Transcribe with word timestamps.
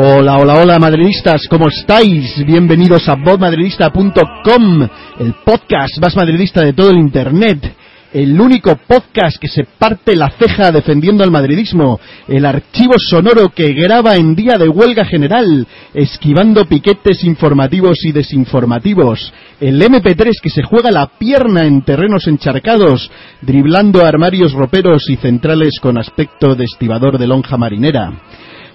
Hola, 0.00 0.36
hola, 0.36 0.54
hola, 0.54 0.78
madridistas, 0.78 1.48
¿cómo 1.50 1.66
estáis? 1.66 2.46
Bienvenidos 2.46 3.08
a 3.08 3.16
vodmadridista.com, 3.16 4.88
el 5.18 5.34
podcast 5.44 5.98
más 6.00 6.14
madridista 6.14 6.60
de 6.62 6.72
todo 6.72 6.90
el 6.90 6.98
Internet. 6.98 7.74
El 8.12 8.40
único 8.40 8.76
podcast 8.86 9.38
que 9.38 9.48
se 9.48 9.64
parte 9.64 10.14
la 10.14 10.30
ceja 10.30 10.70
defendiendo 10.70 11.24
al 11.24 11.32
madridismo, 11.32 11.98
el 12.28 12.46
archivo 12.46 12.94
sonoro 12.96 13.48
que 13.48 13.72
graba 13.72 14.14
en 14.14 14.36
día 14.36 14.56
de 14.56 14.68
huelga 14.68 15.04
general, 15.04 15.66
esquivando 15.92 16.64
piquetes 16.66 17.24
informativos 17.24 17.98
y 18.04 18.12
desinformativos, 18.12 19.32
el 19.60 19.82
MP3 19.82 20.40
que 20.40 20.50
se 20.50 20.62
juega 20.62 20.92
la 20.92 21.08
pierna 21.18 21.66
en 21.66 21.82
terrenos 21.82 22.28
encharcados, 22.28 23.10
driblando 23.42 24.06
armarios 24.06 24.52
roperos 24.52 25.10
y 25.10 25.16
centrales 25.16 25.80
con 25.82 25.98
aspecto 25.98 26.54
de 26.54 26.66
estibador 26.66 27.18
de 27.18 27.26
lonja 27.26 27.56
marinera. 27.56 28.12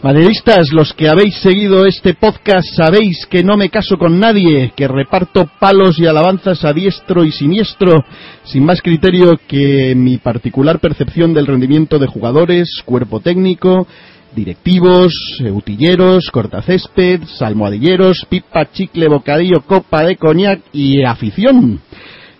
Madridistas, 0.03 0.73
los 0.73 0.91
que 0.91 1.07
habéis 1.07 1.35
seguido 1.35 1.85
este 1.85 2.13
podcast 2.13 2.67
sabéis 2.75 3.25
que 3.25 3.41
no 3.41 3.55
me 3.55 3.69
caso 3.69 3.97
con 3.97 4.19
nadie, 4.19 4.73
que 4.75 4.85
reparto 4.85 5.49
palos 5.61 5.97
y 5.97 6.05
alabanzas 6.05 6.65
a 6.65 6.73
diestro 6.73 7.23
y 7.23 7.31
siniestro, 7.31 8.03
sin 8.43 8.65
más 8.65 8.81
criterio 8.81 9.39
que 9.47 9.95
mi 9.95 10.17
particular 10.17 10.79
percepción 10.79 11.33
del 11.33 11.47
rendimiento 11.47 11.99
de 11.99 12.07
jugadores, 12.07 12.81
cuerpo 12.83 13.21
técnico, 13.21 13.87
directivos, 14.35 15.13
utilleros, 15.39 16.29
cortacésped, 16.33 17.21
salmoadilleros, 17.39 18.25
pipa, 18.27 18.69
chicle, 18.73 19.07
bocadillo, 19.07 19.61
copa 19.61 20.03
de 20.03 20.17
coñac 20.17 20.59
y 20.73 21.01
afición. 21.05 21.79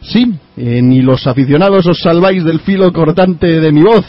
Sí, 0.02 0.34
eh, 0.58 0.82
ni 0.82 1.02
los 1.02 1.26
aficionados 1.28 1.86
os 1.88 1.98
salváis 2.02 2.44
del 2.44 2.60
filo 2.60 2.92
cortante 2.92 3.62
de 3.62 3.72
mi 3.72 3.84
voz. 3.84 4.06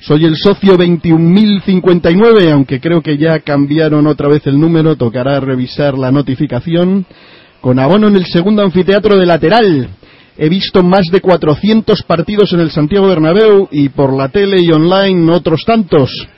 Soy 0.00 0.24
el 0.24 0.36
socio 0.36 0.78
21.059, 0.78 2.52
aunque 2.52 2.80
creo 2.80 3.02
que 3.02 3.18
ya 3.18 3.40
cambiaron 3.40 4.06
otra 4.06 4.28
vez 4.28 4.46
el 4.46 4.58
número, 4.58 4.94
tocará 4.94 5.40
revisar 5.40 5.98
la 5.98 6.12
notificación. 6.12 7.04
Con 7.60 7.80
abono 7.80 8.06
en 8.06 8.14
el 8.14 8.26
segundo 8.26 8.62
anfiteatro 8.62 9.16
de 9.16 9.26
lateral. 9.26 9.88
He 10.36 10.48
visto 10.48 10.84
más 10.84 11.06
de 11.10 11.20
400 11.20 12.04
partidos 12.04 12.52
en 12.52 12.60
el 12.60 12.70
Santiago 12.70 13.08
Bernabéu 13.08 13.68
y 13.72 13.88
por 13.88 14.16
la 14.16 14.28
tele 14.28 14.62
y 14.62 14.70
online 14.70 15.32
otros 15.32 15.64
tantos. 15.66 16.28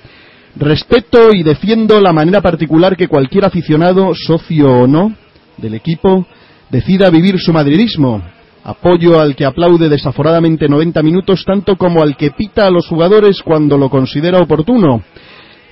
Respeto 0.56 1.34
y 1.34 1.42
defiendo 1.42 2.00
la 2.00 2.14
manera 2.14 2.40
particular 2.40 2.96
que 2.96 3.08
cualquier 3.08 3.44
aficionado, 3.44 4.12
socio 4.14 4.72
o 4.72 4.86
no, 4.86 5.14
del 5.58 5.74
equipo, 5.74 6.26
decida 6.70 7.10
vivir 7.10 7.38
su 7.38 7.52
madridismo 7.52 8.22
Apoyo 8.62 9.18
al 9.18 9.34
que 9.34 9.46
aplaude 9.46 9.88
desaforadamente 9.88 10.68
90 10.68 11.02
minutos 11.02 11.44
tanto 11.44 11.76
como 11.76 12.02
al 12.02 12.16
que 12.16 12.30
pita 12.30 12.66
a 12.66 12.70
los 12.70 12.86
jugadores 12.86 13.42
cuando 13.42 13.78
lo 13.78 13.88
considera 13.88 14.38
oportuno. 14.38 15.02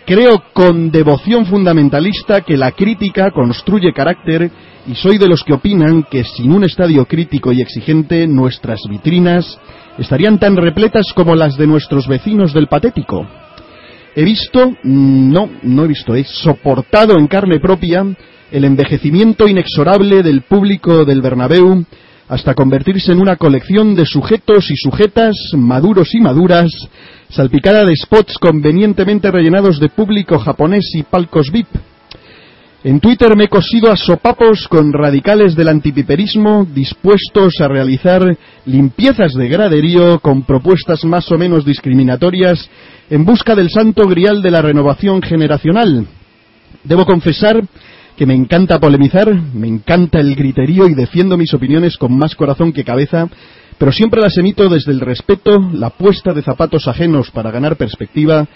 Creo 0.06 0.42
con 0.55 0.91
devoción 0.91 1.45
fundamentalista 1.45 2.41
que 2.41 2.56
la 2.56 2.72
crítica 2.72 3.30
construye 3.30 3.92
carácter 3.92 4.50
y 4.86 4.95
soy 4.95 5.19
de 5.19 5.28
los 5.28 5.45
que 5.45 5.53
opinan 5.53 6.05
que 6.11 6.25
sin 6.25 6.50
un 6.50 6.64
estadio 6.64 7.05
crítico 7.05 7.53
y 7.53 7.61
exigente 7.61 8.27
nuestras 8.27 8.80
vitrinas 8.89 9.58
estarían 9.98 10.39
tan 10.39 10.56
repletas 10.56 11.12
como 11.14 11.34
las 11.34 11.58
de 11.58 11.67
nuestros 11.67 12.08
vecinos 12.08 12.55
del 12.55 12.69
patético. 12.69 13.27
He 14.17 14.25
visto, 14.25 14.73
no, 14.83 15.50
no 15.62 15.84
he 15.84 15.89
visto, 15.89 16.14
he 16.14 16.25
soportado 16.25 17.18
en 17.18 17.27
carne 17.27 17.61
propia 17.61 18.07
el 18.51 18.64
envejecimiento 18.64 19.46
inexorable 19.46 20.23
del 20.23 20.40
público 20.40 21.05
del 21.05 21.20
Bernabéu 21.20 21.84
hasta 22.28 22.55
convertirse 22.55 23.12
en 23.12 23.20
una 23.20 23.36
colección 23.36 23.94
de 23.94 24.05
sujetos 24.05 24.70
y 24.70 24.77
sujetas, 24.77 25.34
maduros 25.55 26.14
y 26.14 26.20
maduras, 26.20 26.70
salpicada 27.30 27.84
de 27.84 27.96
spots 27.96 28.36
convenientemente 28.39 29.30
rellenados 29.30 29.80
de 29.80 29.89
público 29.89 30.39
japonés 30.39 30.90
y 30.94 31.02
palcos 31.02 31.50
VIP. 31.50 31.68
En 32.84 33.00
Twitter 33.00 33.34
me 33.36 33.44
he 33.44 33.48
cosido 33.48 33.90
a 33.90 33.96
sopapos 33.96 34.68
con 34.68 34.92
radicales 34.92 35.56
del 35.56 35.68
antipiperismo 35.68 36.64
dispuestos 36.72 37.55
a 37.61 37.66
realizar 37.66 38.36
limpiezas 38.66 39.33
de 39.33 39.48
graderío 39.48 40.20
con 40.20 40.42
propuestas 40.42 41.05
más 41.05 41.30
o 41.33 41.39
menos 41.39 41.64
discriminatorias 41.64 42.70
en 43.10 43.24
busca 43.24 43.56
del 43.56 43.68
santo 43.68 44.06
grial 44.06 44.42
de 44.42 44.52
la 44.52 44.62
renovación 44.62 45.22
generacional. 45.22 46.06
Debo 46.84 47.05
confesar 47.05 47.60
que 48.18 48.27
me 48.27 48.34
encanta 48.34 48.80
polemizar, 48.80 49.33
me 49.33 49.68
encanta 49.68 50.18
el 50.18 50.34
griterío 50.34 50.89
y 50.89 50.95
defiendo 50.95 51.39
mis 51.39 51.55
opiniones 51.55 51.96
con 51.96 52.18
más 52.18 52.34
corazón 52.34 52.73
que 52.73 52.83
cabeza, 52.83 53.29
pero 53.79 53.92
siempre 53.92 54.20
las 54.20 54.36
emito 54.36 54.68
desde 54.68 54.90
el 54.90 54.98
respeto, 54.98 55.70
la 55.73 55.90
puesta 55.90 56.34
de 56.34 56.42
zapatos 56.42 56.89
ajenos 56.89 57.30
para 57.30 57.52
ganar 57.52 57.77
perspectiva 57.77 58.48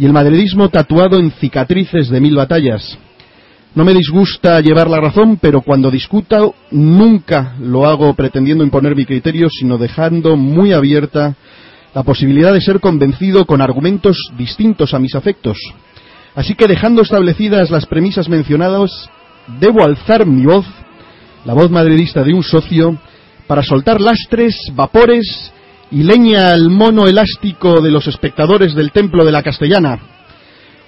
y 0.00 0.04
el 0.04 0.12
madridismo 0.12 0.68
tatuado 0.68 1.20
en 1.20 1.30
cicatrices 1.30 2.08
de 2.08 2.20
mil 2.20 2.34
batallas. 2.34 2.98
No 3.76 3.84
me 3.84 3.94
disgusta 3.94 4.60
llevar 4.60 4.90
la 4.90 5.00
razón, 5.00 5.38
pero 5.40 5.60
cuando 5.60 5.92
discuta 5.92 6.40
nunca 6.72 7.54
lo 7.60 7.86
hago 7.86 8.14
pretendiendo 8.14 8.64
imponer 8.64 8.96
mi 8.96 9.04
criterio, 9.04 9.48
sino 9.48 9.78
dejando 9.78 10.36
muy 10.36 10.72
abierta 10.72 11.36
la 11.94 12.02
posibilidad 12.02 12.52
de 12.52 12.60
ser 12.60 12.80
convencido 12.80 13.44
con 13.46 13.60
argumentos 13.60 14.18
distintos 14.36 14.92
a 14.92 14.98
mis 14.98 15.14
afectos. 15.14 15.56
Así 16.34 16.54
que 16.54 16.66
dejando 16.66 17.02
establecidas 17.02 17.70
las 17.70 17.86
premisas 17.86 18.28
mencionadas, 18.28 19.08
debo 19.60 19.84
alzar 19.84 20.26
mi 20.26 20.44
voz, 20.44 20.66
la 21.44 21.54
voz 21.54 21.70
madridista 21.70 22.24
de 22.24 22.34
un 22.34 22.42
socio, 22.42 22.98
para 23.46 23.62
soltar 23.62 24.00
lastres, 24.00 24.56
vapores 24.74 25.52
y 25.90 26.02
leña 26.02 26.50
al 26.52 26.70
mono 26.70 27.06
elástico 27.06 27.80
de 27.80 27.90
los 27.90 28.06
espectadores 28.08 28.74
del 28.74 28.90
Templo 28.90 29.24
de 29.24 29.32
la 29.32 29.42
Castellana. 29.42 29.98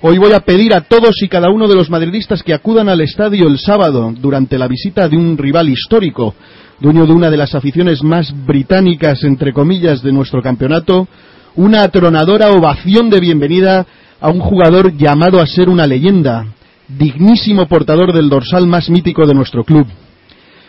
Hoy 0.03 0.19
voy 0.19 0.33
a 0.33 0.41
pedir 0.41 0.75
a 0.75 0.83
todos 0.83 1.23
y 1.23 1.29
cada 1.29 1.49
uno 1.49 1.69
de 1.69 1.75
los 1.75 1.91
madridistas 1.91 2.43
que 2.43 2.53
acudan 2.53 2.89
al 2.89 3.01
estadio 3.01 3.47
el 3.47 3.59
sábado 3.59 4.13
durante 4.19 4.59
la 4.59 4.69
visita 4.69 5.09
de 5.09 5.17
un 5.17 5.39
rival 5.39 5.69
histórico, 5.69 6.35
dueño 6.81 7.07
de 7.07 7.13
una 7.13 7.31
de 7.31 7.37
las 7.37 7.55
aficiones 7.55 8.03
más 8.03 8.35
británicas, 8.47 9.23
entre 9.23 9.53
comillas, 9.53 10.03
de 10.03 10.13
nuestro 10.13 10.43
campeonato, 10.43 11.09
una 11.55 11.83
atronadora 11.83 12.51
ovación 12.51 13.09
de 13.09 13.21
bienvenida 13.21 13.87
a 14.27 14.31
un 14.31 14.41
jugador 14.41 14.97
llamado 14.97 15.41
a 15.41 15.47
ser 15.47 15.69
una 15.69 15.87
leyenda, 15.87 16.47
dignísimo 16.89 17.69
portador 17.69 18.13
del 18.13 18.29
dorsal 18.29 18.67
más 18.67 18.91
mítico 18.91 19.25
de 19.25 19.35
nuestro 19.35 19.63
club. 19.63 19.87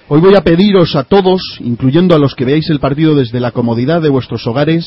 Hoy 0.10 0.22
voy 0.22 0.36
a 0.36 0.44
pediros 0.44 0.96
a 0.96 1.06
todos, 1.06 1.42
incluyendo 1.62 2.14
a 2.14 2.20
los 2.20 2.36
que 2.36 2.46
veáis 2.46 2.70
el 2.70 2.80
partido 2.80 3.16
desde 3.16 3.40
la 3.40 3.50
comodidad 3.50 4.00
de 4.00 4.10
vuestros 4.10 4.46
hogares, 4.46 4.86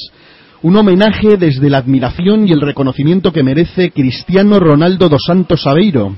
un 0.62 0.76
homenaje 0.76 1.36
desde 1.36 1.68
la 1.68 1.78
admiración 1.78 2.46
y 2.46 2.52
el 2.52 2.60
reconocimiento 2.60 3.32
que 3.32 3.42
merece 3.42 3.90
Cristiano 3.90 4.60
Ronaldo 4.60 5.08
dos 5.08 5.22
Santos 5.26 5.66
Aveiro, 5.66 6.14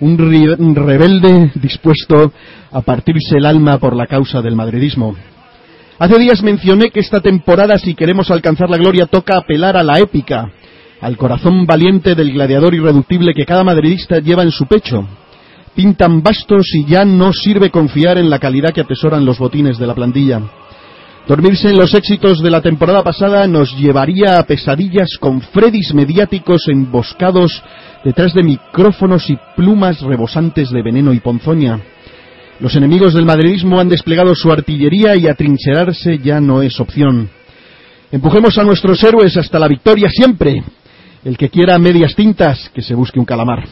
un, 0.00 0.74
rebelde 0.74 1.50
dispuesto 1.54 2.30
a 2.72 2.82
partirse 2.82 3.38
el 3.38 3.46
alma 3.46 3.78
por 3.78 3.96
la 3.96 4.06
causa 4.06 4.42
del 4.42 4.54
madridismo. 4.54 5.16
Hace 5.98 6.18
días 6.18 6.42
mencioné 6.42 6.90
que 6.90 7.00
esta 7.00 7.20
temporada, 7.20 7.78
si 7.78 7.94
queremos 7.94 8.30
alcanzar 8.30 8.68
la 8.68 8.76
gloria, 8.76 9.06
toca 9.06 9.38
apelar 9.38 9.78
a 9.78 9.82
la 9.82 9.98
épica, 9.98 10.52
al 11.00 11.16
corazón 11.16 11.66
valiente 11.66 12.14
del 12.14 12.32
gladiador 12.32 12.74
irreductible 12.74 13.32
que 13.34 13.46
cada 13.46 13.64
madridista 13.64 14.18
lleva 14.18 14.42
en 14.42 14.50
su 14.50 14.66
pecho. 14.66 15.06
Pintan 15.74 16.22
bastos 16.22 16.66
y 16.74 16.84
ya 16.84 17.04
no 17.04 17.32
sirve 17.32 17.70
confiar 17.70 18.18
en 18.18 18.28
la 18.28 18.38
calidad 18.38 18.72
que 18.72 18.82
atesoran 18.82 19.24
los 19.24 19.38
botines 19.38 19.78
de 19.78 19.86
la 19.86 19.94
plantilla. 19.94 20.42
Dormirse 21.26 21.70
en 21.70 21.76
los 21.76 21.94
éxitos 21.94 22.42
de 22.42 22.50
la 22.50 22.60
temporada 22.60 23.02
pasada 23.02 23.46
nos 23.46 23.76
llevaría 23.78 24.38
a 24.38 24.42
pesadillas 24.44 25.16
con 25.20 25.40
Freddys 25.40 25.94
mediáticos 25.94 26.62
emboscados 26.68 27.62
detrás 28.04 28.34
de 28.34 28.42
micrófonos 28.42 29.30
y 29.30 29.38
plumas 29.54 30.00
rebosantes 30.00 30.70
de 30.70 30.82
veneno 30.82 31.12
y 31.12 31.20
ponzoña. 31.20 31.80
Los 32.58 32.74
enemigos 32.74 33.14
del 33.14 33.24
madridismo 33.24 33.80
han 33.80 33.88
desplegado 33.88 34.34
su 34.34 34.50
artillería 34.50 35.16
y 35.16 35.28
atrincherarse 35.28 36.18
ya 36.18 36.40
no 36.40 36.62
es 36.62 36.78
opción. 36.80 37.30
Empujemos 38.12 38.58
a 38.58 38.64
nuestros 38.64 39.02
héroes 39.04 39.36
hasta 39.36 39.58
la 39.58 39.68
victoria 39.68 40.10
siempre, 40.10 40.64
el 41.24 41.36
que 41.36 41.48
quiera 41.48 41.78
medias 41.78 42.14
tintas, 42.14 42.70
que 42.74 42.82
se 42.82 42.94
busque 42.94 43.18
un 43.18 43.24
calamar. 43.24 43.64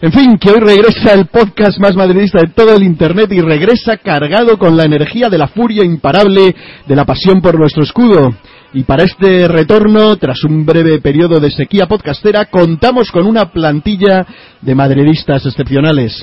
En 0.00 0.12
fin, 0.12 0.36
que 0.36 0.50
hoy 0.50 0.60
regresa 0.60 1.14
el 1.14 1.26
podcast 1.26 1.78
más 1.78 1.96
madridista 1.96 2.40
de 2.40 2.48
todo 2.48 2.76
el 2.76 2.82
Internet 2.82 3.32
y 3.32 3.40
regresa 3.40 3.96
cargado 3.96 4.58
con 4.58 4.76
la 4.76 4.84
energía 4.84 5.30
de 5.30 5.38
la 5.38 5.48
furia 5.48 5.84
imparable 5.84 6.54
de 6.86 6.96
la 6.96 7.06
pasión 7.06 7.40
por 7.40 7.58
nuestro 7.58 7.82
escudo. 7.82 8.34
Y 8.74 8.82
para 8.82 9.04
este 9.04 9.48
retorno, 9.48 10.16
tras 10.16 10.44
un 10.44 10.66
breve 10.66 11.00
periodo 11.00 11.40
de 11.40 11.50
sequía 11.50 11.86
podcastera, 11.86 12.44
contamos 12.46 13.10
con 13.10 13.26
una 13.26 13.50
plantilla 13.50 14.26
de 14.60 14.74
madridistas 14.74 15.46
excepcionales 15.46 16.22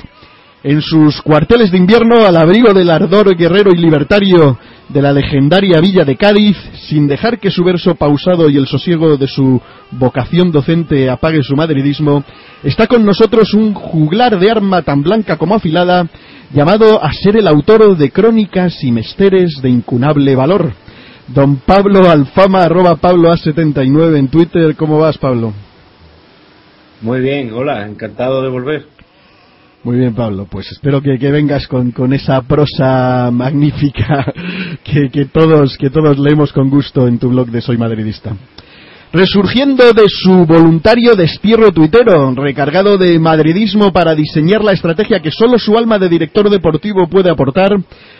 en 0.64 0.80
sus 0.80 1.20
cuarteles 1.20 1.70
de 1.70 1.76
invierno 1.76 2.24
al 2.24 2.38
abrigo 2.38 2.72
del 2.72 2.90
ardor 2.90 3.36
guerrero 3.36 3.70
y 3.74 3.76
libertario 3.76 4.58
de 4.88 5.02
la 5.02 5.12
legendaria 5.12 5.78
villa 5.78 6.04
de 6.04 6.16
Cádiz, 6.16 6.56
sin 6.88 7.06
dejar 7.06 7.38
que 7.38 7.50
su 7.50 7.62
verso 7.62 7.94
pausado 7.96 8.48
y 8.48 8.56
el 8.56 8.66
sosiego 8.66 9.18
de 9.18 9.28
su 9.28 9.60
vocación 9.90 10.50
docente 10.50 11.10
apague 11.10 11.42
su 11.42 11.54
madridismo, 11.54 12.24
está 12.62 12.86
con 12.86 13.04
nosotros 13.04 13.52
un 13.52 13.74
juglar 13.74 14.38
de 14.38 14.50
arma 14.50 14.80
tan 14.80 15.02
blanca 15.02 15.36
como 15.36 15.54
afilada, 15.54 16.08
llamado 16.54 17.02
a 17.04 17.12
ser 17.12 17.36
el 17.36 17.46
autor 17.46 17.94
de 17.98 18.10
crónicas 18.10 18.82
y 18.82 18.90
mesteres 18.90 19.60
de 19.60 19.68
incunable 19.68 20.34
valor. 20.34 20.72
Don 21.28 21.56
Pablo 21.56 22.10
Alfama, 22.10 22.62
arroba 22.62 22.96
Pablo 22.96 23.30
A79 23.30 24.16
en 24.16 24.28
Twitter. 24.28 24.76
¿Cómo 24.76 24.98
vas, 24.98 25.18
Pablo? 25.18 25.52
Muy 27.02 27.20
bien, 27.20 27.52
hola, 27.52 27.86
encantado 27.86 28.42
de 28.42 28.48
volver. 28.48 28.94
Muy 29.84 29.98
bien, 29.98 30.14
Pablo. 30.14 30.46
Pues 30.50 30.72
espero 30.72 31.02
que, 31.02 31.18
vengas 31.30 31.68
con, 31.68 32.12
esa 32.14 32.40
prosa 32.40 33.30
magnífica 33.32 34.32
que, 34.82 35.10
que, 35.10 35.26
todos, 35.26 35.76
que 35.76 35.90
todos 35.90 36.18
leemos 36.18 36.54
con 36.54 36.70
gusto 36.70 37.06
en 37.06 37.18
tu 37.18 37.28
blog 37.28 37.48
de 37.48 37.60
Soy 37.60 37.76
Madridista. 37.76 38.34
Resurgiendo 39.12 39.92
de 39.92 40.08
su 40.08 40.44
voluntario 40.46 41.14
destierro 41.14 41.70
tuitero, 41.70 42.34
recargado 42.34 42.98
de 42.98 43.16
madridismo 43.20 43.92
para 43.92 44.14
diseñar 44.14 44.64
la 44.64 44.72
estrategia 44.72 45.20
que 45.20 45.30
solo 45.30 45.56
su 45.56 45.76
alma 45.76 46.00
de 46.00 46.08
director 46.08 46.50
deportivo 46.50 47.06
puede 47.06 47.30
aportar, 47.30 47.76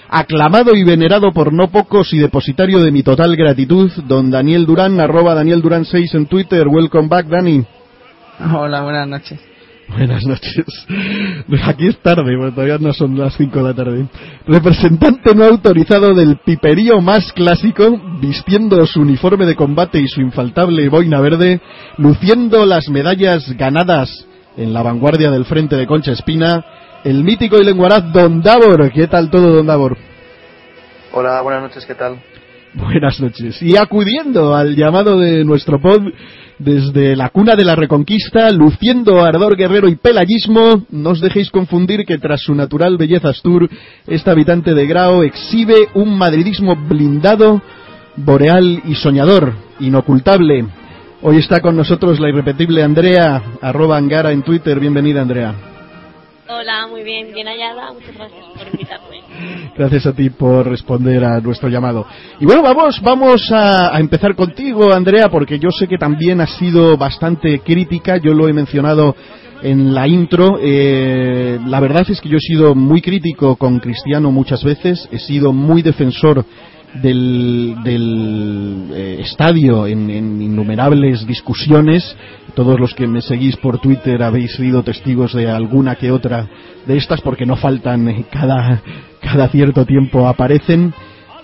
aclamado 0.08 0.76
y 0.76 0.84
venerado 0.84 1.32
por 1.32 1.52
no 1.52 1.68
pocos 1.68 2.12
y 2.12 2.18
depositario 2.18 2.78
de 2.78 2.92
mi 2.92 3.02
total 3.02 3.34
gratitud, 3.34 3.90
don 4.06 4.30
Daniel 4.30 4.66
Durán, 4.66 5.00
arroba 5.00 5.34
Daniel 5.34 5.62
Durán 5.62 5.84
6 5.84 6.14
en 6.14 6.26
Twitter. 6.26 6.68
Welcome 6.68 7.08
back, 7.08 7.26
Dani. 7.26 7.64
Hola, 8.54 8.82
buenas 8.82 9.08
noches. 9.08 9.53
Buenas 9.88 10.24
noches. 10.24 10.64
Aquí 11.64 11.86
es 11.86 11.98
tarde, 11.98 12.36
todavía 12.50 12.78
no 12.78 12.92
son 12.92 13.18
las 13.18 13.36
5 13.36 13.58
de 13.58 13.64
la 13.64 13.74
tarde. 13.74 14.06
Representante 14.46 15.34
no 15.34 15.44
autorizado 15.44 16.14
del 16.14 16.38
piperío 16.44 17.00
más 17.00 17.32
clásico, 17.32 18.00
vistiendo 18.20 18.86
su 18.86 19.00
uniforme 19.00 19.46
de 19.46 19.54
combate 19.54 20.00
y 20.00 20.08
su 20.08 20.20
infaltable 20.20 20.88
boina 20.88 21.20
verde, 21.20 21.60
luciendo 21.98 22.64
las 22.64 22.88
medallas 22.88 23.52
ganadas 23.56 24.26
en 24.56 24.72
la 24.72 24.82
vanguardia 24.82 25.30
del 25.30 25.44
frente 25.44 25.76
de 25.76 25.86
Concha 25.86 26.12
Espina, 26.12 26.64
el 27.04 27.22
mítico 27.22 27.58
y 27.58 27.64
lenguaraz 27.64 28.12
Don 28.12 28.40
Davor. 28.40 28.90
¿Qué 28.92 29.06
tal 29.06 29.30
todo, 29.30 29.52
Don 29.52 29.66
Davor? 29.66 29.96
Hola, 31.12 31.40
buenas 31.42 31.62
noches, 31.62 31.84
¿qué 31.86 31.94
tal? 31.94 32.18
Buenas 32.74 33.20
noches. 33.20 33.62
Y 33.62 33.76
acudiendo 33.76 34.54
al 34.54 34.74
llamado 34.74 35.18
de 35.18 35.44
nuestro 35.44 35.80
pod, 35.80 36.02
desde 36.58 37.16
la 37.16 37.30
cuna 37.30 37.54
de 37.56 37.64
la 37.64 37.74
Reconquista, 37.74 38.50
luciendo 38.50 39.24
ardor 39.24 39.56
guerrero 39.56 39.88
y 39.88 39.96
pelayismo, 39.96 40.84
no 40.90 41.10
os 41.10 41.20
dejéis 41.20 41.50
confundir 41.50 42.04
que 42.04 42.18
tras 42.18 42.42
su 42.42 42.54
natural 42.54 42.96
belleza 42.96 43.30
astur, 43.30 43.68
este 44.06 44.30
habitante 44.30 44.74
de 44.74 44.86
Grao 44.86 45.22
exhibe 45.22 45.88
un 45.94 46.16
madridismo 46.16 46.76
blindado, 46.76 47.60
boreal 48.16 48.82
y 48.84 48.94
soñador, 48.94 49.54
inocultable. 49.80 50.66
Hoy 51.22 51.38
está 51.38 51.60
con 51.60 51.76
nosotros 51.76 52.20
la 52.20 52.28
irrepetible 52.28 52.82
Andrea, 52.82 53.42
arroba 53.60 53.96
Angara 53.96 54.32
en 54.32 54.42
Twitter. 54.42 54.78
Bienvenida, 54.78 55.22
Andrea. 55.22 55.73
Hola, 56.46 56.86
muy 56.88 57.02
bien, 57.02 57.32
bien 57.32 57.46
hallada. 57.46 57.90
Muchas 57.94 58.14
gracias 58.14 58.44
por 58.54 58.66
invitarme. 58.66 59.22
Gracias 59.78 60.06
a 60.06 60.12
ti 60.12 60.28
por 60.28 60.68
responder 60.68 61.24
a 61.24 61.40
nuestro 61.40 61.70
llamado. 61.70 62.06
Y 62.38 62.44
bueno, 62.44 62.62
vamos, 62.62 63.00
vamos 63.00 63.50
a, 63.50 63.98
empezar 63.98 64.34
contigo, 64.34 64.92
Andrea, 64.92 65.30
porque 65.30 65.58
yo 65.58 65.70
sé 65.70 65.88
que 65.88 65.96
también 65.96 66.42
has 66.42 66.54
sido 66.58 66.98
bastante 66.98 67.60
crítica. 67.60 68.18
Yo 68.18 68.34
lo 68.34 68.46
he 68.46 68.52
mencionado 68.52 69.16
en 69.62 69.94
la 69.94 70.06
intro. 70.06 70.58
Eh, 70.60 71.58
la 71.64 71.80
verdad 71.80 72.04
es 72.10 72.20
que 72.20 72.28
yo 72.28 72.36
he 72.36 72.40
sido 72.40 72.74
muy 72.74 73.00
crítico 73.00 73.56
con 73.56 73.80
Cristiano 73.80 74.30
muchas 74.30 74.62
veces. 74.62 75.08
He 75.10 75.20
sido 75.20 75.50
muy 75.50 75.80
defensor 75.80 76.44
del, 77.02 77.76
eh, 78.92 79.18
estadio 79.20 79.86
en, 79.86 80.10
innumerables 80.10 81.26
discusiones. 81.26 82.16
Todos 82.54 82.78
los 82.78 82.94
que 82.94 83.06
me 83.06 83.20
seguís 83.20 83.56
por 83.56 83.80
Twitter 83.80 84.22
habéis 84.22 84.54
sido 84.54 84.82
testigos 84.82 85.32
de 85.32 85.50
alguna 85.50 85.96
que 85.96 86.10
otra 86.10 86.48
de 86.86 86.96
estas 86.96 87.20
porque 87.20 87.46
no 87.46 87.56
faltan 87.56 88.08
eh, 88.08 88.24
cada, 88.30 88.82
cada 89.20 89.48
cierto 89.48 89.84
tiempo 89.84 90.28
aparecen. 90.28 90.94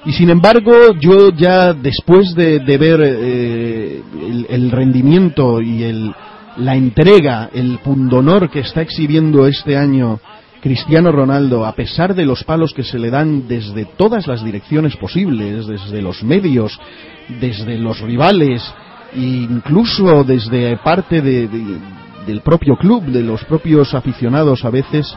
Y 0.04 0.12
sin 0.12 0.30
embargo, 0.30 0.72
yo 0.98 1.30
ya 1.30 1.74
después 1.74 2.34
de, 2.34 2.58
ver 2.78 3.00
eh, 3.02 4.02
el, 4.48 4.70
rendimiento 4.70 5.60
y 5.60 5.82
el, 5.82 6.14
la 6.56 6.74
entrega, 6.74 7.50
el 7.52 7.78
pundonor 7.84 8.50
que 8.50 8.60
está 8.60 8.80
exhibiendo 8.80 9.46
este 9.46 9.76
año 9.76 10.18
Cristiano 10.60 11.10
Ronaldo, 11.10 11.64
a 11.64 11.74
pesar 11.74 12.14
de 12.14 12.26
los 12.26 12.44
palos 12.44 12.74
que 12.74 12.84
se 12.84 12.98
le 12.98 13.10
dan 13.10 13.48
desde 13.48 13.86
todas 13.96 14.26
las 14.26 14.44
direcciones 14.44 14.96
posibles, 14.96 15.66
desde 15.66 16.02
los 16.02 16.22
medios, 16.22 16.78
desde 17.40 17.78
los 17.78 18.00
rivales, 18.00 18.62
e 19.14 19.20
incluso 19.20 20.22
desde 20.24 20.76
parte 20.78 21.22
del 21.22 22.40
propio 22.44 22.76
club, 22.76 23.04
de 23.04 23.22
los 23.22 23.44
propios 23.44 23.94
aficionados 23.94 24.64
a 24.64 24.70
veces, 24.70 25.16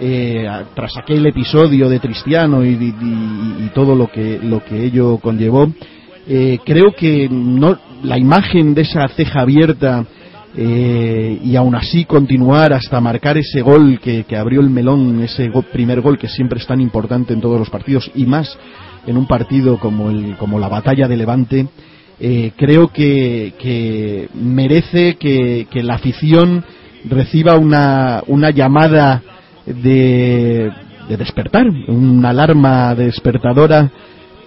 eh, 0.00 0.46
tras 0.74 0.96
aquel 0.96 1.26
episodio 1.26 1.88
de 1.88 2.00
Cristiano 2.00 2.64
y, 2.64 3.70
todo 3.74 3.94
lo 3.94 4.06
que, 4.06 4.38
lo 4.42 4.64
que 4.64 4.84
ello 4.84 5.18
conllevó, 5.18 5.68
eh, 6.28 6.58
creo 6.64 6.92
que 6.96 7.28
no, 7.30 7.78
la 8.02 8.18
imagen 8.18 8.74
de 8.74 8.82
esa 8.82 9.08
ceja 9.08 9.40
abierta 9.40 10.04
eh, 10.58 11.38
y 11.44 11.54
aún 11.54 11.74
así 11.74 12.06
continuar 12.06 12.72
hasta 12.72 12.98
marcar 12.98 13.36
ese 13.36 13.60
gol 13.60 14.00
que, 14.00 14.24
abrió 14.36 14.62
el 14.62 14.70
melón, 14.70 15.22
ese 15.22 15.50
primer 15.70 16.00
gol 16.00 16.18
que 16.18 16.28
siempre 16.28 16.58
es 16.58 16.66
tan 16.66 16.80
importante 16.80 17.34
en 17.34 17.42
todos 17.42 17.58
los 17.58 17.68
partidos 17.68 18.10
y 18.14 18.24
más 18.24 18.56
en 19.06 19.18
un 19.18 19.26
partido 19.26 19.78
como, 19.78 20.08
el, 20.08 20.36
como 20.38 20.58
la 20.58 20.68
batalla 20.68 21.08
de 21.08 21.16
Levante, 21.16 21.66
eh, 22.18 22.52
creo 22.56 22.88
que, 22.88 24.28
merece 24.32 25.16
que, 25.16 25.66
la 25.82 25.96
afición 25.96 26.64
reciba 27.04 27.58
una, 27.58 28.22
una 28.26 28.48
llamada 28.50 29.22
de, 29.66 30.72
de 31.06 31.16
despertar, 31.18 31.66
una 31.88 32.30
alarma 32.30 32.94
despertadora 32.94 33.90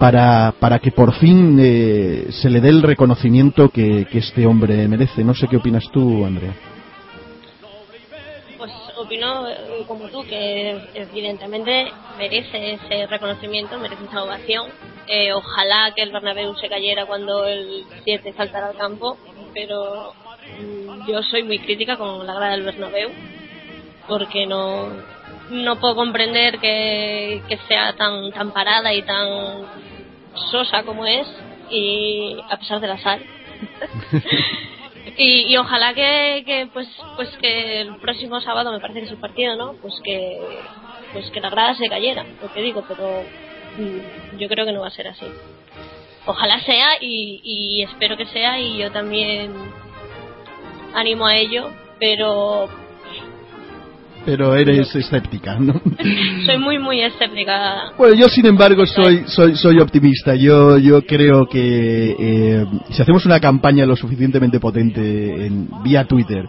para, 0.00 0.54
para 0.58 0.78
que 0.78 0.92
por 0.92 1.12
fin 1.16 1.58
eh, 1.60 2.28
se 2.30 2.48
le 2.48 2.62
dé 2.62 2.70
el 2.70 2.82
reconocimiento 2.82 3.68
que, 3.68 4.06
este 4.10 4.46
hombre 4.46 4.88
merece. 4.88 5.22
No 5.22 5.34
sé 5.34 5.46
qué 5.46 5.58
opinas 5.58 5.84
tú, 5.92 6.24
Andrea. 6.24 6.54
Pues 8.56 8.72
opino 8.96 9.46
eh, 9.46 9.84
como 9.86 10.08
tú 10.08 10.22
que 10.22 10.80
evidentemente 10.94 11.92
merece 12.16 12.72
ese 12.72 13.06
reconocimiento, 13.08 13.78
merece 13.78 14.04
esa 14.04 14.24
ovación. 14.24 14.68
Eh, 15.06 15.34
ojalá 15.34 15.92
que 15.94 16.02
el 16.02 16.12
Bernabéu 16.12 16.56
se 16.56 16.70
cayera 16.70 17.04
cuando 17.04 17.44
el 17.44 17.84
7 18.04 18.32
saltara 18.34 18.68
al 18.68 18.76
campo, 18.76 19.18
pero 19.52 20.14
mm, 20.62 21.10
yo 21.10 21.22
soy 21.24 21.42
muy 21.42 21.58
crítica 21.58 21.98
con 21.98 22.26
la 22.26 22.32
grada 22.32 22.52
del 22.52 22.64
Bernabéu 22.64 23.10
porque 24.08 24.46
no 24.46 24.88
no 25.50 25.76
puedo 25.80 25.96
comprender 25.96 26.58
que, 26.58 27.42
que 27.48 27.58
sea 27.68 27.92
tan 27.94 28.32
tan 28.32 28.52
parada 28.52 28.94
y 28.94 29.02
tan 29.02 29.89
sosa 30.50 30.82
como 30.84 31.06
es 31.06 31.26
y 31.70 32.36
a 32.48 32.56
pesar 32.56 32.80
de 32.80 32.88
la 32.88 32.98
sal. 32.98 33.22
Y, 35.16 35.56
ojalá 35.56 35.92
que, 35.92 36.68
pues 36.72 36.88
pues 37.16 37.28
que 37.38 37.80
el 37.82 37.96
próximo 37.96 38.40
sábado 38.40 38.72
me 38.72 38.80
parece 38.80 39.00
que 39.00 39.06
es 39.06 39.12
un 39.12 39.20
partido 39.20 39.56
no 39.56 39.74
pues 39.74 39.94
que 40.02 40.38
pues 41.12 41.30
que 41.30 41.40
la 41.40 41.50
grada 41.50 41.74
se 41.74 41.88
cayera 41.88 42.24
lo 42.40 42.52
que 42.52 42.62
digo 42.62 42.84
pero 42.86 43.24
mm, 43.76 44.38
yo 44.38 44.48
creo 44.48 44.64
que 44.64 44.72
no 44.72 44.80
va 44.80 44.86
a 44.88 44.90
ser 44.90 45.08
así. 45.08 45.26
Ojalá 46.26 46.60
sea 46.60 46.96
y, 47.00 47.40
y 47.42 47.82
espero 47.82 48.16
que 48.16 48.26
sea 48.26 48.60
y 48.60 48.78
yo 48.78 48.90
también 48.92 49.52
animo 50.94 51.26
a 51.26 51.36
ello 51.36 51.70
pero 51.98 52.68
pero 54.24 54.54
eres 54.54 54.94
escéptica, 54.94 55.58
¿no? 55.58 55.80
Soy 56.46 56.58
muy, 56.58 56.78
muy 56.78 57.00
escéptica. 57.02 57.92
Bueno, 57.96 58.14
yo 58.14 58.28
sin 58.28 58.46
embargo 58.46 58.86
soy, 58.86 59.24
soy, 59.26 59.56
soy 59.56 59.78
optimista. 59.80 60.34
Yo, 60.34 60.78
yo 60.78 61.02
creo 61.02 61.46
que 61.46 62.16
eh, 62.18 62.66
si 62.90 63.02
hacemos 63.02 63.24
una 63.26 63.40
campaña 63.40 63.86
lo 63.86 63.96
suficientemente 63.96 64.60
potente 64.60 65.46
en, 65.46 65.68
vía 65.82 66.04
Twitter 66.04 66.46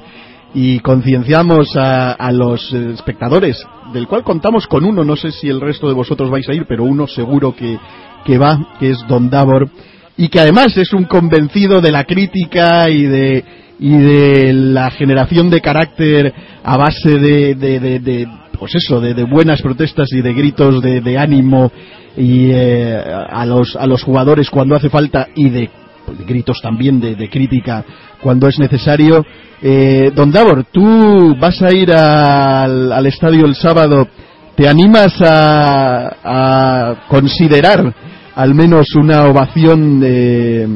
y 0.53 0.79
concienciamos 0.79 1.75
a, 1.77 2.11
a, 2.11 2.31
los 2.31 2.73
espectadores, 2.73 3.65
del 3.93 4.07
cual 4.07 4.23
contamos 4.23 4.67
con 4.67 4.83
uno, 4.83 5.05
no 5.05 5.15
sé 5.15 5.31
si 5.31 5.47
el 5.47 5.61
resto 5.61 5.87
de 5.87 5.93
vosotros 5.93 6.29
vais 6.29 6.47
a 6.49 6.53
ir, 6.53 6.65
pero 6.67 6.83
uno 6.83 7.07
seguro 7.07 7.55
que, 7.55 7.79
que 8.25 8.37
va, 8.37 8.75
que 8.79 8.91
es 8.91 9.07
Don 9.07 9.29
Davor, 9.29 9.69
y 10.17 10.27
que 10.27 10.39
además 10.39 10.75
es 10.77 10.91
un 10.93 11.05
convencido 11.05 11.79
de 11.79 11.91
la 11.91 12.03
crítica 12.03 12.89
y 12.89 13.03
de 13.03 13.45
y 13.81 13.97
de 13.97 14.53
la 14.53 14.91
generación 14.91 15.49
de 15.49 15.59
carácter 15.59 16.31
a 16.63 16.77
base 16.77 17.17
de, 17.17 18.27
pues 18.57 18.75
eso, 18.75 19.01
de, 19.01 19.23
buenas 19.23 19.59
protestas 19.63 20.07
y 20.13 20.21
de 20.21 20.33
gritos 20.33 20.83
de, 20.83 21.17
ánimo 21.17 21.71
y 22.15 22.51
eh, 22.51 22.95
a, 22.95 23.43
los, 23.47 23.75
a 23.75 23.87
los 23.87 24.03
jugadores 24.03 24.51
cuando 24.51 24.75
hace 24.75 24.91
falta 24.91 25.29
y 25.35 25.49
de 25.49 25.69
pues, 26.05 26.19
gritos 26.27 26.61
también 26.61 26.99
de, 26.99 27.27
crítica 27.27 27.83
cuando 28.21 28.47
es 28.47 28.59
necesario. 28.59 29.25
Eh, 29.63 30.11
don 30.13 30.31
Davor, 30.31 30.65
tú 30.71 31.35
vas 31.39 31.59
a 31.63 31.73
ir 31.73 31.91
al, 31.91 32.91
al 32.91 33.05
estadio 33.07 33.47
el 33.47 33.55
sábado, 33.55 34.07
¿te 34.55 34.69
animas 34.69 35.19
a, 35.21 36.17
a 36.23 36.95
considerar 37.07 37.95
al 38.35 38.53
menos 38.53 38.93
una 38.93 39.25
ovación 39.25 39.99
de, 39.99 40.67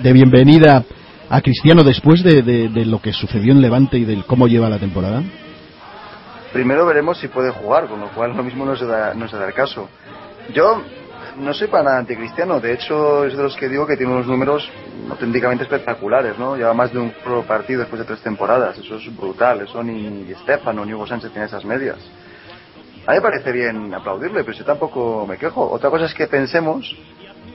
de 0.00 0.12
bienvenida 0.12 0.84
a 1.28 1.40
Cristiano 1.40 1.82
después 1.82 2.22
de, 2.22 2.68
lo 2.86 3.00
que 3.00 3.12
sucedió 3.12 3.52
en 3.52 3.60
Levante 3.60 3.98
y 3.98 4.04
de 4.04 4.22
cómo 4.26 4.48
lleva 4.48 4.68
la 4.68 4.78
temporada? 4.78 5.22
Primero 6.52 6.86
veremos 6.86 7.18
si 7.18 7.28
puede 7.28 7.50
jugar, 7.50 7.86
con 7.86 8.00
lo 8.00 8.08
cual 8.08 8.36
lo 8.36 8.42
mismo 8.42 8.64
no 8.64 8.76
se 8.76 8.86
da, 8.86 9.14
no 9.14 9.28
se 9.28 9.36
da 9.36 9.46
el 9.48 9.54
caso. 9.54 9.88
Yo 10.54 10.82
no 11.38 11.52
soy 11.52 11.68
para 11.68 11.84
nada 11.84 11.98
anticristiano. 11.98 12.60
De 12.60 12.72
hecho, 12.72 13.24
es 13.26 13.36
de 13.36 13.42
los 13.42 13.56
que 13.56 13.68
digo 13.68 13.86
que 13.86 13.96
tiene 13.96 14.12
unos 14.12 14.26
números 14.26 14.68
auténticamente 15.10 15.64
espectaculares, 15.64 16.38
¿no? 16.38 16.56
Lleva 16.56 16.72
más 16.72 16.92
de 16.92 16.98
un 16.98 17.12
partido 17.46 17.80
después 17.80 18.00
de 18.00 18.06
tres 18.06 18.20
temporadas. 18.20 18.78
Eso 18.78 18.96
es 18.96 19.16
brutal. 19.16 19.60
Eso 19.62 19.82
ni 19.82 20.30
Estefano 20.30 20.84
ni 20.84 20.94
Hugo 20.94 21.06
Sánchez 21.06 21.30
tienen 21.30 21.48
esas 21.48 21.64
medias. 21.64 21.98
A 23.06 23.10
mí 23.12 23.16
me 23.16 23.22
parece 23.22 23.52
bien 23.52 23.94
aplaudirle, 23.94 24.42
pero 24.42 24.56
yo 24.56 24.64
tampoco 24.64 25.26
me 25.28 25.36
quejo. 25.36 25.70
Otra 25.70 25.90
cosa 25.90 26.06
es 26.06 26.14
que 26.14 26.26
pensemos 26.26 26.96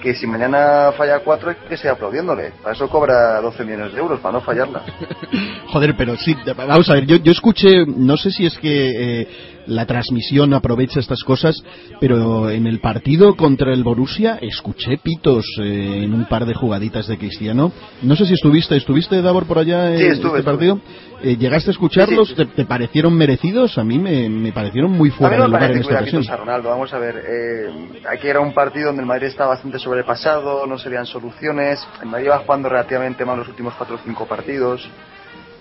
que 0.01 0.15
si 0.15 0.27
mañana 0.27 0.91
falla 0.97 1.19
cuatro 1.19 1.53
que 1.67 1.77
seguir 1.77 1.91
aplaudiéndole. 1.91 2.51
Para 2.61 2.75
eso 2.75 2.89
cobra 2.89 3.39
12 3.39 3.63
millones 3.63 3.93
de 3.93 3.99
euros, 3.99 4.19
para 4.19 4.33
no 4.33 4.41
fallarla. 4.41 4.81
Joder, 5.67 5.95
pero 5.95 6.17
sí, 6.17 6.35
vamos 6.55 6.89
a 6.89 6.93
ver, 6.95 7.05
yo, 7.05 7.17
yo 7.17 7.31
escuché, 7.31 7.85
no 7.85 8.17
sé 8.17 8.31
si 8.31 8.45
es 8.45 8.57
que 8.57 9.21
eh, 9.21 9.27
la 9.71 9.85
transmisión 9.85 10.53
aprovecha 10.53 10.99
estas 10.99 11.23
cosas, 11.23 11.63
pero 11.99 12.49
en 12.49 12.67
el 12.67 12.79
partido 12.79 13.35
contra 13.35 13.73
el 13.73 13.83
Borussia 13.83 14.37
escuché 14.41 14.97
pitos 15.01 15.45
eh, 15.61 16.03
en 16.03 16.13
un 16.13 16.25
par 16.25 16.45
de 16.45 16.53
jugaditas 16.53 17.07
de 17.07 17.17
Cristiano. 17.17 17.71
No 18.01 18.15
sé 18.15 18.25
si 18.25 18.33
estuviste, 18.33 18.75
¿estuviste, 18.75 19.21
Davor, 19.21 19.45
por 19.45 19.59
allá 19.59 19.95
en 19.95 20.11
este 20.11 20.43
partido? 20.43 20.79
Eh, 21.23 21.37
¿Llegaste 21.37 21.69
a 21.69 21.73
escucharlos? 21.73 22.35
¿Te, 22.35 22.65
parecieron 22.65 23.15
merecidos? 23.15 23.77
A 23.77 23.83
mí 23.83 23.97
me, 23.97 24.51
parecieron 24.51 24.91
muy 24.91 25.09
fuera 25.09 25.37
de 25.37 25.47
lugar 25.47 25.71
en 25.71 25.77
esta 25.77 25.93
ocasión. 25.93 26.23
A 26.29 26.35
Ronaldo. 26.35 26.69
Vamos 26.69 26.93
a 26.93 26.99
ver, 26.99 27.23
eh, 27.27 28.01
aquí 28.09 28.27
era 28.27 28.41
un 28.41 28.53
partido 28.53 28.87
donde 28.87 29.03
el 29.03 29.07
Madrid 29.07 29.27
estaba 29.27 29.51
bastante 29.51 29.79
sobrepasado, 29.79 30.65
no 30.67 30.77
serían 30.77 31.05
soluciones. 31.05 31.79
El 32.01 32.09
Madrid 32.09 32.25
iba 32.25 32.39
jugando 32.39 32.69
relativamente 32.69 33.23
mal 33.23 33.37
los 33.37 33.47
últimos 33.47 33.73
4 33.75 33.95
o 33.95 33.99
5 34.03 34.25
partidos. 34.25 34.89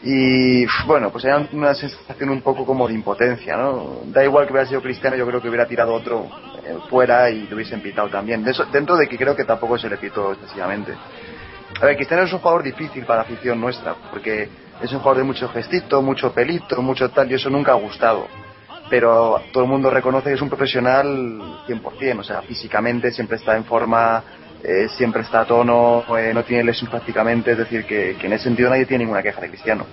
Y 0.02 0.64
bueno, 0.86 1.10
pues 1.10 1.24
era 1.26 1.46
una 1.52 1.74
sensación 1.74 2.30
un 2.30 2.40
poco 2.40 2.64
como 2.64 2.88
de 2.88 2.94
impotencia, 2.94 3.56
¿no? 3.56 4.00
Da 4.06 4.24
igual 4.24 4.46
que 4.46 4.52
hubiera 4.52 4.66
sido 4.66 4.80
Cristiano, 4.80 5.14
yo 5.14 5.26
creo 5.26 5.42
que 5.42 5.48
hubiera 5.48 5.66
tirado 5.66 5.92
otro 5.92 6.26
eh, 6.64 6.76
fuera 6.88 7.30
y 7.30 7.46
lo 7.46 7.56
hubiesen 7.56 7.80
pitado 7.82 8.08
también. 8.08 8.42
dentro 8.72 8.96
de 8.96 9.06
que 9.06 9.18
creo 9.18 9.36
que 9.36 9.44
tampoco 9.44 9.76
se 9.76 9.90
le 9.90 9.98
pitó 9.98 10.32
excesivamente. 10.32 10.94
A 11.80 11.84
ver, 11.84 11.96
Cristiano 11.96 12.22
es 12.22 12.32
un 12.32 12.40
jugador 12.40 12.62
difícil 12.62 13.04
para 13.04 13.18
la 13.18 13.22
afición 13.22 13.60
nuestra, 13.60 13.94
porque 14.10 14.48
es 14.80 14.92
un 14.92 14.98
jugador 15.00 15.18
de 15.18 15.24
mucho 15.24 15.48
gestito, 15.48 16.00
mucho 16.02 16.32
pelito, 16.32 16.80
mucho 16.80 17.10
tal, 17.10 17.30
y 17.30 17.34
eso 17.34 17.50
nunca 17.50 17.72
ha 17.72 17.76
gustado. 17.76 18.26
Pero 18.88 19.40
todo 19.52 19.64
el 19.64 19.70
mundo 19.70 19.90
reconoce 19.90 20.30
que 20.30 20.34
es 20.34 20.42
un 20.42 20.48
profesional 20.48 21.06
100%, 21.66 22.18
o 22.18 22.24
sea, 22.24 22.42
físicamente 22.42 23.12
siempre 23.12 23.36
está 23.36 23.56
en 23.56 23.64
forma, 23.64 24.22
eh, 24.62 24.88
siempre 24.96 25.22
está 25.22 25.42
a 25.42 25.44
tono, 25.46 26.04
eh, 26.16 26.32
no 26.34 26.42
tiene 26.44 26.64
lesiones 26.64 26.90
prácticamente, 26.90 27.52
es 27.52 27.58
decir, 27.58 27.84
que, 27.84 28.16
en 28.20 28.32
ese 28.32 28.44
sentido 28.44 28.70
nadie 28.70 28.86
tiene 28.86 29.04
ninguna 29.04 29.22
queja 29.22 29.40
de 29.40 29.48
Cristiano. 29.48 29.86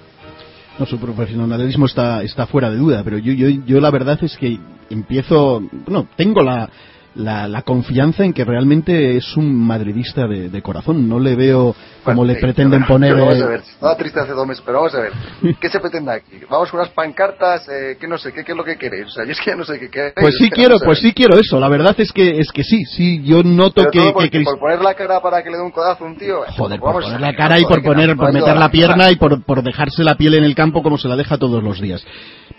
No, 0.77 0.85
su 0.85 0.99
profesionalismo 0.99 1.85
está, 1.85 2.21
está 2.21 2.45
fuera 2.45 2.69
de 2.69 2.77
duda, 2.77 3.01
pero 3.03 3.17
yo, 3.17 3.33
yo, 3.33 3.49
yo 3.65 3.79
la 3.79 3.89
verdad 3.89 4.19
es 4.21 4.37
que 4.37 4.59
empiezo, 4.89 5.61
bueno, 5.85 6.07
tengo 6.15 6.43
la, 6.43 6.69
la, 7.17 7.61
confianza 7.63 8.23
en 8.23 8.33
que 8.33 8.45
realmente 8.45 9.17
es 9.17 9.35
un 9.35 9.53
madridista 9.55 10.27
de, 10.27 10.61
corazón. 10.61 11.09
No 11.09 11.19
le 11.19 11.35
veo 11.35 11.75
como 12.13 12.25
le 12.25 12.35
pretenden 12.35 12.85
poner. 12.85 13.15
vamos 13.15 13.41
a 13.41 13.47
ver, 13.47 13.59
estaba 13.59 13.95
triste 13.95 14.19
hace 14.19 14.31
dos 14.31 14.47
meses, 14.47 14.63
pero 14.65 14.79
vamos 14.79 14.95
a 14.95 15.01
ver. 15.01 15.11
¿Qué 15.61 15.69
se 15.69 15.79
pretende 15.79 16.11
aquí? 16.11 16.39
Vamos 16.49 16.71
con 16.71 16.79
unas 16.79 16.91
pancartas, 16.93 17.67
eh, 17.69 17.97
que 17.99 18.07
no 18.07 18.17
sé, 18.17 18.31
¿qué, 18.33 18.43
¿qué, 18.43 18.51
es 18.51 18.57
lo 18.57 18.63
que 18.63 18.77
queréis? 18.77 19.07
O 19.07 19.09
sea, 19.09 19.25
yo 19.25 19.31
es 19.31 19.39
que 19.39 19.55
no 19.55 19.63
sé 19.63 19.79
qué 19.79 19.89
queréis. 19.89 20.13
Pues 20.15 20.35
sí 20.39 20.49
quiero, 20.49 20.77
pues 20.79 20.99
sí 20.99 21.13
quiero 21.13 21.37
eso. 21.37 21.59
La 21.59 21.69
verdad 21.69 21.95
es 21.97 22.11
que 22.11 22.39
es 22.39 22.51
que 22.51 22.63
sí, 22.63 22.85
sí, 22.85 23.23
yo 23.23 23.43
noto 23.43 23.85
que, 23.91 24.11
por, 24.11 24.29
por 24.29 24.59
poner 24.59 24.81
la 24.81 24.93
cara 24.93 25.21
para 25.21 25.43
que 25.43 25.49
le 25.49 25.57
dé 25.57 25.63
un 25.63 25.71
codazo 25.71 26.03
a 26.03 26.07
un 26.07 26.17
tío. 26.17 26.41
Joder, 26.57 26.79
por 26.79 27.01
poner 27.01 27.19
la 27.19 27.33
cara 27.35 27.59
y 27.59 27.65
por 27.65 27.83
poner, 27.83 28.15
por 28.15 28.33
meter 28.33 28.57
la 28.57 28.69
pierna 28.69 29.11
y 29.11 29.15
por, 29.15 29.43
por 29.43 29.63
dejarse 29.63 30.03
la 30.03 30.15
piel 30.15 30.35
en 30.35 30.43
el 30.43 30.55
campo 30.55 30.81
como 30.81 30.97
se 30.97 31.07
la 31.07 31.15
deja 31.15 31.37
todos 31.37 31.63
los 31.63 31.81
días. 31.81 32.03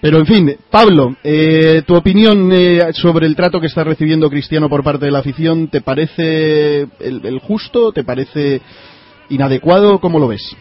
Pero 0.01 0.19
en 0.19 0.27
fin, 0.27 0.57
Pablo, 0.71 1.17
eh, 1.25 1.83
tu 1.85 1.97
opinión 1.97 2.51
eh, 2.53 2.93
sobre 2.93 3.27
el 3.27 3.35
trato 3.35 3.61
que 3.61 3.67
está 3.67 3.83
recibiendo 3.83 4.31
Cristiano 4.31 4.69
por 4.69 4.85
parte 4.85 5.07
de 5.07 5.11
la 5.11 5.19
afición, 5.19 5.69
¿te 5.69 5.81
parece 5.81 6.87
el, 7.01 7.41
justo? 7.41 7.91
¿Te 7.93 8.05
parece 8.05 8.61
inadecuado? 9.29 10.01
¿Cómo 10.01 10.19
lo 10.19 10.29
ves? 10.29 10.57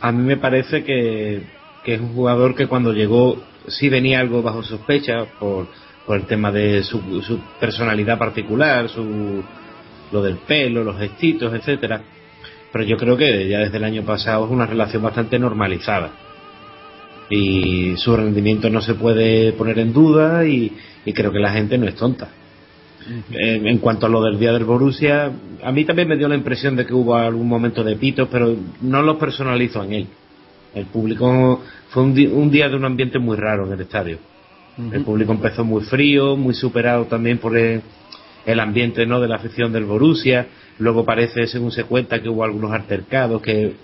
A 0.00 0.12
mí 0.12 0.22
me 0.22 0.36
parece 0.36 0.84
que, 0.84 1.42
es 1.84 2.00
un 2.00 2.14
jugador 2.14 2.54
que 2.54 2.66
cuando 2.66 2.92
llegó 2.92 3.42
sí 3.68 3.88
venía 3.88 4.20
algo 4.20 4.42
bajo 4.42 4.62
sospecha 4.62 5.24
por, 5.38 5.66
por 6.06 6.16
el 6.16 6.26
tema 6.26 6.50
de 6.50 6.82
su, 6.82 7.22
su 7.22 7.38
personalidad 7.60 8.18
particular, 8.18 8.88
su, 8.88 9.42
lo 10.10 10.22
del 10.22 10.36
pelo, 10.38 10.84
los 10.84 10.98
gestitos, 10.98 11.52
etcétera. 11.54 12.02
Pero 12.72 12.84
yo 12.84 12.96
creo 12.96 13.16
que 13.16 13.48
ya 13.48 13.58
desde 13.60 13.76
el 13.76 13.84
año 13.84 14.02
pasado 14.02 14.46
es 14.46 14.50
una 14.50 14.66
relación 14.66 15.02
bastante 15.02 15.38
normalizada 15.38 16.10
y 17.32 17.96
su 17.96 18.14
rendimiento 18.14 18.68
no 18.68 18.82
se 18.82 18.94
puede 18.94 19.52
poner 19.52 19.78
en 19.78 19.92
duda 19.92 20.44
y, 20.46 20.72
creo 21.14 21.32
que 21.32 21.38
la 21.38 21.52
gente 21.52 21.78
no 21.78 21.88
es 21.88 21.94
tonta. 21.94 22.28
En, 23.32 23.78
cuanto 23.78 24.06
a 24.06 24.08
lo 24.08 24.22
del 24.22 24.38
día 24.38 24.52
del 24.52 24.64
Borussia, 24.64 25.30
a 25.62 25.72
mí 25.72 25.84
también 25.84 26.08
me 26.08 26.16
dio 26.16 26.28
la 26.28 26.34
impresión 26.34 26.76
de 26.76 26.86
que 26.86 26.94
hubo 26.94 27.14
algún 27.14 27.48
momento 27.48 27.82
de 27.82 27.96
pitos, 27.96 28.28
pero 28.30 28.54
no 28.80 29.02
lo 29.02 29.18
personalizo 29.18 29.82
en 29.84 29.92
él. 29.92 30.06
El 30.74 30.86
público 30.86 31.62
fue 31.90 32.02
un, 32.02 32.50
día 32.50 32.68
de 32.68 32.76
un 32.76 32.84
ambiente 32.84 33.18
muy 33.18 33.36
raro 33.36 33.66
en 33.66 33.72
el 33.72 33.80
estadio. 33.80 34.18
El 34.90 35.04
público 35.04 35.32
empezó 35.32 35.64
muy 35.64 35.82
frío, 35.82 36.36
muy 36.36 36.54
superado 36.54 37.04
también 37.04 37.38
por 37.38 37.56
el, 37.58 37.82
el, 38.46 38.60
ambiente 38.60 39.04
no 39.04 39.20
de 39.20 39.28
la 39.28 39.36
afición 39.36 39.72
del 39.72 39.84
Borussia. 39.84 40.46
Luego 40.78 41.04
parece, 41.04 41.46
según 41.46 41.70
se 41.70 41.84
cuenta, 41.84 42.22
que 42.22 42.30
hubo 42.30 42.42
algunos 42.42 42.72
altercados 42.72 43.42
que 43.42 43.74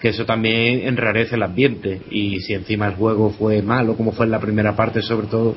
que 0.00 0.08
eso 0.08 0.26
también 0.26 0.86
enrarece 0.86 1.36
el 1.36 1.42
ambiente 1.42 2.02
y 2.10 2.40
si 2.40 2.52
encima 2.54 2.86
el 2.86 2.94
juego 2.94 3.30
fue 3.30 3.62
malo 3.62 3.96
como 3.96 4.12
fue 4.12 4.26
en 4.26 4.32
la 4.32 4.40
primera 4.40 4.76
parte 4.76 5.02
sobre 5.02 5.26
todo 5.26 5.56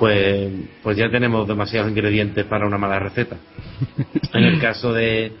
pues 0.00 0.50
pues 0.82 0.96
ya 0.96 1.10
tenemos 1.10 1.46
demasiados 1.46 1.90
ingredientes 1.90 2.46
para 2.46 2.66
una 2.66 2.78
mala 2.78 2.98
receta. 2.98 3.36
En 4.32 4.44
el 4.44 4.58
caso 4.58 4.94
de 4.94 5.32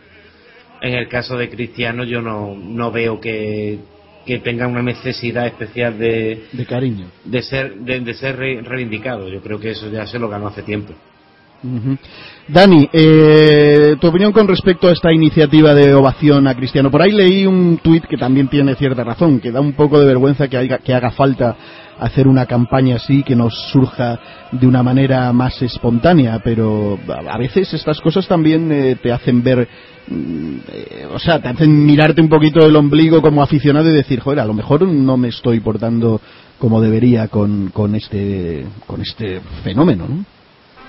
en 0.82 0.94
el 0.94 1.08
caso 1.08 1.36
de 1.36 1.48
Cristiano 1.48 2.04
yo 2.04 2.20
no, 2.20 2.54
no 2.54 2.92
veo 2.92 3.20
que, 3.20 3.78
que 4.26 4.38
tenga 4.40 4.66
una 4.66 4.82
necesidad 4.82 5.46
especial 5.46 5.98
de 5.98 6.44
de 6.52 6.66
cariño. 6.66 7.06
de 7.24 7.42
ser 7.42 7.74
de 7.76 8.14
ser 8.14 8.36
reivindicado. 8.36 9.28
Yo 9.28 9.40
creo 9.40 9.58
que 9.58 9.70
eso 9.70 9.90
ya 9.90 10.06
se 10.06 10.18
lo 10.18 10.28
ganó 10.28 10.48
hace 10.48 10.62
tiempo. 10.62 10.92
Dani, 12.48 12.88
eh, 12.92 13.96
tu 14.00 14.06
opinión 14.06 14.32
con 14.32 14.48
respecto 14.48 14.88
a 14.88 14.92
esta 14.92 15.12
iniciativa 15.12 15.74
de 15.74 15.92
ovación 15.94 16.48
a 16.48 16.54
Cristiano. 16.54 16.90
Por 16.90 17.02
ahí 17.02 17.12
leí 17.12 17.46
un 17.46 17.78
tuit 17.82 18.04
que 18.06 18.16
también 18.16 18.48
tiene 18.48 18.74
cierta 18.76 19.04
razón, 19.04 19.40
que 19.40 19.52
da 19.52 19.60
un 19.60 19.74
poco 19.74 20.00
de 20.00 20.06
vergüenza 20.06 20.48
que, 20.48 20.56
haga 20.92 21.10
falta 21.10 21.56
hacer 22.00 22.26
una 22.26 22.46
campaña 22.46 22.96
así, 22.96 23.22
que 23.22 23.36
nos 23.36 23.54
surja 23.70 24.18
de 24.50 24.66
una 24.66 24.82
manera 24.82 25.32
más 25.32 25.60
espontánea, 25.62 26.40
pero 26.42 26.98
a 27.08 27.38
veces 27.38 27.72
estas 27.74 28.00
cosas 28.00 28.26
también 28.26 28.72
eh, 28.72 28.96
te 29.00 29.12
hacen 29.12 29.42
ver, 29.42 29.68
mm, 30.08 30.56
eh, 30.72 31.08
o 31.12 31.18
sea, 31.18 31.40
te 31.40 31.48
hacen 31.48 31.84
mirarte 31.84 32.20
un 32.20 32.28
poquito 32.28 32.66
el 32.66 32.74
ombligo 32.74 33.20
como 33.20 33.42
aficionado 33.42 33.88
y 33.90 33.92
decir, 33.92 34.20
joder, 34.20 34.40
a 34.40 34.46
lo 34.46 34.54
mejor 34.54 34.82
no 34.82 35.16
me 35.16 35.28
estoy 35.28 35.60
portando 35.60 36.20
como 36.58 36.80
debería 36.80 37.28
con, 37.28 37.68
con, 37.68 37.94
este, 37.94 38.66
con 38.86 39.00
este 39.00 39.40
fenómeno, 39.62 40.06
¿no? 40.08 40.24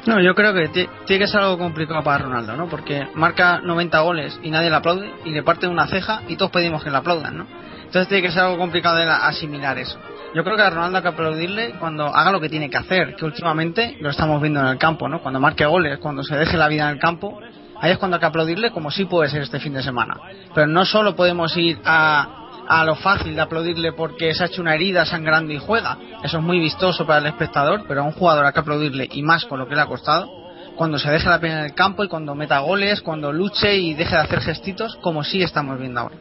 No, 0.06 0.20
yo 0.20 0.34
creo 0.34 0.53
que 0.53 0.68
tiene 0.70 1.25
que 1.25 1.27
ser 1.27 1.41
algo 1.41 1.60
complicado 1.60 2.03
para 2.03 2.24
Ronaldo, 2.24 2.58
¿no? 2.58 2.68
Porque 2.68 3.08
marca 3.13 3.62
90 3.62 4.00
goles 4.00 4.39
y 4.41 4.50
nadie 4.50 4.72
le 4.72 4.75
aplaude 4.75 5.12
y 5.25 5.30
le 5.30 5.44
parte 5.44 5.68
una 5.68 5.86
ceja 5.88 6.24
y 6.27 6.38
todos 6.38 6.51
pedimos 6.51 6.84
que 6.84 6.89
le 6.89 6.98
aplaudan, 6.98 7.38
¿no? 7.38 7.46
Entonces 7.86 8.08
tiene 8.08 8.24
que 8.24 8.32
ser 8.32 8.44
algo 8.44 8.58
complicado 8.58 8.96
de 8.96 9.03
asimilar 9.03 9.77
eso. 9.77 10.00
Yo 10.34 10.46
creo 10.46 10.56
que 10.56 10.62
a 10.64 10.70
Ronaldo 10.70 10.98
hay 10.98 11.04
que 11.04 11.10
aplaudirle 11.10 11.72
cuando 11.80 12.06
haga 12.06 12.32
lo 12.32 12.40
que 12.40 12.48
tiene 12.48 12.70
que 12.70 12.78
hacer, 12.78 13.16
que 13.16 13.26
últimamente 13.26 13.98
lo 14.00 14.10
estamos 14.10 14.42
viendo 14.42 14.62
en 14.62 14.68
el 14.68 14.78
campo, 14.78 15.10
¿no? 15.10 15.22
Cuando 15.22 15.40
marque 15.42 15.66
goles, 15.66 16.00
cuando 16.00 16.24
se 16.24 16.38
deje 16.38 16.56
la 16.56 16.70
vida 16.70 16.84
en 16.84 16.92
el 16.92 17.00
campo, 17.00 17.40
ahí 17.80 17.92
es 17.92 17.98
cuando 17.98 18.16
hay 18.16 18.22
que 18.22 18.28
aplaudirle 18.28 18.72
como 18.72 18.92
sí 18.92 19.06
puede 19.06 19.30
ser 19.30 19.42
este 19.42 19.60
fin 19.60 19.74
de 19.74 19.84
semana. 19.84 20.16
Pero 20.56 20.68
no 20.68 20.86
solo 20.86 21.16
podemos 21.18 21.56
ir 21.58 21.80
a 21.84 22.84
lo 22.86 22.96
fácil 22.96 23.36
de 23.36 23.42
aplaudirle 23.42 23.92
porque 23.92 24.34
se 24.34 24.44
ha 24.44 24.46
hecho 24.46 24.62
una 24.62 24.74
herida 24.74 25.04
sangrando 25.06 25.52
y 25.52 25.58
juega. 25.58 25.98
Eso 26.24 26.38
es 26.38 26.44
muy 26.44 26.60
vistoso 26.60 27.06
para 27.06 27.20
el 27.20 27.26
espectador, 27.26 27.84
pero 27.86 28.02
a 28.02 28.06
un 28.06 28.14
jugador 28.14 28.46
hay 28.46 28.54
que 28.54 28.60
aplaudirle 28.62 29.10
y 29.12 29.24
más 29.24 29.46
con 29.46 29.60
lo 29.60 29.68
que 29.68 29.76
le 29.76 29.82
ha 29.82 29.86
costado 29.86 30.30
cuando 30.78 30.98
se 30.98 31.12
deja 31.12 31.30
la 31.30 31.40
pena 31.40 31.60
en 31.60 31.66
el 31.66 31.74
campo 31.76 32.04
y 32.06 32.08
cuando 32.08 32.34
meta 32.34 32.60
goles, 32.60 33.02
cuando 33.02 33.34
luche 33.34 33.76
y 33.76 33.94
deje 33.94 34.16
de 34.16 34.22
hacer 34.22 34.40
gestitos, 34.40 34.96
como 35.02 35.24
sí 35.24 35.44
estamos 35.44 35.78
viendo 35.78 36.00
ahora. 36.00 36.16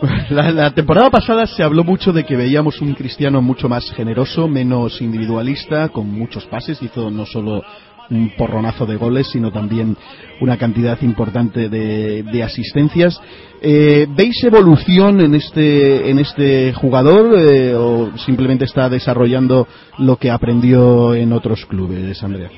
La, 0.30 0.50
la, 0.50 0.70
temporada 0.72 1.10
pasada 1.10 1.46
se 1.46 1.62
habló 1.62 1.82
mucho 1.82 2.12
de 2.12 2.24
que 2.24 2.36
veíamos 2.36 2.80
un 2.80 2.94
cristiano 2.94 3.40
mucho 3.40 3.68
más 3.68 3.90
generoso, 3.92 4.46
menos 4.46 5.00
individualista, 5.00 5.88
con 5.88 6.10
muchos 6.12 6.44
pases, 6.46 6.82
hizo 6.82 7.10
no 7.10 7.24
solo 7.24 7.62
un 8.10 8.30
porronazo 8.36 8.86
de 8.86 8.96
goles, 8.96 9.28
sino 9.28 9.50
también 9.50 9.96
una 10.40 10.56
cantidad 10.56 11.00
importante 11.02 11.68
de, 11.68 12.42
asistencias. 12.42 13.20
Eh, 13.62 14.06
¿Veis 14.08 14.42
evolución 14.44 15.20
en 15.20 15.34
este, 15.34 16.10
en 16.10 16.18
este 16.18 16.72
jugador 16.74 17.38
eh, 17.38 17.74
o 17.74 18.16
simplemente 18.18 18.64
está 18.64 18.88
desarrollando 18.88 19.66
lo 19.98 20.16
que 20.16 20.30
aprendió 20.30 21.14
en 21.14 21.32
otros 21.32 21.64
clubes, 21.66 22.22
Andrea? 22.22 22.50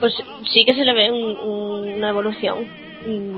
Pues 0.00 0.14
sí 0.52 0.64
que 0.64 0.74
se 0.74 0.84
le 0.84 0.94
ve 0.94 1.10
una 1.10 2.10
evolución. 2.10 2.58
Mm, 3.06 3.36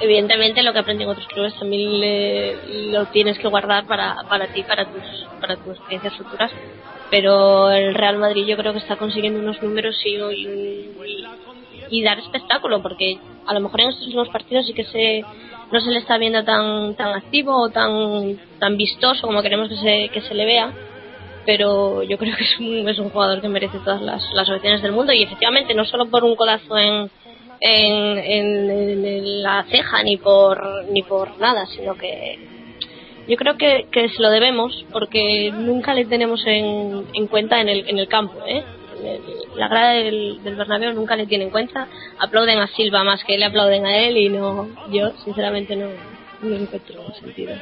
evidentemente 0.00 0.62
lo 0.62 0.72
que 0.72 0.78
aprendí 0.78 1.04
en 1.04 1.10
otros 1.10 1.26
clubes 1.28 1.54
también 1.58 2.92
lo 2.92 3.06
tienes 3.06 3.38
que 3.38 3.48
guardar 3.48 3.86
para, 3.86 4.16
para 4.28 4.46
ti, 4.48 4.62
para 4.62 4.84
tus, 4.84 5.02
para 5.40 5.56
tus 5.56 5.76
experiencias 5.76 6.14
futuras. 6.16 6.50
Pero 7.10 7.70
el 7.70 7.94
Real 7.94 8.18
Madrid 8.18 8.46
yo 8.46 8.56
creo 8.56 8.72
que 8.72 8.78
está 8.78 8.96
consiguiendo 8.96 9.38
unos 9.40 9.62
números 9.62 9.96
y, 10.04 12.02
dar 12.02 12.18
espectáculo, 12.18 12.82
porque 12.82 13.18
a 13.46 13.52
lo 13.52 13.60
mejor 13.60 13.82
en 13.82 13.88
estos 13.90 14.06
últimos 14.06 14.30
partidos 14.30 14.66
sí 14.66 14.72
que 14.72 14.84
se, 14.84 15.22
no 15.70 15.80
se 15.80 15.90
le 15.90 15.98
está 15.98 16.16
viendo 16.16 16.42
tan, 16.42 16.94
tan 16.94 17.12
activo 17.14 17.54
o 17.60 17.68
tan, 17.68 18.40
tan 18.58 18.76
vistoso 18.76 19.26
como 19.26 19.42
queremos 19.42 19.68
que 19.68 19.76
se, 19.76 20.08
que 20.08 20.22
se 20.22 20.34
le 20.34 20.46
vea 20.46 20.72
pero 21.44 22.02
yo 22.02 22.18
creo 22.18 22.36
que 22.36 22.44
es 22.44 22.58
un, 22.58 22.88
es 22.88 22.98
un 22.98 23.10
jugador 23.10 23.40
que 23.40 23.48
merece 23.48 23.78
todas 23.80 24.00
las, 24.00 24.22
las 24.32 24.48
opciones 24.48 24.82
del 24.82 24.92
mundo 24.92 25.12
y 25.12 25.22
efectivamente 25.22 25.74
no 25.74 25.84
solo 25.84 26.06
por 26.06 26.24
un 26.24 26.36
codazo 26.36 26.78
en, 26.78 27.10
en, 27.62 29.42
la 29.42 29.64
ceja 29.70 30.02
ni 30.02 30.16
por 30.16 30.84
ni 30.90 31.02
por 31.02 31.38
nada, 31.38 31.66
sino 31.66 31.94
que 31.94 32.38
yo 33.28 33.36
creo 33.36 33.56
que, 33.56 33.86
que 33.90 34.08
se 34.08 34.20
lo 34.20 34.30
debemos 34.30 34.84
porque 34.92 35.52
nunca 35.52 35.94
le 35.94 36.04
tenemos 36.06 36.44
en, 36.46 37.04
en 37.14 37.26
cuenta 37.28 37.60
en 37.60 37.68
el, 37.68 37.88
en 37.88 37.98
el 37.98 38.08
campo. 38.08 38.34
¿eh? 38.46 38.62
La 39.56 39.68
grada 39.68 39.92
del, 39.92 40.42
del 40.42 40.56
Bernabéu 40.56 40.92
nunca 40.92 41.16
le 41.16 41.26
tiene 41.26 41.44
en 41.44 41.50
cuenta. 41.50 41.86
Aplauden 42.18 42.58
a 42.58 42.66
Silva 42.68 43.04
más 43.04 43.22
que 43.24 43.38
le 43.38 43.44
aplauden 43.44 43.86
a 43.86 43.96
él 43.98 44.16
y 44.16 44.28
no 44.28 44.68
yo 44.90 45.12
sinceramente 45.24 45.76
no, 45.76 45.86
no 46.42 46.56
encuentro 46.56 47.02
sentido. 47.20 47.54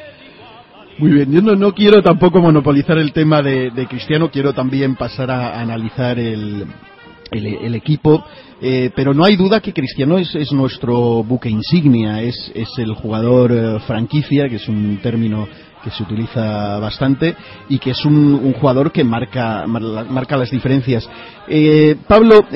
Muy 0.99 1.13
bien, 1.13 1.33
yo 1.33 1.41
no, 1.41 1.55
no, 1.55 1.73
quiero 1.73 2.03
tampoco 2.03 2.41
monopolizar 2.41 2.99
el 2.99 3.13
tema 3.13 3.41
de, 3.41 3.71
de 3.71 3.87
Cristiano, 3.87 4.31
quiero 4.31 4.53
también 4.53 4.97
pasar 4.97 5.31
a 5.31 5.59
analizar 5.59 6.19
el, 6.19 6.67
el, 7.31 7.75
equipo, 7.75 8.25
eh, 8.61 8.91
pero 8.95 9.15
no 9.15 9.25
hay 9.25 9.37
duda 9.37 9.61
que 9.61 9.73
Cristiano 9.73 10.19
es, 10.19 10.35
es 10.35 10.53
nuestro 10.53 11.23
buque 11.23 11.49
insignia, 11.49 12.23
es, 12.23 12.51
es 12.55 12.69
el 12.79 12.95
jugador 12.95 13.53
eh, 13.53 13.79
franquicia, 13.87 14.49
que 14.49 14.57
es 14.57 14.69
un 14.69 14.99
término 15.03 15.49
que 15.83 15.91
se 15.91 16.03
utiliza 16.03 16.79
bastante 16.79 17.35
y 17.69 17.79
que 17.79 17.93
es 17.93 18.05
un, 18.05 18.53
jugador 18.53 18.93
que 18.93 19.03
marca, 19.03 19.67
marca 19.67 20.37
las 20.37 20.51
diferencias. 20.51 21.09
Eh, 21.49 21.97
Pablo, 22.07 22.47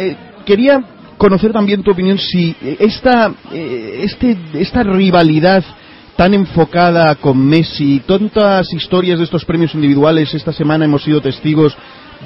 quería 0.45 0.85
conocer 1.17 1.53
también 1.53 1.83
tu 1.83 1.93
opinión 1.93 2.19
si 2.19 2.55
esta, 2.79 3.33
este, 3.51 4.37
esta 4.55 4.83
rivalidad 4.83 5.65
tan 6.17 6.35
enfocada 6.35 7.15
con 7.17 7.39
Messi, 7.39 8.03
tantas 8.07 8.73
historias 8.73 9.19
de 9.19 9.25
estos 9.25 9.45
premios 9.45 9.75
individuales, 9.75 10.35
esta 10.35 10.53
semana 10.53 10.85
hemos 10.85 11.03
sido 11.03 11.21
testigos 11.21 11.77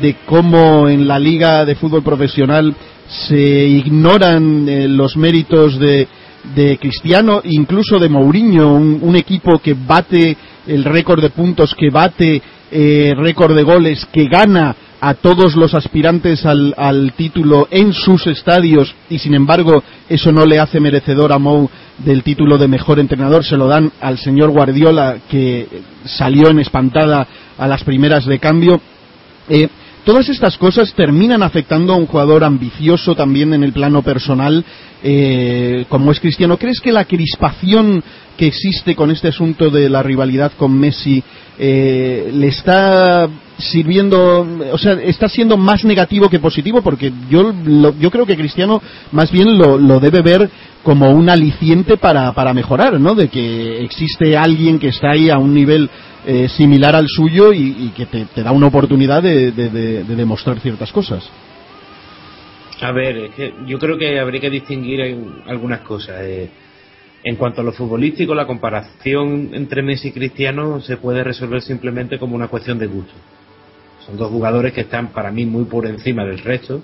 de 0.00 0.16
cómo 0.26 0.88
en 0.88 1.06
la 1.06 1.18
liga 1.18 1.64
de 1.64 1.74
fútbol 1.74 2.02
profesional 2.02 2.74
se 3.08 3.38
ignoran 3.38 4.68
eh, 4.68 4.88
los 4.88 5.16
méritos 5.16 5.78
de, 5.78 6.06
de, 6.54 6.78
Cristiano, 6.78 7.40
incluso 7.44 7.98
de 7.98 8.08
Mourinho, 8.08 8.74
un, 8.74 9.16
equipo 9.16 9.58
que 9.58 9.74
bate 9.74 10.36
el 10.66 10.84
récord 10.84 11.22
de 11.22 11.30
puntos, 11.30 11.74
que 11.74 11.90
bate 11.90 12.42
eh, 12.70 13.14
récord 13.16 13.56
de 13.56 13.62
goles, 13.62 14.06
que 14.12 14.26
gana 14.26 14.76
a 15.00 15.14
todos 15.14 15.56
los 15.56 15.74
aspirantes 15.74 16.44
al, 16.44 16.74
al, 16.76 17.12
título 17.12 17.68
en 17.70 17.92
sus 17.92 18.26
estadios 18.26 18.94
y 19.08 19.18
sin 19.18 19.34
embargo 19.34 19.82
eso 20.08 20.32
no 20.32 20.44
le 20.44 20.58
hace 20.58 20.80
merecedor 20.80 21.32
a 21.32 21.38
Mou 21.38 21.70
del 21.98 22.24
título 22.24 22.58
de 22.58 22.66
mejor 22.66 22.98
entrenador, 22.98 23.44
se 23.44 23.56
lo 23.56 23.68
dan 23.68 23.92
al 24.00 24.18
señor 24.18 24.50
Guardiola 24.50 25.18
que 25.30 25.68
salió 26.04 26.50
en 26.50 26.58
espantada 26.58 27.26
a 27.56 27.68
las 27.68 27.84
primeras 27.84 28.24
de 28.26 28.38
cambio. 28.38 28.80
Eh, 29.48 29.68
todas 30.04 30.28
estas 30.28 30.56
cosas 30.58 30.92
terminan 30.94 31.42
afectando 31.42 31.92
a 31.92 31.96
un 31.96 32.06
jugador 32.06 32.44
ambicioso 32.44 33.14
también 33.14 33.54
en 33.54 33.62
el 33.62 33.72
plano 33.72 34.02
personal, 34.02 34.64
eh, 35.02 35.86
como 35.88 36.12
es 36.12 36.20
Cristiano. 36.20 36.58
¿Crees 36.58 36.80
que 36.80 36.92
la 36.92 37.04
crispación 37.04 38.02
que 38.36 38.46
existe 38.46 38.94
con 38.94 39.10
este 39.10 39.28
asunto 39.28 39.70
de 39.70 39.88
la 39.88 40.02
rivalidad 40.02 40.52
con 40.56 40.78
Messi 40.78 41.22
eh, 41.58 42.30
le 42.32 42.48
está 42.48 43.28
sirviendo, 43.58 44.46
o 44.72 44.78
sea, 44.78 44.94
está 44.94 45.28
siendo 45.28 45.56
más 45.56 45.84
negativo 45.84 46.28
que 46.28 46.38
positivo? 46.38 46.82
Porque 46.82 47.12
yo, 47.28 47.52
yo 47.98 48.10
creo 48.10 48.26
que 48.26 48.36
Cristiano 48.36 48.80
más 49.12 49.30
bien 49.30 49.58
lo, 49.58 49.78
lo 49.78 50.00
debe 50.00 50.22
ver 50.22 50.50
como 50.82 51.10
un 51.10 51.28
aliciente 51.28 51.96
para, 51.96 52.32
para 52.32 52.54
mejorar, 52.54 52.98
¿no? 52.98 53.14
De 53.14 53.28
que 53.28 53.84
existe 53.84 54.36
alguien 54.36 54.78
que 54.78 54.88
está 54.88 55.10
ahí 55.10 55.28
a 55.28 55.38
un 55.38 55.52
nivel 55.52 55.90
eh, 56.26 56.48
similar 56.48 56.94
al 56.94 57.08
suyo 57.08 57.52
y, 57.52 57.92
que 57.96 58.06
te, 58.06 58.42
da 58.42 58.52
una 58.52 58.66
oportunidad 58.66 59.22
de, 59.22 59.52
demostrar 60.04 60.60
ciertas 60.60 60.92
cosas. 60.92 61.28
A 62.80 62.92
ver, 62.92 63.30
yo 63.66 63.78
creo 63.78 63.98
que 63.98 64.20
habría 64.20 64.40
que 64.40 64.50
distinguir 64.50 65.00
algunas 65.46 65.80
cosas. 65.80 66.16
Eh, 66.20 66.48
en 67.24 67.36
cuanto 67.36 67.60
a 67.60 67.64
lo 67.64 67.72
futbolístico, 67.72 68.34
la 68.34 68.46
comparación 68.46 69.50
entre 69.52 69.82
Messi 69.82 70.08
y 70.08 70.12
Cristiano 70.12 70.80
se 70.80 70.96
puede 70.96 71.24
resolver 71.24 71.60
simplemente 71.60 72.18
como 72.18 72.36
una 72.36 72.48
cuestión 72.48 72.78
de 72.78 72.86
gusto. 72.86 73.14
Son 74.08 74.16
dos 74.16 74.30
jugadores 74.30 74.72
que 74.72 74.80
están 74.80 75.08
para 75.08 75.30
mí 75.30 75.44
muy 75.44 75.64
por 75.64 75.86
encima 75.86 76.24
del 76.24 76.38
resto, 76.38 76.80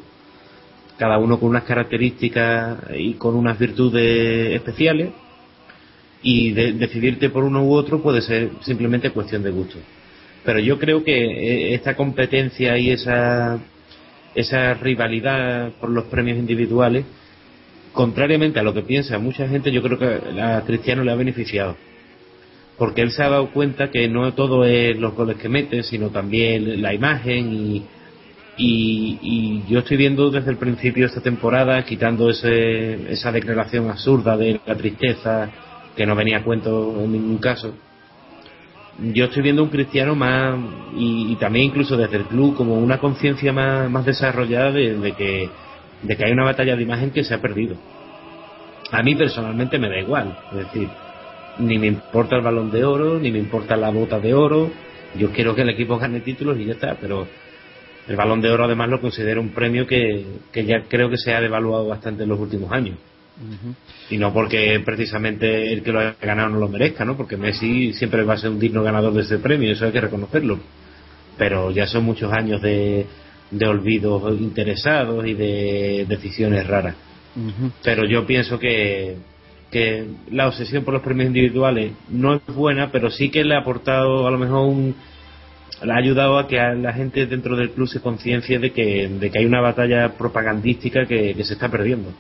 cada 0.99 1.17
uno 1.17 1.41
con 1.41 1.49
unas 1.49 1.65
características 1.65 2.77
y 2.95 3.15
con 3.15 3.35
unas 3.35 3.59
virtudes 3.59 4.55
especiales 4.55 5.09
y 6.23 6.53
decidirte 6.53 7.31
por 7.31 7.45
uno 7.45 7.65
u 7.65 7.73
otro 7.73 8.03
puede 8.03 8.21
ser 8.21 8.51
simplemente 8.61 9.09
cuestión 9.09 9.43
de 9.43 9.51
gusto. 9.51 9.79
Pero 10.45 10.59
yo 10.59 10.79
creo 10.79 11.03
que 11.03 11.15
eh, 11.15 11.75
esta 11.75 11.97
competencia 11.97 12.77
y 12.77 12.91
esa, 12.91 13.59
esa 14.35 14.75
rivalidad 14.75 15.73
por 15.81 15.89
los 15.89 16.05
premios 16.05 16.37
individuales, 16.37 17.07
contrariamente 17.95 18.61
a 18.61 18.63
lo 18.63 18.75
que 18.75 18.83
piensa 18.83 19.19
mucha 19.19 19.49
gente, 19.49 19.73
yo 19.73 19.83
creo 19.83 19.99
que 19.99 20.41
a 20.43 20.63
Cristiano 20.67 21.03
le 21.03 21.11
ha 21.11 21.15
beneficiado. 21.15 21.75
Porque 22.79 23.03
él 23.03 23.13
se 23.13 23.23
ha 23.23 23.29
dado 23.29 23.51
cuenta 23.51 23.91
que 23.91 24.09
no 24.09 24.33
todo 24.35 24.65
es 24.65 24.99
los 24.99 25.15
goles 25.15 25.37
que 25.37 25.49
mete, 25.49 25.83
sino 25.83 26.11
también 26.11 26.83
la 26.83 26.93
imagen 26.93 27.53
y, 27.53 27.85
y, 28.57 29.19
y, 29.23 29.65
yo 29.69 29.81
estoy 29.81 29.97
viendo 29.97 30.31
desde 30.31 30.51
el 30.51 30.57
principio 30.57 31.05
de 31.05 31.09
esta 31.09 31.21
temporada, 31.21 31.85
quitando 31.85 32.31
ese, 32.31 33.13
esa 33.13 33.33
declaración 33.33 33.91
absurda 33.91 34.37
de 34.37 34.61
la 34.67 34.75
tristeza 34.77 35.51
que 35.97 36.07
no 36.07 36.15
venía 36.15 36.39
a 36.39 36.43
cuento 36.45 36.95
en 37.01 37.13
ningún 37.13 37.39
caso. 37.39 37.75
Yo 39.13 39.25
estoy 39.25 39.43
viendo 39.43 39.63
un 39.63 39.71
cristiano 39.71 40.15
más, 40.15 40.57
y, 40.97 41.35
también 41.37 41.67
incluso 41.67 41.97
desde 41.97 42.17
el 42.17 42.25
club, 42.25 42.57
como 42.57 42.79
una 42.79 42.99
conciencia 42.99 43.53
más, 43.53 44.05
desarrollada 44.05 44.71
de, 44.71 45.15
que, 45.17 45.49
de 46.03 46.17
que 46.17 46.25
hay 46.25 46.33
una 46.33 46.45
batalla 46.45 46.77
de 46.77 46.83
imagen 46.83 47.11
que 47.11 47.25
se 47.25 47.35
ha 47.35 47.41
perdido. 47.41 47.77
A 48.93 49.03
mí 49.03 49.17
personalmente 49.17 49.79
me 49.79 49.89
da 49.89 49.99
igual, 49.99 50.39
es 50.53 50.59
decir, 50.59 50.89
ni 51.59 51.79
me 51.79 51.87
importa 51.87 52.37
el 52.37 52.43
balón 52.43 52.71
de 52.71 52.85
oro, 52.85 53.19
ni 53.19 53.31
me 53.31 53.39
importa 53.39 53.77
la 53.77 53.91
bota 53.91 54.19
de 54.19 54.35
oro, 54.35 54.71
yo 55.17 55.31
quiero 55.31 55.55
que 55.55 55.63
el 55.63 55.71
equipo 55.71 55.99
gane 55.99 56.21
títulos 56.21 56.59
y 56.59 56.65
ya 56.65 56.73
está, 56.73 56.97
pero 57.01 57.27
el 58.09 58.17
balón 58.17 58.41
de 58.41 58.51
oro 58.51 58.65
además 58.65 58.89
lo 58.89 59.01
considero 59.01 59.41
un 59.41 59.51
premio 59.51 59.87
que, 59.87 60.25
que 60.53 60.65
ya 60.65 60.83
creo 60.89 61.09
que 61.09 61.17
se 61.17 61.33
ha 61.33 61.41
devaluado 61.41 61.87
bastante 61.87 62.25
en 62.25 62.29
los 62.29 62.39
últimos 62.39 62.73
años. 62.73 62.97
Y 64.11 64.19
no 64.19 64.33
porque 64.33 64.81
precisamente 64.85 65.73
el 65.73 65.83
que 65.83 65.91
lo 65.91 66.01
haya 66.01 66.15
ganado 66.23 66.51
no 66.51 66.59
lo 66.59 66.69
merezca, 66.69 67.05
¿no? 67.05 67.17
Porque 67.17 67.37
Messi 67.37 67.93
siempre 67.93 68.23
va 68.23 68.35
a 68.35 68.39
ser 68.39 68.51
un 68.51 68.61
digno 68.61 68.83
ganador 68.83 69.13
de 69.13 69.23
ese 69.23 69.39
premio, 69.39 69.73
eso 69.73 69.87
hay 69.87 69.93
que 69.93 70.01
reconocerlo. 70.01 70.59
Pero 71.37 71.73
ya 71.73 71.87
son 71.87 72.05
muchos 72.05 72.33
años 72.33 72.63
de, 72.63 73.07
de 73.51 73.67
olvidos 73.67 74.41
interesados 74.41 75.27
y 75.27 75.35
de 75.35 76.07
decisiones 76.09 76.67
raras. 76.67 76.95
Pero 77.83 78.07
yo 78.07 78.25
pienso 78.25 78.59
que, 78.59 79.17
que 79.75 80.07
la 80.31 80.47
obsesión 80.47 80.85
por 80.85 80.95
los 80.95 81.03
premios 81.03 81.27
individuales 81.27 81.95
no 82.09 82.37
es 82.37 82.55
buena, 82.55 82.93
pero 82.93 83.11
sí 83.11 83.29
que 83.29 83.43
le 83.43 83.57
ha 83.57 83.59
aportado 83.59 84.25
a 84.25 84.31
lo 84.31 84.39
mejor 84.39 84.69
un, 84.69 84.95
le 85.83 85.93
ha 85.93 85.97
ayudado 85.97 86.39
a 86.39 86.47
que 86.47 86.57
la 86.57 86.93
gente 86.93 87.27
dentro 87.27 87.57
del 87.57 87.73
club 87.73 87.89
se 87.89 88.01
conciencie 88.01 88.61
de 88.61 88.71
que, 88.71 89.09
de 89.09 89.31
que 89.33 89.41
hay 89.41 89.47
una 89.47 89.61
batalla 89.61 90.11
propagandística 90.17 91.07
que 91.07 91.35
se 91.43 91.55
está 91.55 91.69
perdiendo. 91.69 92.13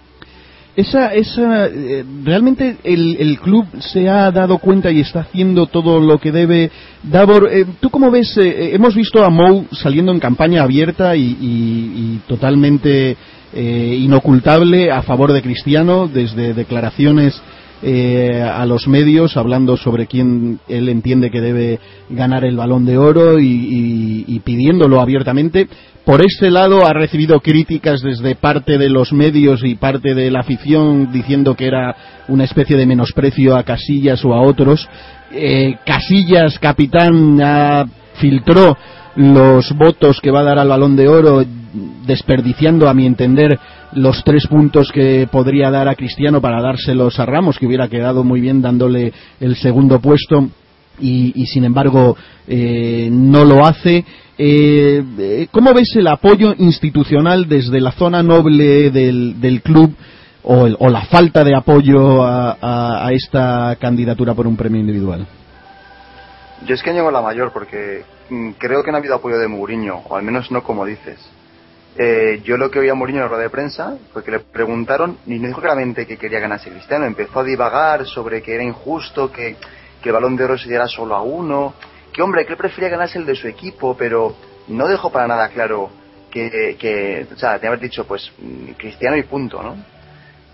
Esa, 0.76 1.14
esa, 1.14 1.66
eh, 1.66 2.04
realmente 2.24 2.78
el, 2.82 3.16
el, 3.20 3.38
club 3.38 3.64
se 3.78 4.08
ha 4.08 4.32
dado 4.32 4.58
cuenta 4.58 4.90
y 4.90 5.00
está 5.00 5.20
haciendo 5.20 5.66
todo 5.66 6.00
lo 6.00 6.18
que 6.18 6.32
debe. 6.32 6.68
Davor, 7.00 7.48
eh, 7.52 7.64
¿tú 7.78 7.90
cómo 7.90 8.10
ves? 8.10 8.36
Eh, 8.38 8.74
hemos 8.74 8.96
visto 8.96 9.24
a 9.24 9.30
Mou 9.30 9.66
saliendo 9.70 10.10
en 10.10 10.18
campaña 10.18 10.64
abierta 10.64 11.14
y, 11.14 12.20
totalmente 12.26 13.16
inocultable 13.54 14.90
a 14.90 15.02
favor 15.02 15.32
de 15.32 15.42
Cristiano, 15.42 16.08
desde 16.12 16.54
declaraciones 16.54 17.40
a 17.82 18.64
los 18.64 18.88
medios 18.88 19.36
hablando 19.36 19.76
sobre 19.76 20.06
quién 20.06 20.58
él 20.68 20.88
entiende 20.88 21.30
que 21.30 21.42
debe 21.42 21.78
ganar 22.08 22.44
el 22.44 22.56
balón 22.56 22.86
de 22.86 22.96
oro 22.96 23.38
y, 23.38 24.40
pidiéndolo 24.42 25.00
abiertamente 25.00 25.68
por 26.04 26.20
este 26.20 26.50
lado 26.50 26.86
ha 26.86 26.92
recibido 26.92 27.40
críticas 27.40 28.02
desde 28.02 28.34
parte 28.34 28.76
de 28.76 28.90
los 28.90 29.12
medios 29.14 29.64
y 29.64 29.74
parte 29.74 30.14
de 30.14 30.30
la 30.30 30.40
afición 30.40 31.10
diciendo 31.10 31.54
que 31.54 31.66
era 31.66 31.96
una 32.28 32.44
especie 32.44 32.76
de 32.76 32.84
menosprecio 32.84 33.56
a 33.56 33.62
Casillas 33.62 34.22
o 34.22 34.34
a 34.34 34.42
otros. 34.42 34.86
Eh, 35.32 35.76
Casillas, 35.86 36.58
capitán, 36.58 37.88
filtró 38.16 38.76
los 39.16 39.72
votos 39.72 40.20
que 40.20 40.30
va 40.30 40.40
a 40.40 40.44
dar 40.44 40.58
al 40.58 40.68
balón 40.68 40.94
de 40.94 41.08
oro 41.08 41.42
desperdiciando 42.06 42.88
a 42.88 42.94
mi 42.94 43.06
entender 43.06 43.58
los 43.92 44.22
tres 44.24 44.46
puntos 44.46 44.90
que 44.92 45.28
podría 45.30 45.70
dar 45.70 45.88
a 45.88 45.94
Cristiano 45.94 46.40
para 46.40 46.62
dárselos 46.62 47.18
a 47.18 47.26
Ramos, 47.26 47.58
que 47.58 47.66
hubiera 47.66 47.88
quedado 47.88 48.24
muy 48.24 48.40
bien 48.40 48.62
dándole 48.62 49.12
el 49.40 49.56
segundo 49.56 50.00
puesto. 50.00 50.48
Y, 51.00 51.44
sin 51.46 51.64
embargo 51.64 52.16
eh, 52.46 53.08
no 53.10 53.44
lo 53.44 53.66
hace. 53.66 54.04
Eh, 54.38 55.48
¿Cómo 55.50 55.74
ves 55.74 55.96
el 55.96 56.06
apoyo 56.06 56.54
institucional 56.56 57.48
desde 57.48 57.80
la 57.80 57.90
zona 57.92 58.22
noble 58.22 58.90
del, 58.90 59.60
club 59.62 59.92
o, 60.44 60.88
la 60.88 61.04
falta 61.06 61.42
de 61.42 61.56
apoyo 61.56 62.22
a, 62.22 63.08
esta 63.12 63.76
candidatura 63.80 64.34
por 64.34 64.46
un 64.46 64.56
premio 64.56 64.80
individual? 64.80 65.26
Yo 66.64 66.74
es 66.74 66.82
que 66.82 66.92
llego 66.92 67.10
la 67.10 67.20
mayor 67.20 67.52
porque 67.52 68.04
mm, 68.30 68.50
creo 68.52 68.82
que 68.84 68.90
no 68.90 68.96
ha 68.96 69.00
habido 69.00 69.16
apoyo 69.16 69.38
de 69.38 69.48
Mourinho, 69.48 70.02
o 70.08 70.16
al 70.16 70.22
menos 70.22 70.50
no 70.50 70.62
como 70.62 70.86
dices. 70.86 71.18
Eh, 71.96 72.40
yo 72.42 72.56
lo 72.56 72.70
que 72.70 72.80
oí 72.80 72.88
a 72.88 72.94
Mourinho 72.94 73.20
en 73.20 73.24
la 73.24 73.28
rueda 73.28 73.44
de 73.44 73.50
prensa 73.50 73.96
fue 74.12 74.24
que 74.24 74.32
le 74.32 74.40
preguntaron 74.40 75.18
y 75.26 75.38
no 75.38 75.46
dijo 75.46 75.60
claramente 75.60 76.06
que 76.06 76.16
quería 76.16 76.40
ganarse 76.40 76.70
Cristiano. 76.70 77.06
Empezó 77.06 77.40
a 77.40 77.44
divagar 77.44 78.04
sobre 78.06 78.42
que 78.42 78.54
era 78.54 78.64
injusto 78.64 79.30
que, 79.30 79.56
el 80.02 80.12
balón 80.12 80.36
de 80.36 80.44
oro 80.44 80.58
se 80.58 80.68
diera 80.68 80.86
solo 80.86 81.14
a 81.14 81.22
uno. 81.22 81.74
Que 82.12 82.20
hombre, 82.20 82.44
que 82.44 82.52
él 82.52 82.58
prefería 82.58 82.90
ganarse 82.90 83.18
el 83.18 83.24
de 83.24 83.34
su 83.34 83.48
equipo, 83.48 83.96
pero 83.96 84.34
no 84.68 84.86
dejó 84.86 85.10
para 85.10 85.26
nada 85.26 85.48
claro 85.48 85.88
que, 86.30 86.76
que 86.78 87.26
o 87.32 87.38
sea, 87.38 87.58
te 87.58 87.66
haber 87.68 87.80
dicho 87.80 88.06
pues 88.06 88.30
Cristiano 88.76 89.16
y 89.16 89.22
punto, 89.22 89.62
¿no? 89.62 89.76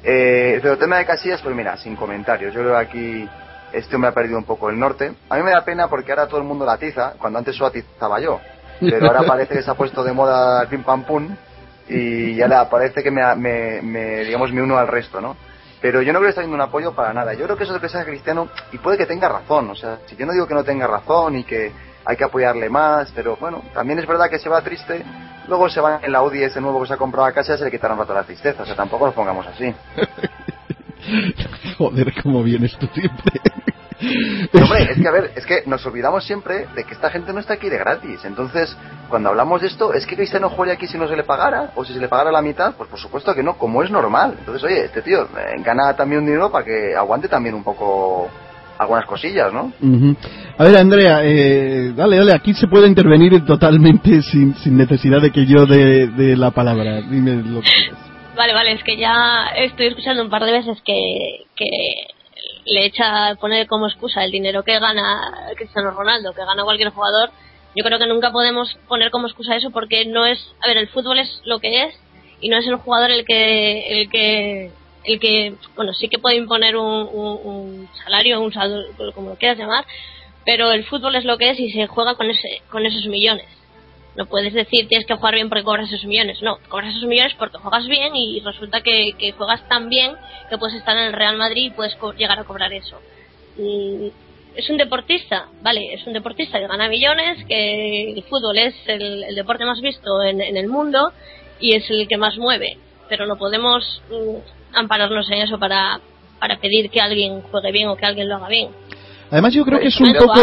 Eh, 0.05 0.59
pero 0.63 0.75
el 0.75 0.79
tema 0.79 0.99
de 0.99 1.07
Casillas, 1.07 1.43
pues 1.43 1.55
mira, 1.57 1.77
sin 1.79 1.97
comentarios. 1.97 2.55
Yo 2.55 2.61
creo 2.61 2.75
que 2.75 2.79
aquí 2.79 3.29
este 3.73 3.97
hombre 3.97 4.11
ha 4.11 4.15
perdido 4.15 4.39
un 4.39 4.45
poco 4.45 4.71
el 4.71 4.79
norte. 4.79 5.13
A 5.29 5.37
mí 5.37 5.43
me 5.43 5.51
da 5.51 5.65
pena 5.65 5.89
porque 5.89 6.13
ahora 6.13 6.27
todo 6.27 6.39
el 6.39 6.47
mundo 6.47 6.65
la 6.65 6.75
atiza, 6.75 7.15
cuando 7.19 7.39
antes 7.39 7.57
solo 7.57 7.69
atizaba 7.69 8.21
yo 8.21 8.41
pero 8.81 9.07
ahora 9.07 9.23
parece 9.23 9.55
que 9.55 9.63
se 9.63 9.71
ha 9.71 9.75
puesto 9.75 10.03
de 10.03 10.13
moda 10.13 10.67
pim 10.69 10.83
pam 10.83 11.05
pum 11.05 11.29
y 11.89 12.37
ya 12.37 12.69
parece 12.71 13.03
que 13.03 13.11
me, 13.11 14.23
digamos, 14.25 14.53
me 14.53 14.63
uno 14.63 14.79
al 14.79 14.89
resto, 14.89 15.21
¿no? 15.21 15.37
Pero 15.81 16.03
yo 16.03 16.13
no 16.13 16.19
creo 16.19 16.29
que 16.29 16.31
esté 16.31 16.41
haciendo 16.43 16.57
un 16.57 16.69
apoyo 16.69 16.93
para 16.95 17.13
nada. 17.13 17.33
Yo 17.35 17.45
creo 17.45 17.57
que 17.57 17.65
eso 17.65 17.73
es 17.73 17.81
lo 17.81 17.81
que 17.81 17.89
sea 17.89 18.05
cristiano 18.05 18.49
y 18.71 18.79
puede 18.79 18.99
que 18.99 19.07
tenga 19.07 19.29
razón. 19.29 19.71
O 19.71 19.75
sea, 19.75 19.99
si 20.07 20.15
yo 20.15 20.27
no 20.27 20.33
digo 20.33 20.47
que 20.47 20.55
no 20.55 20.63
tenga 20.63 20.87
razón 20.87 21.37
y 21.37 21.45
que 21.45 21.73
hay 22.05 22.17
que 22.17 22.25
apoyarle 22.25 22.69
más, 22.69 23.11
pero 23.15 23.37
bueno, 23.37 23.63
también 23.73 23.99
es 23.99 24.07
verdad 24.07 24.29
que 24.29 24.39
se 24.39 24.49
va 24.49 24.63
triste. 24.63 25.03
Luego 25.49 25.69
se 25.69 25.81
va 25.81 26.01
en 26.03 26.13
la 26.13 26.19
Audi 26.19 26.43
ese 26.43 26.61
nuevo 26.61 26.81
que 26.83 26.89
se 26.89 26.95
ha 26.95 26.99
comprado 26.99 27.27
a 27.27 27.33
casa 27.33 27.55
y 27.55 27.59
se 27.59 27.65
le 27.65 27.71
quitará 27.71 27.95
un 27.95 28.01
rato 28.01 28.15
la 28.15 28.25
tristeza. 28.25 28.63
O 28.63 28.67
sea, 28.67 28.77
tampoco 28.77 29.07
lo 29.07 29.13
pongamos 29.13 29.47
así. 29.47 29.75
Joder, 31.79 32.13
cómo 32.23 32.43
vienes 32.43 32.77
tú 32.79 32.87
siempre. 32.93 33.41
Hombre, 34.53 34.89
es 34.91 34.99
que 34.99 35.09
a 35.09 35.13
ver, 35.13 35.31
es 35.37 35.47
que 35.47 35.63
nos 35.67 35.85
olvidamos 35.87 36.25
siempre 36.25 36.67
de 36.75 36.85
que 36.85 36.95
esta 36.95 37.11
gente 37.11 37.33
no 37.33 37.41
está 37.41 37.55
aquí 37.55 37.69
de 37.69 37.79
gratis. 37.79 38.25
Entonces, 38.25 38.77
cuando 39.09 39.29
hablamos 39.29 39.61
de 39.61 39.69
esto, 39.69 39.93
¿es 39.93 40.07
que 40.07 40.17
Cristiano 40.17 40.49
juega 40.49 40.75
aquí 40.75 40.87
si 40.87 40.99
no 40.99 41.09
se 41.09 41.17
le 41.17 41.25
pagara? 41.25 41.73
¿O 41.75 41.85
si 41.85 41.93
se 41.93 42.01
le 42.01 42.09
pagara 42.09 42.33
la 42.33 42.43
mitad? 42.43 42.75
Pues 42.77 42.89
por 42.89 42.99
supuesto 42.99 43.35
que 43.35 43.43
no, 43.43 43.59
como 43.59 43.83
es 43.83 43.91
normal. 43.91 44.37
Entonces, 44.39 44.65
oye, 44.65 44.85
este 44.85 45.03
tío 45.03 45.23
eh, 45.25 45.63
gana 45.65 45.95
también 45.95 46.21
un 46.21 46.27
dinero 46.27 46.51
para 46.51 46.65
que 46.65 46.95
aguante 46.97 47.29
también 47.29 47.55
un 47.55 47.65
poco 47.65 48.31
algunas 48.79 49.05
cosillas, 49.05 49.53
¿no? 49.53 49.73
A 50.57 50.65
ver, 50.65 50.77
Andrea, 50.77 51.21
eh, 51.23 51.93
dale, 51.95 52.17
dale, 52.17 52.33
aquí 52.33 52.55
se 52.55 52.67
puede 52.67 52.89
intervenir 52.89 53.45
totalmente 53.45 54.23
sin, 54.23 54.55
sin 54.55 54.79
necesidad 54.79 55.21
de 55.21 55.31
que 55.31 55.45
yo 55.45 55.67
dé 55.67 56.07
de 56.07 56.35
la 56.35 56.51
palabra. 56.51 57.03
Dime 57.03 57.43
lo 57.43 57.61
que 57.61 57.69
quieras. 57.69 57.99
Vale, 58.35 58.55
vale, 58.55 58.73
es 58.73 58.83
que 58.83 58.97
ya 58.97 59.51
estoy 59.55 59.89
escuchando 59.89 60.23
un 60.23 60.31
par 60.31 60.45
de 60.45 60.53
veces 60.53 60.79
que, 60.83 60.95
que 61.55 61.67
le 62.65 62.85
echa 62.85 63.35
poner 63.41 63.67
como 63.67 63.87
excusa 63.87 64.25
el 64.25 64.31
dinero 64.31 64.63
que 64.63 64.79
gana 64.79 65.49
Cristiano 65.57 65.91
Ronaldo, 65.91 66.33
que 66.33 66.45
gana 66.45 66.65
cualquier 66.65 66.91
jugador, 66.91 67.31
yo 67.75 67.85
creo 67.85 67.99
que 67.99 68.07
nunca 68.07 68.33
podemos 68.33 68.77
poner 68.89 69.11
como 69.11 69.27
excusa 69.27 69.57
eso 69.57 69.71
porque 69.71 70.05
no 70.05 70.27
es, 70.27 70.39
a 70.65 70.69
ver, 70.69 70.77
el 70.77 70.89
fútbol 70.89 71.19
es 71.19 71.41
lo 71.45 71.61
que 71.61 71.85
es 71.85 71.95
y 72.41 72.49
no 72.49 72.57
es 72.57 72.67
el 72.67 72.77
jugador 72.77 73.11
el 73.11 73.25
que, 73.25 74.01
el 74.01 74.11
que, 74.11 74.71
el 75.05 75.21
que, 75.21 75.55
bueno, 75.77 75.93
sí 75.95 76.09
que 76.09 76.19
puede 76.19 76.37
imponer 76.37 76.77
un, 76.77 77.09
un, 77.13 77.89
salario, 78.03 78.41
un 78.41 78.53
saldo, 78.53 78.83
como 79.15 79.31
lo 79.31 79.37
quieras 79.37 79.59
llamar, 79.59 79.85
pero 80.45 80.73
el 80.73 80.85
fútbol 80.85 81.15
es 81.15 81.25
lo 81.25 81.39
que 81.39 81.51
es 81.51 81.61
y 81.61 81.71
se 81.71 81.87
juega 81.87 82.15
con 82.15 82.31
ese, 82.31 82.63
con 82.71 82.85
esos 82.87 83.07
millones. 83.07 83.47
No 84.21 84.27
puedes 84.27 84.53
decir 84.53 84.87
tienes 84.87 85.07
que 85.07 85.15
jugar 85.15 85.35
bien 85.35 85.49
porque 85.49 85.65
cobras 85.65 85.91
esos 85.91 86.05
millones. 86.05 86.43
No, 86.43 86.59
cobras 86.69 86.91
esos 86.91 87.09
millones 87.09 87.33
porque 87.39 87.57
juegas 87.57 87.87
bien 87.87 88.15
y 88.15 88.39
resulta 88.41 88.83
que, 88.83 89.33
juegas 89.35 89.67
tan 89.67 89.89
bien 89.89 90.13
que 90.51 90.59
puedes 90.59 90.77
estar 90.77 90.95
en 90.95 91.05
el 91.05 91.13
Real 91.15 91.39
Madrid 91.39 91.69
y 91.69 91.71
puedes 91.71 91.97
llegar 92.19 92.39
a 92.39 92.45
cobrar 92.45 92.71
eso. 92.71 93.01
es 93.57 94.69
un 94.69 94.77
deportista, 94.77 95.47
vale, 95.63 95.95
es 95.95 96.07
un 96.07 96.13
deportista 96.13 96.59
que 96.59 96.67
gana 96.67 96.87
millones, 96.91 97.43
que 97.47 98.13
el 98.13 98.23
fútbol 98.25 98.59
es 98.59 98.75
el, 98.89 99.35
deporte 99.35 99.65
más 99.65 99.81
visto 99.81 100.23
en, 100.23 100.43
el 100.43 100.69
mundo 100.69 101.15
y 101.59 101.75
es 101.77 101.89
el 101.89 102.07
que 102.07 102.19
más 102.19 102.37
mueve. 102.37 102.77
Pero 103.09 103.25
no 103.25 103.39
podemos 103.39 104.03
mm, 104.11 104.77
ampararnos 104.77 105.31
en 105.31 105.39
eso 105.39 105.59
para, 105.59 105.99
para 106.39 106.59
pedir 106.59 106.91
que 106.91 107.01
alguien 107.01 107.41
juegue 107.41 107.73
bien 107.73 107.89
o 107.89 107.97
que 107.97 108.05
alguien 108.05 108.29
lo 108.29 108.37
haga 108.37 108.49
bien. 108.49 108.69
Además 109.31 109.55
yo 109.55 109.65
creo 109.65 109.81
que 109.81 109.89
es 109.89 109.99
un 109.99 110.13
poco 110.13 110.35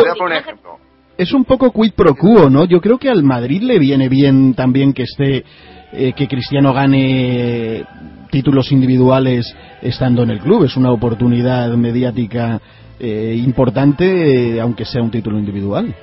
es 1.18 1.34
un 1.34 1.46
poco 1.46 1.72
quid 1.72 1.94
pro 1.94 2.16
quo, 2.16 2.50
¿no? 2.50 2.66
Yo 2.66 2.80
creo 2.80 2.98
que 2.98 3.10
al 3.10 3.24
Madrid 3.24 3.62
le 3.62 3.80
viene 3.80 4.08
bien 4.08 4.54
también 4.54 4.94
que 4.94 5.04
esté 5.04 5.44
eh, 5.92 6.14
que 6.14 6.28
Cristiano 6.28 6.74
gane 6.74 7.86
títulos 8.30 8.72
individuales 8.72 9.52
estando 9.82 10.24
en 10.24 10.30
el 10.30 10.40
club. 10.40 10.66
Es 10.66 10.78
una 10.78 10.92
oportunidad 10.92 11.70
mediática 11.72 12.62
eh, 13.00 13.36
importante, 13.44 14.56
eh, 14.56 14.62
aunque 14.62 14.86
sea 14.86 15.02
un 15.02 15.12
título 15.12 15.40
individual. 15.40 15.94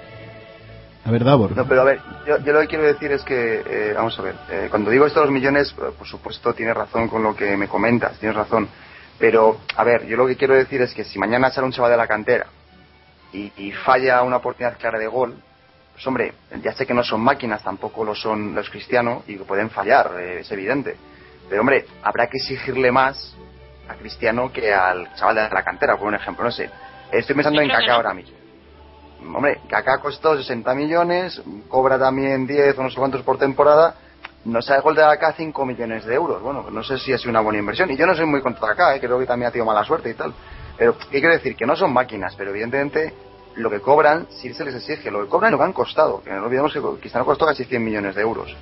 A 1.05 1.11
ver, 1.11 1.23
Davor. 1.23 1.55
No, 1.55 1.67
pero 1.69 1.83
a 1.83 1.85
ver, 1.85 2.01
yo, 2.27 2.53
lo 2.53 2.61
que 2.61 2.67
quiero 2.67 2.85
decir 2.85 3.13
es 3.13 3.23
que, 3.23 3.93
vamos 3.95 4.19
a 4.19 4.23
ver, 4.23 4.35
cuando 4.71 4.91
digo 4.91 5.05
esto 5.05 5.21
de 5.21 5.27
los 5.27 5.35
millones, 5.35 5.71
por 5.75 6.09
supuesto 6.09 6.55
tienes 6.55 6.75
razón 6.75 7.09
con 7.09 7.23
lo 7.23 7.37
que 7.37 7.59
me 7.59 7.69
comentas, 7.69 8.19
tienes 8.19 8.35
razón. 8.35 8.69
Pero, 9.19 9.59
a 9.77 9.85
ver, 9.85 10.07
yo 10.07 10.17
lo 10.17 10.27
que 10.27 10.37
quiero 10.37 10.55
decir 10.55 10.81
es 10.81 10.95
que 10.95 11.05
si 11.05 11.19
mañana 11.19 11.51
sale 11.51 11.67
un 11.67 11.73
chaval 11.73 11.91
de 11.91 11.99
la 11.99 12.07
cantera 12.07 12.47
y, 13.35 13.73
falla 13.73 14.23
una 14.23 14.37
oportunidad 14.37 14.79
clara 14.79 14.99
de 14.99 15.07
gol, 15.07 15.35
pues 15.93 16.07
hombre, 16.07 16.33
ya 16.63 16.73
sé 16.73 16.87
que 16.87 16.95
no 16.95 17.03
son 17.03 17.21
máquinas, 17.21 17.63
tampoco 17.63 18.05
lo 18.05 18.15
son 18.15 18.55
los 18.55 18.69
cristianos 18.71 19.25
y 19.27 19.37
que 19.37 19.45
pueden 19.45 19.71
fallar, 19.71 20.13
eh, 20.19 20.41
es 20.41 20.51
evidente. 20.51 20.97
Pero 21.49 21.61
hombre, 21.61 21.87
habrá 22.03 22.27
que 22.29 22.39
exigirle 22.39 22.91
más 22.91 23.37
a 23.89 23.95
Cristiano 23.95 24.51
que 24.51 24.73
al 24.73 25.15
chaval 25.15 25.35
de 25.37 25.43
la 25.51 25.63
cantera, 25.63 25.97
por 25.97 26.09
un 26.09 26.15
ejemplo, 26.15 26.45
no 26.45 26.51
sé. 26.51 26.71
Estoy 27.13 27.35
pensando 27.35 27.61
en 27.61 27.69
Kaká 27.69 27.95
ahora 27.95 28.15
mismo. 28.15 28.37
Hombre, 29.35 29.61
Kaká 29.69 29.99
costó 29.99 30.37
60 30.37 30.75
millones, 30.75 31.43
cobra 31.69 31.99
también 31.99 32.47
10 32.47 32.79
o 32.79 32.83
no 32.83 32.91
sé 32.91 32.97
cuántos 32.97 33.23
por 33.23 33.39
temporada, 33.39 33.95
no 34.45 34.59
el 34.59 34.83
gol 34.83 34.95
de 34.95 35.05
acá 35.05 35.33
5 35.37 35.65
millones 35.65 36.05
de 36.05 36.15
euros. 36.15 36.43
Bueno, 36.43 36.67
no 36.71 36.83
sé 36.83 36.99
si 36.99 37.13
ha 37.13 37.19
sido 37.19 37.31
una 37.31 37.41
buena 37.41 37.59
inversión. 37.59 37.91
Y 37.91 37.97
yo 37.97 38.07
no 38.07 38.15
soy 38.15 38.27
muy 38.27 38.43
contra 38.43 38.73
acá, 38.73 38.95
¿eh? 38.95 39.01
creo 39.01 39.19
que 39.19 39.27
también 39.27 39.49
ha 39.49 39.53
tenido 39.53 39.67
mala 39.67 39.85
suerte 39.85 40.11
y 40.11 40.15
tal. 40.15 40.35
Pero, 40.77 40.99
¿qué 40.99 41.21
quiero 41.21 41.33
decir? 41.33 41.57
Que 41.57 41.67
no 41.67 41.77
son 41.77 41.93
máquinas, 41.93 42.35
pero 42.37 42.51
evidentemente 42.51 43.15
lo 43.57 43.71
que 43.71 43.81
cobran 43.81 44.27
sí 44.31 44.53
se 44.53 44.65
les 44.65 44.75
exige. 44.75 45.11
Lo 45.11 45.23
que 45.23 45.29
cobran 45.29 45.51
y 45.51 45.53
lo 45.53 45.59
que 45.59 45.65
han 45.65 45.73
costado. 45.73 46.23
Que 46.23 46.31
no 46.31 46.45
olvidemos 46.45 46.73
que 46.73 46.81
Cristiano 47.01 47.25
costó 47.25 47.47
casi 47.47 47.65
100 47.65 47.85
millones 47.85 48.15
de 48.15 48.23
euros. 48.23 48.55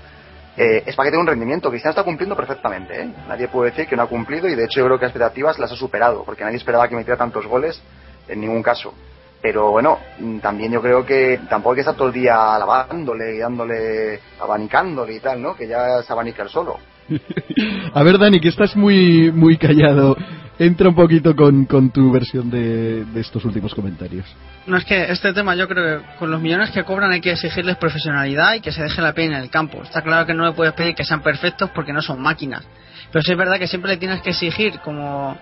Eh, 0.57 0.83
es 0.85 0.95
para 0.95 1.07
que 1.07 1.13
tenga 1.13 1.23
un 1.23 1.27
rendimiento. 1.27 1.71
Cristiano 1.71 1.93
está 1.93 2.05
cumpliendo 2.05 2.37
perfectamente. 2.37 3.03
¿eh? 3.03 3.15
Nadie 3.29 3.49
puede 3.49 3.71
decir 3.71 3.87
que 3.87 3.97
no 3.97 4.03
ha 4.03 4.07
cumplido 4.07 4.49
y 4.49 4.55
de 4.55 4.65
hecho 4.65 4.81
yo 4.81 4.87
creo 4.87 4.99
que 4.99 5.07
las 5.07 5.11
expectativas 5.11 5.59
las 5.59 5.73
ha 5.73 5.77
superado. 5.77 6.25
Porque 6.25 6.45
nadie 6.45 6.57
esperaba 6.57 6.89
que 6.89 6.97
metiera 6.97 7.17
tantos 7.17 7.47
goles 7.47 7.81
en 8.29 8.41
ningún 8.41 8.63
caso. 8.63 8.93
Pero 9.41 9.73
bueno, 9.73 9.99
también 10.41 10.71
yo 10.71 10.81
creo 10.81 11.05
que 11.05 11.41
tampoco 11.51 11.73
hay 11.73 11.77
que 11.77 11.81
estar 11.81 11.97
todo 11.97 12.09
el 12.09 12.15
día 12.15 12.55
alabándole 12.55 13.35
y 13.35 13.39
dándole, 13.39 14.21
abanicándole 14.41 15.15
y 15.15 15.21
tal, 15.21 15.43
¿no? 15.43 15.57
Que 15.57 15.67
ya 15.67 16.01
se 16.03 16.13
abanica 16.13 16.45
el 16.45 16.49
solo. 16.49 16.79
A 17.95 18.03
ver, 18.05 18.19
Dani, 18.19 18.41
que 18.41 18.49
estás 18.49 18.77
muy, 18.77 19.33
muy 19.33 19.57
callado 19.57 20.17
entra 20.59 20.89
un 20.89 20.95
poquito 20.95 21.35
con, 21.35 21.91
tu 21.91 22.11
versión 22.13 22.51
de, 22.51 23.05
estos 23.17 23.45
últimos 23.45 23.75
comentarios. 23.75 24.27
No 24.67 24.77
es 24.77 24.85
que 24.85 25.11
este 25.11 25.33
tema 25.33 25.57
yo 25.57 25.67
creo 25.67 26.01
que 26.01 26.17
con 26.17 26.31
los 26.31 26.41
millones 26.41 26.71
que 26.71 26.85
cobran 26.85 27.11
hay 27.11 27.21
que 27.21 27.33
exigirles 27.33 27.77
profesionalidad 27.77 28.55
y 28.55 28.61
que 28.61 28.71
se 28.71 28.83
deje 28.83 29.03
la 29.03 29.13
pena 29.13 29.39
en 29.39 29.43
el 29.43 29.51
campo. 29.51 29.83
Está 29.83 30.03
claro 30.03 30.25
que 30.25 30.35
no 30.35 30.45
le 30.45 30.53
puedes 30.53 30.73
pedir 30.75 30.95
que 30.95 31.05
sean 31.05 31.21
perfectos 31.21 31.71
porque 31.75 31.93
no 31.93 32.01
son 32.01 32.21
máquinas. 32.21 32.63
Pero 33.11 33.23
sí 33.23 33.33
es 33.33 33.39
verdad 33.39 33.59
que 33.59 33.67
siempre 33.67 33.91
le 33.91 33.97
tienes 33.97 34.23
que 34.23 34.31
exigir 34.31 34.79
como 34.81 35.37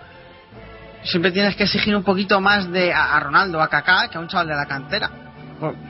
siempre 1.03 1.33
tienes 1.33 1.57
que 1.57 1.65
exigir 1.65 1.95
un 1.95 2.03
poquito 2.03 2.41
más 2.41 2.71
de 2.71 2.93
a, 2.93 3.19
Ronaldo, 3.21 3.61
a 3.61 3.69
Kaká, 3.69 4.09
que 4.09 4.19
a 4.19 4.21
un 4.21 4.29
chaval 4.29 4.49
de 4.49 4.55
la 4.55 4.67
cantera 4.67 5.11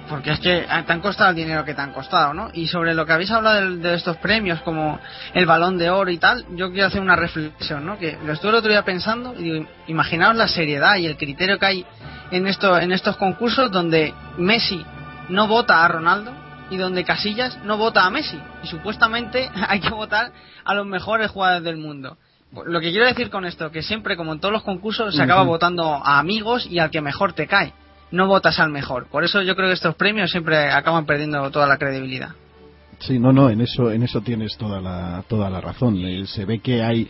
porque 0.09 0.33
es 0.33 0.41
que 0.41 0.67
te 0.87 0.93
han 0.93 1.01
costado 1.01 1.31
el 1.31 1.37
dinero 1.37 1.65
que 1.65 1.75
te 1.75 1.81
han 1.81 1.93
costado, 1.93 2.35
¿no? 2.35 2.51
Y 2.53 2.67
sobre 2.67 2.93
lo 2.93 3.07
que 3.07 3.13
habéis 3.13 3.31
hablado 3.31 3.77
de, 3.77 3.95
estos 3.95 4.17
premios, 4.17 4.61
como 4.63 4.99
el 5.33 5.47
balón 5.47 5.79
de 5.79 5.91
oro 5.91 6.11
y 6.11 6.19
tal, 6.19 6.45
yo 6.57 6.73
quiero 6.73 6.89
hacer 6.89 7.01
una 7.01 7.15
reflexión, 7.15 7.87
¿no? 7.87 7.97
Que 7.97 8.19
lo 8.25 8.33
estuve 8.33 8.51
el 8.51 8.57
otro 8.57 8.71
día 8.71 8.83
pensando 8.83 9.35
y 9.39 9.65
imaginaos 9.87 10.35
la 10.35 10.49
seriedad 10.49 10.97
y 10.97 11.07
el 11.07 11.17
criterio 11.17 11.59
que 11.59 11.67
hay 11.67 11.87
en, 12.31 12.47
esto, 12.47 12.79
en 12.79 12.93
estos 12.93 13.17
concursos 13.17 13.71
donde 13.71 14.15
Messi 14.39 14.85
no 15.29 15.47
vota 15.47 15.85
a 15.85 15.89
Ronaldo 15.89 16.33
y 16.71 16.77
donde 16.77 17.05
Casillas 17.05 17.59
no 17.65 17.77
vota 17.77 18.05
a 18.05 18.11
Messi. 18.11 18.41
Y 18.63 18.67
supuestamente 18.67 19.51
hay 19.69 19.81
que 19.81 19.91
votar 19.91 20.33
a 20.65 20.75
los 20.75 20.87
mejores 20.87 21.31
jugadores 21.31 21.65
del 21.65 21.77
mundo. 21.77 22.17
Lo 22.67 22.81
que 22.81 22.91
quiero 22.91 23.07
decir 23.07 23.31
con 23.31 23.45
esto, 23.45 23.71
que 23.71 23.83
siempre, 23.83 24.17
como 24.17 24.33
en 24.33 24.41
todos 24.41 24.53
los 24.53 24.65
concursos, 24.65 25.15
se 25.15 25.23
acaba 25.23 25.43
votando 25.43 25.95
a 25.95 26.19
amigos 26.19 26.67
y 26.67 26.81
al 26.81 26.91
que 26.91 27.01
mejor 27.01 27.33
te 27.33 27.47
cae 27.47 27.73
no 28.11 28.27
votas 28.27 28.59
al 28.59 28.71
mejor. 28.71 29.07
Por 29.07 29.25
eso 29.25 29.43
yo 29.43 29.55
creo 29.55 29.69
que 29.69 29.75
estos 29.75 29.95
premios 29.95 30.31
siempre 30.31 30.71
acaban 30.71 31.07
perdiendo 31.07 31.51
toda 31.51 31.67
la 31.67 31.79
credibilidad. 31.79 32.31
Sí, 33.01 33.19
no, 33.19 33.33
no, 33.33 33.49
en 33.49 33.63
eso, 33.63 33.91
en 33.91 34.03
eso 34.03 34.21
tienes 34.21 34.59
toda 34.59 34.79
la, 34.79 35.25
toda 35.27 35.49
la 35.49 35.61
razón. 35.63 35.97
Eh, 36.05 36.27
se 36.27 36.45
ve 36.45 36.59
que 36.59 36.83
hay, 36.83 37.09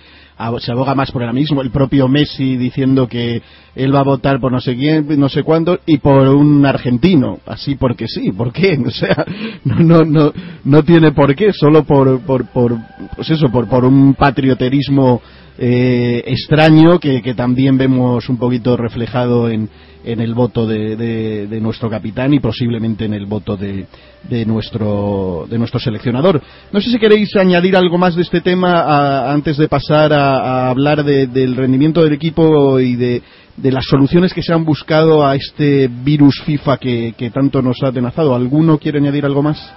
se 0.60 0.70
aboga 0.70 0.94
más 0.94 1.10
por 1.10 1.24
el 1.24 1.32
mismo. 1.32 1.62
El 1.62 1.70
propio 1.70 2.06
Messi 2.06 2.56
diciendo 2.56 3.08
que 3.08 3.42
él 3.74 3.92
va 3.92 4.00
a 4.00 4.04
votar 4.04 4.38
por 4.38 4.52
no 4.52 4.60
sé 4.60 4.76
quién, 4.76 5.08
no 5.18 5.28
sé 5.28 5.42
cuándo, 5.42 5.80
y 5.86 5.98
por 5.98 6.28
un 6.28 6.64
argentino. 6.64 7.40
Así 7.44 7.74
porque 7.74 8.06
sí, 8.06 8.30
¿por 8.30 8.52
qué? 8.52 8.78
O 8.86 8.90
sea, 8.90 9.24
no, 9.64 9.80
no, 9.80 10.04
no, 10.04 10.32
no 10.64 10.82
tiene 10.84 11.10
por 11.10 11.34
qué, 11.34 11.52
solo 11.52 11.82
por, 11.82 12.20
por, 12.20 12.46
por 12.50 12.76
pues 13.16 13.30
eso, 13.30 13.50
por, 13.50 13.68
por 13.68 13.84
un 13.84 14.14
patrioterismo 14.14 15.20
eh, 15.62 16.22
extraño 16.26 16.98
que, 16.98 17.34
también 17.34 17.76
vemos 17.76 18.28
un 18.30 18.38
poquito 18.38 18.78
reflejado 18.78 19.50
en, 19.50 19.68
en 20.04 20.20
el 20.20 20.34
voto 20.34 20.66
de, 20.66 21.46
nuestro 21.60 21.90
capitán 21.90 22.32
y 22.32 22.40
posiblemente 22.40 23.04
en 23.04 23.14
el 23.14 23.26
voto 23.26 23.56
de, 23.56 23.86
de, 24.28 24.46
nuestro, 24.46 25.46
de 25.48 25.58
nuestro 25.58 25.80
seleccionador. 25.80 26.40
No 26.72 26.80
sé 26.80 26.90
si 26.90 26.98
queréis 26.98 27.34
añadir 27.36 27.76
algo 27.76 27.98
más 27.98 28.14
de 28.16 28.22
este 28.22 28.40
tema 28.40 29.30
antes 29.30 29.56
de 29.56 29.68
pasar 29.68 30.12
a, 30.12 30.68
hablar 30.70 31.04
del 31.04 31.56
rendimiento 31.56 32.02
del 32.02 32.14
equipo 32.14 32.80
y 32.80 32.96
de, 32.96 33.22
las 33.62 33.84
soluciones 33.84 34.32
que 34.32 34.42
se 34.42 34.54
han 34.54 34.64
buscado 34.64 35.26
a 35.26 35.36
este 35.36 35.88
virus 35.88 36.40
FIFA 36.44 36.78
que, 36.78 37.14
que 37.16 37.30
tanto 37.30 37.60
nos 37.60 37.82
ha 37.82 37.88
amenazado. 37.88 38.34
¿Alguno 38.34 38.78
quiere 38.78 38.98
añadir 38.98 39.26
algo 39.26 39.42
más? 39.42 39.72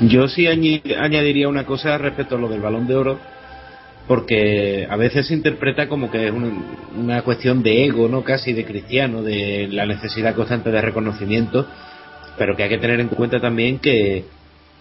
Yo 0.00 0.26
sí 0.26 0.46
añadiría 0.46 1.48
una 1.48 1.64
cosa 1.64 1.98
respecto 1.98 2.36
a 2.36 2.38
lo 2.38 2.48
del 2.48 2.60
balón 2.60 2.86
de 2.86 2.96
oro 2.96 3.31
porque 4.06 4.86
a 4.88 4.96
veces 4.96 5.28
se 5.28 5.34
interpreta 5.34 5.88
como 5.88 6.10
que 6.10 6.28
es 6.28 6.32
una 6.96 7.22
cuestión 7.22 7.62
de 7.62 7.84
ego, 7.84 8.08
¿no? 8.08 8.24
Casi 8.24 8.52
de 8.52 8.64
cristiano, 8.64 9.22
de 9.22 9.68
la 9.70 9.86
necesidad 9.86 10.34
constante 10.34 10.70
de 10.70 10.80
reconocimiento, 10.80 11.66
pero 12.36 12.56
que 12.56 12.64
hay 12.64 12.68
que 12.68 12.78
tener 12.78 13.00
en 13.00 13.08
cuenta 13.08 13.40
también 13.40 13.78
que 13.78 14.24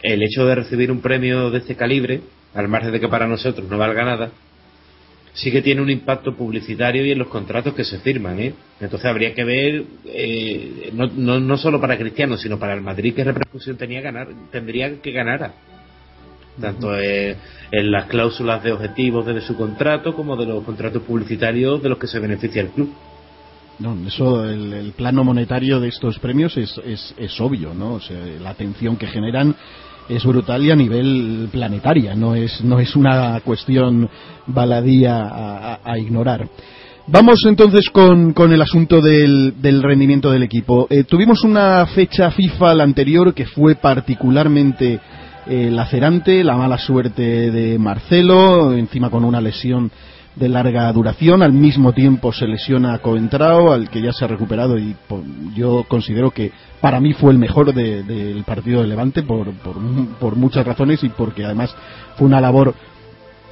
el 0.01 0.23
hecho 0.23 0.45
de 0.45 0.55
recibir 0.55 0.91
un 0.91 1.01
premio 1.01 1.51
de 1.51 1.59
este 1.59 1.75
calibre, 1.75 2.21
al 2.53 2.67
margen 2.67 2.91
de 2.91 2.99
que 2.99 3.07
para 3.07 3.27
nosotros 3.27 3.69
no 3.69 3.77
valga 3.77 4.03
nada, 4.03 4.31
sí 5.33 5.51
que 5.51 5.61
tiene 5.61 5.81
un 5.81 5.89
impacto 5.89 6.35
publicitario 6.35 7.05
y 7.05 7.11
en 7.11 7.19
los 7.19 7.27
contratos 7.27 7.73
que 7.73 7.83
se 7.83 7.99
firman, 7.99 8.39
¿eh? 8.39 8.53
Entonces 8.79 9.05
habría 9.05 9.33
que 9.33 9.43
ver, 9.43 9.83
eh, 10.05 10.89
no, 10.93 11.07
no, 11.07 11.39
no 11.39 11.57
solo 11.57 11.79
para 11.79 11.97
Cristiano, 11.97 12.37
sino 12.37 12.57
para 12.57 12.73
el 12.73 12.81
Madrid, 12.81 13.13
qué 13.15 13.23
repercusión 13.23 13.77
tenía 13.77 14.01
ganar, 14.01 14.27
tendría 14.51 14.99
que 14.99 15.11
ganara 15.11 15.53
tanto 16.59 16.97
en, 16.97 17.37
las 17.71 18.05
cláusulas 18.07 18.63
de 18.63 18.73
objetivos 18.73 19.25
de 19.25 19.39
su 19.41 19.55
contrato 19.55 20.13
como 20.13 20.35
de 20.35 20.45
los 20.45 20.63
contratos 20.63 21.03
publicitarios 21.03 21.81
de 21.81 21.89
los 21.89 21.97
que 21.97 22.07
se 22.07 22.19
beneficia 22.19 22.61
el 22.61 22.69
club. 22.69 22.93
No, 23.79 23.97
eso, 24.05 24.43
el, 24.43 24.93
plano 24.95 25.23
monetario 25.23 25.79
de 25.79 25.87
estos 25.87 26.19
premios 26.19 26.55
es, 26.57 26.79
es, 27.17 27.41
obvio, 27.41 27.73
¿no? 27.73 27.93
O 27.93 27.99
sea, 27.99 28.17
la 28.39 28.51
atención 28.51 28.95
que 28.95 29.07
generan 29.07 29.55
es 30.07 30.23
brutal 30.23 30.63
y 30.63 30.71
a 30.71 30.75
nivel 30.75 31.47
planetaria, 31.51 32.13
no 32.13 32.35
es, 32.35 32.63
no 32.63 32.79
es 32.79 32.95
una 32.95 33.39
cuestión 33.39 34.09
baladía 34.45 35.79
a, 35.83 35.97
ignorar. 35.97 36.47
Vamos 37.07 37.39
entonces 37.47 37.89
con, 37.89 38.33
con 38.33 38.53
el 38.53 38.61
asunto 38.61 39.01
del, 39.01 39.55
del, 39.59 39.81
rendimiento 39.81 40.29
del 40.31 40.43
equipo. 40.43 40.85
Eh, 40.89 41.03
tuvimos 41.03 41.43
una 41.43 41.85
fecha 41.87 42.29
FIFA 42.29 42.75
la 42.75 42.83
anterior 42.83 43.33
que 43.33 43.45
fue 43.45 43.75
particularmente 43.75 44.99
eh, 45.47 45.69
lacerante, 45.71 46.43
la 46.43 46.55
mala 46.55 46.77
suerte 46.77 47.51
de 47.51 47.79
Marcelo, 47.79 48.73
encima 48.73 49.09
con 49.09 49.25
una 49.25 49.41
lesión 49.41 49.91
de 50.35 50.47
larga 50.47 50.91
duración, 50.93 51.41
al 51.41 51.51
mismo 51.51 51.93
tiempo 51.93 52.31
se 52.31 52.47
lesiona 52.47 52.93
a 52.93 52.99
Coentrao, 52.99 53.73
al 53.73 53.89
que 53.89 54.01
ya 54.01 54.13
se 54.13 54.23
ha 54.23 54.27
recuperado 54.27 54.77
y 54.77 54.95
yo 55.55 55.83
considero 55.87 56.31
que 56.31 56.51
para 56.79 56.99
mí 56.99 57.13
fue 57.13 57.31
el 57.31 57.37
mejor 57.37 57.73
del 57.73 58.43
partido 58.45 58.81
de 58.81 58.87
Levante 58.87 59.23
por, 59.23 59.51
por, 59.51 60.35
muchas 60.35 60.65
razones 60.65 61.03
y 61.03 61.09
porque 61.09 61.43
además 61.43 61.75
fue 62.15 62.27
una 62.27 62.39
labor 62.39 62.73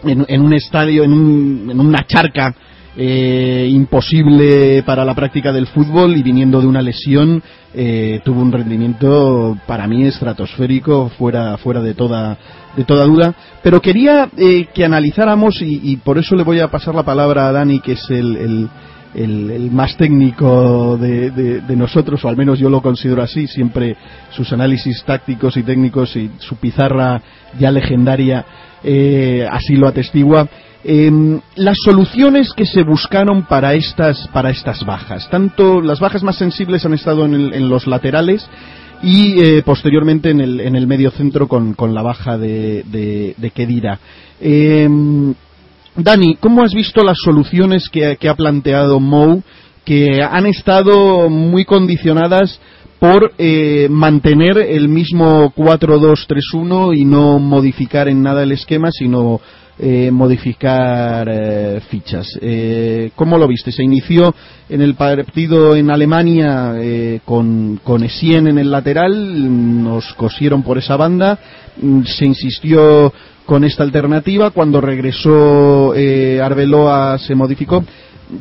en, 0.03 0.41
un 0.41 0.53
estadio, 0.53 1.03
en, 1.03 1.69
en 1.69 1.79
una 1.79 2.05
charca 2.07 2.55
eh, 3.01 3.69
imposible 3.71 4.83
para 4.83 5.05
la 5.05 5.15
práctica 5.15 5.53
del 5.53 5.67
fútbol 5.67 6.17
y 6.17 6.21
viniendo 6.21 6.59
de 6.59 6.67
una 6.67 6.81
lesión 6.81 7.41
eh, 7.73 8.19
tuvo 8.25 8.41
un 8.41 8.51
rendimiento 8.51 9.57
para 9.65 9.87
mí 9.87 10.03
estratosférico 10.03 11.09
fuera 11.17 11.57
fuera 11.59 11.79
de 11.79 11.93
toda 11.93 12.37
de 12.75 12.83
toda 12.83 13.05
duda 13.05 13.33
pero 13.63 13.81
quería 13.81 14.27
eh, 14.35 14.67
que 14.73 14.83
analizáramos 14.83 15.61
y, 15.61 15.95
por 16.03 16.17
eso 16.17 16.35
le 16.35 16.43
voy 16.43 16.59
a 16.59 16.67
pasar 16.67 16.93
la 16.93 17.03
palabra 17.03 17.47
a 17.47 17.53
Dani 17.53 17.79
que 17.79 17.93
es 17.93 18.05
el, 18.09 18.67
el 19.15 19.71
más 19.71 19.95
técnico 19.95 20.97
de, 20.97 21.31
de, 21.31 21.75
nosotros, 21.77 22.25
o 22.25 22.27
al 22.27 22.35
menos 22.35 22.59
yo 22.59 22.69
lo 22.69 22.81
considero 22.81 23.23
así, 23.23 23.47
siempre 23.47 23.95
sus 24.31 24.51
análisis 24.51 25.03
tácticos 25.05 25.55
y 25.55 25.63
técnicos 25.63 26.17
y 26.17 26.29
su 26.39 26.57
pizarra 26.57 27.21
ya 27.57 27.71
legendaria 27.71 28.45
así 29.49 29.77
lo 29.77 29.87
atestigua. 29.87 30.49
Em, 30.81 31.41
las 31.55 31.75
soluciones 31.83 32.53
que 32.55 32.65
se 32.65 32.83
buscaron 32.83 33.43
para 33.43 33.73
estas, 33.73 34.29
para 34.29 34.49
estas 34.49 34.85
bajas. 34.85 35.29
Tanto 35.29 35.81
las 35.81 35.99
bajas 35.99 36.23
más 36.23 36.37
sensibles 36.37 36.85
han 36.85 36.93
estado 36.93 37.25
en, 37.25 37.69
los 37.69 37.85
laterales 37.85 38.47
y 39.03 39.41
eh, 39.41 39.61
posteriormente 39.63 40.29
en 40.29 40.39
el, 40.39 40.61
en 40.61 40.77
el 40.77 40.87
medio 40.87 41.11
centro 41.11 41.49
con, 41.49 41.73
con 41.73 41.93
la 41.93 42.01
baja 42.01 42.37
de, 42.37 42.83
de, 43.37 43.51
Kedira. 43.51 43.99
Em, 44.39 45.33
Dani, 45.97 46.35
¿cómo 46.35 46.63
has 46.63 46.73
visto 46.73 47.03
las 47.03 47.17
soluciones 47.17 47.89
que, 47.89 48.17
ha 48.29 48.35
planteado 48.35 49.01
Mou 49.01 49.43
que 49.83 50.21
han 50.23 50.45
estado 50.45 51.29
muy 51.29 51.65
condicionadas 51.65 52.57
por 52.99 53.33
eh, 53.37 53.87
mantener 53.89 54.57
el 54.57 54.87
mismo 54.87 55.51
4-2-3-1 55.55 56.97
y 56.97 57.03
no 57.03 57.39
modificar 57.39 58.07
en 58.07 58.21
nada 58.21 58.43
el 58.43 58.53
esquema, 58.53 58.91
sino 58.91 59.41
eh, 59.79 60.11
modificar 60.11 61.27
eh, 61.29 61.81
fichas. 61.89 62.37
Eh, 62.41 63.11
¿Cómo 63.15 63.37
lo 63.37 63.47
viste? 63.47 63.71
Se 63.71 63.83
inició 63.83 64.33
en 64.67 64.81
el 64.81 64.95
partido 64.95 65.75
en 65.75 65.89
Alemania 65.89 66.73
eh, 66.75 67.21
con, 67.25 67.79
con 67.83 68.03
en 68.03 68.57
el 68.57 68.71
lateral, 68.71 69.83
nos 69.83 70.13
cosieron 70.15 70.63
por 70.63 70.77
esa 70.77 70.97
banda, 70.97 71.39
mm, 71.81 72.03
se 72.03 72.25
insistió 72.25 73.13
con 73.45 73.63
esta 73.63 73.83
alternativa, 73.83 74.51
cuando 74.51 74.79
regresó 74.79 75.93
Arbeloa 76.43 77.17
se 77.17 77.33
modificó. 77.33 77.83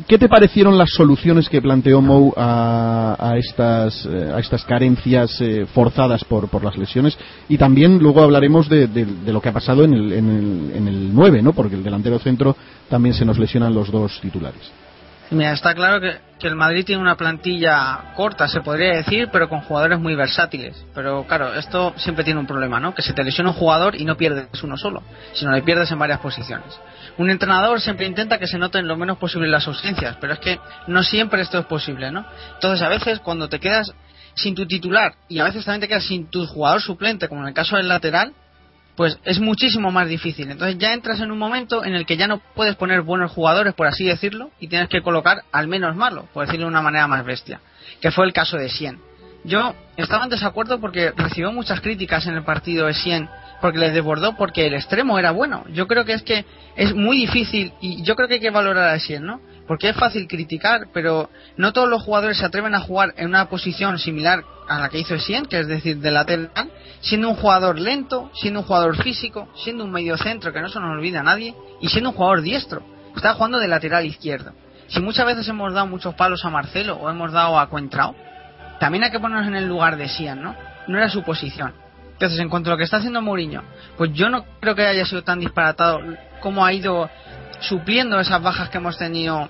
¿Qué 0.07 0.19
te 0.19 0.29
parecieron 0.29 0.77
las 0.77 0.91
soluciones 0.91 1.49
que 1.49 1.63
planteó 1.63 1.99
Mou 1.99 2.31
a, 2.37 3.33
estas, 3.37 4.05
eh, 4.05 4.31
a 4.35 4.39
estas 4.39 4.63
carencias 4.63 5.41
eh, 5.41 5.65
forzadas 5.65 6.23
por, 6.23 6.47
por 6.47 6.63
las 6.63 6.77
lesiones? 6.77 7.17
Y 7.47 7.57
también 7.57 7.97
luego 7.97 8.21
hablaremos 8.21 8.69
de, 8.69 8.85
de, 8.85 9.33
lo 9.33 9.41
que 9.41 9.49
ha 9.49 9.53
pasado 9.53 9.83
en 9.83 9.93
el, 9.95 10.13
en, 10.13 10.29
el, 10.29 10.71
en 10.75 10.87
el 10.87 11.15
9, 11.15 11.41
¿no? 11.41 11.53
Porque 11.53 11.75
el 11.75 11.83
delantero 11.83 12.19
centro 12.19 12.55
también 12.87 13.15
se 13.15 13.25
nos 13.25 13.39
lesionan 13.39 13.73
los 13.73 13.91
dos 13.91 14.19
titulares. 14.21 14.71
Mira, 15.31 15.53
está 15.53 15.73
claro 15.73 15.99
que, 16.01 16.17
que, 16.39 16.47
el 16.47 16.55
Madrid 16.55 16.85
tiene 16.85 17.01
una 17.01 17.15
plantilla 17.15 18.13
corta, 18.15 18.47
se 18.47 18.61
podría 18.61 18.95
decir, 18.95 19.29
pero 19.31 19.49
con 19.49 19.61
jugadores 19.61 19.99
muy 19.99 20.15
versátiles. 20.15 20.85
Pero 20.93 21.25
claro, 21.27 21.53
esto 21.55 21.93
siempre 21.97 22.23
tiene 22.23 22.39
un 22.39 22.47
problema, 22.47 22.79
¿no? 22.79 22.93
Que 22.93 23.01
se 23.01 23.13
te 23.13 23.23
lesiona 23.23 23.51
un 23.51 23.55
jugador 23.55 23.95
y 23.95 24.05
no 24.05 24.17
pierdes 24.17 24.63
uno 24.63 24.77
solo, 24.77 25.01
sino 25.33 25.51
le 25.51 25.63
pierdes 25.63 25.91
en 25.91 25.97
varias 25.97 26.19
posiciones. 26.19 26.79
Un 27.17 27.29
entrenador 27.29 27.81
siempre 27.81 28.05
intenta 28.05 28.37
que 28.37 28.47
se 28.47 28.57
noten 28.57 28.87
lo 28.87 28.95
menos 28.95 29.17
posible 29.17 29.47
las 29.47 29.67
ausencias, 29.67 30.17
pero 30.21 30.33
es 30.33 30.39
que 30.39 30.59
no 30.87 31.03
siempre 31.03 31.41
esto 31.41 31.59
es 31.59 31.65
posible, 31.65 32.11
¿no? 32.11 32.25
Entonces, 32.53 32.81
a 32.81 32.89
veces 32.89 33.19
cuando 33.19 33.49
te 33.49 33.59
quedas 33.59 33.91
sin 34.35 34.55
tu 34.55 34.65
titular 34.65 35.15
y 35.27 35.39
a 35.39 35.43
veces 35.43 35.65
también 35.65 35.81
te 35.81 35.87
quedas 35.87 36.05
sin 36.05 36.27
tu 36.27 36.45
jugador 36.45 36.81
suplente, 36.81 37.27
como 37.27 37.41
en 37.41 37.49
el 37.49 37.53
caso 37.53 37.75
del 37.75 37.87
lateral, 37.87 38.33
pues 38.95 39.17
es 39.23 39.39
muchísimo 39.39 39.91
más 39.91 40.09
difícil. 40.09 40.51
Entonces 40.51 40.77
ya 40.77 40.93
entras 40.93 41.21
en 41.21 41.31
un 41.31 41.37
momento 41.37 41.85
en 41.85 41.95
el 41.95 42.05
que 42.05 42.17
ya 42.17 42.27
no 42.27 42.41
puedes 42.53 42.75
poner 42.75 43.01
buenos 43.01 43.31
jugadores, 43.31 43.73
por 43.73 43.87
así 43.87 44.03
decirlo, 44.03 44.51
y 44.59 44.67
tienes 44.67 44.89
que 44.89 45.01
colocar 45.01 45.43
al 45.51 45.67
menos 45.67 45.95
malos, 45.95 46.25
por 46.33 46.45
decirlo 46.45 46.65
de 46.65 46.71
una 46.71 46.81
manera 46.81 47.07
más 47.07 47.23
bestia, 47.23 47.61
que 48.01 48.11
fue 48.11 48.25
el 48.25 48.33
caso 48.33 48.57
de 48.57 48.67
Sien. 48.67 48.99
Yo 49.45 49.73
estaba 49.95 50.25
en 50.25 50.29
desacuerdo 50.29 50.81
porque 50.81 51.13
recibió 51.15 51.53
muchas 51.53 51.79
críticas 51.79 52.27
en 52.27 52.35
el 52.35 52.43
partido 52.43 52.87
de 52.87 52.93
Sien, 52.93 53.29
porque 53.61 53.79
les 53.79 53.93
desbordó 53.93 54.35
porque 54.35 54.67
el 54.67 54.73
extremo 54.73 55.19
era 55.19 55.31
bueno. 55.31 55.65
Yo 55.71 55.87
creo 55.87 56.05
que 56.05 56.13
es 56.13 56.23
que 56.23 56.45
es 56.75 56.93
muy 56.95 57.17
difícil 57.17 57.73
y 57.81 58.03
yo 58.03 58.15
creo 58.15 58.27
que 58.27 58.35
hay 58.35 58.39
que 58.39 58.49
valorar 58.49 58.89
a 58.89 58.99
Sien, 58.99 59.25
¿no? 59.25 59.41
Porque 59.67 59.89
es 59.89 59.95
fácil 59.95 60.27
criticar, 60.27 60.87
pero 60.93 61.29
no 61.57 61.73
todos 61.73 61.89
los 61.89 62.01
jugadores 62.01 62.37
se 62.37 62.45
atreven 62.45 62.73
a 62.73 62.79
jugar 62.79 63.13
en 63.17 63.27
una 63.27 63.49
posición 63.49 63.99
similar 63.99 64.43
a 64.67 64.79
la 64.79 64.89
que 64.89 64.99
hizo 64.99 65.17
Sien, 65.19 65.45
que 65.45 65.59
es 65.59 65.67
decir, 65.67 65.99
de 65.99 66.11
lateral, 66.11 66.71
siendo 67.01 67.29
un 67.29 67.35
jugador 67.35 67.79
lento, 67.79 68.31
siendo 68.33 68.61
un 68.61 68.65
jugador 68.65 69.01
físico, 69.03 69.47
siendo 69.55 69.83
un 69.83 69.91
medio 69.91 70.17
centro, 70.17 70.51
que 70.53 70.61
no 70.61 70.69
se 70.69 70.79
nos 70.79 70.91
olvida 70.91 71.19
a 71.19 71.23
nadie, 71.23 71.53
y 71.81 71.89
siendo 71.89 72.09
un 72.11 72.15
jugador 72.15 72.41
diestro. 72.41 72.83
Está 73.15 73.33
jugando 73.33 73.59
de 73.59 73.67
lateral 73.67 74.05
izquierdo. 74.05 74.53
Si 74.87 74.99
muchas 75.01 75.25
veces 75.25 75.47
hemos 75.47 75.73
dado 75.73 75.85
muchos 75.85 76.15
palos 76.15 76.43
a 76.45 76.49
Marcelo 76.49 76.95
o 76.95 77.09
hemos 77.09 77.31
dado 77.31 77.59
a 77.59 77.69
Cuentrao, 77.69 78.15
también 78.79 79.03
hay 79.03 79.11
que 79.11 79.19
ponernos 79.19 79.47
en 79.47 79.55
el 79.55 79.67
lugar 79.67 79.97
de 79.97 80.07
Sian, 80.07 80.41
¿no? 80.41 80.55
No 80.87 80.97
era 80.97 81.09
su 81.09 81.21
posición. 81.23 81.73
Entonces, 82.19 82.39
en 82.39 82.49
cuanto 82.49 82.69
a 82.69 82.73
lo 82.73 82.77
que 82.77 82.83
está 82.83 82.97
haciendo 82.97 83.21
Mourinho, 83.21 83.63
pues 83.95 84.11
yo 84.11 84.29
no 84.29 84.43
creo 84.59 84.75
que 84.75 84.85
haya 84.85 85.05
sido 85.05 85.23
tan 85.23 85.39
disparatado 85.39 86.01
como 86.41 86.65
ha 86.65 86.73
ido 86.73 87.09
supliendo 87.61 88.19
esas 88.19 88.41
bajas 88.43 88.67
que 88.67 88.77
hemos 88.77 88.97
tenido 88.97 89.47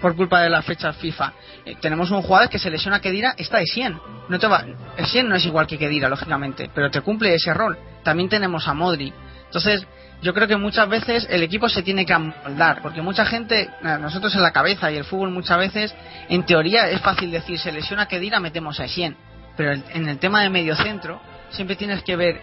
por 0.00 0.16
culpa 0.16 0.40
de 0.40 0.48
la 0.48 0.62
fecha 0.62 0.94
FIFA. 0.94 1.34
Eh, 1.66 1.76
tenemos 1.78 2.10
un 2.10 2.22
jugador 2.22 2.48
que 2.48 2.58
se 2.58 2.70
lesiona 2.70 3.02
Kedira, 3.02 3.34
está 3.36 3.58
de 3.58 3.66
100. 3.66 4.00
No 4.30 4.38
te 4.38 4.46
va, 4.46 4.64
el 4.96 5.04
100 5.04 5.28
no 5.28 5.36
es 5.36 5.44
igual 5.44 5.66
que 5.66 5.76
Kedira, 5.76 6.08
lógicamente, 6.08 6.70
pero 6.74 6.90
te 6.90 7.02
cumple 7.02 7.34
ese 7.34 7.52
rol. 7.52 7.76
También 8.02 8.30
tenemos 8.30 8.66
a 8.66 8.72
Modri. 8.72 9.12
Entonces, 9.44 9.86
yo 10.22 10.32
creo 10.32 10.48
que 10.48 10.56
muchas 10.56 10.88
veces 10.88 11.26
el 11.28 11.42
equipo 11.42 11.68
se 11.68 11.82
tiene 11.82 12.06
que 12.06 12.14
amoldar, 12.14 12.80
porque 12.80 13.02
mucha 13.02 13.26
gente, 13.26 13.68
nosotros 13.82 14.34
en 14.34 14.40
la 14.40 14.52
cabeza 14.52 14.90
y 14.90 14.96
el 14.96 15.04
fútbol 15.04 15.32
muchas 15.32 15.58
veces, 15.58 15.94
en 16.30 16.46
teoría 16.46 16.88
es 16.88 17.02
fácil 17.02 17.30
decir, 17.30 17.58
se 17.58 17.70
lesiona 17.70 18.08
Kedira, 18.08 18.40
metemos 18.40 18.80
a 18.80 18.88
100. 18.88 19.14
Pero 19.54 19.72
en 19.72 20.08
el 20.08 20.18
tema 20.18 20.42
de 20.42 20.48
medio 20.48 20.74
centro, 20.76 21.20
siempre 21.50 21.76
tienes 21.76 22.02
que 22.02 22.16
ver 22.16 22.40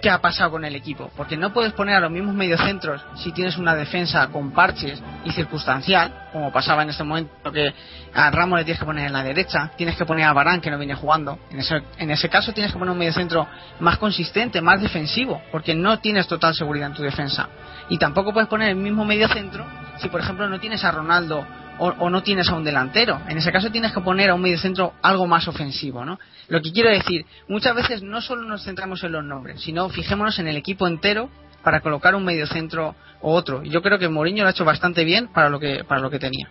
qué 0.00 0.10
ha 0.10 0.20
pasado 0.20 0.52
con 0.52 0.64
el 0.64 0.74
equipo. 0.74 1.10
Porque 1.16 1.36
no 1.36 1.52
puedes 1.52 1.72
poner 1.72 1.96
a 1.96 2.00
los 2.00 2.10
mismos 2.10 2.34
mediocentros 2.34 3.02
si 3.16 3.32
tienes 3.32 3.56
una 3.56 3.74
defensa 3.74 4.26
con 4.28 4.52
parches 4.52 5.02
y 5.24 5.30
circunstancial, 5.32 6.28
como 6.32 6.52
pasaba 6.52 6.82
en 6.82 6.90
este 6.90 7.04
momento 7.04 7.50
que 7.52 7.72
a 8.14 8.30
Ramos 8.30 8.58
le 8.58 8.64
tienes 8.64 8.78
que 8.78 8.86
poner 8.86 9.06
en 9.06 9.12
la 9.12 9.22
derecha, 9.22 9.70
tienes 9.76 9.96
que 9.96 10.04
poner 10.04 10.24
a 10.24 10.32
Barán 10.32 10.60
que 10.60 10.70
no 10.70 10.78
viene 10.78 10.94
jugando. 10.94 11.38
En 11.50 11.60
ese, 11.60 11.82
en 11.98 12.10
ese 12.10 12.28
caso 12.28 12.52
tienes 12.52 12.72
que 12.72 12.78
poner 12.78 12.92
un 12.92 12.98
mediocentro 12.98 13.46
más 13.80 13.98
consistente, 13.98 14.60
más 14.60 14.80
defensivo, 14.80 15.42
porque 15.50 15.74
no 15.74 15.98
tienes 15.98 16.26
total 16.26 16.54
seguridad 16.54 16.88
en 16.88 16.94
tu 16.94 17.02
defensa. 17.02 17.48
Y 17.88 17.98
tampoco 17.98 18.32
puedes 18.32 18.48
poner 18.48 18.70
el 18.70 18.76
mismo 18.76 19.04
mediocentro 19.04 19.64
si, 19.98 20.08
por 20.08 20.20
ejemplo, 20.20 20.48
no 20.48 20.60
tienes 20.60 20.84
a 20.84 20.90
Ronaldo 20.90 21.46
o, 21.78 22.10
no 22.10 22.22
tienes 22.22 22.48
a 22.48 22.54
un 22.54 22.64
delantero. 22.64 23.20
En 23.28 23.38
ese 23.38 23.52
caso 23.52 23.70
tienes 23.70 23.92
que 23.92 24.00
poner 24.00 24.30
a 24.30 24.34
un 24.34 24.42
mediocentro 24.42 24.94
algo 25.02 25.26
más 25.26 25.48
ofensivo, 25.48 26.04
¿no? 26.04 26.18
Lo 26.48 26.60
que 26.62 26.72
quiero 26.72 26.90
decir, 26.90 27.26
muchas 27.48 27.74
veces 27.74 28.02
no 28.02 28.20
solo 28.20 28.42
nos 28.42 28.64
centramos 28.64 29.02
en 29.04 29.12
los 29.12 29.24
nombres, 29.24 29.60
sino 29.60 29.88
fijémonos 29.88 30.38
en 30.38 30.48
el 30.48 30.56
equipo 30.56 30.86
entero 30.86 31.28
para 31.62 31.80
colocar 31.80 32.14
un 32.14 32.24
mediocentro 32.24 32.94
o 33.20 33.32
otro. 33.32 33.62
Y 33.64 33.70
yo 33.70 33.82
creo 33.82 33.98
que 33.98 34.08
Mourinho 34.08 34.42
lo 34.42 34.48
ha 34.48 34.52
hecho 34.52 34.64
bastante 34.64 35.04
bien 35.04 35.28
para 35.28 35.48
lo 35.48 35.58
que, 35.58 35.84
para 35.84 36.00
lo 36.00 36.10
que 36.10 36.18
tenía. 36.18 36.48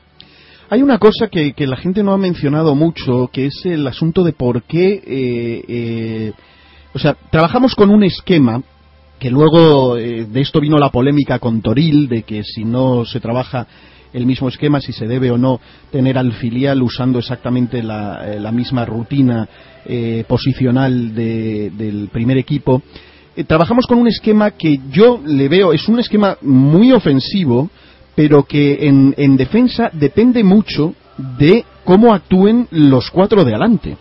Hay 0.69 0.81
una 0.81 0.97
cosa 0.97 1.27
que, 1.27 1.53
la 1.59 1.77
gente 1.77 2.03
no 2.03 2.11
ha 2.11 2.17
mencionado 2.17 2.73
mucho, 2.73 3.29
que 3.31 3.45
es 3.47 3.65
el 3.65 3.85
asunto 3.87 4.23
de 4.23 4.33
por 4.33 4.63
qué, 4.63 4.93
eh, 5.05 5.65
eh, 5.67 6.33
o 6.93 6.99
sea, 6.99 7.15
trabajamos 7.29 7.75
con 7.75 7.91
un 7.91 8.03
esquema 8.03 8.63
que 9.19 9.29
luego 9.29 9.97
eh, 9.97 10.25
de 10.25 10.41
esto 10.41 10.59
vino 10.59 10.77
la 10.77 10.89
polémica 10.89 11.39
con 11.39 11.61
Toril, 11.61 12.09
de 12.09 12.23
que 12.23 12.43
si 12.43 12.65
no 12.65 13.05
se 13.05 13.19
trabaja 13.19 13.67
el 14.15 14.25
mismo 14.25 14.47
esquema, 14.47 14.79
si 14.79 14.93
se 14.93 15.07
debe 15.07 15.29
o 15.29 15.37
no 15.37 15.59
tener 15.91 16.17
al 16.17 16.31
filial 16.33 16.81
usando 16.81 17.19
exactamente 17.19 17.83
la, 17.83 18.33
eh, 18.33 18.51
misma 18.51 18.85
rutina 18.85 19.47
eh, 19.85 20.23
posicional 20.25 21.13
del 21.13 22.09
primer 22.11 22.37
equipo. 22.37 22.81
Eh, 23.35 23.43
trabajamos 23.43 23.85
con 23.85 23.97
un 23.97 24.07
esquema 24.07 24.51
que 24.51 24.79
yo 24.89 25.19
le 25.25 25.49
veo, 25.49 25.73
es 25.73 25.87
un 25.89 25.99
esquema 25.99 26.37
muy 26.41 26.93
ofensivo, 26.93 27.69
pero 28.15 28.43
que 28.43 28.87
en, 28.87 29.35
defensa 29.35 29.89
depende 29.91 30.41
mucho 30.43 30.95
de 31.37 31.65
cómo 31.83 32.13
actúen 32.13 32.67
los 32.71 33.11
cuatro 33.11 33.43
de 33.43 33.51
adelante. 33.51 33.97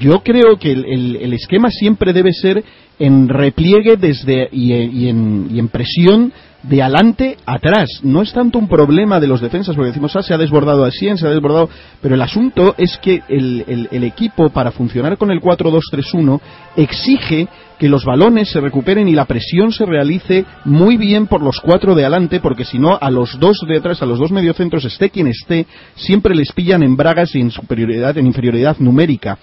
yo 0.00 0.22
creo 0.22 0.56
que 0.56 0.72
el, 0.72 1.32
esquema 1.34 1.70
siempre 1.70 2.14
debe 2.14 2.32
ser 2.32 2.64
en 2.98 3.28
repliegue 3.28 3.98
desde 3.98 4.48
y, 4.50 4.72
en, 5.08 5.48
y 5.50 5.58
en 5.58 5.68
presión 5.68 6.32
de 6.62 6.82
adelante 6.82 7.36
atrás. 7.44 7.88
No 8.02 8.22
es 8.22 8.32
tanto 8.32 8.58
un 8.58 8.68
problema 8.68 9.20
de 9.20 9.26
los 9.26 9.40
defensas, 9.40 9.74
porque 9.74 9.88
decimos, 9.88 10.14
ah, 10.16 10.22
se 10.22 10.34
ha 10.34 10.38
desbordado 10.38 10.84
a 10.84 10.90
100, 10.90 11.18
se 11.18 11.26
ha 11.26 11.30
desbordado. 11.30 11.68
Pero 12.00 12.14
el 12.14 12.22
asunto 12.22 12.74
es 12.78 12.98
que 12.98 13.22
el, 13.28 13.88
el, 13.90 14.04
equipo, 14.04 14.50
para 14.50 14.70
funcionar 14.70 15.16
con 15.16 15.30
el 15.30 15.40
4-2-3-1, 15.40 16.40
exige 16.76 17.48
que 17.78 17.88
los 17.88 18.04
balones 18.04 18.50
se 18.50 18.60
recuperen 18.60 19.08
y 19.08 19.12
la 19.12 19.24
presión 19.24 19.72
se 19.72 19.84
realice 19.84 20.44
muy 20.64 20.96
bien 20.96 21.26
por 21.26 21.42
los 21.42 21.60
cuatro 21.60 21.94
de 21.94 22.02
adelante, 22.02 22.38
porque 22.38 22.64
si 22.64 22.78
no, 22.78 22.96
a 23.00 23.10
los 23.10 23.38
dos 23.40 23.58
de 23.66 23.78
atrás, 23.78 24.02
a 24.02 24.06
los 24.06 24.20
dos 24.20 24.30
mediocentros, 24.30 24.84
esté 24.84 25.10
quien 25.10 25.26
esté, 25.26 25.66
siempre 25.96 26.34
les 26.34 26.52
pillan 26.52 26.84
en 26.84 26.96
bragas 26.96 27.34
y 27.34 27.40
en 27.40 27.50
superioridad, 27.50 28.16
en 28.18 28.26
inferioridad 28.26 28.76
numérica. 28.78 29.38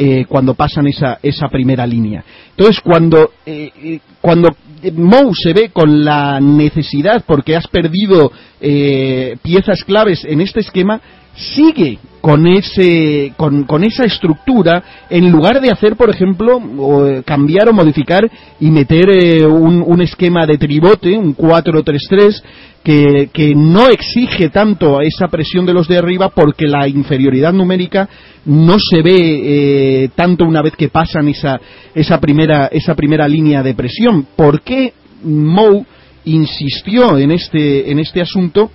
Eh, 0.00 0.26
cuando 0.28 0.54
pasan 0.54 0.86
esa, 0.86 1.18
esa 1.20 1.48
primera 1.48 1.84
línea. 1.84 2.22
Entonces, 2.50 2.80
cuando, 2.80 3.32
eh, 3.44 3.72
eh 3.74 3.98
cuando 4.20 4.48
Mou 4.94 5.32
se 5.34 5.52
ve 5.52 5.70
con 5.70 6.04
la 6.04 6.40
necesidad, 6.40 7.24
porque 7.26 7.56
has 7.56 7.66
perdido 7.66 8.30
eh, 8.60 9.36
piezas 9.42 9.82
claves 9.84 10.24
en 10.24 10.40
este 10.40 10.60
esquema, 10.60 11.00
sigue 11.38 11.98
con 12.20 12.46
ese 12.48 13.32
con, 13.36 13.62
con, 13.64 13.84
esa 13.84 14.04
estructura 14.04 14.82
en 15.08 15.30
lugar 15.30 15.60
de 15.60 15.70
hacer 15.70 15.94
por 15.96 16.10
ejemplo 16.10 16.56
o 16.56 17.22
cambiar 17.24 17.68
o 17.68 17.72
modificar 17.72 18.28
y 18.58 18.70
meter 18.70 19.08
eh, 19.10 19.46
un, 19.46 19.82
un, 19.86 20.02
esquema 20.02 20.44
de 20.44 20.58
tribote 20.58 21.16
un 21.16 21.36
4-3-3 21.36 22.42
que, 22.82 23.30
que, 23.32 23.54
no 23.54 23.88
exige 23.88 24.48
tanto 24.48 25.00
esa 25.00 25.28
presión 25.28 25.64
de 25.64 25.74
los 25.74 25.86
de 25.88 25.98
arriba 25.98 26.30
porque 26.30 26.66
la 26.66 26.88
inferioridad 26.88 27.52
numérica 27.52 28.08
no 28.44 28.78
se 28.78 29.02
ve 29.02 29.16
eh, 29.16 30.08
tanto 30.14 30.44
una 30.44 30.62
vez 30.62 30.74
que 30.74 30.88
pasan 30.88 31.28
esa, 31.28 31.60
esa, 31.94 32.18
primera, 32.18 32.66
esa 32.66 32.94
primera 32.94 33.28
línea 33.28 33.62
de 33.62 33.74
presión. 33.74 34.26
¿Por 34.34 34.62
qué 34.62 34.94
Mou 35.22 35.84
insistió 36.24 37.18
en 37.18 37.30
este, 37.30 37.90
en 37.90 37.98
este 37.98 38.22
asunto? 38.22 38.70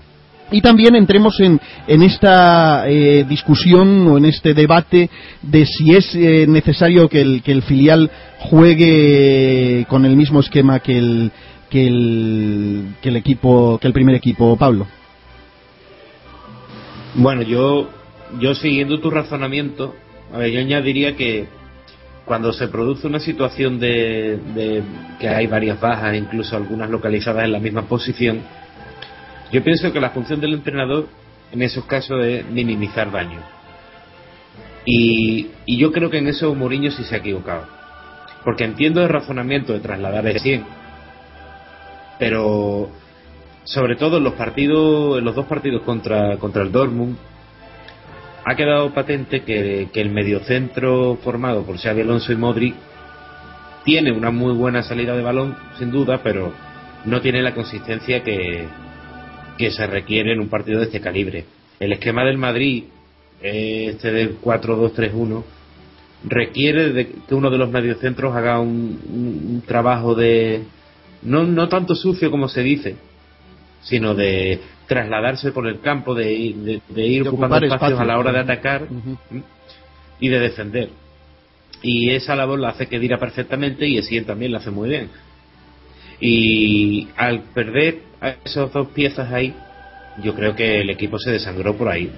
Y 0.51 0.61
también 0.61 0.95
entremos 0.95 1.39
en, 1.39 1.59
en 1.87 2.03
esta 2.03 2.87
eh, 2.87 3.25
discusión 3.27 4.07
o 4.07 4.17
en 4.17 4.25
este 4.25 4.53
debate 4.53 5.09
de 5.41 5.65
si 5.65 5.95
es 5.95 6.13
eh, 6.13 6.45
necesario 6.47 7.09
que 7.09 7.21
el, 7.21 7.41
que 7.41 7.51
el 7.51 7.63
filial 7.63 8.11
juegue 8.39 9.85
con 9.89 10.05
el 10.05 10.15
mismo 10.15 10.41
esquema 10.41 10.79
que 10.79 10.97
el, 10.97 11.31
que 11.69 11.87
el, 11.87 12.95
que 13.01 13.09
el 13.09 13.15
equipo, 13.15 13.79
que 13.79 13.87
el 13.87 13.93
primer 13.93 14.15
equipo, 14.15 14.55
Pablo. 14.57 14.85
Bueno, 17.15 17.41
yo, 17.41 17.89
yo 18.39 18.53
siguiendo 18.53 18.99
tu 18.99 19.09
razonamiento, 19.09 19.95
a 20.33 20.37
ver, 20.37 20.51
yo 20.51 20.59
añadiría 20.59 21.15
que 21.15 21.47
cuando 22.25 22.53
se 22.53 22.67
produce 22.67 23.07
una 23.07 23.19
situación 23.19 23.79
de, 23.79 24.37
de 24.55 24.83
que 25.19 25.27
hay 25.27 25.47
varias 25.47 25.79
bajas, 25.79 26.15
incluso 26.15 26.55
algunas 26.55 26.89
localizadas 26.89 27.45
en 27.45 27.51
la 27.51 27.59
misma 27.59 27.83
posición, 27.83 28.41
yo 29.53 29.63
pienso 29.63 29.93
que 29.93 30.01
la 30.01 30.09
función 30.09 30.41
del 30.41 30.55
entrenador 30.55 31.07
en 31.51 31.61
esos 31.61 31.85
casos 31.85 32.25
es 32.25 32.43
minimizar 32.49 33.11
daño. 33.11 33.39
Y, 34.83 35.51
yo 35.67 35.91
creo 35.91 36.09
que 36.09 36.17
en 36.17 36.27
eso 36.27 36.55
Mourinho 36.55 36.89
sí 36.89 37.03
se 37.03 37.13
ha 37.13 37.19
equivocado. 37.19 37.67
Porque 38.43 38.63
entiendo 38.63 39.03
el 39.03 39.09
razonamiento 39.09 39.71
de 39.71 39.79
trasladar 39.79 40.25
el 40.25 40.39
100. 40.39 40.65
Pero 42.17 42.89
sobre 43.63 43.95
todo 43.95 44.17
en 44.17 44.23
los 44.23 44.33
partidos, 44.33 45.19
en 45.19 45.23
los 45.23 45.35
dos 45.35 45.45
partidos 45.45 45.83
contra, 45.83 46.33
el 46.33 46.71
Dortmund, 46.71 47.15
ha 48.45 48.55
quedado 48.55 48.91
patente 48.91 49.43
que, 49.43 49.87
el 49.93 50.09
mediocentro 50.09 51.19
formado 51.23 51.63
por 51.63 51.77
Xavi 51.77 52.01
Alonso 52.01 52.33
y 52.33 52.37
Modri 52.37 52.73
tiene 53.85 54.11
una 54.11 54.31
muy 54.31 54.55
buena 54.55 54.81
salida 54.81 55.15
de 55.15 55.21
balón, 55.21 55.55
sin 55.77 55.91
duda, 55.91 56.21
pero 56.23 56.51
no 57.05 57.21
tiene 57.21 57.43
la 57.43 57.53
consistencia 57.53 58.23
que, 58.23 58.67
que 59.57 59.71
se 59.71 59.85
requiere 59.87 60.33
en 60.33 60.39
un 60.39 60.49
partido 60.49 60.79
de 60.79 60.85
este 60.85 61.01
calibre. 61.01 61.45
El 61.79 61.93
esquema 61.93 62.23
del 62.23 62.37
Madrid, 62.37 62.85
este 63.41 64.11
del 64.11 64.39
4-2-3-1, 64.39 65.43
requiere 66.25 66.93
de 66.93 67.07
que 67.07 67.35
uno 67.35 67.49
de 67.49 67.57
los 67.57 67.69
mediocentros 67.69 68.35
haga 68.35 68.59
un, 68.59 69.61
trabajo 69.67 70.15
de 70.15 70.63
no, 71.21 71.43
no 71.43 71.67
tanto 71.67 71.95
sucio 71.95 72.31
como 72.31 72.47
se 72.47 72.63
dice, 72.63 72.95
sino 73.81 74.15
de 74.15 74.59
trasladarse 74.87 75.51
por 75.51 75.67
el 75.67 75.79
campo, 75.81 76.13
de, 76.15 76.81
de, 76.87 77.05
ir 77.05 77.27
ocupando 77.27 77.57
espacios 77.65 77.99
a 77.99 78.05
la 78.05 78.17
hora 78.17 78.31
de 78.31 78.39
atacar 78.39 78.87
y 80.19 80.29
de 80.29 80.39
defender. 80.39 80.89
Y 81.81 82.11
esa 82.11 82.35
labor 82.35 82.59
la 82.59 82.69
hace 82.69 82.87
Kedira 82.87 83.17
perfectamente 83.17 83.85
y 83.87 83.97
Essien 83.97 84.25
también 84.25 84.53
la 84.53 84.59
hace 84.59 84.71
muy 84.71 84.89
bien. 84.89 85.09
Y 86.19 87.09
al 87.17 87.41
perder 87.53 87.99
a 88.23 88.35
esas 88.45 88.71
dos 88.71 88.87
piezas 88.89 89.31
ahí, 89.31 89.53
yo 90.23 90.33
creo 90.33 90.55
que 90.55 90.79
el 90.79 90.89
equipo 90.89 91.19
se 91.19 91.31
desangró 91.31 91.75
por 91.75 91.89
ahí. 91.89 92.09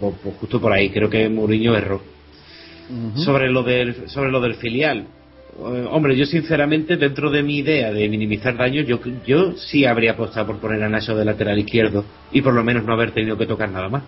O, 0.00 0.12
justo 0.38 0.60
por 0.60 0.72
ahí, 0.72 0.90
creo 0.90 1.08
que 1.08 1.28
Mourinho 1.28 1.74
erró. 1.74 2.02
sobre, 3.16 3.50
lo 3.50 3.62
del, 3.62 4.08
sobre 4.08 4.30
lo 4.30 4.40
del 4.40 4.54
filial. 4.56 5.06
Eh, 5.58 5.86
hombre, 5.90 6.16
yo 6.16 6.26
sinceramente, 6.26 6.96
dentro 6.96 7.30
de 7.30 7.42
mi 7.42 7.58
idea 7.58 7.90
de 7.92 8.08
minimizar 8.08 8.56
daños, 8.56 8.86
yo, 8.86 9.00
yo 9.26 9.56
sí 9.56 9.86
habría 9.86 10.12
apostado 10.12 10.48
por 10.48 10.58
poner 10.58 10.82
a 10.82 10.88
Nacho 10.88 11.16
de 11.16 11.24
lateral 11.24 11.58
izquierdo 11.58 12.04
y 12.30 12.42
por 12.42 12.52
lo 12.52 12.62
menos 12.62 12.84
no 12.84 12.92
haber 12.92 13.12
tenido 13.12 13.38
que 13.38 13.46
tocar 13.46 13.70
nada 13.70 13.88
más. 13.88 14.02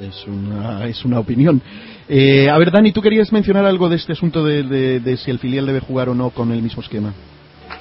Es 0.00 0.26
una, 0.26 0.86
es 0.86 1.04
una 1.04 1.18
opinión. 1.18 1.60
Eh, 2.08 2.48
a 2.48 2.58
ver, 2.58 2.70
Dani, 2.70 2.92
¿tú 2.92 3.00
querías 3.00 3.32
mencionar 3.32 3.64
algo 3.64 3.88
de 3.88 3.96
este 3.96 4.12
asunto 4.12 4.44
de 4.44 5.16
si 5.16 5.30
el 5.30 5.38
filial 5.38 5.66
debe 5.66 5.80
jugar 5.80 6.10
o 6.10 6.14
no 6.14 6.30
con 6.30 6.52
el 6.52 6.62
mismo 6.62 6.82
esquema? 6.82 7.14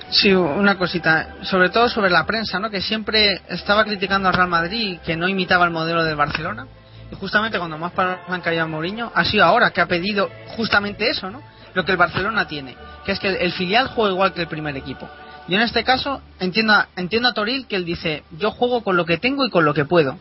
Sí, 0.09 0.33
una 0.33 0.77
cosita, 0.77 1.35
sobre 1.43 1.69
todo 1.69 1.89
sobre 1.89 2.09
la 2.09 2.25
prensa, 2.25 2.59
¿no? 2.59 2.69
Que 2.69 2.79
siempre 2.79 3.41
estaba 3.49 3.83
criticando 3.83 4.29
al 4.29 4.33
Real 4.33 4.47
Madrid 4.47 4.99
que 5.05 5.17
no 5.17 5.27
imitaba 5.27 5.65
el 5.65 5.71
modelo 5.71 6.03
del 6.05 6.15
Barcelona. 6.15 6.65
Y 7.11 7.15
justamente 7.15 7.57
cuando 7.57 7.77
más 7.77 7.91
palabras 7.91 8.21
han 8.29 8.71
Mourinho, 8.71 9.11
ha 9.13 9.25
sido 9.25 9.43
ahora 9.43 9.71
que 9.71 9.81
ha 9.81 9.85
pedido 9.85 10.29
justamente 10.55 11.09
eso, 11.09 11.29
¿no? 11.29 11.41
Lo 11.73 11.83
que 11.83 11.91
el 11.91 11.97
Barcelona 11.97 12.47
tiene, 12.47 12.75
que 13.05 13.11
es 13.11 13.19
que 13.19 13.27
el 13.27 13.51
filial 13.51 13.87
juega 13.87 14.13
igual 14.13 14.33
que 14.33 14.41
el 14.41 14.47
primer 14.47 14.75
equipo. 14.77 15.09
Yo 15.47 15.57
en 15.57 15.63
este 15.63 15.83
caso 15.83 16.21
entiendo 16.39 16.73
a, 16.73 16.87
entiendo 16.95 17.29
a 17.29 17.33
Toril 17.33 17.67
que 17.67 17.75
él 17.75 17.85
dice, 17.85 18.23
yo 18.31 18.51
juego 18.51 18.83
con 18.83 18.95
lo 18.95 19.05
que 19.05 19.17
tengo 19.17 19.45
y 19.45 19.49
con 19.49 19.65
lo 19.65 19.73
que 19.73 19.85
puedo. 19.85 20.17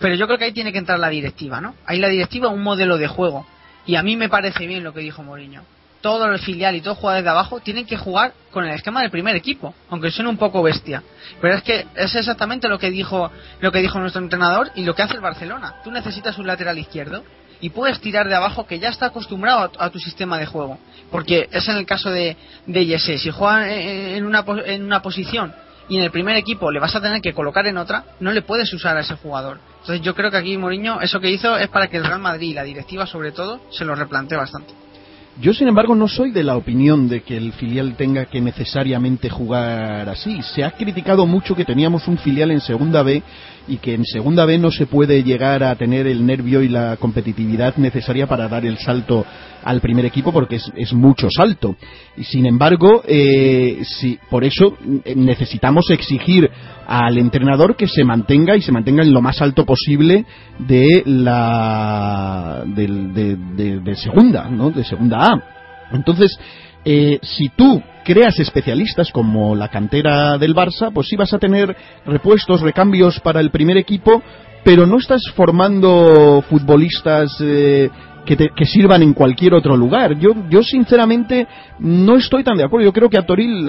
Pero 0.00 0.14
yo 0.16 0.26
creo 0.26 0.38
que 0.38 0.46
ahí 0.46 0.52
tiene 0.52 0.72
que 0.72 0.78
entrar 0.78 0.98
la 0.98 1.08
directiva, 1.08 1.60
¿no? 1.60 1.74
Ahí 1.86 1.98
la 1.98 2.08
directiva 2.08 2.48
un 2.48 2.62
modelo 2.62 2.98
de 2.98 3.06
juego. 3.06 3.46
Y 3.86 3.94
a 3.94 4.02
mí 4.02 4.16
me 4.16 4.28
parece 4.28 4.66
bien 4.66 4.82
lo 4.82 4.92
que 4.92 5.00
dijo 5.00 5.22
Mourinho. 5.22 5.62
Todo 6.00 6.26
el 6.26 6.38
filial 6.38 6.74
y 6.74 6.80
todos 6.80 6.96
los 6.96 7.00
jugadores 7.00 7.24
de 7.24 7.30
abajo 7.30 7.60
tienen 7.60 7.86
que 7.86 7.96
jugar 7.96 8.32
con 8.50 8.64
el 8.64 8.74
esquema 8.74 9.02
del 9.02 9.10
primer 9.10 9.36
equipo, 9.36 9.74
aunque 9.90 10.10
suene 10.10 10.30
un 10.30 10.38
poco 10.38 10.62
bestia. 10.62 11.02
Pero 11.40 11.54
es 11.54 11.62
que 11.62 11.86
es 11.94 12.14
exactamente 12.14 12.68
lo 12.68 12.78
que 12.78 12.90
dijo 12.90 13.30
lo 13.60 13.70
que 13.72 13.80
dijo 13.80 13.98
nuestro 13.98 14.22
entrenador 14.22 14.70
y 14.74 14.84
lo 14.84 14.94
que 14.94 15.02
hace 15.02 15.14
el 15.14 15.20
Barcelona. 15.20 15.74
Tú 15.84 15.90
necesitas 15.90 16.38
un 16.38 16.46
lateral 16.46 16.78
izquierdo 16.78 17.22
y 17.60 17.70
puedes 17.70 18.00
tirar 18.00 18.28
de 18.28 18.34
abajo 18.34 18.66
que 18.66 18.78
ya 18.78 18.88
está 18.88 19.06
acostumbrado 19.06 19.70
a, 19.78 19.90
tu 19.90 19.98
sistema 19.98 20.38
de 20.38 20.46
juego. 20.46 20.78
Porque 21.10 21.48
es 21.52 21.68
en 21.68 21.76
el 21.76 21.86
caso 21.86 22.10
de, 22.10 22.36
de. 22.66 22.98
Si 22.98 23.30
juega 23.30 23.70
en 23.70 24.24
una, 24.24 24.44
en 24.64 24.84
una 24.84 25.02
posición 25.02 25.54
y 25.88 25.98
en 25.98 26.04
el 26.04 26.10
primer 26.10 26.36
equipo 26.36 26.70
le 26.70 26.80
vas 26.80 26.94
a 26.94 27.00
tener 27.00 27.20
que 27.20 27.34
colocar 27.34 27.66
en 27.66 27.76
otra, 27.76 28.04
no 28.20 28.32
le 28.32 28.42
puedes 28.42 28.72
usar 28.72 28.96
a 28.96 29.00
ese 29.00 29.16
jugador. 29.16 29.58
Entonces 29.80 30.00
yo 30.02 30.14
creo 30.14 30.30
que 30.30 30.36
aquí 30.36 30.56
Mourinho 30.56 31.00
eso 31.00 31.20
que 31.20 31.30
hizo 31.30 31.56
es 31.56 31.68
para 31.68 31.88
que 31.88 31.96
el 31.96 32.04
Real 32.04 32.20
Madrid 32.20 32.50
y 32.50 32.54
la 32.54 32.62
directiva 32.62 33.06
sobre 33.06 33.32
todo 33.32 33.60
se 33.70 33.84
lo 33.84 33.94
replantee 33.94 34.38
bastante. 34.38 34.72
Yo, 35.38 35.54
sin 35.54 35.68
embargo, 35.68 35.94
no 35.94 36.08
soy 36.08 36.32
de 36.32 36.42
la 36.42 36.56
opinión 36.56 37.08
de 37.08 37.22
que 37.22 37.36
el 37.36 37.52
filial 37.52 37.94
tenga 37.96 38.26
que 38.26 38.40
necesariamente 38.40 39.30
jugar 39.30 40.08
así. 40.08 40.42
Se 40.42 40.64
ha 40.64 40.72
criticado 40.72 41.26
mucho 41.26 41.54
que 41.54 41.64
teníamos 41.64 42.08
un 42.08 42.18
filial 42.18 42.50
en 42.50 42.60
Segunda 42.60 43.02
B 43.02 43.22
y 43.68 43.78
que 43.78 43.94
en 43.94 44.04
Segunda 44.04 44.44
B 44.44 44.58
no 44.58 44.70
se 44.70 44.86
puede 44.86 45.22
llegar 45.22 45.62
a 45.62 45.74
tener 45.76 46.06
el 46.06 46.24
nervio 46.24 46.62
y 46.62 46.68
la 46.68 46.96
competitividad 46.96 47.76
necesaria 47.76 48.26
para 48.26 48.48
dar 48.48 48.64
el 48.64 48.78
salto 48.78 49.24
al 49.62 49.80
primer 49.80 50.04
equipo 50.04 50.32
porque 50.32 50.58
es, 50.76 50.92
mucho 50.92 51.28
salto. 51.30 51.76
Y 52.16 52.24
sin 52.24 52.46
embargo, 52.46 53.02
eh, 53.06 53.80
si, 53.84 54.18
por 54.28 54.44
eso 54.44 54.76
eh, 55.04 55.14
necesitamos 55.14 55.90
exigir 55.90 56.50
al 56.86 57.18
entrenador 57.18 57.76
que 57.76 57.86
se 57.86 58.04
mantenga 58.04 58.56
y 58.56 58.62
se 58.62 58.72
mantenga 58.72 59.02
en 59.02 59.12
lo 59.12 59.20
más 59.20 59.40
alto 59.40 59.64
posible 59.64 60.24
de 60.58 61.02
la 61.06 62.64
de, 62.66 63.94
segunda, 63.96 64.48
¿no? 64.48 64.70
De 64.70 64.84
segunda 64.84 65.32
A. 65.32 65.42
Entonces, 65.92 66.38
eh, 66.84 67.18
si 67.22 67.50
tú 67.50 67.82
creas 68.04 68.38
especialistas 68.38 69.10
como 69.12 69.54
la 69.54 69.68
cantera 69.68 70.38
del 70.38 70.54
Barça, 70.54 70.90
pues 70.92 71.08
sí 71.08 71.16
vas 71.16 71.32
a 71.34 71.38
tener 71.38 71.76
repuestos, 72.06 72.62
recambios 72.62 73.20
para 73.20 73.40
el 73.40 73.50
primer 73.50 73.76
equipo, 73.76 74.22
pero 74.64 74.86
no 74.86 74.98
estás 74.98 75.22
formando 75.34 76.42
futbolistas 76.48 77.36
eh, 77.40 77.90
que, 78.24 78.64
sirvan 78.64 79.02
en 79.02 79.12
cualquier 79.12 79.54
otro 79.54 79.76
lugar. 79.76 80.18
Yo, 80.18 80.30
yo 80.48 80.62
sinceramente 80.62 81.46
no 81.78 82.16
estoy 82.16 82.44
tan 82.44 82.56
de 82.56 82.64
acuerdo. 82.64 82.86
Yo 82.86 82.92
creo 82.92 83.10
que 83.10 83.18
a 83.18 83.26
Toril 83.26 83.68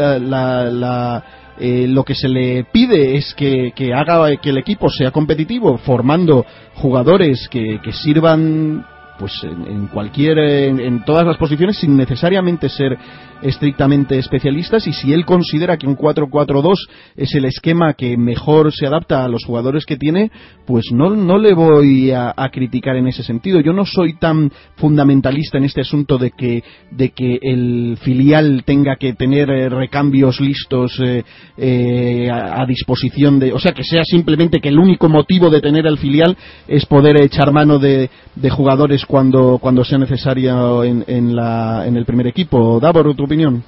eh, 1.59 1.87
lo 1.87 2.03
que 2.03 2.15
se 2.15 2.29
le 2.29 2.65
pide 2.71 3.17
es 3.17 3.33
que, 3.33 3.73
haga 3.93 4.35
que 4.37 4.49
el 4.51 4.57
equipo 4.57 4.89
sea 4.89 5.11
competitivo, 5.11 5.77
formando 5.77 6.45
jugadores 6.75 7.49
que 7.49 7.79
sirvan 7.91 8.85
pues 9.17 9.33
en, 9.43 9.87
cualquier 9.87 10.39
en, 10.39 11.03
todas 11.05 11.25
las 11.25 11.37
posiciones 11.37 11.77
sin 11.77 11.95
necesariamente 11.95 12.69
ser 12.69 12.97
estrictamente 13.41 14.17
especialistas 14.17 14.87
y 14.87 14.93
si 14.93 15.13
él 15.13 15.25
considera 15.25 15.77
que 15.77 15.87
un 15.87 15.97
4-4-2 15.97 16.75
es 17.15 17.33
el 17.35 17.45
esquema 17.45 17.93
que 17.93 18.17
mejor 18.17 18.71
se 18.71 18.85
adapta 18.85 19.23
a 19.23 19.27
los 19.27 19.43
jugadores 19.45 19.85
que 19.85 19.97
tiene, 19.97 20.31
pues 20.65 20.85
no, 20.91 21.09
no 21.09 21.37
le 21.37 21.53
voy 21.53 22.11
a, 22.11 22.33
criticar 22.51 22.97
en 22.97 23.07
ese 23.07 23.23
sentido. 23.23 23.61
Yo 23.61 23.71
no 23.71 23.85
soy 23.85 24.17
tan 24.17 24.51
fundamentalista 24.75 25.57
en 25.57 25.63
este 25.63 25.81
asunto 25.81 26.17
de 26.17 26.31
que, 26.31 26.63
de 26.91 27.09
que 27.09 27.39
el 27.41 27.97
filial 28.01 28.63
tenga 28.65 28.97
que 28.97 29.13
tener 29.13 29.49
eh, 29.49 29.69
recambios 29.69 30.41
listos 30.41 30.99
eh, 30.99 31.23
eh, 31.57 32.29
a, 32.29 32.65
disposición 32.65 33.39
de, 33.39 33.53
o 33.53 33.59
sea, 33.59 33.73
que 33.73 33.83
sea 33.83 34.03
simplemente 34.03 34.59
que 34.59 34.69
el 34.69 34.79
único 34.79 35.07
motivo 35.09 35.49
de 35.49 35.61
tener 35.61 35.85
el 35.87 35.97
filial 35.97 36.37
es 36.67 36.85
poder 36.85 37.21
echar 37.21 37.51
mano 37.51 37.79
de, 37.79 38.09
de 38.35 38.49
jugadores 38.49 39.05
cuando, 39.11 39.59
cuando 39.59 39.83
sea 39.83 39.97
necesario 39.97 40.85
en, 40.85 41.03
en, 41.05 41.35
la, 41.35 41.85
en 41.85 41.97
el 41.97 42.05
primer 42.05 42.27
equipo. 42.27 42.79
Davor, 42.79 43.13
tu 43.13 43.25
opinión? 43.25 43.61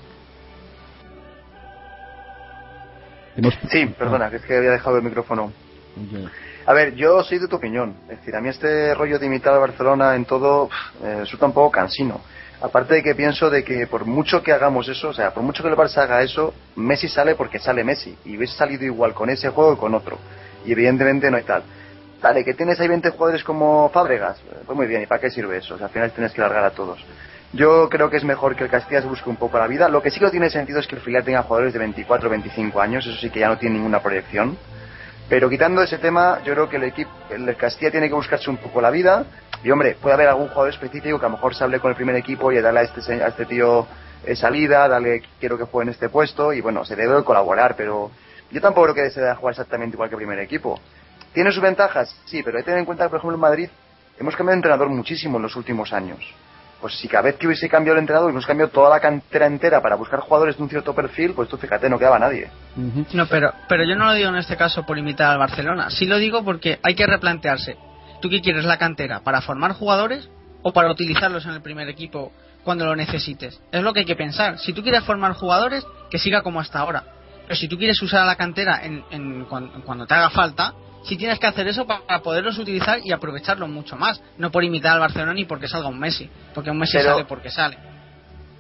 Sí, 3.70 3.88
perdona, 3.88 4.30
que 4.30 4.38
es 4.38 4.46
que 4.46 4.56
había 4.56 4.72
dejado 4.72 4.96
el 4.98 5.04
micrófono. 5.04 5.52
A 6.66 6.72
ver, 6.72 6.96
yo 6.96 7.22
soy 7.24 7.40
de 7.40 7.50
tu 7.50 7.58
opinión. 7.58 7.94
Es 8.10 8.20
decir, 8.20 8.34
a 8.38 8.40
mí 8.40 8.48
este 8.48 8.96
rollo 8.96 9.20
de 9.20 9.26
imitar 9.26 9.54
a 9.54 9.58
Barcelona 9.58 10.16
en 10.16 10.24
todo 10.24 10.70
eh, 11.04 11.18
resulta 11.20 11.48
un 11.48 11.54
poco 11.54 11.72
cansino. 11.72 12.22
Aparte 12.62 12.94
de 12.94 13.04
que 13.04 13.14
pienso 13.14 13.50
de 13.50 13.66
que 13.66 13.86
por 13.88 14.06
mucho 14.06 14.42
que 14.42 14.54
hagamos 14.54 14.88
eso, 14.88 15.10
o 15.10 15.14
sea, 15.14 15.34
por 15.34 15.44
mucho 15.44 15.62
que 15.62 15.68
el 15.68 15.76
Barça 15.76 16.04
haga 16.04 16.22
eso, 16.22 16.54
Messi 16.78 17.10
sale 17.10 17.36
porque 17.36 17.60
sale 17.60 17.84
Messi. 17.84 18.16
Y 18.24 18.38
hubiese 18.38 18.56
salido 18.56 18.86
igual 18.86 19.14
con 19.14 19.30
ese 19.30 19.50
juego 19.50 19.76
que 19.76 19.82
con 19.82 19.94
otro. 19.94 20.18
Y 20.66 20.72
evidentemente 20.72 21.30
no 21.30 21.36
hay 21.36 21.44
tal. 21.44 21.64
Dale, 22.24 22.46
que 22.46 22.54
tienes 22.54 22.80
ahí 22.80 22.88
20 22.88 23.10
jugadores 23.10 23.44
como 23.44 23.90
Fábregas. 23.90 24.42
Pues 24.66 24.78
muy 24.78 24.88
bien, 24.88 25.02
¿y 25.02 25.06
para 25.08 25.20
qué 25.20 25.30
sirve 25.30 25.58
eso? 25.58 25.76
Al 25.76 25.90
final 25.90 26.10
tienes 26.12 26.32
que 26.32 26.40
largar 26.40 26.64
a 26.64 26.70
todos. 26.70 27.04
Yo 27.52 27.90
creo 27.90 28.10
que 28.10 28.16
es 28.16 28.24
mejor 28.24 28.56
que 28.56 28.64
el 28.64 28.70
Castilla 28.70 29.02
se 29.02 29.10
busque 29.10 29.30
un 29.30 29.36
poco 29.36 29.60
la 29.60 29.68
vida. 29.68 29.90
Lo 29.90 30.02
que 30.02 30.10
sí 30.10 30.22
que 30.22 30.30
tiene 30.30 30.50
sentido 30.50 30.80
es 30.80 30.88
que 30.88 30.96
el 30.96 31.02
filial 31.02 31.26
tenga 31.26 31.44
jugadores 31.44 31.74
de 31.74 31.80
24 31.80 32.28
o 32.28 32.32
25 32.32 32.80
años, 32.80 33.06
eso 33.06 33.20
sí 33.20 33.30
que 33.30 33.42
ya 33.42 33.50
no 33.50 33.58
tiene 33.58 33.76
ninguna 33.76 34.00
proyección. 34.00 34.58
Pero 35.28 35.50
quitando 35.50 35.82
ese 35.82 35.98
tema, 35.98 36.40
yo 36.46 36.54
creo 36.54 36.70
que 36.70 36.78
el 36.78 36.84
equipo, 36.84 37.12
el 37.30 37.58
Castilla 37.58 37.92
tiene 37.92 38.08
que 38.08 38.16
buscarse 38.16 38.50
un 38.50 38.56
poco 38.56 38.80
la 38.80 38.90
vida. 38.90 39.26
Y 39.62 39.70
hombre, 39.72 39.98
puede 40.02 40.14
haber 40.14 40.30
algún 40.30 40.48
jugador 40.48 40.70
específico 40.70 41.20
que 41.20 41.26
a 41.26 41.28
lo 41.28 41.36
mejor 41.36 41.54
se 41.54 41.66
hable 41.66 41.82
con 41.82 41.90
el 41.90 41.98
primer 41.98 42.16
equipo 42.16 42.54
y 42.54 42.62
darle 42.62 42.80
a 42.80 42.84
este, 42.84 43.22
a 43.22 43.28
este 43.28 43.46
tío 43.46 43.86
eh, 44.26 44.34
salida, 44.38 44.88
darle 44.88 45.24
quiero 45.42 45.58
que 45.58 45.66
juegue 45.66 45.90
en 45.90 45.94
este 45.94 46.08
puesto 46.08 46.54
y 46.54 46.62
bueno, 46.62 46.86
se 46.86 46.96
debe 46.96 47.22
colaborar, 47.26 47.76
pero 47.76 48.12
yo 48.50 48.62
tampoco 48.62 48.94
creo 48.94 49.04
que 49.04 49.12
se 49.12 49.20
deba 49.20 49.36
jugar 49.36 49.52
exactamente 49.52 49.96
igual 49.98 50.08
que 50.08 50.16
el 50.16 50.20
primer 50.20 50.40
equipo. 50.40 50.80
¿Tiene 51.34 51.52
sus 51.52 51.62
ventajas? 51.62 52.16
Sí, 52.26 52.42
pero 52.44 52.58
hay 52.58 52.64
que 52.64 52.68
tener 52.68 52.80
en 52.80 52.86
cuenta 52.86 53.06
que, 53.06 53.10
por 53.10 53.20
ejemplo, 53.20 53.36
en 53.36 53.42
Madrid 53.42 53.70
hemos 54.20 54.36
cambiado 54.36 54.56
de 54.56 54.60
entrenador 54.60 54.90
muchísimo 54.90 55.38
en 55.38 55.44
los 55.44 55.56
últimos 55.56 55.92
años 55.94 56.20
pues 56.84 56.96
si 56.96 57.08
cada 57.08 57.24
vez 57.24 57.38
que 57.38 57.48
hubiese 57.48 57.70
cambiado 57.70 57.96
el 57.96 58.02
entrenador 58.02 58.30
y 58.30 58.34
hemos 58.34 58.46
cambiado 58.46 58.70
toda 58.70 58.90
la 58.90 59.00
cantera 59.00 59.46
entera 59.46 59.82
para 59.82 59.96
buscar 59.96 60.20
jugadores 60.20 60.58
de 60.58 60.64
un 60.64 60.70
cierto 60.70 60.94
perfil, 60.94 61.32
pues 61.34 61.48
tú 61.48 61.56
fíjate, 61.56 61.90
no 61.90 61.98
quedaba 61.98 62.20
nadie. 62.20 62.52
No, 63.14 63.26
pero, 63.28 63.54
pero 63.70 63.86
yo 63.86 63.96
no 63.96 64.08
lo 64.08 64.12
digo 64.12 64.28
en 64.28 64.36
este 64.36 64.58
caso 64.58 64.86
por 64.86 64.98
imitar 64.98 65.32
al 65.32 65.38
Barcelona. 65.38 65.90
Sí 65.90 66.06
lo 66.06 66.18
digo 66.18 66.44
porque 66.44 66.82
hay 66.84 66.94
que 66.94 67.08
replantearse. 67.08 67.78
¿Tú 68.22 68.30
qué 68.30 68.42
quieres 68.42 68.66
la 68.66 68.78
cantera? 68.78 69.22
¿Para 69.22 69.40
formar 69.40 69.72
jugadores 69.72 70.30
o 70.62 70.74
para 70.74 70.92
utilizarlos 70.92 71.46
en 71.46 71.52
el 71.52 71.62
primer 71.62 71.88
equipo 71.88 72.34
cuando 72.66 72.86
lo 72.86 72.98
necesites? 72.98 73.62
Es 73.72 73.82
lo 73.82 73.94
que 73.94 74.02
hay 74.02 74.06
que 74.06 74.18
pensar. 74.18 74.60
Si 74.60 74.74
tú 74.74 74.84
quieres 74.84 75.06
formar 75.06 75.36
jugadores, 75.36 75.86
que 76.10 76.20
siga 76.20 76.42
como 76.42 76.60
hasta 76.60 76.80
ahora. 76.80 77.06
Pero 77.44 77.56
si 77.56 77.70
tú 77.70 77.78
quieres 77.78 78.02
usar 78.02 78.24
a 78.24 78.26
la 78.26 78.36
cantera 78.36 78.82
en, 78.84 79.46
cuando 79.46 80.06
te 80.06 80.14
haga 80.14 80.32
falta, 80.32 80.74
si 81.04 81.18
tienes 81.18 81.40
que 81.40 81.48
hacer 81.48 81.68
eso 81.68 81.86
para 81.86 82.20
poderlos 82.22 82.58
utilizar 82.58 83.00
y 83.04 83.12
aprovecharlos 83.12 83.70
mucho 83.70 83.96
más. 83.96 84.22
No 84.38 84.52
por 84.52 84.64
imitar 84.64 84.94
al 84.94 85.00
Barcelona 85.00 85.34
ni 85.34 85.46
porque 85.46 85.68
salga 85.68 85.88
un 85.88 86.00
Messi, 86.00 86.30
porque 86.54 86.72
un 86.72 86.80
Messi 86.80 87.00
sale 87.00 87.26
porque 87.26 87.50
sale. 87.50 87.78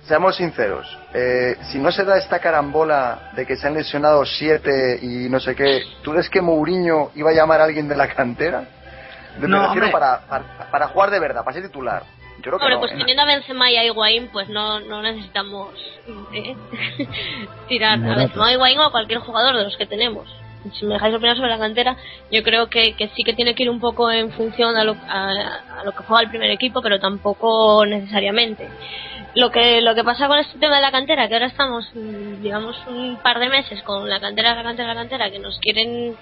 Seamos 0.06 0.36
sinceros, 0.36 0.86
eh, 1.14 1.56
si 1.72 1.80
no 1.80 1.89
se 1.89 2.04
da 2.04 2.18
esta 2.18 2.39
carambola 2.39 3.32
de 3.38 3.46
que 3.46 3.56
se 3.56 3.68
han 3.68 3.74
lesionado 3.74 4.26
siete 4.26 5.00
y 5.02 5.30
no 5.30 5.39
sé 5.39 5.56
qué, 5.56 5.82
¿tú 6.02 6.12
crees 6.12 6.30
que 6.30 6.41
Mourinho 6.41 7.12
iba 7.16 7.30
a 7.30 7.34
llamar 7.34 7.62
a 7.62 7.64
alguien 7.64 7.88
de 7.88 7.96
la 7.96 8.14
cantera? 8.14 8.66
no, 9.39 9.74
para, 9.94 10.20
para, 10.70 10.88
jugar 10.89 11.10
de 11.10 11.20
verdad, 11.22 11.46
para 11.46 11.54
ser 11.54 11.64
titular. 11.64 12.04
Yo 12.39 12.52
creo 12.52 12.60
que 12.60 12.78
pues 12.80 12.91
¿eh? 12.91 12.96
teniendo 12.98 13.24
a 13.24 13.26
Benzema 13.26 13.72
y 13.72 13.78
a 13.78 13.86
Higuaín, 13.86 14.28
pues 14.34 14.50
no, 14.50 14.82
no 14.82 15.02
necesitamos 15.02 15.74
¿eh? 16.34 16.56
tirar 17.70 17.94
a 18.04 18.16
Benzema, 18.16 18.48
a 18.48 18.52
Higuaín 18.52 18.80
o 18.80 18.84
a 18.84 18.91
cualquier 18.91 19.20
jugador 19.20 19.56
de 19.56 19.64
los 19.64 19.78
que 19.78 19.86
tenemos 19.86 20.28
si 20.72 20.86
me 20.86 20.93
dejáis 20.93 21.16
opinar 21.16 21.36
sobre 21.36 21.49
la 21.49 21.57
cantera, 21.57 21.97
yo 22.32 22.43
creo 22.43 22.68
que, 22.68 22.93
que 22.93 23.09
sí 23.09 23.24
que 23.24 23.34
tiene 23.34 23.53
que 23.55 23.64
ir 23.64 23.70
un 23.70 23.80
poco 23.80 24.09
en 24.11 24.32
función 24.32 24.76
a 24.76 24.84
lo, 24.84 24.95
a, 25.07 25.84
lo 25.84 25.91
que 25.91 26.03
juega 26.03 26.24
el 26.24 26.30
primer 26.30 26.51
equipo, 26.51 26.82
pero 26.82 26.99
tampoco 26.99 27.86
necesariamente. 27.86 28.70
Lo 29.36 29.49
que, 29.49 29.82
lo 29.82 29.95
que 29.95 30.03
pasa 30.03 30.28
con 30.28 30.38
este 30.38 30.59
tema 30.59 30.76
de 30.76 30.84
la 30.84 30.91
cantera, 30.91 31.28
que 31.28 31.34
ahora 31.34 31.47
estamos, 31.47 31.89
digamos, 31.93 32.78
un 32.88 33.18
par 33.18 33.39
de 33.39 33.49
meses 33.49 33.82
con 33.82 34.07
la 34.07 34.20
cantera, 34.20 34.53
la 34.53 34.64
cantera, 34.64 34.89
la 34.89 34.99
cantera, 34.99 35.32
que 35.32 35.39
nos 35.39 35.57
quieren, 35.59 36.16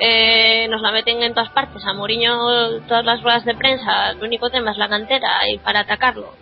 eh, 0.00 0.66
nos 0.68 0.82
la 0.82 0.90
meten 0.90 1.22
en 1.22 1.32
todas 1.32 1.50
partes. 1.50 1.86
A 1.86 1.92
Mourinho, 1.92 2.80
todas 2.88 3.04
las 3.04 3.22
ruedas 3.22 3.44
de 3.44 3.54
prensa, 3.54 4.10
el 4.10 4.22
único 4.22 4.50
tema 4.50 4.72
es 4.72 4.78
la 4.78 4.88
cantera 4.88 5.48
y 5.48 5.58
para 5.58 5.80
atacarlo. 5.80 6.34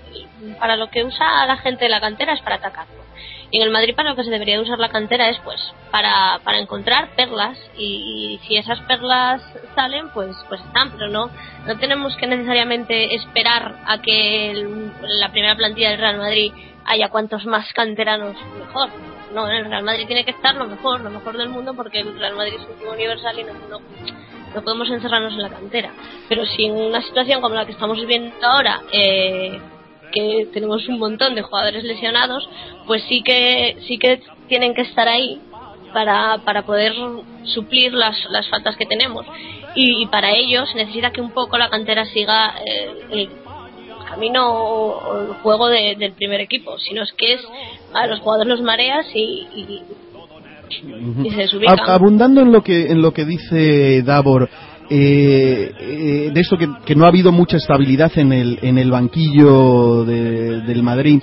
para 0.58 0.76
lo 0.76 0.88
que 0.88 1.04
usa 1.04 1.46
la 1.46 1.58
gente 1.58 1.84
de 1.84 1.90
la 1.90 2.00
cantera 2.00 2.32
es 2.32 2.40
para 2.40 2.56
atacarlo 2.56 3.03
en 3.52 3.62
el 3.62 3.70
Madrid 3.70 3.94
para 3.94 4.10
lo 4.10 4.16
que 4.16 4.24
se 4.24 4.30
debería 4.30 4.60
usar 4.60 4.78
la 4.78 4.88
cantera 4.88 5.28
es 5.28 5.38
pues 5.44 5.60
para, 5.90 6.40
para 6.44 6.58
encontrar 6.58 7.14
perlas 7.16 7.58
y, 7.76 8.40
si 8.46 8.56
esas 8.56 8.80
perlas 8.82 9.42
salen 9.74 10.10
pues 10.10 10.36
pues 10.48 10.60
están, 10.60 10.90
pero 10.92 11.08
no 11.08 11.30
no 11.66 11.78
tenemos 11.78 12.16
que 12.16 12.26
necesariamente 12.26 13.14
esperar 13.14 13.76
a 13.86 14.00
que 14.02 14.66
la 15.02 15.30
primera 15.30 15.56
plantilla 15.56 15.90
del 15.90 16.00
Real 16.00 16.18
Madrid 16.18 16.52
haya 16.84 17.08
cuantos 17.08 17.46
más 17.46 17.72
canteranos 17.72 18.36
mejor. 18.58 18.90
No, 19.32 19.48
el 19.48 19.64
Real 19.64 19.82
Madrid 19.82 20.06
tiene 20.06 20.24
que 20.24 20.30
estar 20.30 20.54
lo 20.54 20.66
mejor, 20.66 21.00
lo 21.00 21.10
mejor 21.10 21.36
del 21.36 21.48
mundo 21.48 21.74
porque 21.74 22.00
el 22.00 22.18
Real 22.18 22.36
Madrid 22.36 22.54
es 22.58 22.66
un 22.66 22.72
equipo 22.74 22.92
universal 22.92 23.38
y 23.38 23.44
no, 23.44 23.52
no, 23.68 23.80
no 24.54 24.62
podemos 24.62 24.88
encerrarnos 24.90 25.32
en 25.32 25.42
la 25.42 25.48
cantera. 25.48 25.90
Pero 26.28 26.46
si 26.46 26.66
en 26.66 26.76
una 26.76 27.02
situación 27.02 27.40
como 27.40 27.54
la 27.54 27.66
que 27.66 27.72
estamos 27.72 27.98
viviendo 27.98 28.34
ahora 28.46 28.82
eh, 28.92 29.60
que 30.14 30.48
tenemos 30.52 30.86
un 30.88 30.98
montón 30.98 31.34
de 31.34 31.42
jugadores 31.42 31.82
lesionados, 31.82 32.48
pues 32.86 33.02
sí 33.08 33.22
que 33.22 33.76
sí 33.86 33.98
que 33.98 34.20
tienen 34.48 34.74
que 34.74 34.82
estar 34.82 35.08
ahí 35.08 35.40
para, 35.92 36.38
para 36.44 36.62
poder 36.62 36.92
suplir 37.44 37.92
las, 37.92 38.16
las 38.30 38.48
faltas 38.48 38.76
que 38.76 38.86
tenemos. 38.86 39.26
Y, 39.76 40.06
para 40.06 40.30
ello 40.32 40.66
se 40.66 40.76
necesita 40.76 41.10
que 41.10 41.20
un 41.20 41.32
poco 41.32 41.58
la 41.58 41.68
cantera 41.68 42.04
siga 42.06 42.54
eh, 42.64 42.90
el 43.10 43.30
camino 44.08 44.52
o, 44.52 45.20
el 45.22 45.34
juego 45.42 45.68
del 45.68 46.12
primer 46.12 46.40
equipo, 46.40 46.78
sino 46.78 47.02
es 47.02 47.12
que 47.12 47.34
es 47.34 47.40
a 47.92 48.06
los 48.06 48.20
jugadores 48.20 48.50
los 48.50 48.62
mareas 48.62 49.06
y, 49.14 49.46
y, 49.56 51.30
se 51.30 51.36
desubican. 51.36 51.78
Abundando 51.88 52.40
en 52.40 52.52
lo 52.52 52.62
que, 52.62 52.86
en 52.86 53.02
lo 53.02 53.12
que 53.12 53.24
dice 53.24 54.02
Davor, 54.02 54.48
eh, 54.90 55.72
eh, 55.78 56.30
de 56.32 56.40
eso 56.40 56.56
que, 56.56 56.94
no 56.94 57.04
ha 57.04 57.08
habido 57.08 57.32
mucha 57.32 57.56
estabilidad 57.56 58.12
en 58.16 58.32
el, 58.32 58.58
en 58.62 58.78
el 58.78 58.90
banquillo 58.90 60.04
del 60.04 60.82
Madrid. 60.82 61.20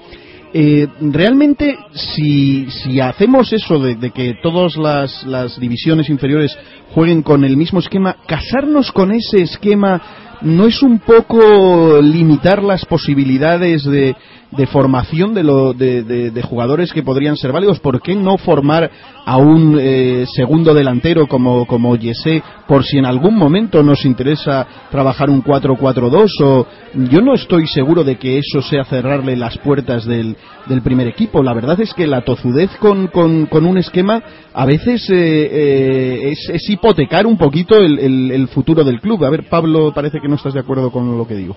Eh, 0.53 0.88
realmente, 0.99 1.78
si, 1.93 2.70
si 2.70 2.99
hacemos 2.99 3.53
eso 3.53 3.80
de, 3.80 4.12
que 4.12 4.36
todas 4.43 4.76
las, 4.76 5.59
divisiones 5.59 6.09
inferiores 6.09 6.57
jueguen 6.93 7.22
con 7.22 7.45
el 7.45 7.55
mismo 7.55 7.80
esquema, 7.80 8.18
casarnos 8.28 8.91
con 8.91 9.12
ese 9.12 9.43
esquema 9.43 10.01
no 10.41 10.66
es 10.66 10.82
un 10.82 10.99
poco 10.99 12.01
limitar 12.01 12.64
las 12.64 12.84
posibilidades 12.86 13.84
de, 13.86 14.16
de 14.52 14.68
formación 14.68 15.34
de, 15.34 15.43
lo, 15.43 15.74
de, 15.74 16.41
jugadores 16.43 16.91
que 16.91 17.04
podrían 17.04 17.38
ser 17.38 17.52
válidos. 17.52 17.80
¿Por 17.80 18.02
qué 18.02 18.16
no 18.16 18.38
formar 18.38 18.89
a 19.26 19.38
un 19.38 19.78
eh, 19.80 20.26
segundo 20.36 20.74
delantero 20.74 21.28
como, 21.28 21.66
como 21.66 21.95
Yese 21.95 22.43
por 22.68 22.84
si 22.84 22.97
en 22.97 23.06
algún 23.06 23.38
momento 23.38 23.82
nos 23.84 24.06
interesa 24.06 24.68
trabajar 24.91 25.30
un 25.30 25.43
4-4-2? 25.43 26.30
O 26.43 26.68
yo 27.10 27.22
no 27.22 27.34
estoy 27.34 27.66
seguro 27.68 28.04
de 28.04 28.18
que 28.18 28.39
eso 28.39 28.62
sea 28.62 28.84
cerrarle 28.84 29.38
las 29.38 29.58
puertas 29.60 30.06
del, 30.06 30.36
del 30.68 30.82
primer 30.82 31.08
equipo. 31.08 31.41
La 31.41 31.54
verdad 31.54 31.80
es 31.80 31.93
que 31.93 32.08
la 32.08 32.22
tozudez 32.22 32.72
con, 32.80 33.08
con, 33.08 33.66
un 33.66 33.78
esquema 33.78 34.22
a 34.54 34.66
veces 34.66 35.10
eh, 35.10 35.16
eh, 35.16 36.32
es, 36.32 36.49
es, 36.49 36.70
hipotecar 36.70 37.26
un 37.26 37.38
poquito 37.38 37.78
el, 37.78 37.99
el, 37.99 38.32
el 38.32 38.47
futuro 38.49 38.84
del 38.84 38.99
club. 38.99 39.24
A 39.24 39.30
ver, 39.30 39.47
Pablo, 39.49 39.93
parece 39.93 40.20
que 40.22 40.28
no 40.28 40.36
estás 40.36 40.54
de 40.54 40.60
acuerdo 40.60 40.91
con 40.91 41.18
lo 41.18 41.26
que 41.26 41.36
digo. 41.36 41.56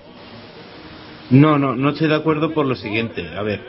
No, 1.29 1.57
no, 1.57 1.75
no 1.75 1.89
estoy 1.89 2.07
de 2.07 2.15
acuerdo 2.15 2.53
por 2.53 2.65
lo 2.65 2.75
siguiente. 2.75 3.27
A 3.35 3.41
ver, 3.41 3.61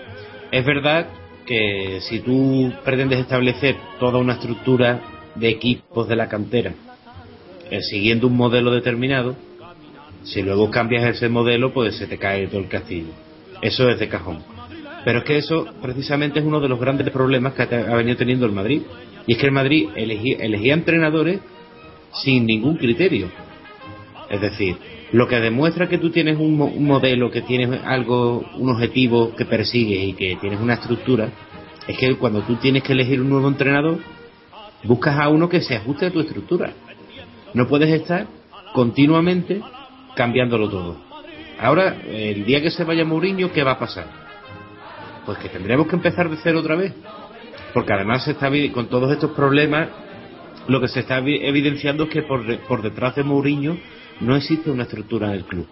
es 0.50 0.64
verdad 0.64 1.09
que 1.46 2.00
si 2.02 2.20
tú 2.20 2.72
pretendes 2.84 3.20
establecer 3.20 3.76
toda 3.98 4.18
una 4.18 4.34
estructura 4.34 5.00
de 5.34 5.48
equipos 5.48 6.09
de 6.09 6.16
la 6.16 6.28
cantera 6.28 6.74
eh, 7.70 7.80
siguiendo 7.82 8.26
un 8.26 8.36
modelo 8.36 8.70
determinado, 8.70 9.36
si 10.22 10.42
luego 10.42 10.70
cambias 10.70 11.04
ese 11.04 11.28
modelo, 11.28 11.72
pues 11.72 11.96
se 11.96 12.07
te 12.07 12.18
cae 12.18 12.48
todo 12.48 12.61
el 12.61 12.68
castillo. 12.68 13.12
Eso 13.62 13.88
es 13.88 13.98
de 13.98 14.09
cajón. 14.09 14.42
Pero 15.04 15.20
es 15.20 15.24
que 15.24 15.38
eso 15.38 15.66
precisamente 15.80 16.40
es 16.40 16.44
uno 16.44 16.61
de 16.61 16.68
los 16.68 16.80
grandes 16.80 17.09
problemas 17.11 17.54
que 17.54 17.62
ha 17.62 17.94
venido 17.94 18.16
teniendo 18.16 18.44
el 18.44 18.52
Madrid. 18.52 18.82
Y 19.26 19.32
es 19.32 19.38
que 19.38 19.46
el 19.46 19.52
Madrid 19.52 19.88
elegía, 19.94 20.38
elegía 20.38 20.74
entrenadores 20.74 21.40
sin 22.12 22.44
ningún 22.44 22.76
criterio. 22.76 23.28
Es 24.28 24.40
decir, 24.40 24.76
lo 25.12 25.28
que 25.28 25.40
demuestra 25.40 25.88
que 25.88 25.98
tú 25.98 26.11
tienes 26.11 26.36
un, 26.38 26.57
modelo, 26.84 27.30
que 27.30 27.42
tienes 27.42 27.80
algo, 27.84 28.44
un 28.57 28.70
objetivo 28.70 29.34
que 29.36 29.44
persigues 29.44 30.02
y 30.02 30.12
que 30.14 30.36
tienes 30.40 30.61
una 30.61 30.74
estructura, 30.74 31.30
es 31.86 31.96
que 31.96 32.16
cuando 32.16 32.42
tú 32.42 32.57
tienes 32.57 32.82
que 32.82 32.92
elegir 32.92 33.20
un 33.20 33.30
nuevo 33.30 33.48
entrenador, 33.48 33.98
buscas 34.82 35.18
a 35.18 35.28
uno 35.28 35.48
que 35.48 35.61
se 35.61 35.76
ajuste 35.76 36.07
a 36.07 36.11
tu 36.11 36.20
estructura. 36.20 36.72
No 37.54 37.68
puedes 37.68 37.88
estar 37.88 38.26
continuamente 38.74 39.61
cambiándolo 40.16 40.68
todo. 40.68 40.96
Ahora, 41.59 41.96
el 42.07 42.44
día 42.44 42.61
que 42.61 42.70
se 42.70 42.84
vaya 42.84 43.04
Mourinho, 43.04 43.52
¿qué 43.52 43.62
va 43.62 43.72
a 43.72 43.78
pasar? 43.78 44.07
Pues 45.24 45.38
que 45.38 45.48
tendremos 45.48 45.86
que 45.86 45.96
empezar 45.96 46.28
de 46.28 46.36
cero 46.42 46.61
otra 46.61 46.74
vez. 46.74 46.92
Porque 47.72 47.92
además 47.92 48.24
se 48.24 48.32
está 48.32 48.50
con 48.72 48.88
todos 48.88 49.12
estos 49.12 49.30
problemas, 49.30 49.88
lo 50.66 50.80
que 50.80 50.88
se 50.88 51.00
está 51.00 51.18
evidenciando 51.18 52.04
es 52.04 52.11
que 52.11 52.22
por, 52.22 52.59
por 52.61 52.82
detrás 52.82 53.14
de 53.14 53.22
Mourinho 53.22 53.78
no 54.20 54.36
existe 54.36 54.70
una 54.70 54.84
estructura 54.84 55.30
del 55.30 55.44
club. 55.44 55.66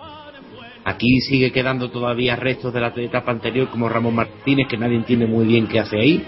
Aquí 0.85 1.21
sigue 1.21 1.51
quedando 1.51 1.91
todavía 1.91 2.37
restos 2.37 2.73
de 2.75 2.81
la 2.81 2.93
etapa 2.95 3.33
anterior, 3.33 3.69
como 3.69 3.89
Ramón 3.89 4.15
Martínez, 4.15 4.69
que 4.69 4.77
nadie 4.77 4.97
entiende 4.97 5.27
muy 5.27 5.47
bien 5.47 5.67
qué 5.67 5.81
hace 5.81 5.99
ahí. 5.99 6.23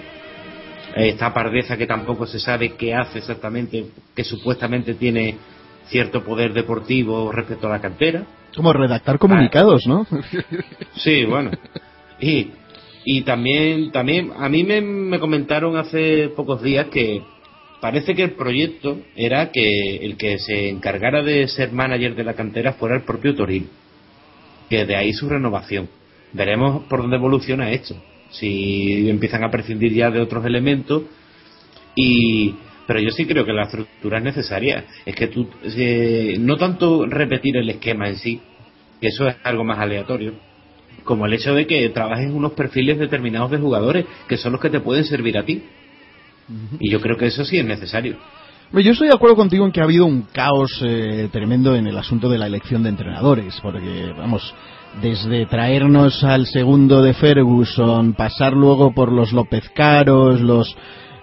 Está 0.94 1.34
Pardeza, 1.34 1.76
que 1.76 1.86
tampoco 1.86 2.26
se 2.26 2.38
sabe 2.38 2.72
qué 2.72 2.94
hace 2.94 3.18
exactamente, 3.18 3.86
que 4.14 4.24
supuestamente 4.24 4.94
tiene 4.94 5.36
cierto 5.88 6.24
poder 6.24 6.54
deportivo 6.54 7.30
respecto 7.30 7.66
a 7.66 7.72
la 7.72 7.80
cantera. 7.80 8.24
Como 8.54 8.72
redactar 8.72 9.18
comunicados, 9.18 9.86
¿no? 9.86 10.06
Sí, 10.94 11.24
bueno. 11.26 11.50
Y, 12.18 12.48
y 13.04 13.20
también, 13.22 13.92
también 13.92 14.32
a 14.38 14.48
mí 14.48 14.64
me, 14.64 14.80
me 14.80 15.18
comentaron 15.20 15.76
hace 15.76 16.30
pocos 16.30 16.62
días 16.62 16.86
que 16.86 17.22
parece 17.80 18.14
que 18.14 18.24
el 18.24 18.32
proyecto 18.32 18.98
era 19.14 19.50
que 19.50 19.96
el 19.96 20.16
que 20.16 20.38
se 20.38 20.68
encargara 20.68 21.22
de 21.22 21.46
ser 21.48 21.72
manager 21.72 22.14
de 22.14 22.24
la 22.24 22.34
cantera 22.34 22.74
fuera 22.74 22.96
el 22.96 23.02
propio 23.02 23.34
Toril, 23.34 23.68
que 24.68 24.84
de 24.84 24.96
ahí 24.96 25.12
su 25.12 25.28
renovación. 25.28 25.88
Veremos 26.32 26.84
por 26.84 27.02
dónde 27.02 27.16
evoluciona 27.16 27.70
esto, 27.70 27.96
si 28.30 29.08
empiezan 29.08 29.44
a 29.44 29.50
prescindir 29.50 29.92
ya 29.92 30.10
de 30.10 30.20
otros 30.20 30.44
elementos 30.44 31.02
y 31.94 32.54
pero 32.86 33.00
yo 33.00 33.10
sí 33.10 33.26
creo 33.26 33.44
que 33.44 33.52
la 33.52 33.64
estructura 33.64 34.18
es 34.18 34.24
necesaria. 34.24 34.84
Es 35.04 35.14
que 35.16 35.26
tú, 35.26 35.48
eh, 35.64 36.36
no 36.38 36.56
tanto 36.56 37.04
repetir 37.06 37.56
el 37.56 37.68
esquema 37.68 38.08
en 38.08 38.16
sí, 38.16 38.40
que 39.00 39.08
eso 39.08 39.26
es 39.26 39.36
algo 39.42 39.64
más 39.64 39.78
aleatorio, 39.78 40.34
como 41.04 41.26
el 41.26 41.34
hecho 41.34 41.54
de 41.54 41.66
que 41.66 41.88
trabajes 41.90 42.30
unos 42.30 42.52
perfiles 42.52 42.98
determinados 42.98 43.50
de 43.50 43.58
jugadores 43.58 44.06
que 44.28 44.36
son 44.36 44.52
los 44.52 44.60
que 44.60 44.70
te 44.70 44.80
pueden 44.80 45.04
servir 45.04 45.36
a 45.36 45.44
ti. 45.44 45.64
Y 46.78 46.90
yo 46.90 47.00
creo 47.00 47.16
que 47.16 47.26
eso 47.26 47.44
sí 47.44 47.58
es 47.58 47.64
necesario. 47.64 48.16
Yo 48.72 48.92
estoy 48.92 49.08
de 49.08 49.14
acuerdo 49.14 49.36
contigo 49.36 49.64
en 49.64 49.72
que 49.72 49.80
ha 49.80 49.84
habido 49.84 50.06
un 50.06 50.22
caos 50.22 50.80
eh, 50.84 51.28
tremendo 51.32 51.76
en 51.76 51.86
el 51.86 51.96
asunto 51.96 52.28
de 52.28 52.38
la 52.38 52.46
elección 52.46 52.82
de 52.82 52.90
entrenadores, 52.90 53.58
porque, 53.62 54.12
vamos, 54.16 54.54
desde 55.00 55.46
traernos 55.46 56.24
al 56.24 56.46
segundo 56.46 57.02
de 57.02 57.14
Ferguson, 57.14 58.14
pasar 58.14 58.52
luego 58.52 58.92
por 58.92 59.12
los 59.12 59.32
López 59.32 59.70
Caros, 59.74 60.40
los, 60.40 60.76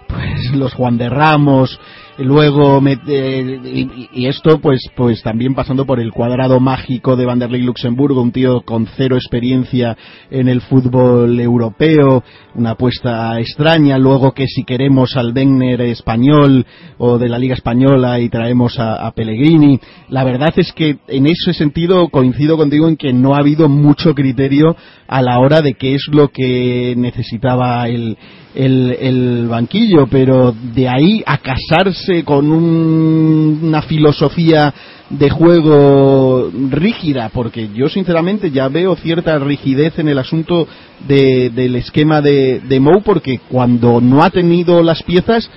pues, 0.08 0.52
los 0.54 0.72
Juan 0.74 0.96
de 0.96 1.08
Ramos, 1.10 1.78
luego 2.18 2.80
eh, 2.86 4.08
y, 4.12 4.26
esto 4.26 4.60
pues 4.60 4.80
pues 4.96 5.22
también 5.22 5.54
pasando 5.54 5.84
por 5.84 6.00
el 6.00 6.12
cuadrado 6.12 6.60
mágico 6.60 7.16
de 7.16 7.26
Vanderlei 7.26 7.62
Luxemburgo 7.62 8.22
un 8.22 8.32
tío 8.32 8.62
con 8.62 8.86
cero 8.96 9.16
experiencia 9.16 9.96
en 10.30 10.48
el 10.48 10.60
fútbol 10.60 11.40
europeo 11.40 12.22
una 12.54 12.70
apuesta 12.70 13.40
extraña. 13.40 13.98
Luego 13.98 14.32
que 14.32 14.46
si 14.46 14.64
queremos 14.64 15.16
al 15.16 15.32
Wegner 15.32 15.80
español 15.82 16.66
o 16.98 17.18
de 17.18 17.28
la 17.28 17.38
liga 17.38 17.54
española 17.54 18.20
y 18.20 18.28
traemos 18.28 18.78
a, 18.78 19.06
a 19.06 19.12
Pellegrini. 19.12 19.80
La 20.08 20.24
verdad 20.24 20.52
es 20.56 20.72
que 20.72 20.98
en 21.08 21.26
ese 21.26 21.52
sentido 21.52 22.08
coincido 22.08 22.56
contigo 22.56 22.88
en 22.88 22.96
que 22.96 23.12
no 23.12 23.34
ha 23.34 23.38
habido 23.38 23.68
mucho 23.68 24.14
criterio 24.14 24.76
a 25.08 25.22
la 25.22 25.38
hora 25.38 25.62
de 25.62 25.74
qué 25.74 25.94
es 25.94 26.06
lo 26.12 26.28
que 26.28 26.94
necesitaba 26.96 27.88
el 27.88 28.16
el, 28.54 29.46
banquillo, 29.48 30.06
pero 30.06 30.54
de 30.74 30.88
ahí 30.88 31.22
a 31.26 31.38
casarse 31.38 32.24
con 32.24 32.50
una 32.50 33.82
filosofía 33.82 34.72
de 35.10 35.30
juego 35.30 36.50
rígida, 36.70 37.30
porque 37.32 37.68
yo 37.74 37.88
sinceramente 37.88 38.50
ya 38.50 38.68
veo 38.68 38.96
cierta 38.96 39.38
rigidez 39.38 39.98
en 39.98 40.08
el 40.08 40.18
asunto 40.18 40.66
del 41.06 41.76
esquema 41.76 42.20
de, 42.20 42.60
de 42.60 42.80
Mou, 42.80 43.02
porque 43.02 43.40
cuando 43.48 44.00
no 44.00 44.22
ha 44.22 44.30
tenido 44.30 44.82
las 44.82 45.02
piezas, 45.02 45.50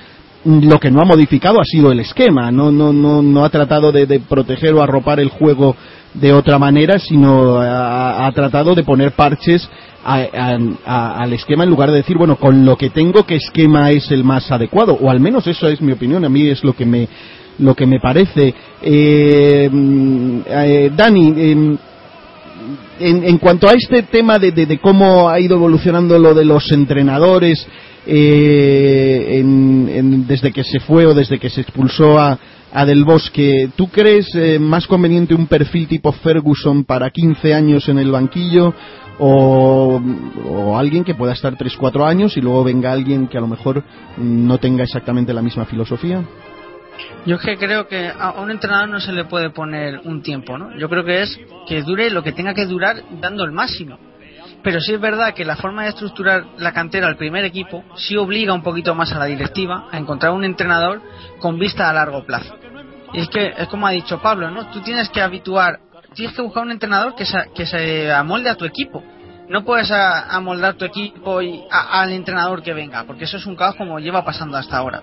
lo 0.45 0.79
que 0.79 0.91
no 0.91 1.01
ha 1.01 1.05
modificado 1.05 1.59
ha 1.59 1.65
sido 1.65 1.91
el 1.91 1.99
esquema, 1.99 2.51
no, 2.51 2.71
no, 2.71 2.93
no, 2.93 3.21
no 3.21 3.45
ha 3.45 3.49
tratado 3.49 3.91
de, 3.91 4.05
de 4.05 4.19
proteger 4.19 4.73
o 4.73 4.81
arropar 4.81 5.19
el 5.19 5.29
juego 5.29 5.75
de 6.19 6.33
otra 6.33 6.57
manera, 6.57 6.99
sino 6.99 7.59
ha, 7.59 8.31
tratado 8.33 8.73
de 8.75 8.83
poner 8.83 9.11
parches 9.11 9.69
al 10.03 11.33
esquema 11.33 11.63
en 11.63 11.69
lugar 11.69 11.91
de 11.91 11.97
decir, 11.97 12.17
bueno, 12.17 12.37
con 12.37 12.65
lo 12.65 12.77
que 12.77 12.89
tengo, 12.89 13.25
¿qué 13.25 13.35
esquema 13.35 13.91
es 13.91 14.09
el 14.11 14.23
más 14.23 14.51
adecuado? 14.51 14.97
O 15.01 15.09
al 15.09 15.19
menos 15.19 15.45
eso 15.47 15.67
es 15.67 15.81
mi 15.81 15.91
opinión, 15.91 16.23
a 16.25 16.29
mí 16.29 16.47
es 16.47 16.63
lo 16.63 16.73
que 16.73 16.85
me, 16.85 17.07
lo 17.59 17.75
que 17.75 17.85
me 17.85 17.99
parece. 17.99 18.53
Eh, 18.81 19.69
eh, 20.49 20.91
Dani, 20.95 21.33
em, 21.37 21.77
en, 22.99 23.23
en, 23.23 23.37
cuanto 23.37 23.67
a 23.67 23.73
este 23.73 24.03
tema 24.03 24.39
de, 24.39 24.51
de, 24.51 24.77
cómo 24.79 25.29
ha 25.29 25.39
ido 25.39 25.55
evolucionando 25.55 26.17
lo 26.17 26.33
de 26.33 26.45
los 26.45 26.71
entrenadores, 26.71 27.67
eh, 28.07 29.43
desde 30.25 30.51
que 30.51 30.63
se 30.63 30.79
fue 30.79 31.05
o 31.05 31.13
desde 31.13 31.37
que 31.37 31.49
se 31.49 31.61
expulsó 31.61 32.17
a, 32.17 32.39
a 32.73 32.85
Del 32.85 33.03
Bosque, 33.03 33.69
¿tú 33.75 33.89
crees 33.89 34.27
eh, 34.35 34.59
más 34.59 34.87
conveniente 34.87 35.33
un 35.33 35.47
perfil 35.47 35.87
tipo 35.87 36.11
Ferguson 36.11 36.83
para 36.83 37.09
15 37.09 37.53
años 37.53 37.87
en 37.89 37.99
el 37.99 38.11
banquillo 38.11 38.73
o, 39.19 39.99
alguien 40.77 41.03
que 41.03 41.15
pueda 41.15 41.33
estar 41.33 41.55
3-4 41.55 42.07
años 42.07 42.37
y 42.37 42.41
luego 42.41 42.63
venga 42.63 42.91
alguien 42.91 43.27
que 43.27 43.37
a 43.37 43.41
lo 43.41 43.47
mejor 43.47 43.83
no 44.17 44.59
tenga 44.59 44.83
exactamente 44.83 45.33
la 45.33 45.41
misma 45.41 45.65
filosofía? 45.65 46.23
Yo 47.25 47.35
es 47.35 47.41
que 47.41 47.57
creo 47.57 47.87
que 47.87 48.07
a 48.07 48.31
un 48.41 48.51
entrenador 48.51 48.89
no 48.89 48.99
se 48.99 49.11
le 49.11 49.25
puede 49.25 49.49
poner 49.49 50.01
un 50.03 50.21
tiempo, 50.21 50.57
¿no? 50.57 50.77
Yo 50.77 50.89
creo 50.89 51.03
que 51.03 51.23
es 51.23 51.39
que 51.67 51.81
dure 51.81 52.09
lo 52.09 52.23
que 52.23 52.31
tenga 52.31 52.53
que 52.53 52.65
durar 52.65 53.03
dando 53.19 53.43
el 53.43 53.51
máximo. 53.51 53.97
Pero 54.63 54.79
sí 54.79 54.93
es 54.93 54.99
verdad 54.99 55.33
que 55.33 55.45
la 55.45 55.55
forma 55.55 55.83
de 55.83 55.89
estructurar 55.89 56.45
la 56.57 56.73
cantera 56.73 57.07
al 57.07 57.17
primer 57.17 57.45
equipo 57.45 57.83
sí 57.95 58.17
obliga 58.17 58.53
un 58.53 58.63
poquito 58.63 58.95
más 58.95 59.11
a 59.13 59.19
la 59.19 59.25
directiva 59.25 59.87
a 59.91 59.97
encontrar 59.97 60.31
un 60.31 60.43
entrenador 60.43 61.01
con 61.39 61.59
vista 61.59 61.89
a 61.89 61.93
largo 61.93 62.25
plazo. 62.25 62.55
Y 63.13 63.21
es 63.21 63.29
que 63.29 63.53
es 63.57 63.67
como 63.67 63.87
ha 63.87 63.91
dicho 63.91 64.19
Pablo, 64.21 64.51
¿no? 64.51 64.67
Tú 64.67 64.81
tienes 64.81 65.09
que 65.09 65.21
habituar, 65.21 65.79
tienes 66.13 66.35
que 66.35 66.41
buscar 66.41 66.63
un 66.63 66.71
entrenador 66.71 67.15
que 67.15 67.25
se, 67.25 67.37
que 67.55 67.65
se 67.65 68.11
amolde 68.11 68.49
a 68.49 68.55
tu 68.55 68.65
equipo. 68.65 69.03
No 69.49 69.63
puedes 69.63 69.89
amoldar 69.91 70.73
tu 70.73 70.83
equipo 70.83 71.41
y 71.41 71.63
al 71.71 72.11
entrenador 72.11 72.61
que 72.61 72.73
venga, 72.73 73.05
porque 73.05 73.23
eso 73.23 73.37
es 73.37 73.45
un 73.45 73.55
caos 73.55 73.75
como 73.75 73.99
lleva 73.99 74.25
pasando 74.25 74.57
hasta 74.57 74.77
ahora. 74.77 75.01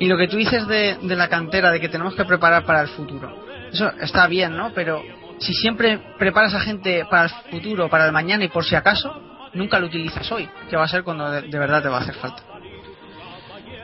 Y 0.00 0.06
lo 0.06 0.18
que 0.18 0.26
tú 0.26 0.36
dices 0.36 0.66
de, 0.66 0.96
de 1.00 1.16
la 1.16 1.28
cantera, 1.28 1.70
de 1.70 1.80
que 1.80 1.88
tenemos 1.88 2.14
que 2.16 2.24
preparar 2.24 2.64
para 2.64 2.82
el 2.82 2.88
futuro, 2.88 3.32
eso 3.70 3.92
está 4.00 4.26
bien, 4.26 4.56
¿no? 4.56 4.72
Pero 4.74 5.02
si 5.38 5.52
siempre 5.54 5.98
preparas 6.18 6.54
a 6.54 6.60
gente 6.60 7.04
para 7.10 7.24
el 7.24 7.30
futuro, 7.50 7.88
para 7.88 8.06
el 8.06 8.12
mañana 8.12 8.44
y 8.44 8.48
por 8.48 8.64
si 8.64 8.74
acaso, 8.74 9.20
nunca 9.54 9.78
lo 9.78 9.86
utilizas 9.86 10.30
hoy, 10.32 10.48
que 10.68 10.76
va 10.76 10.84
a 10.84 10.88
ser 10.88 11.02
cuando 11.02 11.30
de, 11.30 11.58
verdad 11.58 11.82
te 11.82 11.88
va 11.88 11.98
a 11.98 12.00
hacer 12.00 12.14
falta. 12.14 12.42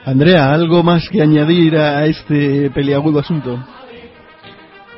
Andrea, 0.05 0.53
¿algo 0.53 0.83
más 0.83 1.09
que 1.09 1.23
añadir 1.23 1.77
a 1.77 2.05
este 2.07 2.71
peliagudo 2.71 3.21
asunto? 3.21 3.65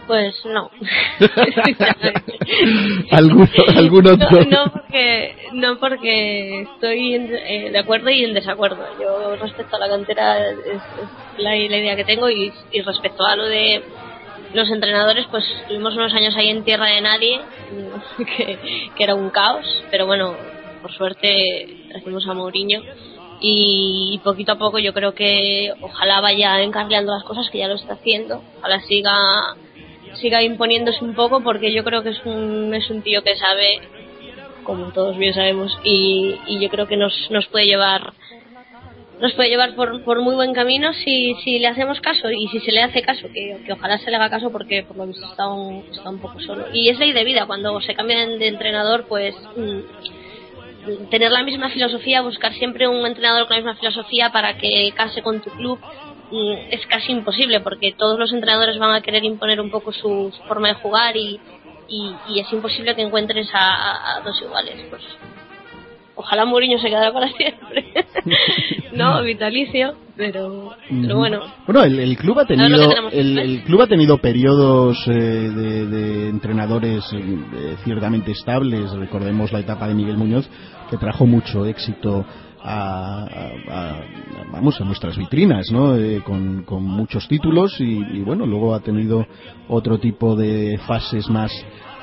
Pues 0.07 0.35
no. 0.47 0.71
¿Algún, 3.11 4.07
otro? 4.07 4.45
No, 4.45 4.71
porque, 4.71 5.37
no 5.53 5.79
porque 5.79 6.63
estoy 6.63 7.15
eh, 7.15 7.71
de 7.73 7.79
acuerdo 7.79 8.11
y 8.11 8.25
en 8.25 8.35
desacuerdo. 8.35 8.85
Yo 9.01 9.35
respecto 9.37 9.77
a 9.77 9.79
la 9.79 9.89
cantera 9.89 10.51
es, 10.51 10.83
la, 11.39 11.57
idea 11.57 11.97
que 11.97 12.05
tengo 12.05 12.29
y 12.29 12.53
respecto 12.85 13.25
a 13.25 13.37
lo 13.37 13.47
de 13.47 13.83
los 14.55 14.71
entrenadores 14.71 15.27
pues 15.31 15.45
tuvimos 15.69 15.95
unos 15.95 16.15
años 16.15 16.35
ahí 16.37 16.49
en 16.49 16.65
tierra 16.65 16.87
de 16.87 17.01
nadie 17.01 17.41
que, 18.97 19.05
era 19.05 19.15
un 19.15 19.31
caos 19.31 19.67
pero 19.91 20.07
bueno 20.07 20.35
por 20.81 20.93
suerte 20.93 21.87
trajimos 21.91 22.27
a 22.27 22.35
Mourinho 22.35 22.83
y 23.41 24.21
poquito 24.25 24.53
a 24.53 24.59
poco 24.59 24.79
yo 24.79 24.95
creo 24.95 25.15
que 25.15 25.73
ojalá 25.81 26.21
vaya 26.21 26.63
encargando 26.63 27.13
las 27.13 27.25
cosas 27.25 27.51
que 27.51 27.59
ya 27.59 27.69
lo 27.69 27.75
está 27.75 27.95
haciendo. 27.95 28.43
Ojalá 28.59 28.81
siga 28.81 29.57
siga 30.15 30.43
imponiéndose 30.43 31.05
un 31.05 31.15
poco 31.15 31.43
porque 31.43 31.73
yo 31.73 31.85
creo 31.85 32.03
que 32.03 32.11
es 32.11 32.25
un 32.25 32.73
es 32.75 32.89
un 32.89 33.03
tío 33.03 33.23
que 33.23 33.37
sabe 33.37 33.81
como 34.63 34.93
todos 34.93 35.17
bien 35.19 35.35
sabemos 35.35 35.77
y, 35.85 36.37
y 36.47 36.59
yo 36.61 36.71
creo 36.71 36.87
que 36.87 36.97
nos, 36.97 37.13
nos 37.31 37.47
puede 37.49 37.67
llevar 37.67 38.15
nos 39.25 39.33
puede 39.33 39.49
llevar 39.49 39.75
por, 39.75 40.05
por 40.05 40.21
muy 40.21 40.35
buen 40.35 40.53
camino 40.53 40.93
si, 40.93 41.35
si 41.43 41.59
le 41.59 41.69
hacemos 41.69 41.99
caso 42.03 42.31
y 42.31 42.47
si 42.49 42.61
se 42.61 42.73
le 42.73 42.83
hace 42.83 43.01
caso, 43.01 43.27
que, 43.33 43.57
que 43.65 43.73
ojalá 43.73 43.97
se 43.97 44.11
le 44.11 44.17
haga 44.17 44.29
caso 44.29 44.53
porque 44.53 44.83
por 44.83 44.99
lo 44.99 45.07
visto 45.07 45.25
está 45.25 45.49
un, 45.49 45.83
está 45.91 46.11
un 46.11 46.19
poco 46.19 46.39
solo. 46.41 46.67
Y 46.75 46.91
es 46.91 46.99
ley 46.99 47.13
de 47.13 47.25
vida, 47.25 47.47
cuando 47.47 47.81
se 47.81 47.95
cambian 47.95 48.39
de 48.39 48.49
entrenador, 48.49 49.07
pues 49.09 49.35
mm, 49.57 51.09
tener 51.09 51.33
la 51.33 51.43
misma 51.43 51.71
filosofía, 51.71 52.21
buscar 52.21 52.53
siempre 52.53 52.87
un 52.87 53.07
entrenador 53.07 53.47
con 53.47 53.57
la 53.57 53.63
misma 53.63 53.77
filosofía 53.77 54.29
para 54.29 54.59
que 54.59 54.93
case 54.95 55.23
con 55.23 55.41
tu 55.41 55.49
club 55.53 55.79
mm, 56.31 56.73
es 56.73 56.85
casi 56.87 57.13
imposible 57.13 57.61
porque 57.61 57.95
todos 57.97 58.19
los 58.19 58.31
entrenadores 58.31 58.79
van 58.79 58.95
a 58.95 59.01
querer 59.01 59.25
imponer 59.25 59.59
un 59.59 59.71
poco 59.71 59.91
su, 59.91 60.35
forma 60.47 60.69
de 60.69 60.75
jugar 60.75 61.17
y, 61.17 61.41
y, 61.89 62.41
es 62.41 62.53
imposible 62.53 62.95
que 62.95 63.01
encuentres 63.01 63.49
a, 63.55 64.19
a 64.19 64.21
dos 64.21 64.39
iguales. 64.43 64.85
Pues 64.91 65.03
ojalá 66.15 66.45
Mourinho 66.45 66.79
se 66.79 66.89
quedara 66.89 67.13
para 67.13 67.29
siempre. 67.29 67.85
no, 68.95 69.23
vitalicio, 69.23 69.95
pero, 70.17 70.71
pero 70.89 71.17
bueno. 71.17 71.41
Bueno, 71.67 71.83
el, 71.85 72.17
club 72.17 72.39
ha 72.39 72.47
tenido 72.47 72.91
el, 73.11 73.63
club 73.65 73.83
ha 73.83 73.87
tenido 73.87 74.19
periodos 74.19 74.97
eh, 75.09 75.11
de, 75.13 76.29
entrenadores 76.29 77.05
eh, 77.13 77.77
ciertamente 77.85 78.33
estables. 78.33 78.91
Recordemos 78.93 79.53
la 79.53 79.61
etapa 79.61 79.89
de 79.89 79.95
Miguel 79.95 80.17
Muñoz 80.17 80.49
que 80.91 80.97
trajo 80.97 81.27
mucho 81.27 81.67
éxito 81.67 82.25
a, 82.67 83.27
vamos 84.51 84.81
a 84.81 84.85
nuestras 84.85 85.19
vitrinas 85.19 85.71
no 85.71 85.97
eh, 85.97 86.23
con, 86.25 86.63
con, 86.63 86.83
muchos 86.83 87.29
títulos 87.29 87.79
y, 87.79 87.85
y, 87.85 88.23
bueno 88.23 88.47
luego 88.47 88.75
ha 88.75 88.81
tenido 88.81 89.27
otro 89.69 89.99
tipo 89.99 90.35
de 90.35 90.79
fases 90.87 91.29
más 91.29 91.53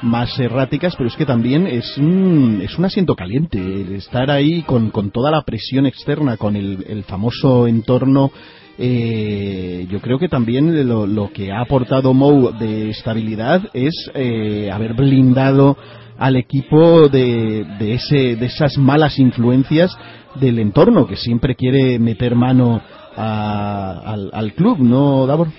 más 0.01 0.39
erráticas, 0.39 0.95
pero 0.95 1.09
es 1.09 1.15
que 1.15 1.25
también 1.25 1.67
es 1.67 1.97
un, 1.97 2.61
es 2.61 2.77
un 2.77 2.85
asiento 2.85 3.15
caliente. 3.15 3.95
estar 3.95 4.29
ahí 4.31 4.63
con, 4.63 4.89
con 4.89 5.11
toda 5.11 5.31
la 5.31 5.43
presión 5.43 5.85
externa, 5.85 6.37
con 6.37 6.55
el, 6.55 6.85
el 6.87 7.03
famoso 7.03 7.67
entorno 7.67 8.31
eh, 8.77 9.85
yo 9.91 9.99
creo 9.99 10.17
que 10.17 10.27
también 10.27 10.87
lo, 10.87 11.05
lo, 11.05 11.31
que 11.31 11.51
ha 11.51 11.61
aportado 11.61 12.15
Mou 12.15 12.51
de 12.57 12.89
estabilidad 12.89 13.61
es 13.73 13.93
eh, 14.15 14.71
haber 14.71 14.93
blindado 14.95 15.77
al 16.17 16.35
equipo 16.35 17.07
de, 17.07 17.63
de, 17.77 17.93
ese, 17.93 18.35
de 18.35 18.45
esas 18.45 18.77
malas 18.77 19.19
influencias 19.19 19.95
del 20.39 20.57
entorno 20.57 21.05
que 21.05 21.15
siempre 21.15 21.55
quiere 21.55 21.99
meter 21.99 22.35
mano 22.35 22.81
al, 23.15 24.31
al 24.33 24.53
club, 24.53 24.79
¿no, 24.79 25.27
Davor? 25.27 25.49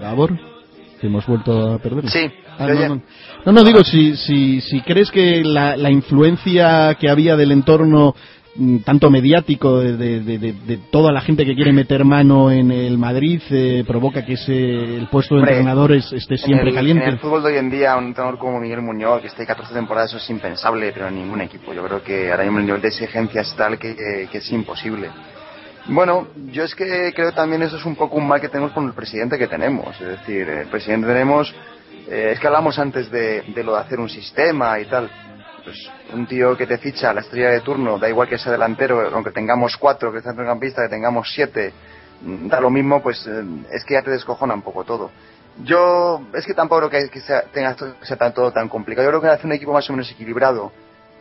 Davor 0.00 0.49
hemos 1.06 1.26
vuelto 1.26 1.72
a 1.74 1.78
perder. 1.78 2.08
Sí, 2.08 2.30
ah, 2.58 2.68
no, 3.46 3.52
no, 3.52 3.64
digo, 3.64 3.82
si, 3.82 4.16
si, 4.16 4.60
si 4.60 4.80
crees 4.82 5.10
que 5.10 5.42
la, 5.44 5.76
la 5.76 5.90
influencia 5.90 6.94
que 6.98 7.08
había 7.08 7.36
del 7.36 7.52
entorno 7.52 8.14
mm, 8.56 8.78
tanto 8.78 9.10
mediático 9.10 9.80
de, 9.80 9.96
de, 9.96 10.38
de, 10.38 10.78
toda 10.90 11.12
la 11.12 11.20
gente 11.22 11.46
que 11.46 11.54
quiere 11.54 11.72
meter 11.72 12.04
mano 12.04 12.50
en 12.50 12.70
el 12.70 12.98
Madrid 12.98 13.40
eh, 13.50 13.84
provoca 13.86 14.24
que 14.24 14.34
ese, 14.34 14.96
el 14.96 15.08
puesto 15.08 15.36
de 15.36 15.40
entrenador 15.40 15.92
esté 15.92 16.36
siempre 16.36 16.72
caliente. 16.74 17.04
En 17.04 17.12
el 17.12 17.18
fútbol 17.18 17.42
de 17.42 17.52
hoy 17.52 17.58
en 17.58 17.70
día, 17.70 17.96
un 17.96 18.08
entrenador 18.08 18.38
como 18.38 18.60
Miguel 18.60 18.82
Muñoz, 18.82 19.22
que 19.22 19.28
esté 19.28 19.46
14 19.46 19.72
temporadas, 19.72 20.10
eso 20.10 20.18
es 20.18 20.30
impensable, 20.30 20.92
pero 20.92 21.08
en 21.08 21.14
ningún 21.14 21.40
equipo. 21.40 21.72
Yo 21.72 21.82
creo 21.84 22.02
que 22.02 22.30
ahora 22.30 22.44
mismo 22.44 22.58
el 22.58 22.66
nivel 22.66 22.82
de 22.82 22.88
exigencia 22.88 23.40
es 23.40 23.54
tal 23.56 23.78
que, 23.78 23.96
que 24.30 24.38
es 24.38 24.52
imposible. 24.52 25.08
Bueno, 25.86 26.28
yo 26.52 26.64
es 26.64 26.74
que 26.74 27.12
creo 27.14 27.32
también 27.32 27.62
eso 27.62 27.76
es 27.76 27.84
un 27.84 27.96
poco 27.96 28.16
un 28.16 28.28
mal 28.28 28.40
que 28.40 28.48
tenemos 28.48 28.72
con 28.72 28.86
el 28.86 28.92
presidente 28.92 29.38
que 29.38 29.48
tenemos. 29.48 29.98
Es 30.00 30.08
decir, 30.08 30.48
el 30.48 30.68
presidente 30.68 31.06
tenemos, 31.06 31.52
eh, 32.08 32.30
es 32.32 32.40
que 32.40 32.46
hablamos 32.46 32.78
antes 32.78 33.10
de, 33.10 33.42
lo 33.64 33.74
de 33.74 33.80
hacer 33.80 33.98
un 33.98 34.08
sistema 34.08 34.78
y 34.78 34.84
tal. 34.86 35.10
Pues 35.64 35.90
un 36.12 36.26
tío 36.26 36.56
que 36.56 36.66
te 36.66 36.78
ficha 36.78 37.12
la 37.12 37.20
estrella 37.20 37.50
de 37.50 37.60
turno, 37.60 37.98
da 37.98 38.08
igual 38.08 38.28
que 38.28 38.38
sea 38.38 38.52
delantero, 38.52 39.10
aunque 39.12 39.30
tengamos 39.30 39.76
cuatro, 39.76 40.12
que 40.12 40.20
sea 40.20 40.32
centrocampista, 40.32 40.82
que 40.82 40.88
tengamos 40.88 41.30
siete, 41.34 41.72
mm, 42.22 42.48
da 42.48 42.60
lo 42.60 42.70
mismo, 42.70 43.02
pues 43.02 43.26
eh, 43.26 43.42
es 43.70 43.84
que 43.84 43.94
ya 43.94 44.02
te 44.02 44.10
descojona 44.10 44.54
un 44.54 44.62
poco 44.62 44.84
todo. 44.84 45.10
Yo, 45.64 46.22
es 46.34 46.46
que 46.46 46.54
tampoco 46.54 46.88
creo 46.88 47.02
que, 47.02 47.10
que 47.10 47.20
sea, 47.20 47.42
tenga, 47.52 47.76
sea 48.02 48.16
tan, 48.16 48.32
todo 48.32 48.52
tan 48.52 48.68
complicado. 48.68 49.06
Yo 49.06 49.10
creo 49.10 49.20
que 49.20 49.28
hace 49.28 49.46
un 49.46 49.52
equipo 49.52 49.72
más 49.72 49.88
o 49.90 49.92
menos 49.92 50.10
equilibrado 50.10 50.72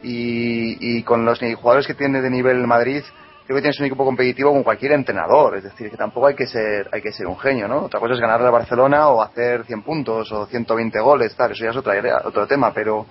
y, 0.01 0.77
y 0.79 1.03
con 1.03 1.25
los 1.25 1.39
jugadores 1.39 1.87
que 1.87 1.93
tiene 1.93 2.21
de 2.21 2.29
nivel 2.29 2.65
Madrid, 2.65 3.03
creo 3.49 3.57
que 3.57 3.61
tienes 3.63 3.79
un 3.79 3.87
equipo 3.87 4.05
competitivo 4.05 4.51
con 4.51 4.61
cualquier 4.61 4.91
entrenador, 4.91 5.57
es 5.57 5.63
decir, 5.63 5.89
que 5.89 5.97
tampoco 5.97 6.27
hay 6.27 6.35
que 6.35 6.45
ser, 6.45 6.87
hay 6.91 7.01
que 7.01 7.11
ser 7.11 7.25
un 7.25 7.35
genio, 7.39 7.67
¿no? 7.67 7.85
Otra 7.85 7.99
cosa 7.99 8.13
es 8.13 8.19
ganarle 8.19 8.47
a 8.47 8.51
Barcelona 8.51 9.07
o 9.07 9.23
hacer 9.23 9.65
100 9.65 9.81
puntos 9.81 10.31
o 10.31 10.45
120 10.45 10.99
goles, 10.99 11.35
tal, 11.35 11.53
eso 11.53 11.63
ya 11.63 11.71
es 11.71 11.75
otra 11.75 11.97
idea, 11.97 12.21
otro 12.25 12.45
tema, 12.45 12.71
pero 12.71 13.07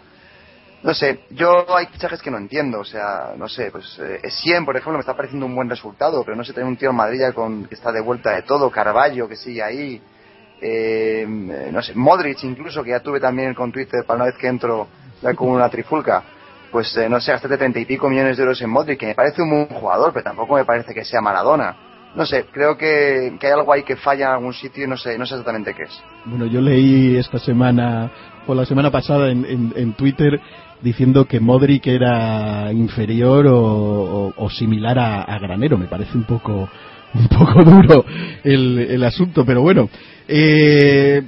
no 0.85 0.95
sé, 0.95 1.25
yo 1.31 1.77
hay 1.77 1.87
fichajes 1.87 2.23
que 2.23 2.31
no 2.31 2.39
entiendo, 2.39 2.79
o 2.79 2.85
sea, 2.85 3.33
no 3.37 3.49
sé, 3.49 3.73
pues 3.73 3.99
eh, 3.99 4.31
100, 4.31 4.65
por 4.65 4.77
ejemplo, 4.77 4.93
me 4.93 5.01
está 5.01 5.17
pareciendo 5.17 5.45
un 5.45 5.57
buen 5.57 5.69
resultado, 5.69 6.23
pero 6.23 6.37
no 6.37 6.45
sé, 6.45 6.53
tener 6.53 6.69
un 6.69 6.77
tío 6.77 6.91
en 6.91 6.97
Madrid 6.97 7.21
con, 7.35 7.65
que 7.65 7.75
está 7.75 7.91
de 7.91 8.01
vuelta 8.01 8.31
de 8.37 8.43
todo, 8.43 8.71
Carballo 8.71 9.27
que 9.27 9.35
sigue 9.35 9.61
ahí, 9.61 10.01
eh, 10.61 11.27
no 11.27 11.83
sé, 11.83 11.97
Modric 11.97 12.45
incluso, 12.45 12.85
que 12.85 12.91
ya 12.91 13.01
tuve 13.01 13.19
también 13.19 13.55
con 13.55 13.73
Twitter 13.73 14.05
para 14.07 14.19
una 14.19 14.27
vez 14.27 14.37
que 14.37 14.47
entro 14.47 14.87
ya 15.21 15.35
con 15.35 15.49
una 15.49 15.69
trifulca 15.69 16.23
pues 16.71 16.97
eh, 16.97 17.09
no 17.09 17.21
sé, 17.21 17.33
de 17.33 17.57
treinta 17.57 17.79
y 17.79 17.85
pico 17.85 18.09
millones 18.09 18.37
de 18.37 18.43
euros 18.43 18.61
en 18.61 18.71
Modric, 18.71 18.99
que 18.99 19.07
me 19.07 19.15
parece 19.15 19.43
un 19.43 19.51
buen 19.51 19.67
jugador, 19.67 20.13
pero 20.13 20.25
tampoco 20.25 20.55
me 20.55 20.65
parece 20.65 20.95
que 20.95 21.05
sea 21.05 21.21
Maradona. 21.21 21.77
No 22.15 22.25
sé, 22.25 22.47
creo 22.51 22.77
que, 22.77 23.37
que 23.39 23.47
hay 23.47 23.53
algo 23.53 23.73
ahí 23.73 23.83
que 23.83 23.97
falla 23.97 24.27
en 24.27 24.33
algún 24.33 24.55
sitio 24.55 24.85
y 24.85 24.89
no 24.89 24.97
sé, 24.97 25.19
no 25.19 25.27
sé 25.27 25.35
exactamente 25.35 25.75
qué 25.75 25.85
es. 25.85 26.03
Bueno, 26.25 26.47
yo 26.47 26.61
leí 26.61 27.17
esta 27.17 27.39
semana, 27.39 28.11
o 28.47 28.55
la 28.55 28.65
semana 28.65 28.91
pasada 28.91 29.31
en, 29.31 29.73
en, 29.77 29.93
Twitter, 29.93 30.41
diciendo 30.83 31.27
que 31.27 31.39
Modric 31.39 31.87
era 31.87 32.73
inferior 32.73 33.47
o, 33.47 34.33
o, 34.35 34.51
similar 34.51 34.99
a, 34.99 35.23
a, 35.23 35.39
Granero. 35.39 35.77
Me 35.77 35.87
parece 35.87 36.17
un 36.17 36.25
poco, 36.25 36.69
un 37.15 37.29
poco 37.29 37.63
duro 37.65 38.05
el, 38.43 38.79
el 38.79 39.05
asunto, 39.05 39.45
pero 39.45 39.61
bueno. 39.61 39.89
Eh, 40.27 41.23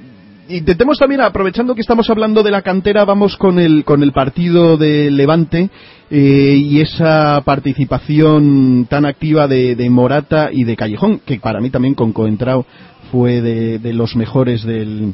intentemos 0.57 0.97
también, 0.97 1.21
aprovechando 1.21 1.75
que 1.75 1.81
estamos 1.81 2.09
hablando 2.09 2.43
de 2.43 2.51
la 2.51 2.61
cantera, 2.61 3.05
vamos 3.05 3.37
con 3.37 3.59
el, 3.59 3.83
con 3.83 4.03
el 4.03 4.11
partido 4.11 4.77
de 4.77 5.11
Levante 5.11 5.69
eh, 6.09 6.55
y 6.57 6.81
esa 6.81 7.41
participación 7.45 8.85
tan 8.89 9.05
activa 9.05 9.47
de, 9.47 9.89
Morata 9.89 10.49
y 10.51 10.63
de 10.63 10.75
Callejón, 10.75 11.21
que 11.25 11.39
para 11.39 11.59
mí 11.59 11.69
también 11.69 11.95
con 11.95 12.13
Coentrao 12.13 12.65
fue 13.11 13.41
de, 13.41 13.93
los 13.93 14.15
mejores 14.15 14.63
del, 14.63 15.13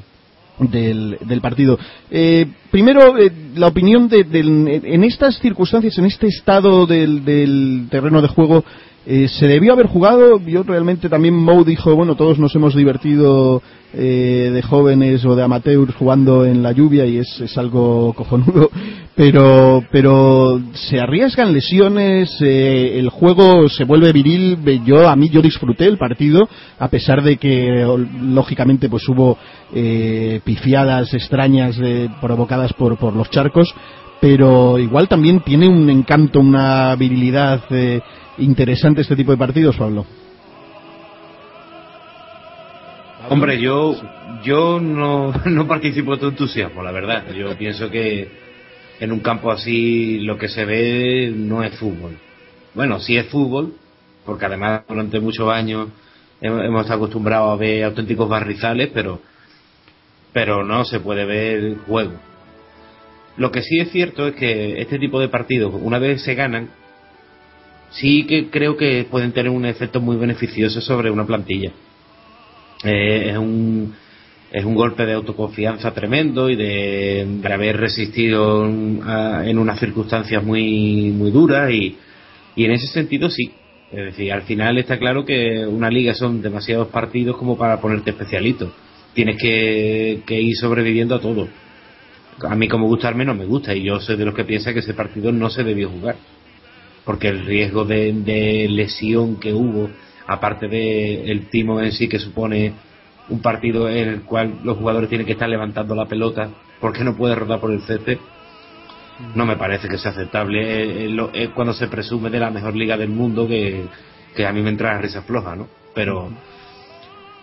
del, 0.59 1.41
partido. 1.41 1.77
Eh, 2.09 2.47
primero, 2.71 3.17
eh, 3.17 3.31
la 3.55 3.67
opinión 3.67 4.07
de, 4.07 4.21
en 4.21 5.03
estas 5.03 5.39
circunstancias, 5.39 5.97
en 5.97 6.05
este 6.05 6.27
estado 6.27 6.85
del, 6.85 7.23
del 7.25 7.88
terreno 7.89 8.21
de 8.21 8.27
juego, 8.27 8.63
Eh, 9.05 9.27
se 9.29 9.47
debió 9.47 9.73
haber 9.73 9.87
jugado, 9.87 10.39
yo 10.39 10.63
realmente 10.63 11.07
también 11.07 11.33
Mou 11.33 11.63
dijo, 11.63 11.95
bueno, 11.95 12.15
todos 12.15 12.39
nos 12.39 12.53
hemos 12.55 12.75
divertido 12.75 13.61
eh, 13.93 14.51
de 14.53 14.61
jóvenes 14.63 15.23
o 15.23 15.33
de 15.33 15.43
amateurs 15.43 15.95
jugando 15.95 16.43
en 16.43 16.61
la 16.61 16.73
lluvia 16.73 17.05
y 17.05 17.19
es, 17.19 17.39
es 17.39 17.57
algo 17.57 18.11
cojonudo, 18.11 18.69
pero, 19.15 19.81
pero 19.93 20.59
se 20.73 20.99
arriesgan 20.99 21.53
lesiones, 21.53 22.35
eh, 22.41 22.99
el 22.99 23.07
juego 23.07 23.69
se 23.69 23.85
vuelve 23.85 24.11
viril, 24.11 24.57
yo 24.85 25.07
a 25.07 25.15
mí 25.15 25.29
yo 25.29 25.41
disfruté 25.41 25.85
el 25.85 25.97
partido, 25.97 26.49
a 26.77 26.89
pesar 26.89 27.23
de 27.23 27.37
que 27.37 27.87
lógicamente 28.21 28.89
pues 28.89 29.07
hubo 29.07 29.37
eh, 29.73 30.41
pifiadas 30.43 31.13
extrañas 31.13 31.79
provocadas 32.19 32.73
por, 32.73 32.97
por 32.97 33.15
los 33.15 33.29
charcos, 33.29 33.73
pero 34.19 34.77
igual 34.79 35.07
también 35.07 35.39
tiene 35.39 35.69
un 35.69 35.89
encanto, 35.89 36.41
una 36.41 36.93
virilidad 36.97 37.63
interesante 38.38 39.01
este 39.01 39.15
tipo 39.15 39.31
de 39.31 39.38
partidos, 39.38 39.75
Pablo. 39.75 40.05
Hombre, 43.29 43.59
yo 43.59 43.95
yo 44.43 44.79
no, 44.79 45.33
no 45.45 45.67
participo 45.67 46.13
de 46.13 46.17
tu 46.19 46.27
entusiasmo, 46.27 46.83
la 46.83 46.91
verdad. 46.91 47.31
Yo 47.33 47.55
pienso 47.57 47.89
que 47.89 48.29
en 48.99 49.11
un 49.11 49.19
campo 49.19 49.51
así 49.51 50.19
lo 50.19 50.38
que 50.38 50.47
se 50.47 50.65
ve 50.65 51.33
no 51.35 51.63
es 51.63 51.77
fútbol. 51.77 52.17
Bueno, 52.73 52.99
sí 52.99 53.17
es 53.17 53.27
fútbol, 53.27 53.73
porque 54.25 54.45
además 54.45 54.83
durante 54.88 55.19
muchos 55.19 55.49
años 55.51 55.89
hemos 56.41 56.81
estado 56.83 57.51
a 57.51 57.55
ver 57.55 57.83
auténticos 57.83 58.29
barrizales, 58.29 58.89
pero 58.93 59.21
pero 60.33 60.63
no 60.63 60.85
se 60.85 60.99
puede 60.99 61.25
ver 61.25 61.77
juego. 61.88 62.13
Lo 63.38 63.51
que 63.51 63.61
sí 63.61 63.79
es 63.79 63.91
cierto 63.91 64.27
es 64.27 64.35
que 64.35 64.81
este 64.81 64.99
tipo 64.99 65.19
de 65.19 65.29
partidos, 65.29 65.73
una 65.81 65.99
vez 65.99 66.21
se 66.21 66.35
ganan, 66.35 66.69
sí 67.91 68.25
que 68.25 68.49
creo 68.49 68.77
que 68.77 69.05
pueden 69.09 69.31
tener 69.31 69.51
un 69.51 69.65
efecto 69.65 70.01
muy 70.01 70.17
beneficioso 70.17 70.81
sobre 70.81 71.11
una 71.11 71.25
plantilla. 71.25 71.71
Eh, 72.83 73.29
es 73.31 73.38
un 73.38 73.93
es 74.51 74.63
un 74.63 74.75
golpe 74.75 75.05
de 75.05 75.13
autoconfianza 75.13 75.93
tremendo 75.93 76.49
y 76.49 76.55
de, 76.55 77.41
haber 77.51 77.77
resistido 77.77 78.65
en 78.65 79.57
unas 79.57 79.79
circunstancias 79.79 80.41
muy 80.41 81.11
muy 81.11 81.31
duras 81.31 81.69
y, 81.71 81.97
y 82.55 82.65
en 82.65 82.71
ese 82.71 82.88
sentido 82.88 83.29
sí. 83.29 83.51
Es 83.91 84.05
decir 84.05 84.31
al 84.31 84.43
final 84.43 84.77
está 84.77 84.97
claro 84.97 85.25
que 85.25 85.65
una 85.65 85.89
liga 85.89 86.13
son 86.13 86.41
demasiados 86.41 86.89
partidos 86.89 87.38
como 87.38 87.57
para 87.57 87.79
ponerte 87.79 88.11
especialito. 88.11 88.71
Tienes 89.13 89.38
que, 89.41 90.21
que 90.25 90.39
ir 90.39 90.55
sobreviviendo 90.55 91.15
a 91.15 91.19
todo. 91.19 91.47
A 92.47 92.55
mí 92.55 92.67
como 92.67 92.88
gustarme 92.88 93.25
no 93.25 93.33
me 93.33 93.45
gusta 93.45 93.73
y 93.73 93.83
yo 93.83 93.99
soy 93.99 94.15
de 94.15 94.25
los 94.25 94.35
que 94.35 94.45
piensa 94.45 94.71
que 94.71 94.79
ese 94.79 94.93
partido 94.93 95.31
no 95.31 95.49
se 95.49 95.63
debió 95.63 95.89
jugar 95.89 96.17
porque 97.08 97.30
el 97.30 97.45
riesgo 97.45 97.86
de, 97.86 98.68
lesión 98.70 99.38
que 99.38 99.53
hubo, 99.53 99.89
aparte 100.28 100.68
del 100.68 101.30
el 101.30 101.47
timo 101.47 101.80
en 101.80 101.93
sí 101.93 102.10
que 102.10 102.20
supone 102.20 102.74
un 103.30 103.41
partido 103.41 103.88
en 103.88 104.10
el 104.10 104.22
cual 104.24 104.60
los 104.66 104.78
jugadores 104.78 105.08
tienen 105.08 105.26
que 105.26 105.32
estar 105.32 105.47
levantando 105.47 105.95
la 105.95 106.05
pelota 106.05 106.49
porque 106.82 107.05
no 107.05 107.16
puede 107.16 107.34
rodar 107.34 107.62
por 107.62 107.72
el 107.72 107.82
césped, 107.84 108.18
no 109.36 109.45
me 109.45 109.55
parece 109.55 109.88
que 109.88 109.97
sea 109.97 110.12
aceptable. 110.12 111.05
Es, 111.34 111.49
cuando 111.51 111.74
se 111.74 111.88
presume 111.88 112.30
de 112.30 112.39
la 112.39 112.51
mejor 112.51 112.76
liga 112.76 112.97
del 112.97 113.10
mundo 113.10 113.47
que, 113.47 113.86
a 114.45 114.51
mí 114.51 114.62
me 114.62 114.70
entra 114.70 114.95
la 114.95 114.99
risa 114.99 115.22
floja, 115.22 115.55
¿no? 115.55 115.70
Pero, 115.95 116.30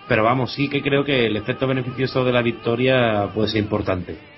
pero 0.06 0.24
vamos, 0.24 0.52
sí 0.52 0.68
que 0.68 0.82
creo 0.82 1.06
que 1.06 1.24
el 1.24 1.38
efecto 1.38 1.66
beneficioso 1.66 2.22
de 2.22 2.32
la 2.32 2.42
victoria 2.42 3.30
puede 3.34 3.48
ser 3.48 3.62
importante. 3.62 4.33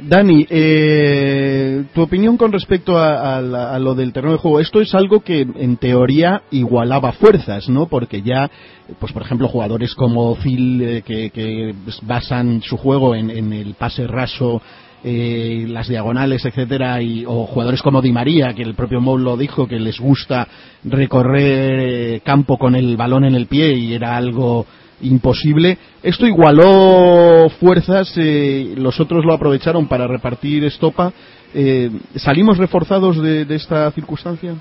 Dani, 0.00 0.46
eh, 0.48 1.84
tu 1.94 2.00
opinión 2.00 2.38
con 2.38 2.50
respecto 2.50 2.98
a, 2.98 3.40
lo 3.78 3.94
del 3.94 4.12
terreno 4.12 4.32
de 4.32 4.38
juego. 4.38 4.60
Esto 4.60 4.80
es 4.80 4.94
algo 4.94 5.20
que 5.20 5.40
en 5.42 5.76
teoría 5.76 6.42
igualaba 6.50 7.12
fuerzas, 7.12 7.68
¿no? 7.68 7.86
Porque 7.86 8.22
ya, 8.22 8.50
pues 8.98 9.12
por 9.12 9.22
ejemplo, 9.22 9.48
jugadores 9.48 9.94
como 9.94 10.34
Phil, 10.36 10.82
eh, 10.82 11.02
que, 11.02 11.74
basan 12.02 12.62
su 12.62 12.78
juego 12.78 13.14
en, 13.14 13.52
el 13.52 13.74
pase 13.74 14.06
raso, 14.06 14.62
eh, 15.04 15.66
las 15.68 15.88
diagonales, 15.88 16.44
etcétera, 16.46 17.02
y, 17.02 17.24
o 17.26 17.44
jugadores 17.44 17.82
como 17.82 18.00
Di 18.00 18.12
María, 18.12 18.54
que 18.54 18.62
el 18.62 18.74
propio 18.74 19.00
Mou 19.00 19.18
lo 19.18 19.36
dijo, 19.36 19.68
que 19.68 19.78
les 19.78 20.00
gusta 20.00 20.48
recorrer 20.84 22.22
campo 22.22 22.56
con 22.56 22.76
el 22.76 22.96
balón 22.96 23.24
en 23.24 23.34
el 23.34 23.46
pie 23.46 23.74
y 23.74 23.92
era 23.92 24.16
algo 24.16 24.66
imposible. 25.02 25.78
Esto 26.02 26.26
igualó 26.26 27.48
fuerzas, 27.60 28.12
eh, 28.16 28.74
los 28.76 28.98
otros 29.00 29.24
lo 29.24 29.34
aprovecharon 29.34 29.86
para 29.86 30.06
repartir 30.06 30.64
estopa. 30.64 31.12
Eh, 31.54 31.90
¿Salimos 32.16 32.58
reforzados 32.58 33.22
de, 33.22 33.46
esta 33.54 33.90
circunstancia? 33.92 34.54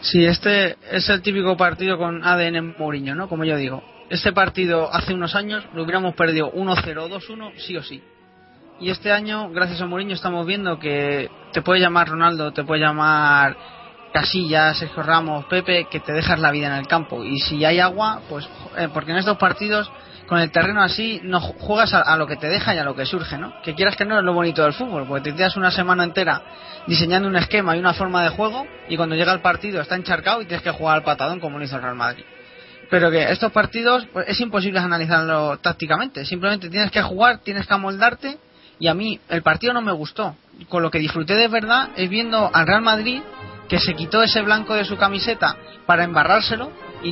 Sí, 0.00 0.24
este 0.24 0.76
es 0.90 1.08
el 1.08 1.20
típico 1.22 1.56
partido 1.56 1.98
con 1.98 2.24
ADN 2.24 2.74
Mourinho, 2.78 3.14
¿no? 3.14 3.28
Como 3.28 3.44
yo 3.44 3.56
digo. 3.56 3.82
Este 4.08 4.32
partido 4.32 4.88
hace 4.92 5.14
unos 5.14 5.34
años 5.34 5.64
lo 5.74 5.82
hubiéramos 5.82 6.14
perdido 6.14 6.52
1-0 6.52 7.10
2-1 7.10 7.52
sí 7.56 7.76
o 7.76 7.82
sí. 7.82 8.00
Y 8.78 8.90
este 8.90 9.10
año, 9.10 9.50
gracias 9.50 9.80
a 9.80 9.86
Mourinho, 9.86 10.14
estamos 10.14 10.46
viendo 10.46 10.78
que 10.78 11.28
te 11.52 11.62
puede 11.62 11.80
llamar 11.80 12.08
Ronaldo, 12.08 12.52
te 12.52 12.62
puede 12.62 12.82
llamar 12.82 13.56
Casillas, 14.16 14.78
Sergio 14.78 15.02
Ramos, 15.02 15.44
Pepe, 15.44 15.88
que 15.90 16.00
te 16.00 16.10
dejas 16.10 16.40
la 16.40 16.50
vida 16.50 16.68
en 16.68 16.72
el 16.72 16.86
campo. 16.86 17.22
Y 17.22 17.38
si 17.38 17.66
hay 17.66 17.80
agua, 17.80 18.22
pues 18.30 18.48
eh, 18.78 18.88
porque 18.90 19.10
en 19.10 19.18
estos 19.18 19.36
partidos 19.36 19.92
con 20.26 20.38
el 20.38 20.50
terreno 20.50 20.82
así 20.82 21.20
no 21.22 21.38
juegas 21.38 21.92
a, 21.92 22.16
lo 22.16 22.26
que 22.26 22.36
te 22.36 22.48
deja 22.48 22.74
y 22.74 22.78
a 22.78 22.84
lo 22.84 22.96
que 22.96 23.04
surge, 23.04 23.36
¿no? 23.36 23.52
Que 23.62 23.74
quieras 23.74 23.94
que 23.94 24.06
no 24.06 24.18
es 24.18 24.24
lo 24.24 24.32
bonito 24.32 24.62
del 24.62 24.72
fútbol, 24.72 25.06
porque 25.06 25.30
te 25.30 25.36
tiras 25.36 25.58
una 25.58 25.70
semana 25.70 26.02
entera 26.02 26.40
diseñando 26.86 27.28
un 27.28 27.36
esquema 27.36 27.76
y 27.76 27.78
una 27.78 27.92
forma 27.92 28.22
de 28.22 28.30
juego 28.30 28.66
y 28.88 28.96
cuando 28.96 29.16
llega 29.16 29.34
el 29.34 29.42
partido 29.42 29.82
está 29.82 29.96
encharcado 29.96 30.40
y 30.40 30.46
tienes 30.46 30.62
que 30.62 30.70
jugar 30.70 30.96
al 30.96 31.02
patadón 31.04 31.38
como 31.38 31.58
lo 31.58 31.64
hizo 31.66 31.76
el 31.76 31.82
Real 31.82 31.94
Madrid. 31.94 32.24
Pero 32.88 33.10
que 33.10 33.30
estos 33.30 33.52
partidos 33.52 34.06
pues, 34.14 34.26
es 34.28 34.40
imposible 34.40 34.78
analizarlo 34.78 35.58
tácticamente, 35.58 36.24
simplemente 36.24 36.70
tienes 36.70 36.90
que 36.90 37.02
jugar, 37.02 37.40
tienes 37.40 37.66
que 37.66 37.74
amoldarte 37.74 38.38
y 38.78 38.88
a 38.88 38.94
mí 38.94 39.20
el 39.28 39.42
partido 39.42 39.74
no 39.74 39.82
me 39.82 39.92
gustó. 39.92 40.36
Con 40.70 40.82
lo 40.82 40.90
que 40.90 40.98
disfruté 40.98 41.34
de 41.34 41.48
verdad 41.48 41.90
es 41.96 42.08
viendo 42.08 42.50
al 42.50 42.66
Real 42.66 42.80
Madrid 42.80 43.20
que 43.68 43.78
se 43.78 43.94
quitó 43.94 44.22
ese 44.22 44.42
blanco 44.42 44.74
de 44.74 44.84
su 44.84 44.96
camiseta 44.96 45.56
para 45.86 46.04
embarrárselo 46.04 46.70
y, 47.02 47.10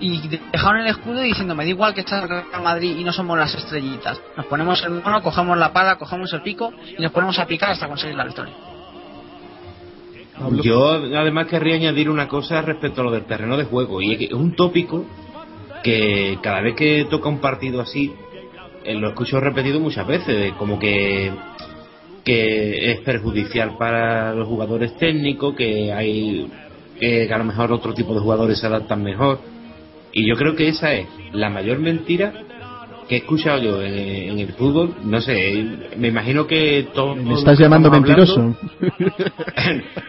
y, 0.00 0.28
dejaron 0.52 0.80
el 0.82 0.88
escudo 0.88 1.20
diciendo 1.20 1.54
me 1.54 1.64
da 1.64 1.70
igual 1.70 1.94
que 1.94 2.00
está 2.00 2.22
el 2.22 2.28
Real 2.28 2.62
Madrid 2.62 2.96
y 2.96 3.04
no 3.04 3.12
somos 3.12 3.38
las 3.38 3.54
estrellitas. 3.54 4.20
Nos 4.36 4.46
ponemos 4.46 4.82
el 4.82 4.90
mono, 4.90 5.22
cogemos 5.22 5.56
la 5.56 5.72
pala, 5.72 5.96
cogemos 5.96 6.32
el 6.32 6.42
pico 6.42 6.72
y 6.98 7.02
nos 7.02 7.12
ponemos 7.12 7.38
a 7.38 7.46
picar 7.46 7.70
hasta 7.70 7.88
conseguir 7.88 8.16
la 8.16 8.24
victoria 8.24 8.54
yo 10.62 10.92
además 10.92 11.46
querría 11.46 11.76
añadir 11.76 12.10
una 12.10 12.28
cosa 12.28 12.60
respecto 12.62 13.00
a 13.00 13.04
lo 13.04 13.10
del 13.10 13.24
terreno 13.24 13.56
de 13.56 13.64
juego 13.64 14.02
y 14.02 14.26
es 14.26 14.32
un 14.32 14.54
tópico 14.54 15.04
que 15.82 16.38
cada 16.42 16.60
vez 16.60 16.74
que 16.74 17.06
toca 17.08 17.28
un 17.28 17.40
partido 17.40 17.80
así 17.80 18.12
eh, 18.84 18.94
lo 18.94 19.08
escucho 19.08 19.40
repetido 19.40 19.80
muchas 19.80 20.06
veces 20.06 20.52
como 20.54 20.78
que 20.78 21.32
que 22.26 22.90
es 22.90 23.00
perjudicial 23.02 23.76
para 23.78 24.34
los 24.34 24.48
jugadores 24.48 24.96
técnicos, 24.98 25.54
que 25.54 25.92
hay 25.92 26.50
que 26.98 27.32
a 27.32 27.38
lo 27.38 27.44
mejor 27.44 27.72
otro 27.72 27.94
tipo 27.94 28.14
de 28.14 28.20
jugadores 28.20 28.58
se 28.58 28.66
adaptan 28.66 29.02
mejor. 29.02 29.38
Y 30.12 30.28
yo 30.28 30.34
creo 30.34 30.56
que 30.56 30.68
esa 30.68 30.92
es 30.92 31.06
la 31.32 31.50
mayor 31.50 31.78
mentira 31.78 32.32
que 33.08 33.14
he 33.14 33.18
escuchado 33.18 33.62
yo 33.62 33.80
en, 33.80 34.40
el 34.40 34.52
fútbol. 34.54 34.96
No 35.04 35.20
sé, 35.20 35.64
me 35.96 36.08
imagino 36.08 36.48
que 36.48 36.88
todo. 36.92 37.14
¿Me 37.14 37.34
estás 37.34 37.60
llamando 37.60 37.92
mentiroso? 37.92 38.40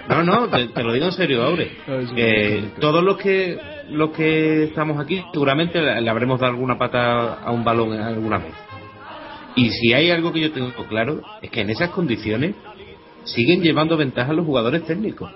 no, 0.10 0.24
no, 0.24 0.48
te, 0.48 0.84
lo 0.84 0.94
digo 0.94 1.06
en 1.06 1.12
serio, 1.12 1.44
Aure. 1.44 1.70
todos 2.80 3.04
los 3.04 3.18
que 3.18 3.60
los 3.92 4.10
que 4.10 4.64
estamos 4.64 5.00
aquí 5.00 5.22
seguramente 5.32 5.80
le 5.80 6.10
habremos 6.10 6.40
dado 6.40 6.54
alguna 6.54 6.80
pata 6.80 7.36
a 7.36 7.52
un 7.52 7.64
balón 7.64 7.94
alguna 7.94 8.40
vez. 8.40 8.54
Y 9.58 9.72
si 9.72 9.92
hay 9.92 10.12
algo 10.12 10.32
que 10.32 10.40
yo 10.40 10.52
tengo 10.52 10.72
claro, 10.88 11.22
es 11.42 11.50
que 11.50 11.62
en 11.62 11.72
esas 11.72 11.90
condiciones 11.90 12.56
siguen 13.24 13.62
llevando 13.62 13.98
ventaja 13.98 14.32
los 14.32 14.46
jugadores 14.46 14.86
técnicos. 14.86 15.32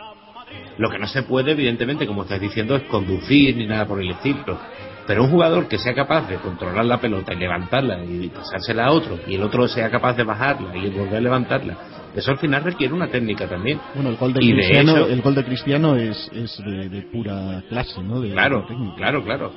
Lo 0.77 0.89
que 0.89 0.99
no 0.99 1.07
se 1.07 1.23
puede, 1.23 1.51
evidentemente, 1.51 2.05
como 2.05 2.21
estás 2.21 2.39
diciendo, 2.39 2.75
es 2.75 2.83
conducir 2.83 3.57
ni 3.57 3.65
nada 3.65 3.87
por 3.87 3.99
el 3.99 4.11
estilo. 4.11 4.59
Pero 5.07 5.23
un 5.23 5.31
jugador 5.31 5.67
que 5.67 5.79
sea 5.79 5.95
capaz 5.95 6.29
de 6.29 6.35
controlar 6.35 6.85
la 6.85 7.01
pelota 7.01 7.33
y 7.33 7.37
levantarla 7.37 8.05
y 8.05 8.29
pasársela 8.29 8.85
a 8.85 8.91
otro, 8.91 9.19
y 9.27 9.33
el 9.33 9.41
otro 9.41 9.67
sea 9.67 9.89
capaz 9.89 10.15
de 10.15 10.23
bajarla 10.23 10.77
y 10.77 10.89
volver 10.91 11.15
a 11.15 11.21
levantarla, 11.21 11.77
eso 12.15 12.31
al 12.31 12.37
final 12.37 12.63
requiere 12.63 12.93
una 12.93 13.07
técnica 13.07 13.47
también. 13.47 13.79
Bueno, 13.95 14.09
el 14.11 14.17
gol 14.17 14.33
de 14.33 14.39
Cristiano, 14.39 15.05
el 15.05 15.21
gol 15.21 15.33
de 15.33 15.43
Cristiano 15.43 15.95
es, 15.95 16.29
es 16.33 16.57
de, 16.63 17.01
pura 17.11 17.63
clase, 17.69 18.01
¿no? 18.03 18.21
claro, 18.21 18.67
claro, 18.95 19.23
claro. 19.23 19.51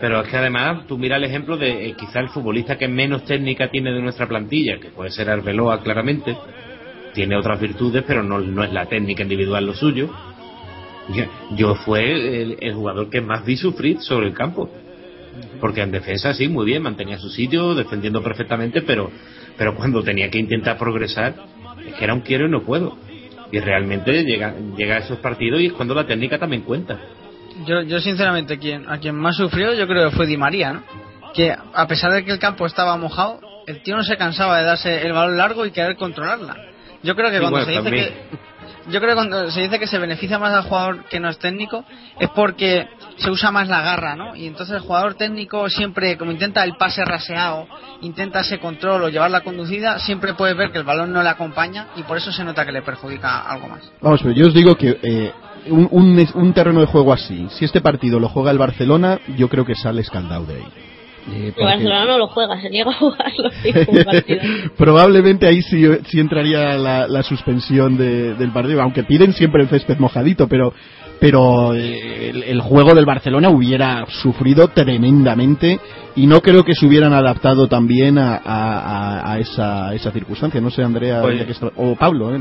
Pero 0.00 0.20
es 0.20 0.28
que 0.28 0.36
además 0.36 0.86
tú 0.86 0.96
mira 0.96 1.16
el 1.16 1.24
ejemplo 1.24 1.56
de 1.56 1.88
eh, 1.88 1.94
quizá 1.98 2.20
el 2.20 2.28
futbolista 2.28 2.78
que 2.78 2.86
menos 2.86 3.24
técnica 3.24 3.68
tiene 3.68 3.92
de 3.92 4.00
nuestra 4.00 4.28
plantilla, 4.28 4.78
que 4.78 4.90
puede 4.90 5.10
ser 5.10 5.28
Arbeloa 5.28 5.82
claramente, 5.82 6.36
tiene 7.14 7.36
otras 7.36 7.60
virtudes, 7.60 8.04
pero 8.06 8.22
no, 8.22 8.38
no 8.38 8.62
es 8.62 8.72
la 8.72 8.86
técnica 8.86 9.22
individual 9.22 9.66
lo 9.66 9.74
suyo. 9.74 10.08
Yo, 11.56 11.74
fue 11.74 12.42
el, 12.60 12.74
jugador 12.74 13.08
que 13.08 13.20
más 13.20 13.44
vi 13.44 13.56
sufrir 13.56 13.98
sobre 14.00 14.28
el 14.28 14.34
campo. 14.34 14.70
Porque 15.60 15.80
en 15.80 15.90
defensa 15.90 16.34
sí, 16.34 16.48
muy 16.48 16.66
bien, 16.66 16.82
mantenía 16.82 17.18
su 17.18 17.30
sitio, 17.30 17.74
defendiendo 17.74 18.22
perfectamente, 18.22 18.82
pero, 18.82 19.10
pero 19.56 19.74
cuando 19.74 20.02
tenía 20.02 20.30
que 20.30 20.38
intentar 20.38 20.76
progresar, 20.76 21.34
es 21.86 21.94
que 21.94 22.04
era 22.04 22.14
un 22.14 22.20
quiero 22.20 22.46
y 22.46 22.50
no 22.50 22.62
puedo. 22.62 22.98
Y 23.50 23.58
realmente 23.58 24.24
llega, 24.24 24.54
llega 24.76 24.96
a 24.96 24.98
esos 24.98 25.18
partidos 25.18 25.60
y 25.60 25.66
es 25.66 25.72
cuando 25.72 25.94
la 25.94 26.06
técnica 26.06 26.38
también 26.38 26.62
cuenta. 26.62 27.00
Yo, 27.66 27.82
yo 27.82 28.00
sinceramente, 28.00 28.58
quien, 28.58 28.88
a 28.88 28.98
quien 28.98 29.16
más 29.16 29.36
sufrió 29.36 29.74
yo 29.74 29.86
creo 29.86 30.10
que 30.10 30.16
fue 30.16 30.26
Di 30.26 30.36
María, 30.36 30.72
¿no? 30.72 30.82
Que 31.34 31.52
a 31.52 31.86
pesar 31.86 32.12
de 32.12 32.24
que 32.24 32.32
el 32.32 32.38
campo 32.38 32.66
estaba 32.66 32.96
mojado, 32.96 33.40
el 33.66 33.82
tío 33.82 33.96
no 33.96 34.02
se 34.02 34.16
cansaba 34.16 34.58
de 34.58 34.64
darse 34.64 35.06
el 35.06 35.12
balón 35.12 35.36
largo 35.36 35.66
y 35.66 35.70
querer 35.70 35.96
controlarla. 35.96 36.56
Yo 37.02 37.14
creo 37.14 37.30
que 37.30 37.40
cuando 37.40 37.64
se 37.64 37.70
dice 37.70 37.90
que 37.90 38.48
yo 38.90 39.00
creo 39.00 39.10
que 39.10 39.14
cuando 39.14 39.50
se 39.50 39.60
dice 39.60 39.78
que 39.78 39.86
se 39.86 39.98
beneficia 39.98 40.38
más 40.38 40.52
al 40.54 40.62
jugador 40.62 41.04
que 41.04 41.20
no 41.20 41.28
es 41.28 41.38
técnico 41.38 41.84
es 42.18 42.28
porque 42.30 42.86
se 43.18 43.30
usa 43.30 43.50
más 43.50 43.68
la 43.68 43.82
garra, 43.82 44.16
¿no? 44.16 44.34
Y 44.34 44.46
entonces 44.46 44.76
el 44.76 44.82
jugador 44.82 45.14
técnico 45.14 45.68
siempre, 45.68 46.16
como 46.16 46.32
intenta 46.32 46.64
el 46.64 46.76
pase 46.76 47.04
raseado, 47.04 47.66
intenta 48.00 48.40
ese 48.40 48.58
control 48.58 49.02
o 49.02 49.08
llevar 49.08 49.30
la 49.30 49.42
conducida, 49.42 49.98
siempre 49.98 50.34
puede 50.34 50.54
ver 50.54 50.70
que 50.70 50.78
el 50.78 50.84
balón 50.84 51.12
no 51.12 51.22
le 51.22 51.28
acompaña 51.28 51.88
y 51.96 52.02
por 52.02 52.16
eso 52.16 52.32
se 52.32 52.44
nota 52.44 52.64
que 52.64 52.72
le 52.72 52.82
perjudica 52.82 53.42
algo 53.42 53.68
más. 53.68 53.92
Vamos, 54.00 54.20
pero 54.22 54.34
yo 54.34 54.46
os 54.46 54.54
digo 54.54 54.74
que 54.76 54.98
eh, 55.02 55.32
un, 55.66 55.88
un, 55.90 56.28
un 56.34 56.52
terreno 56.52 56.80
de 56.80 56.86
juego 56.86 57.12
así, 57.12 57.46
si 57.50 57.64
este 57.64 57.80
partido 57.80 58.20
lo 58.20 58.28
juega 58.28 58.50
el 58.50 58.58
Barcelona, 58.58 59.18
yo 59.36 59.48
creo 59.48 59.64
que 59.64 59.74
sale 59.74 60.00
escaldado 60.00 60.46
de 60.46 60.54
ahí. 60.54 60.66
Eh, 61.30 61.52
porque... 61.54 61.64
Barcelona 61.64 62.04
no 62.06 62.18
lo 62.18 62.28
juega, 62.28 62.60
se 62.60 62.70
niega 62.70 62.90
a 62.90 62.94
jugarlo. 62.94 63.50
Probablemente 64.76 65.46
ahí 65.46 65.62
sí, 65.62 65.84
sí 66.06 66.20
entraría 66.20 66.78
la, 66.78 67.06
la 67.06 67.22
suspensión 67.22 67.96
de, 67.96 68.34
del 68.34 68.50
partido, 68.50 68.80
aunque 68.82 69.04
piden 69.04 69.32
siempre 69.32 69.62
el 69.62 69.68
césped 69.68 69.98
mojadito, 69.98 70.48
pero 70.48 70.72
pero 71.20 71.74
eh, 71.74 72.30
el, 72.30 72.42
el, 72.44 72.60
juego 72.60 72.94
del 72.94 73.04
Barcelona 73.04 73.50
hubiera 73.50 74.06
sufrido 74.06 74.68
tremendamente 74.68 75.80
y 76.14 76.26
no 76.26 76.40
creo 76.40 76.64
que 76.64 76.74
se 76.74 76.86
hubieran 76.86 77.12
adaptado 77.12 77.66
también 77.66 78.18
a, 78.18 78.36
a, 78.36 79.32
a 79.32 79.38
esa, 79.40 79.94
esa 79.94 80.12
circunstancia. 80.12 80.60
No 80.60 80.70
sé, 80.70 80.82
Andrea 80.82 81.22
o 81.76 81.96
Pablo. 81.96 82.34
¿eh? 82.34 82.38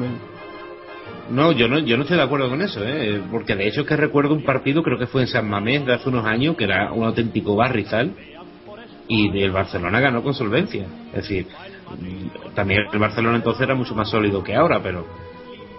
No, 1.30 1.52
yo 1.52 1.68
no, 1.68 1.80
yo 1.80 1.98
no 1.98 2.04
estoy 2.04 2.18
de 2.18 2.24
acuerdo 2.24 2.50
con 2.50 2.62
eso, 2.62 2.82
¿eh? 2.84 3.22
porque 3.30 3.56
de 3.56 3.68
hecho 3.68 3.82
es 3.82 3.88
que 3.88 3.98
recuerdo 3.98 4.34
un 4.34 4.44
partido, 4.44 4.82
creo 4.82 4.98
que 4.98 5.08
fue 5.08 5.22
en 5.22 5.28
San 5.28 5.50
Mamés 5.50 5.86
de 5.86 5.94
hace 5.94 6.10
unos 6.10 6.26
años, 6.26 6.56
que 6.56 6.64
era 6.64 6.92
un 6.94 7.04
auténtico 7.04 7.56
barrizal, 7.56 8.14
y 9.08 9.38
el 9.40 9.52
Barcelona 9.52 10.00
ganó 10.00 10.24
con 10.24 10.34
solvencia. 10.34 10.86
Es 11.10 11.24
decir, 11.24 11.48
también 12.56 12.82
el 12.92 13.00
Barcelona 13.00 13.38
entonces 13.38 13.62
era 13.62 13.76
mucho 13.76 13.96
más 13.96 14.10
sólido 14.10 14.44
que 14.44 14.56
ahora, 14.56 14.82
pero 14.82 15.06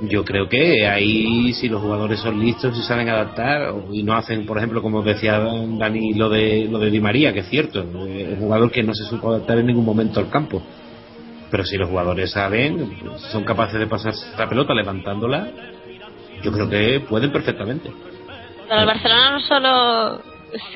yo 0.03 0.25
creo 0.25 0.49
que 0.49 0.87
ahí 0.87 1.53
si 1.55 1.69
los 1.69 1.83
jugadores 1.83 2.21
son 2.21 2.39
listos 2.41 2.77
y 2.79 2.83
saben 2.83 3.09
adaptar 3.09 3.75
y 3.93 4.03
no 4.03 4.15
hacen, 4.15 4.47
por 4.47 4.59
ejemplo, 4.59 4.81
como 4.81 5.03
decía 5.03 5.39
Dani, 5.39 6.15
lo 6.15 6.29
de, 6.29 6.69
lo 6.71 6.79
de 6.79 6.91
Di 6.91 7.01
María, 7.01 7.33
que 7.33 7.41
es 7.41 7.49
cierto, 7.49 7.83
un 7.83 8.37
jugador 8.37 8.71
que 8.71 8.83
no 8.83 8.95
se 8.95 9.05
supo 9.05 9.31
adaptar 9.31 9.59
en 9.59 9.67
ningún 9.67 9.85
momento 9.85 10.21
al 10.21 10.31
campo. 10.31 10.63
Pero 11.51 11.65
si 11.65 11.77
los 11.77 11.89
jugadores 11.89 12.31
saben, 12.31 13.01
son 13.33 13.45
capaces 13.45 13.79
de 13.79 13.87
pasar 13.87 14.13
la 14.37 14.49
pelota 14.49 14.75
levantándola, 14.75 15.49
yo 16.43 16.53
creo 16.53 16.69
que 16.69 17.01
pueden 17.09 17.33
perfectamente. 17.33 17.91
Pero 18.69 18.81
el 18.81 18.87
Barcelona 18.87 19.31
no 19.31 19.41
solo 19.41 20.23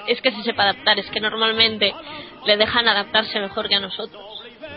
es 0.07 0.20
que 0.20 0.31
se 0.31 0.43
sepa 0.43 0.64
adaptar, 0.64 0.99
es 0.99 1.11
que 1.11 1.20
normalmente 1.20 1.95
le 2.47 2.57
dejan 2.57 2.89
adaptarse 2.89 3.41
mejor 3.41 3.68
que 3.68 3.77
a 3.77 3.81
nosotros. 3.81 4.23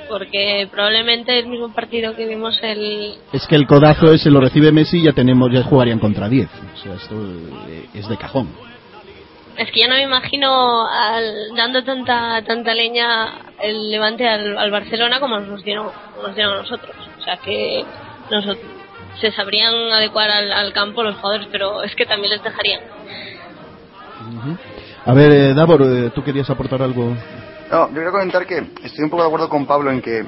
Porque 0.09 0.67
probablemente 0.71 1.39
el 1.39 1.47
mismo 1.47 1.73
partido 1.73 2.15
que 2.15 2.27
vimos 2.27 2.59
el... 2.61 3.15
Es 3.33 3.47
que 3.47 3.55
el 3.55 3.65
codazo 3.65 4.11
ese 4.11 4.29
lo 4.29 4.39
recibe 4.39 4.71
Messi 4.71 4.99
y 4.99 5.03
ya 5.03 5.13
tenemos, 5.13 5.51
ya 5.51 5.63
jugarían 5.63 5.99
contra 5.99 6.29
10. 6.29 6.47
O 6.47 6.77
sea, 6.77 6.93
esto 6.93 7.15
eh, 7.67 7.85
es 7.93 8.07
de 8.07 8.17
cajón. 8.17 8.49
Es 9.57 9.71
que 9.71 9.79
ya 9.79 9.87
no 9.87 9.95
me 9.95 10.03
imagino 10.03 10.85
al, 10.87 11.55
dando 11.55 11.83
tanta 11.83 12.41
tanta 12.43 12.73
leña 12.73 13.33
el 13.61 13.89
levante 13.89 14.27
al, 14.27 14.57
al 14.57 14.71
Barcelona 14.71 15.19
como 15.19 15.39
nos 15.39 15.63
dieron, 15.63 15.87
nos 16.21 16.35
dieron 16.35 16.55
a 16.55 16.57
nosotros. 16.57 16.95
O 17.19 17.23
sea 17.23 17.37
que 17.37 17.85
nosotros, 18.29 18.65
se 19.19 19.31
sabrían 19.31 19.73
adecuar 19.73 20.29
al, 20.29 20.51
al, 20.51 20.73
campo 20.73 21.03
los 21.03 21.15
jugadores, 21.15 21.47
pero 21.51 21.83
es 21.83 21.95
que 21.95 22.05
también 22.05 22.31
les 22.31 22.43
dejarían. 22.43 22.81
Uh 24.21 24.49
-huh. 24.49 24.57
A 25.05 25.13
ver, 25.13 25.31
eh, 25.31 25.53
Davor, 25.53 25.83
eh, 25.83 26.11
¿tú 26.13 26.23
querías 26.23 26.49
aportar 26.49 26.81
algo? 26.81 27.15
No, 27.71 27.87
yo 27.89 27.93
quería 27.93 28.11
comentar 28.11 28.45
que 28.45 28.57
estoy 28.83 29.03
un 29.03 29.09
poco 29.09 29.23
de 29.23 29.27
acuerdo 29.27 29.49
con 29.49 29.65
Pablo 29.65 29.91
en 29.91 30.01
que 30.01 30.25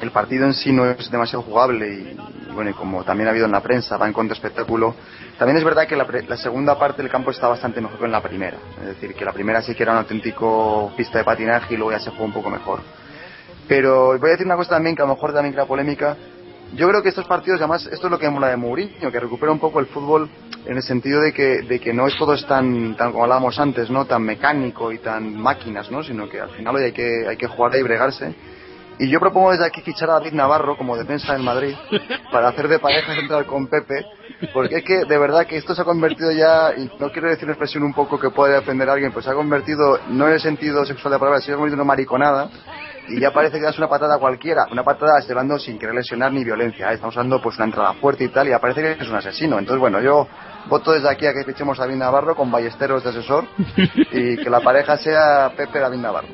el 0.00 0.10
partido 0.10 0.46
en 0.46 0.54
sí 0.54 0.72
no 0.72 0.86
es 0.86 1.10
demasiado 1.10 1.42
jugable 1.42 1.88
y, 1.88 2.16
bueno, 2.52 2.70
y 2.70 2.74
como 2.74 3.04
también 3.04 3.28
ha 3.28 3.30
habido 3.30 3.46
en 3.46 3.52
la 3.52 3.62
prensa, 3.62 3.96
va 3.96 4.06
en 4.06 4.12
cuanto 4.12 4.32
a 4.32 4.36
espectáculo. 4.36 4.94
También 5.38 5.56
es 5.56 5.64
verdad 5.64 5.86
que 5.86 5.96
la, 5.96 6.06
la, 6.26 6.36
segunda 6.36 6.78
parte 6.78 7.02
del 7.02 7.10
campo 7.10 7.30
está 7.30 7.48
bastante 7.48 7.80
mejor 7.80 7.98
que 7.98 8.04
en 8.04 8.12
la 8.12 8.22
primera. 8.22 8.56
Es 8.80 8.86
decir, 8.86 9.14
que 9.14 9.24
la 9.24 9.32
primera 9.32 9.62
sí 9.62 9.74
que 9.74 9.82
era 9.82 9.92
un 9.92 9.98
auténtico 9.98 10.92
pista 10.96 11.18
de 11.18 11.24
patinaje 11.24 11.74
y 11.74 11.76
luego 11.76 11.92
ya 11.92 12.00
se 12.00 12.10
jugó 12.10 12.24
un 12.24 12.32
poco 12.32 12.50
mejor. 12.50 12.80
Pero 13.68 14.18
voy 14.18 14.30
a 14.30 14.32
decir 14.32 14.46
una 14.46 14.56
cosa 14.56 14.70
también 14.70 14.96
que 14.96 15.02
a 15.02 15.06
lo 15.06 15.14
mejor 15.14 15.32
también 15.32 15.52
crea 15.52 15.66
polémica. 15.66 16.16
Yo 16.74 16.88
creo 16.88 17.02
que 17.02 17.08
estos 17.08 17.26
partidos, 17.26 17.60
además, 17.60 17.86
esto 17.86 18.06
es 18.06 18.10
lo 18.10 18.18
que 18.18 18.28
mola 18.28 18.48
de 18.48 18.56
Mourinho, 18.56 19.10
que 19.10 19.20
recupera 19.20 19.52
un 19.52 19.58
poco 19.58 19.80
el 19.80 19.86
fútbol 19.86 20.28
en 20.66 20.76
el 20.76 20.82
sentido 20.82 21.22
de 21.22 21.32
que, 21.32 21.62
de 21.62 21.80
que 21.80 21.94
no 21.94 22.06
es 22.06 22.16
todo 22.18 22.36
tan, 22.44 22.94
tan 22.94 23.10
como 23.10 23.24
hablábamos 23.24 23.58
antes, 23.58 23.88
¿no? 23.90 24.04
Tan 24.04 24.22
mecánico 24.22 24.92
y 24.92 24.98
tan 24.98 25.34
máquinas, 25.34 25.90
¿no? 25.90 26.02
Sino 26.02 26.28
que 26.28 26.40
al 26.40 26.50
final 26.50 26.76
hoy 26.76 26.84
hay 26.84 26.92
que, 26.92 27.26
hay 27.26 27.36
que 27.36 27.46
jugar 27.46 27.74
y 27.76 27.82
bregarse. 27.82 28.34
Y 28.98 29.08
yo 29.08 29.20
propongo 29.20 29.52
desde 29.52 29.66
aquí 29.66 29.80
fichar 29.80 30.10
a 30.10 30.14
David 30.14 30.32
Navarro 30.32 30.76
como 30.76 30.96
defensa 30.96 31.36
en 31.36 31.44
Madrid 31.44 31.74
para 32.32 32.48
hacer 32.48 32.66
de 32.66 32.78
pareja 32.78 33.14
central 33.14 33.46
con 33.46 33.68
Pepe, 33.68 34.04
porque 34.52 34.78
es 34.78 34.84
que 34.84 35.04
de 35.04 35.18
verdad 35.18 35.46
que 35.46 35.56
esto 35.56 35.74
se 35.74 35.82
ha 35.82 35.84
convertido 35.84 36.32
ya, 36.32 36.72
y 36.76 36.90
no 36.98 37.10
quiero 37.10 37.28
decir 37.28 37.44
una 37.44 37.52
expresión 37.52 37.84
un 37.84 37.94
poco 37.94 38.18
que 38.18 38.30
pueda 38.30 38.56
defender 38.56 38.88
a 38.88 38.94
alguien, 38.94 39.12
pues 39.12 39.24
se 39.24 39.30
ha 39.30 39.34
convertido, 39.34 40.00
no 40.08 40.26
en 40.26 40.34
el 40.34 40.40
sentido 40.40 40.84
sexual 40.84 41.12
de 41.12 41.16
la 41.16 41.20
palabra, 41.20 41.40
sino 41.40 41.64
en 41.64 41.74
una 41.74 41.84
mariconada, 41.84 42.50
y 43.08 43.20
ya 43.20 43.32
parece 43.32 43.58
que 43.58 43.64
das 43.64 43.78
una 43.78 43.88
patada 43.88 44.18
cualquiera, 44.18 44.66
una 44.70 44.82
patada 44.82 45.18
estoy 45.18 45.32
hablando 45.32 45.58
sin 45.58 45.78
querer 45.78 45.94
lesionar 45.94 46.32
ni 46.32 46.44
violencia, 46.44 46.90
¿eh? 46.90 46.94
estamos 46.94 47.14
usando 47.14 47.40
pues 47.40 47.56
una 47.56 47.66
entrada 47.66 47.94
fuerte 47.94 48.24
y 48.24 48.28
tal, 48.28 48.48
y 48.48 48.52
aparece 48.52 48.82
que 48.82 49.02
es 49.02 49.08
un 49.08 49.16
asesino. 49.16 49.58
Entonces, 49.58 49.80
bueno, 49.80 50.00
yo 50.00 50.26
voto 50.68 50.92
desde 50.92 51.08
aquí 51.08 51.26
a 51.26 51.32
que 51.32 51.44
fichemos 51.44 51.78
a 51.78 51.84
David 51.84 51.96
Navarro 51.96 52.34
con 52.34 52.50
Ballesteros 52.50 53.02
de 53.02 53.10
asesor 53.10 53.44
y 54.12 54.36
que 54.36 54.50
la 54.50 54.60
pareja 54.60 54.98
sea 54.98 55.52
Pepe 55.56 55.78
David 55.78 55.98
Navarro. 55.98 56.28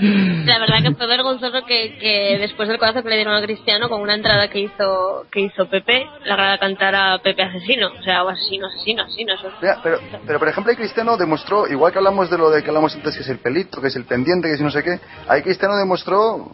La 0.00 0.58
verdad 0.58 0.82
que 0.82 0.94
fue 0.94 1.06
vergonzoso 1.06 1.64
que, 1.64 1.98
que 1.98 2.38
después 2.38 2.68
del 2.68 2.78
codazo 2.78 3.02
que 3.02 3.08
le 3.08 3.16
dieron 3.16 3.34
a 3.34 3.42
Cristiano 3.42 3.88
con 3.88 4.00
una 4.00 4.14
entrada 4.14 4.48
que 4.48 4.60
hizo 4.60 5.26
que 5.30 5.40
hizo 5.40 5.68
Pepe, 5.68 6.06
la 6.24 6.36
grada 6.36 6.58
cantara 6.58 7.18
Pepe 7.22 7.42
asesino, 7.42 7.88
o 7.98 8.02
sea, 8.02 8.24
o 8.24 8.28
asesino, 8.28 8.66
asesino, 8.66 9.02
asesino. 9.04 9.34
Pero, 9.82 9.98
pero 10.26 10.38
por 10.38 10.48
ejemplo, 10.48 10.70
ahí 10.70 10.76
Cristiano 10.76 11.16
demostró, 11.16 11.66
igual 11.66 11.92
que 11.92 11.98
hablamos 11.98 12.30
de 12.30 12.38
lo 12.38 12.50
de 12.50 12.62
que 12.62 12.68
hablamos 12.68 12.94
antes, 12.94 13.16
que 13.16 13.22
es 13.22 13.28
el 13.28 13.38
pelito, 13.38 13.80
que 13.80 13.88
es 13.88 13.96
el 13.96 14.04
pendiente, 14.04 14.48
que 14.48 14.56
si 14.56 14.62
no 14.62 14.70
sé 14.70 14.82
qué, 14.82 14.98
ahí 15.28 15.42
Cristiano 15.42 15.76
demostró 15.76 16.52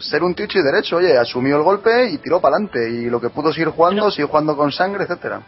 ser 0.00 0.22
un 0.22 0.34
ticho 0.34 0.58
y 0.58 0.62
derecho, 0.62 0.96
oye, 0.96 1.16
asumió 1.16 1.56
el 1.56 1.62
golpe 1.62 2.10
y 2.10 2.18
tiró 2.18 2.40
para 2.40 2.56
adelante, 2.56 2.90
y 2.90 3.10
lo 3.10 3.20
que 3.20 3.30
pudo 3.30 3.52
seguir 3.52 3.68
jugando, 3.68 4.02
pero... 4.02 4.10
siguió 4.10 4.28
jugando 4.28 4.56
con 4.56 4.72
sangre, 4.72 5.04
etcétera. 5.04 5.40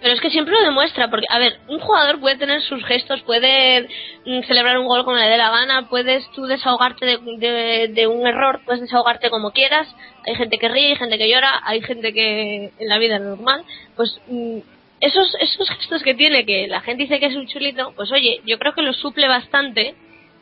Pero 0.00 0.14
es 0.14 0.20
que 0.20 0.30
siempre 0.30 0.54
lo 0.54 0.62
demuestra, 0.62 1.08
porque, 1.10 1.26
a 1.28 1.38
ver, 1.38 1.58
un 1.68 1.78
jugador 1.78 2.20
puede 2.20 2.36
tener 2.36 2.62
sus 2.62 2.84
gestos, 2.84 3.20
puede 3.22 3.88
mm, 4.24 4.42
celebrar 4.46 4.78
un 4.78 4.86
gol 4.86 5.04
como 5.04 5.16
le 5.16 5.28
dé 5.28 5.36
la 5.36 5.50
gana, 5.50 5.88
puedes 5.88 6.28
tú 6.30 6.46
desahogarte 6.46 7.04
de, 7.04 7.90
de, 7.92 8.06
un 8.06 8.26
error, 8.26 8.60
puedes 8.64 8.80
desahogarte 8.80 9.28
como 9.28 9.50
quieras, 9.50 9.86
hay 10.26 10.34
gente 10.36 10.58
que 10.58 10.68
ríe, 10.68 10.88
hay 10.88 10.96
gente 10.96 11.18
que 11.18 11.28
llora, 11.28 11.60
hay 11.64 11.82
gente 11.82 12.12
que 12.14 12.72
en 12.78 12.88
la 12.88 12.98
vida 12.98 13.16
es 13.16 13.22
normal, 13.22 13.62
pues 13.96 14.18
mm, 14.28 14.58
esos, 15.00 15.34
esos 15.40 15.68
gestos 15.70 16.02
que 16.02 16.14
tiene, 16.14 16.46
que 16.46 16.66
la 16.66 16.80
gente 16.80 17.02
dice 17.02 17.20
que 17.20 17.26
es 17.26 17.36
un 17.36 17.46
chulito, 17.46 17.92
pues 17.94 18.10
oye, 18.10 18.40
yo 18.46 18.58
creo 18.58 18.74
que 18.74 18.82
lo 18.82 18.94
suple 18.94 19.28
bastante 19.28 19.94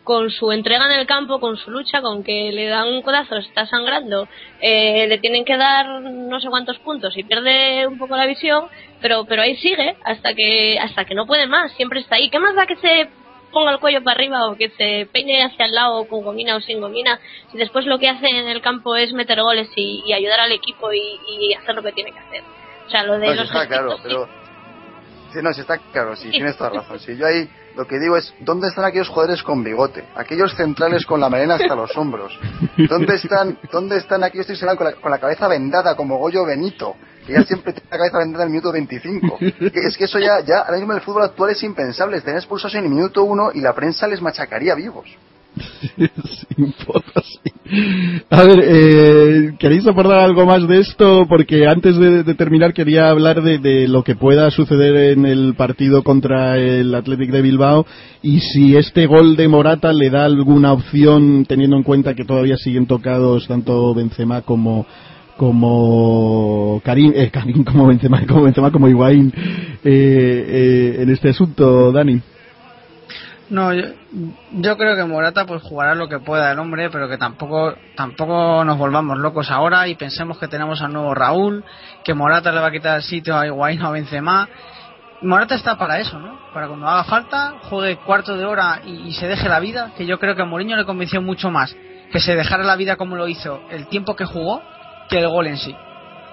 con 0.09 0.31
su 0.31 0.51
entrega 0.53 0.87
en 0.87 0.99
el 0.99 1.07
campo, 1.07 1.39
con 1.39 1.59
su 1.59 1.71
lucha, 1.71 2.01
con 2.01 2.25
que 2.25 2.51
le 2.51 2.67
dan 2.67 2.89
un 2.89 3.03
codazo, 3.03 3.37
está 3.37 3.67
sangrando, 3.67 4.27
eh, 4.59 5.07
le 5.07 5.19
tienen 5.19 5.45
que 5.45 5.59
dar 5.59 6.01
no 6.01 6.41
sé 6.41 6.49
cuántos 6.49 6.79
puntos 6.79 7.15
y 7.19 7.25
pierde 7.25 7.87
un 7.87 7.99
poco 7.99 8.17
la 8.17 8.25
visión, 8.25 8.69
pero 9.03 9.27
pero 9.27 9.43
ahí 9.43 9.55
sigue 9.59 9.97
hasta 10.03 10.33
que 10.33 10.79
hasta 10.79 11.05
que 11.05 11.15
no 11.15 11.27
puede 11.27 11.47
más, 11.47 11.73
siempre 11.73 12.01
está 12.01 12.15
ahí. 12.15 12.31
¿Qué 12.31 12.39
más 12.39 12.55
da 12.55 12.65
que 12.65 12.77
se 12.77 13.11
ponga 13.53 13.71
el 13.71 13.81
cuello 13.81 14.03
para 14.03 14.15
arriba 14.15 14.47
o 14.47 14.57
que 14.57 14.71
se 14.71 15.07
peine 15.13 15.45
hacia 15.45 15.67
el 15.67 15.75
lado 15.75 16.09
con 16.09 16.23
gomina 16.23 16.57
o 16.57 16.61
sin 16.63 16.81
gomina, 16.81 17.21
si 17.53 17.59
después 17.59 17.85
lo 17.85 17.99
que 17.99 18.09
hace 18.09 18.29
en 18.31 18.49
el 18.49 18.63
campo 18.63 18.97
es 18.97 19.13
meter 19.13 19.43
goles 19.43 19.69
y, 19.77 20.05
y 20.07 20.15
ayudar 20.15 20.41
al 20.41 20.53
equipo 20.53 20.91
y, 20.91 21.21
y, 21.39 21.53
hacer 21.53 21.75
lo 21.75 21.83
que 21.83 21.93
tiene 21.93 22.13
que 22.13 22.19
hacer. 22.19 22.43
O 22.87 22.91
sea, 22.91 23.03
lo 23.03 23.19
de 23.19 23.27
no, 23.27 23.35
los 23.35 23.45
está 23.45 23.69
claro, 23.69 23.99
pero 24.03 24.27
sí, 25.33 25.39
no, 25.43 25.53
sí 25.53 25.61
está 25.61 25.79
claro, 25.79 26.17
sí, 26.17 26.31
tienes 26.31 26.57
toda 26.57 26.71
razón. 26.71 26.99
Sí, 26.99 27.17
yo 27.17 27.27
ahí 27.27 27.49
lo 27.77 27.87
que 27.87 27.99
digo 27.99 28.17
es, 28.17 28.35
¿dónde 28.41 28.67
están 28.67 28.85
aquellos 28.85 29.09
jugadores 29.09 29.43
con 29.43 29.63
bigote? 29.63 30.05
Aquellos 30.17 30.53
centrales 30.57 31.07
con 31.07 31.21
la 31.21 31.31
melena 31.31 31.55
hasta 31.55 31.77
los 31.77 31.97
hombros. 31.97 32.37
¿Dónde 32.89 33.15
están, 33.15 33.57
dónde 33.71 33.99
están 33.99 34.25
aquellos 34.25 34.47
con 34.77 34.85
la, 34.85 34.93
con 34.95 35.11
la 35.11 35.19
cabeza 35.19 35.47
vendada 35.47 35.95
como 35.95 36.19
Goyo 36.19 36.45
Benito? 36.45 36.97
Que 37.25 37.35
ya 37.35 37.45
siempre 37.45 37.73
tiene 37.73 37.89
la 37.91 37.99
cabeza 37.99 38.19
vendada 38.19 38.45
en 38.45 38.49
el 38.49 38.53
minuto 38.53 38.73
25. 38.73 39.39
Que 39.39 39.81
es 39.87 39.97
que 39.97 40.05
eso 40.05 40.19
ya, 40.19 40.41
ya, 40.41 40.61
ahora 40.61 40.79
mismo 40.79 40.93
en 40.93 40.99
el 40.99 41.05
fútbol 41.05 41.23
actual 41.23 41.51
es 41.51 41.63
impensable. 41.63 42.21
Tener 42.21 42.39
expulsos 42.39 42.75
en 42.75 42.85
el 42.85 42.91
minuto 42.91 43.23
1 43.23 43.53
y 43.55 43.61
la 43.61 43.75
prensa 43.75 44.09
les 44.09 44.21
machacaría 44.21 44.75
vivos. 44.75 45.09
Sin 45.97 46.73
sí. 46.73 47.53
A 48.31 48.43
ver, 48.43 48.63
eh, 48.65 49.53
¿queréis 49.59 49.87
aportar 49.87 50.19
algo 50.21 50.47
más 50.47 50.67
de 50.67 50.81
esto? 50.81 51.27
Porque 51.29 51.67
antes 51.67 51.97
de, 51.99 52.35
terminar 52.35 52.73
quería 52.73 53.11
hablar 53.11 53.43
de, 53.43 53.59
de, 53.59 53.89
lo 53.89 54.03
que 54.05 54.17
pueda 54.17 54.51
suceder 54.51 55.13
en 55.13 55.27
el 55.27 55.55
partido 55.55 56.03
contra 56.03 56.57
el 56.57 56.95
Athletic 56.95 57.31
de 57.31 57.43
Bilbao 57.43 57.87
y 58.23 58.41
si 58.41 58.77
este 58.77 59.07
gol 59.07 59.37
de 59.37 59.49
Morata 59.49 59.93
le 59.93 60.11
da 60.11 60.25
alguna 60.25 60.73
opción 60.73 61.45
teniendo 61.47 61.77
en 61.77 61.83
cuenta 61.83 62.15
que 62.15 62.25
todavía 62.25 62.57
siguen 62.57 62.87
tocados 62.87 63.47
tanto 63.47 63.95
Benzema 63.95 64.43
como 64.43 64.87
como 65.39 66.83
Karim, 66.85 67.13
eh, 67.15 67.31
Karim 67.31 67.65
como 67.65 67.87
Benzema, 67.87 68.27
como 68.27 68.43
Benzema, 68.43 68.71
como 68.71 68.89
Higuaín 68.89 69.33
eh, 69.85 69.85
eh, 69.85 70.97
en 71.03 71.11
este 71.11 71.31
asunto, 71.31 71.93
Dani. 71.93 72.21
No, 73.51 73.73
yo, 73.73 73.85
yo, 74.53 74.77
creo 74.77 74.95
que 74.95 75.05
Morata 75.05 75.47
pues 75.47 75.63
jugará 75.63 75.95
lo 75.95 76.07
que 76.07 76.19
pueda 76.19 76.53
el 76.53 76.59
hombre, 76.59 76.91
pero 76.91 77.09
que 77.09 77.17
tampoco 77.17 77.75
tampoco 77.97 78.63
nos 78.63 78.77
volvamos 78.77 79.17
locos 79.19 79.51
ahora 79.51 79.89
y 79.89 79.95
pensemos 79.95 80.39
que 80.39 80.49
tenemos 80.49 80.83
al 80.83 80.93
nuevo 80.93 81.15
Raúl, 81.15 81.65
que 82.05 82.13
Morata 82.13 82.53
le 82.53 82.61
va 82.61 82.67
a 82.67 82.71
quitar 82.71 82.97
el 82.97 83.03
sitio 83.03 83.39
a 83.39 83.47
Higuaín 83.47 83.81
o 83.81 83.87
a 83.87 83.93
Benzema. 83.93 84.49
Morata 85.23 85.55
está 85.55 85.79
para 85.79 85.99
eso, 85.99 86.19
¿no? 86.19 86.39
Para 86.53 86.69
cuando 86.69 86.87
haga 86.87 87.05
falta, 87.05 87.55
juegue 87.71 87.97
cuarto 87.97 88.37
de 88.37 88.45
hora 88.45 88.83
y, 88.85 89.13
se 89.15 89.27
deje 89.27 89.49
la 89.49 89.61
vida, 89.61 89.93
que 89.97 90.05
yo 90.05 90.19
creo 90.19 90.37
que 90.37 90.43
a 90.43 90.45
Mourinho 90.45 90.77
le 90.77 90.85
convenció 90.85 91.23
mucho 91.23 91.51
más 91.51 91.75
que 92.13 92.21
se 92.21 92.37
dejara 92.37 92.65
la 92.65 92.77
vida 92.77 92.97
como 92.97 93.17
lo 93.17 93.29
hizo 93.29 93.63
el 93.71 93.87
tiempo 93.89 94.15
que 94.15 94.25
jugó 94.27 94.63
que 95.09 95.19
el 95.19 95.29
gol 95.29 95.47
en 95.47 95.57
sí. 95.57 95.75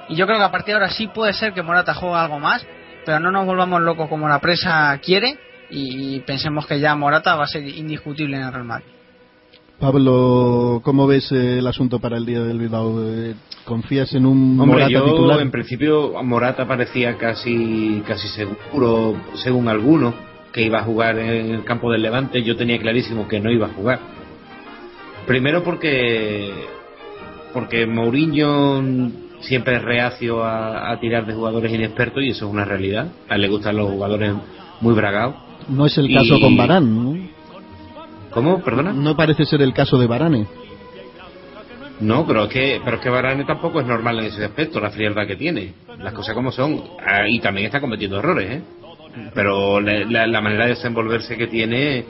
Y 0.09 0.15
yo 0.15 0.27
creo 0.27 0.37
que 0.37 0.43
a 0.43 0.51
partir 0.51 0.73
de 0.73 0.81
ahora 0.81 0.89
sí 0.89 1.07
puede 1.07 1.31
ser 1.33 1.53
que 1.53 1.63
Morata 1.63 1.93
juegue 1.93 2.15
algo 2.15 2.39
más, 2.39 2.65
pero 3.05 3.19
no 3.21 3.31
nos 3.31 3.45
volvamos 3.45 3.81
locos 3.81 4.09
como 4.09 4.27
la 4.27 4.39
presa 4.39 4.99
quiere 5.01 5.39
y 5.75 6.21
pensemos 6.21 6.65
que 6.65 6.79
ya 6.79 6.95
Morata 6.95 7.35
va 7.35 7.43
a 7.43 7.47
ser 7.47 7.67
indiscutible 7.67 8.37
en 8.37 8.43
el 8.43 8.53
Real 8.53 8.63
Madrid. 8.63 8.85
Pablo, 9.77 10.79
¿cómo 10.85 11.05
ves 11.05 11.29
eh, 11.33 11.59
el 11.59 11.67
asunto 11.67 11.99
para 11.99 12.15
el 12.15 12.25
día 12.25 12.39
del 12.39 12.59
Bilbao? 12.59 13.03
Eh, 13.03 13.35
¿Confías 13.65 14.13
en 14.13 14.25
un 14.25 14.57
Hombre, 14.57 14.83
Morata 14.83 14.89
yo, 14.89 15.03
titular? 15.03 15.41
En 15.41 15.51
principio, 15.51 16.13
Morata 16.23 16.65
parecía 16.65 17.17
casi, 17.17 18.01
casi 18.07 18.29
seguro, 18.29 19.17
según 19.43 19.67
algunos, 19.67 20.15
que 20.53 20.61
iba 20.61 20.79
a 20.79 20.83
jugar 20.83 21.19
en 21.19 21.55
el 21.55 21.65
campo 21.65 21.91
del 21.91 22.03
Levante. 22.03 22.41
Yo 22.41 22.55
tenía 22.55 22.79
clarísimo 22.79 23.27
que 23.27 23.41
no 23.41 23.51
iba 23.51 23.65
a 23.65 23.73
jugar. 23.73 23.99
Primero 25.27 25.61
porque 25.61 26.53
porque 27.51 27.85
Mourinho 27.85 28.81
siempre 29.41 29.75
es 29.75 29.81
reacio 29.81 30.43
a, 30.43 30.91
a, 30.91 30.99
tirar 30.99 31.25
de 31.25 31.33
jugadores 31.33 31.73
inexpertos 31.73 32.23
y 32.23 32.29
eso 32.29 32.45
es 32.45 32.51
una 32.51 32.63
realidad. 32.63 33.07
A 33.27 33.35
él 33.35 33.41
le 33.41 33.49
gustan 33.49 33.75
los 33.75 33.91
jugadores 33.91 34.33
muy 34.79 34.93
bragados. 34.93 35.44
No 35.69 35.85
es 35.85 35.97
el 35.97 36.13
caso 36.13 36.35
Y- 36.35 36.41
con 36.41 36.57
Barán, 36.57 36.95
¿no? 36.95 37.27
¿Cómo? 38.31 38.61
¿Perdona? 38.63 38.91
No 38.93 39.15
parece 39.15 39.45
ser 39.45 39.61
el 39.61 39.73
caso 39.73 39.97
de 39.97 40.07
Barane. 40.07 40.45
No, 42.01 42.25
pero 42.27 42.43
es 42.45 42.49
que, 42.51 42.81
pero 42.83 42.97
es 42.97 43.01
que 43.03 43.09
Varane 43.09 43.45
tampoco 43.45 43.79
es 43.79 43.87
normal 43.87 44.19
en 44.19 44.25
ese 44.25 44.43
aspecto, 44.43 44.81
la 44.81 44.89
frialdad 44.91 45.25
que 45.25 45.37
tiene. 45.37 45.73
Las 45.99 46.13
cosas 46.13 46.35
como 46.35 46.51
son. 46.51 46.83
Ah, 47.05 47.27
Y 47.29 47.39
también 47.39 47.67
está 47.67 47.79
cometiendo 47.79 48.19
errores, 48.19 48.51
¿eh? 48.51 48.61
Pero 49.33 49.79
la, 49.79 49.99
la- 50.05 50.27
la 50.27 50.41
manera 50.41 50.63
de 50.65 50.71
desenvolverse 50.71 51.37
que 51.37 51.47
tiene 51.47 52.03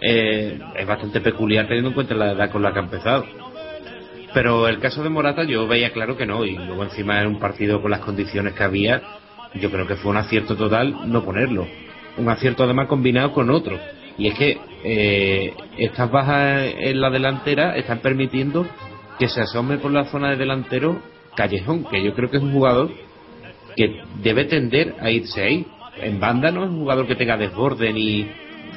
eh, 0.00 0.58
es 0.76 0.86
bastante 0.86 1.20
peculiar 1.20 1.66
teniendo 1.66 1.88
en 1.88 1.94
cuenta 1.94 2.14
la 2.14 2.32
edad 2.32 2.50
con 2.50 2.62
la 2.62 2.72
que 2.72 2.78
ha 2.78 2.82
empezado. 2.82 3.24
Pero 4.32 4.68
el 4.68 4.78
caso 4.78 5.02
de 5.02 5.08
Morata 5.08 5.42
yo 5.44 5.66
veía 5.66 5.92
claro 5.92 6.16
que 6.16 6.26
no, 6.26 6.44
y 6.44 6.56
luego 6.56 6.84
encima 6.84 7.20
en 7.20 7.28
un 7.28 7.38
partido 7.40 7.80
con 7.82 7.90
las 7.90 8.00
condiciones 8.00 8.54
que 8.54 8.62
había, 8.64 9.02
yo 9.54 9.70
creo 9.70 9.86
que 9.86 9.96
fue 9.96 10.10
un 10.12 10.16
acierto 10.18 10.56
total 10.56 11.10
no 11.10 11.24
ponerlo. 11.24 11.66
Un 12.16 12.28
acierto 12.28 12.64
además 12.64 12.88
combinado 12.88 13.32
con 13.32 13.50
otro. 13.50 13.78
Y 14.16 14.28
es 14.28 14.38
que 14.38 14.58
eh, 14.84 15.54
estas 15.78 16.10
bajas 16.10 16.62
en 16.78 17.00
la 17.00 17.10
delantera 17.10 17.76
están 17.76 17.98
permitiendo 17.98 18.66
que 19.18 19.28
se 19.28 19.40
asome 19.40 19.78
por 19.78 19.90
la 19.90 20.04
zona 20.06 20.30
de 20.30 20.36
delantero 20.36 21.00
Callejón, 21.34 21.84
que 21.84 22.02
yo 22.02 22.14
creo 22.14 22.30
que 22.30 22.36
es 22.36 22.42
un 22.42 22.52
jugador 22.52 22.90
que 23.76 24.02
debe 24.22 24.44
tender 24.44 24.94
a 25.00 25.10
irse 25.10 25.42
ahí. 25.42 25.66
En 26.00 26.20
banda 26.20 26.50
no 26.50 26.64
es 26.64 26.70
un 26.70 26.78
jugador 26.78 27.06
que 27.06 27.16
tenga 27.16 27.36
desborde 27.36 27.92
ni 27.92 28.28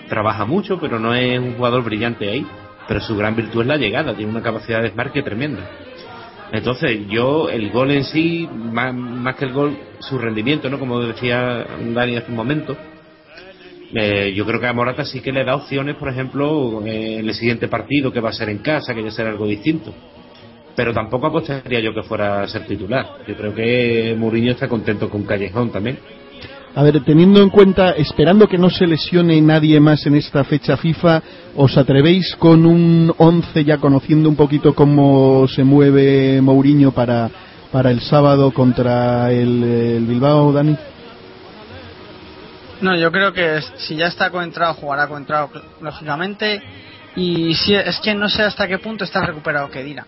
trabaja 0.09 0.45
mucho, 0.45 0.79
pero 0.79 0.99
no 0.99 1.13
es 1.13 1.39
un 1.39 1.55
jugador 1.55 1.83
brillante 1.83 2.29
ahí. 2.29 2.45
Pero 2.87 3.01
su 3.01 3.15
gran 3.17 3.35
virtud 3.35 3.61
es 3.61 3.67
la 3.67 3.77
llegada, 3.77 4.15
tiene 4.15 4.31
una 4.31 4.41
capacidad 4.41 4.77
de 4.77 4.85
desmarque 4.85 5.21
tremenda. 5.21 5.69
Entonces, 6.51 7.07
yo, 7.09 7.49
el 7.49 7.69
gol 7.71 7.91
en 7.91 8.05
sí, 8.05 8.47
más, 8.49 8.93
más 8.93 9.35
que 9.35 9.45
el 9.45 9.51
gol, 9.51 9.77
su 9.99 10.17
rendimiento, 10.17 10.69
¿no? 10.69 10.79
Como 10.79 11.01
decía 11.01 11.65
Dani 11.93 12.15
hace 12.15 12.31
un 12.31 12.37
momento, 12.37 12.77
eh, 13.93 14.33
yo 14.35 14.45
creo 14.45 14.59
que 14.59 14.67
a 14.67 14.73
Morata 14.73 15.05
sí 15.05 15.21
que 15.21 15.31
le 15.31 15.45
da 15.45 15.55
opciones, 15.55 15.95
por 15.95 16.09
ejemplo, 16.09 16.85
eh, 16.85 17.19
en 17.19 17.27
el 17.27 17.33
siguiente 17.33 17.67
partido 17.67 18.11
que 18.11 18.19
va 18.19 18.29
a 18.29 18.33
ser 18.33 18.49
en 18.49 18.59
casa, 18.59 18.93
que 18.93 19.03
ya 19.03 19.11
será 19.11 19.29
algo 19.29 19.47
distinto. 19.47 19.93
Pero 20.75 20.93
tampoco 20.93 21.27
apostaría 21.27 21.79
yo 21.79 21.93
que 21.93 22.03
fuera 22.03 22.43
a 22.43 22.47
ser 22.47 22.65
titular. 22.67 23.07
Yo 23.27 23.35
creo 23.35 23.55
que 23.55 24.15
Mourinho 24.17 24.51
está 24.51 24.67
contento 24.67 25.09
con 25.09 25.23
Callejón 25.23 25.71
también. 25.71 25.97
A 26.75 26.83
ver, 26.83 27.03
teniendo 27.03 27.41
en 27.41 27.49
cuenta, 27.49 27.91
esperando 27.93 28.47
que 28.47 28.59
no 28.59 28.69
se 28.69 28.85
lesione 28.85 29.41
nadie 29.41 29.79
más 29.79 30.05
en 30.05 30.15
esta 30.15 30.43
fecha 30.43 30.77
FIFA, 30.77 31.23
¿os 31.55 31.75
atrevéis 31.75 32.35
con 32.35 32.67
un 32.67 33.11
11 33.17 33.63
ya 33.63 33.77
conociendo 33.79 34.29
un 34.29 34.35
poquito 34.35 34.75
cómo 34.75 35.47
se 35.47 35.63
mueve 35.63 36.39
Mourinho 36.39 36.91
para, 36.91 37.31
para 37.71 37.89
el 37.89 38.01
sábado 38.01 38.51
contra 38.51 39.31
el, 39.31 39.63
el 39.63 40.05
Bilbao, 40.05 40.53
Dani? 40.53 40.77
No, 42.81 42.95
yo 42.95 43.11
creo 43.11 43.33
que 43.33 43.59
si 43.77 43.95
ya 43.95 44.07
está 44.07 44.29
coentrado, 44.29 44.75
jugará 44.75 45.07
coentrado, 45.07 45.49
lógicamente. 45.81 46.61
Y 47.15 47.55
si 47.55 47.73
es 47.73 47.99
que 47.99 48.13
no 48.13 48.29
sé 48.29 48.43
hasta 48.43 48.67
qué 48.67 48.77
punto 48.77 49.03
está 49.03 49.25
recuperado 49.25 49.69
Kedira. 49.69 50.05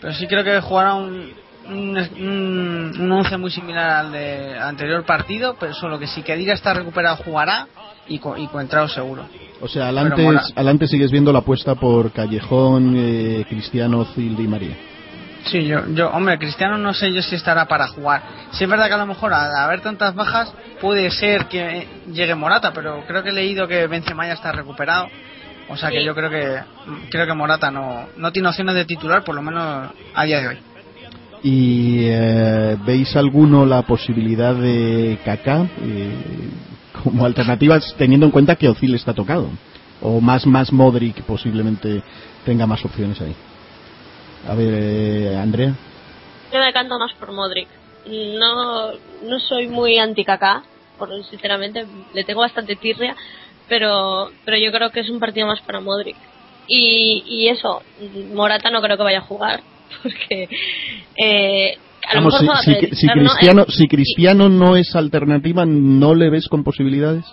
Pero 0.00 0.14
sí 0.14 0.26
creo 0.26 0.44
que 0.44 0.60
jugará 0.60 0.94
un, 0.94 1.32
un, 1.66 1.98
un, 1.98 3.00
un 3.00 3.12
once 3.12 3.36
muy 3.36 3.50
similar 3.50 4.06
al 4.06 4.12
de 4.12 4.58
anterior 4.58 5.04
partido, 5.04 5.56
pero 5.58 5.74
solo 5.74 5.98
que 5.98 6.06
si 6.06 6.22
Kedira 6.22 6.54
está 6.54 6.72
recuperado 6.74 7.16
jugará 7.16 7.66
y, 8.08 8.14
y 8.14 8.46
coentrado 8.48 8.88
seguro. 8.88 9.26
O 9.60 9.68
sea, 9.68 9.88
adelante, 9.88 10.86
sigues 10.86 11.10
viendo 11.10 11.32
la 11.32 11.38
apuesta 11.40 11.74
por 11.76 12.10
Callejón, 12.10 12.94
eh, 12.96 13.44
Cristiano, 13.48 14.04
Zilde 14.04 14.42
y 14.42 14.48
María. 14.48 14.76
Sí, 15.46 15.64
yo, 15.66 15.86
yo, 15.92 16.10
hombre, 16.10 16.38
Cristiano 16.38 16.78
no 16.78 16.94
sé 16.94 17.12
yo 17.12 17.20
si 17.22 17.34
estará 17.34 17.66
para 17.66 17.88
jugar. 17.88 18.22
Sí 18.52 18.64
es 18.64 18.70
verdad 18.70 18.86
que 18.86 18.94
a 18.94 18.98
lo 18.98 19.06
mejor 19.06 19.32
al 19.32 19.54
haber 19.56 19.80
tantas 19.80 20.14
bajas 20.14 20.52
puede 20.80 21.10
ser 21.10 21.46
que 21.46 21.86
llegue 22.12 22.34
Morata, 22.34 22.72
pero 22.72 23.04
creo 23.06 23.22
que 23.22 23.30
he 23.30 23.32
leído 23.32 23.66
que 23.66 23.86
Benzema 23.86 24.26
ya 24.26 24.34
está 24.34 24.52
recuperado. 24.52 25.08
O 25.68 25.76
sea 25.76 25.90
que 25.90 26.04
yo 26.04 26.14
creo 26.14 26.30
que 26.30 26.60
creo 27.10 27.26
que 27.26 27.34
Morata 27.34 27.70
no, 27.70 28.08
no 28.16 28.32
tiene 28.32 28.48
opciones 28.48 28.74
de 28.74 28.84
titular, 28.84 29.24
por 29.24 29.34
lo 29.34 29.42
menos 29.42 29.90
a 30.14 30.24
día 30.24 30.40
de 30.40 30.48
hoy. 30.48 30.58
¿Y 31.42 32.04
eh, 32.04 32.76
veis 32.84 33.16
alguno 33.16 33.66
la 33.66 33.82
posibilidad 33.82 34.54
de 34.54 35.18
Kaká 35.24 35.66
eh, 35.82 36.50
como 37.02 37.24
alternativas 37.24 37.94
teniendo 37.98 38.26
en 38.26 38.32
cuenta 38.32 38.54
que 38.54 38.68
Ozil 38.68 38.94
está 38.94 39.12
tocado? 39.12 39.48
O 40.00 40.20
más, 40.20 40.46
más 40.46 40.72
Modric 40.72 41.22
posiblemente 41.22 42.02
tenga 42.44 42.66
más 42.66 42.84
opciones 42.84 43.20
ahí. 43.20 43.34
A 44.48 44.54
ver, 44.54 44.74
eh, 44.74 45.36
Andrea. 45.36 45.74
Yo 46.52 46.58
me 46.58 46.66
decanto 46.66 46.98
más 46.98 47.12
por 47.18 47.32
Modric. 47.32 47.68
No, 48.04 48.92
no 48.92 49.38
soy 49.48 49.68
muy 49.68 49.96
anti 49.98 50.24
Kaká, 50.24 50.62
por 50.98 51.08
sinceramente 51.30 51.84
le 52.12 52.24
tengo 52.24 52.40
bastante 52.40 52.76
tirria, 52.76 53.14
pero, 53.68 54.30
pero 54.44 54.58
yo 54.58 54.72
creo 54.72 54.90
que 54.90 55.00
es 55.00 55.10
un 55.10 55.20
partido 55.20 55.46
más 55.46 55.60
para 55.62 55.80
Modric. 55.80 56.16
Y, 56.66 57.22
y 57.26 57.48
eso, 57.48 57.82
Morata 58.34 58.70
no 58.70 58.80
creo 58.82 58.96
que 58.96 59.02
vaya 59.02 59.18
a 59.18 59.26
jugar, 59.26 59.62
porque 60.02 60.46
eh, 61.24 61.74
a 62.08 62.14
lo 62.16 62.22
Vamos, 62.22 62.34
si, 62.38 62.46
mejor 62.46 62.64
si- 62.90 62.96
si 62.96 63.06
¿no? 63.06 63.12
Cristiano, 63.14 63.62
Eh, 63.62 63.66
si 63.68 63.88
Cristiano 63.88 64.48
no 64.48 64.76
es 64.76 64.94
alternativa, 64.96 65.64
¿no 65.64 66.14
le 66.14 66.30
ves 66.30 66.48
con 66.48 66.64
posibilidades? 66.64 67.24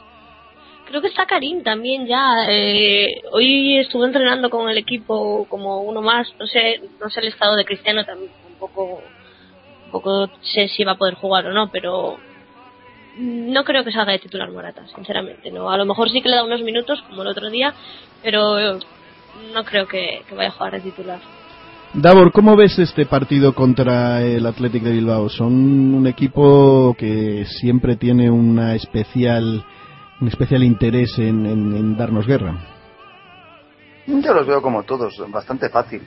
Creo 0.89 1.01
que 1.01 1.07
está 1.07 1.27
Karim 1.27 1.61
también 1.61 2.07
ya. 2.07 2.45
Eh, 2.49 3.21
hoy 3.31 3.77
estuve 3.77 4.07
entrenando 4.07 4.49
con 4.49 4.67
el 4.69 4.77
equipo 4.79 5.45
como 5.47 5.81
uno 5.81 6.01
más. 6.01 6.27
No 6.39 6.47
sé, 6.47 6.81
no 6.99 7.11
sé 7.11 7.19
el 7.19 7.27
estado 7.27 7.55
de 7.55 7.63
Cristiano 7.63 8.03
también. 8.03 8.31
Tampoco, 8.43 9.03
tampoco 9.83 10.31
sé 10.41 10.67
si 10.67 10.83
va 10.83 10.93
a 10.93 10.97
poder 10.97 11.13
jugar 11.13 11.45
o 11.45 11.53
no, 11.53 11.69
pero 11.71 12.17
no 13.19 13.63
creo 13.63 13.83
que 13.83 13.91
salga 13.91 14.13
de 14.13 14.19
titular 14.19 14.49
Morata, 14.49 14.83
sinceramente. 14.95 15.51
No, 15.51 15.69
a 15.69 15.77
lo 15.77 15.85
mejor 15.85 16.09
sí 16.09 16.23
que 16.23 16.29
le 16.29 16.37
da 16.37 16.43
unos 16.43 16.63
minutos 16.63 17.03
como 17.03 17.21
el 17.21 17.27
otro 17.27 17.51
día, 17.51 17.71
pero 18.23 18.79
no 19.53 19.63
creo 19.65 19.87
que, 19.87 20.23
que 20.27 20.33
vaya 20.33 20.49
a 20.49 20.53
jugar 20.53 20.73
de 20.73 20.81
titular. 20.81 21.19
Davor, 21.93 22.31
¿cómo 22.31 22.55
ves 22.55 22.79
este 22.79 23.05
partido 23.05 23.53
contra 23.53 24.23
el 24.23 24.45
Athletic 24.45 24.81
de 24.83 24.91
Bilbao? 24.91 25.29
Son 25.29 25.53
un 25.93 26.07
equipo 26.07 26.95
que 26.97 27.45
siempre 27.45 27.95
tiene 27.95 28.31
una 28.31 28.75
especial, 28.75 29.63
un 30.21 30.27
especial 30.27 30.63
interés 30.63 31.17
en, 31.17 31.45
en- 31.45 31.75
en 31.75 31.97
darnos 31.97 32.25
guerra. 32.27 32.53
Yo 34.07 34.33
los 34.33 34.47
veo 34.47 34.61
como 34.61 34.83
todos, 34.83 35.13
bastante 35.29 35.69
fácil. 35.69 36.01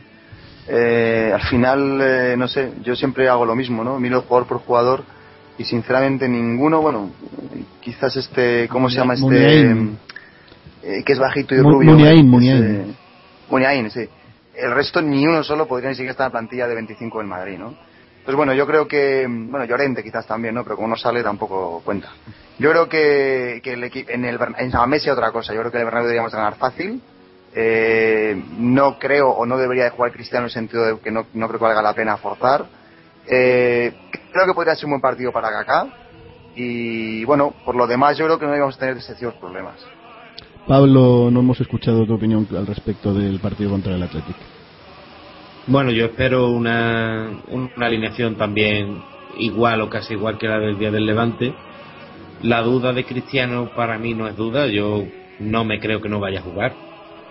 Eh, 0.68 1.30
al 1.34 1.42
final, 1.42 2.00
eh, 2.00 2.34
no 2.36 2.46
sé, 2.48 2.72
yo 2.82 2.94
siempre 2.94 3.28
hago 3.28 3.44
lo 3.44 3.54
mismo, 3.54 3.82
¿no? 3.84 3.98
Miro 3.98 4.22
jugador 4.22 4.46
por 4.48 4.58
jugador 4.58 5.02
y 5.58 5.64
sinceramente 5.64 6.28
ninguno, 6.28 6.80
bueno, 6.80 7.10
quizás 7.80 8.16
este, 8.16 8.68
¿cómo 8.68 8.88
se 8.88 8.96
llama 8.96 9.14
este? 9.14 9.72
Eh, 10.84 11.02
que 11.04 11.12
es 11.12 11.18
bajito 11.18 11.54
y 11.54 11.58
Mu- 11.62 11.70
rubio. 11.70 11.92
Muniain, 11.92 12.28
Muniain. 12.28 12.64
eh, 12.64 12.86
Muniain, 13.50 13.90
sí. 13.90 14.00
El 14.56 14.72
resto 14.74 15.00
ni 15.00 15.26
uno 15.26 15.42
solo 15.42 15.66
podría 15.66 15.88
ni 15.90 15.94
siquiera 15.94 16.10
estar 16.12 16.26
en 16.26 16.32
la 16.32 16.38
plantilla 16.40 16.66
de 16.68 16.74
25 16.74 17.20
en 17.20 17.28
Madrid, 17.28 17.58
¿no? 17.58 17.74
Pues 18.24 18.36
bueno, 18.36 18.54
yo 18.54 18.66
creo 18.66 18.86
que, 18.86 19.26
bueno, 19.28 19.64
Llorente 19.64 20.02
quizás 20.02 20.26
también, 20.26 20.54
¿no? 20.54 20.62
Pero 20.62 20.76
como 20.76 20.88
no 20.88 20.96
sale 20.96 21.22
tampoco 21.22 21.82
cuenta. 21.84 22.10
Yo 22.58 22.70
creo 22.70 22.88
que, 22.88 23.60
que 23.62 23.72
el 23.72 23.84
en 23.84 24.24
el 24.24 24.38
en 24.58 24.70
San 24.70 24.80
Mamés 24.82 25.08
otra 25.08 25.32
cosa. 25.32 25.52
Yo 25.52 25.60
creo 25.60 25.72
que 25.72 25.78
el 25.78 25.84
Bernabéu 25.84 26.06
deberíamos 26.06 26.32
ganar 26.32 26.54
fácil. 26.54 27.02
Eh, 27.54 28.40
no 28.58 28.98
creo 28.98 29.30
o 29.30 29.44
no 29.44 29.58
debería 29.58 29.84
de 29.84 29.90
jugar 29.90 30.12
Cristiano 30.12 30.44
en 30.44 30.46
el 30.46 30.52
sentido 30.52 30.84
de 30.84 30.98
que 31.00 31.10
no, 31.10 31.26
no 31.34 31.48
creo 31.48 31.58
que 31.58 31.64
valga 31.64 31.82
la 31.82 31.94
pena 31.94 32.16
forzar. 32.16 32.64
Eh, 33.26 33.92
creo 34.32 34.46
que 34.46 34.54
podría 34.54 34.74
ser 34.76 34.86
un 34.86 34.92
buen 34.92 35.00
partido 35.00 35.32
para 35.32 35.50
Kaká. 35.50 35.86
Y 36.54 37.24
bueno, 37.24 37.52
por 37.64 37.74
lo 37.74 37.86
demás 37.86 38.16
yo 38.16 38.26
creo 38.26 38.38
que 38.38 38.46
no 38.46 38.54
íbamos 38.54 38.76
a 38.76 38.78
tener 38.78 38.96
excesivos 38.96 39.34
problemas. 39.34 39.74
Pablo, 40.66 41.28
no 41.30 41.40
hemos 41.40 41.60
escuchado 41.60 42.06
tu 42.06 42.14
opinión 42.14 42.46
al 42.56 42.66
respecto 42.66 43.12
del 43.12 43.40
partido 43.40 43.70
contra 43.70 43.94
el 43.94 44.02
Athletic. 44.02 44.36
Bueno, 45.68 45.92
yo 45.92 46.06
espero 46.06 46.50
una, 46.50 47.30
una 47.48 47.86
alineación 47.86 48.34
también 48.34 49.00
igual 49.38 49.80
o 49.82 49.88
casi 49.88 50.14
igual 50.14 50.36
que 50.36 50.48
la 50.48 50.58
del 50.58 50.76
día 50.76 50.90
del 50.90 51.06
Levante. 51.06 51.54
La 52.42 52.62
duda 52.62 52.92
de 52.92 53.04
Cristiano 53.04 53.70
para 53.76 53.96
mí 53.96 54.12
no 54.12 54.26
es 54.26 54.36
duda, 54.36 54.66
yo 54.66 55.06
no 55.38 55.64
me 55.64 55.78
creo 55.78 56.00
que 56.00 56.08
no 56.08 56.18
vaya 56.18 56.40
a 56.40 56.42
jugar, 56.42 56.72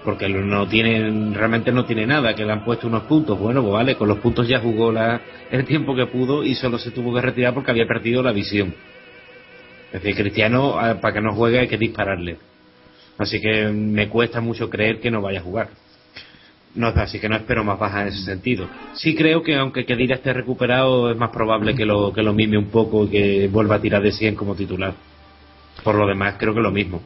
porque 0.06 0.30
no 0.30 0.66
tiene, 0.70 1.34
realmente 1.36 1.74
no 1.74 1.84
tiene 1.84 2.08
nada, 2.08 2.34
que 2.34 2.46
le 2.46 2.54
han 2.54 2.64
puesto 2.64 2.88
unos 2.88 3.04
puntos, 3.04 3.38
bueno, 3.38 3.62
pues 3.62 3.74
vale, 3.74 3.96
con 3.98 4.08
los 4.08 4.20
puntos 4.20 4.48
ya 4.48 4.62
jugó 4.62 4.94
la, 4.94 5.20
el 5.52 5.66
tiempo 5.66 5.94
que 5.94 6.06
pudo 6.06 6.46
y 6.46 6.56
solo 6.56 6.80
se 6.80 6.92
tuvo 6.92 7.14
que 7.14 7.20
retirar 7.20 7.54
porque 7.54 7.72
había 7.72 7.86
perdido 7.86 8.24
la 8.24 8.32
visión. 8.32 8.74
Es 9.92 10.02
decir, 10.02 10.16
Cristiano, 10.16 10.76
para 11.02 11.14
que 11.14 11.22
no 11.22 11.34
juegue 11.34 11.60
hay 11.60 11.68
que 11.68 11.78
dispararle. 11.78 12.38
Así 13.18 13.42
que 13.42 13.68
me 13.68 14.08
cuesta 14.08 14.40
mucho 14.40 14.70
creer 14.70 15.02
que 15.02 15.12
no 15.12 15.22
vaya 15.22 15.42
a 15.42 15.44
jugar. 15.44 15.91
No, 16.74 16.88
así 16.88 17.20
que 17.20 17.28
no 17.28 17.36
espero 17.36 17.64
más 17.64 17.78
baja 17.78 18.04
en 18.04 18.08
ese 18.10 18.24
sentido. 18.24 18.68
Sí 18.94 19.14
creo 19.14 19.44
que 19.44 19.56
aunque 19.56 19.86
Kedira 19.86 20.16
esté 20.16 20.32
recuperado, 20.32 21.12
es 21.12 21.18
más 21.18 21.30
probable 21.30 21.76
que 21.76 21.86
lo, 21.86 22.14
que 22.14 22.24
lo 22.24 22.34
mime 22.34 22.58
un 22.58 22.70
poco 22.70 23.04
y 23.06 23.10
que 23.10 23.50
vuelva 23.52 23.76
a 23.76 23.82
tirar 23.82 24.02
de 24.02 24.12
100 24.12 24.36
como 24.36 24.56
titular. 24.56 24.94
Por 25.84 25.96
lo 25.96 26.08
demás, 26.08 26.36
creo 26.38 26.54
que 26.54 26.62
lo 26.62 26.72
mismo. 26.72 27.02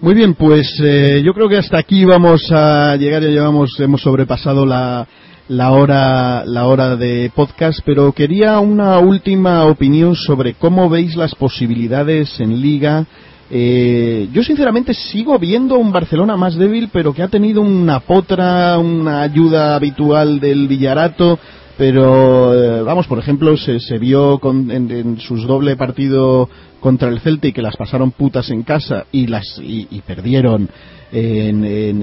Muy 0.00 0.14
bien, 0.14 0.34
pues 0.34 0.78
eh, 0.82 1.22
yo 1.24 1.34
creo 1.34 1.48
que 1.48 1.56
hasta 1.56 1.78
aquí 1.78 2.04
vamos 2.04 2.50
a 2.50 2.96
llegar. 2.96 3.22
Ya 3.22 3.28
llevamos, 3.28 3.78
hemos 3.78 4.00
sobrepasado 4.00 4.64
la, 4.64 5.06
la 5.48 5.70
hora, 5.72 6.44
la 6.44 6.66
hora 6.66 6.96
de 6.96 7.30
podcast, 7.34 7.80
pero 7.84 8.12
quería 8.12 8.58
una 8.58 8.98
última 8.98 9.64
opinión 9.64 10.14
sobre 10.14 10.54
cómo 10.54 10.88
veis 10.88 11.14
las 11.14 11.34
posibilidades 11.34 12.40
en 12.40 12.60
Liga 12.60 13.06
eh, 13.50 14.28
yo 14.32 14.42
sinceramente 14.42 14.92
sigo 14.92 15.38
viendo 15.38 15.76
un 15.76 15.92
Barcelona 15.92 16.36
más 16.36 16.56
débil, 16.56 16.90
pero 16.92 17.14
que 17.14 17.22
ha 17.22 17.28
tenido 17.28 17.62
una 17.62 18.00
potra, 18.00 18.78
una 18.78 19.22
ayuda 19.22 19.76
habitual 19.76 20.40
del 20.40 20.66
Villarato. 20.68 21.38
Pero, 21.78 22.54
eh, 22.54 22.82
vamos, 22.82 23.06
por 23.06 23.18
ejemplo, 23.18 23.54
se, 23.56 23.98
vio 23.98 24.38
con, 24.38 24.70
en, 24.70 24.90
en, 24.90 25.20
sus 25.20 25.46
doble 25.46 25.76
partido 25.76 26.48
contra 26.80 27.08
el 27.10 27.20
Celtic 27.20 27.54
que 27.54 27.62
las 27.62 27.76
pasaron 27.76 28.12
putas 28.12 28.50
en 28.50 28.62
casa 28.62 29.04
y 29.12 29.26
las 29.26 29.58
y, 29.58 29.86
y 29.90 30.00
perdieron 30.00 30.70
en, 31.12 31.64
en, 31.64 32.02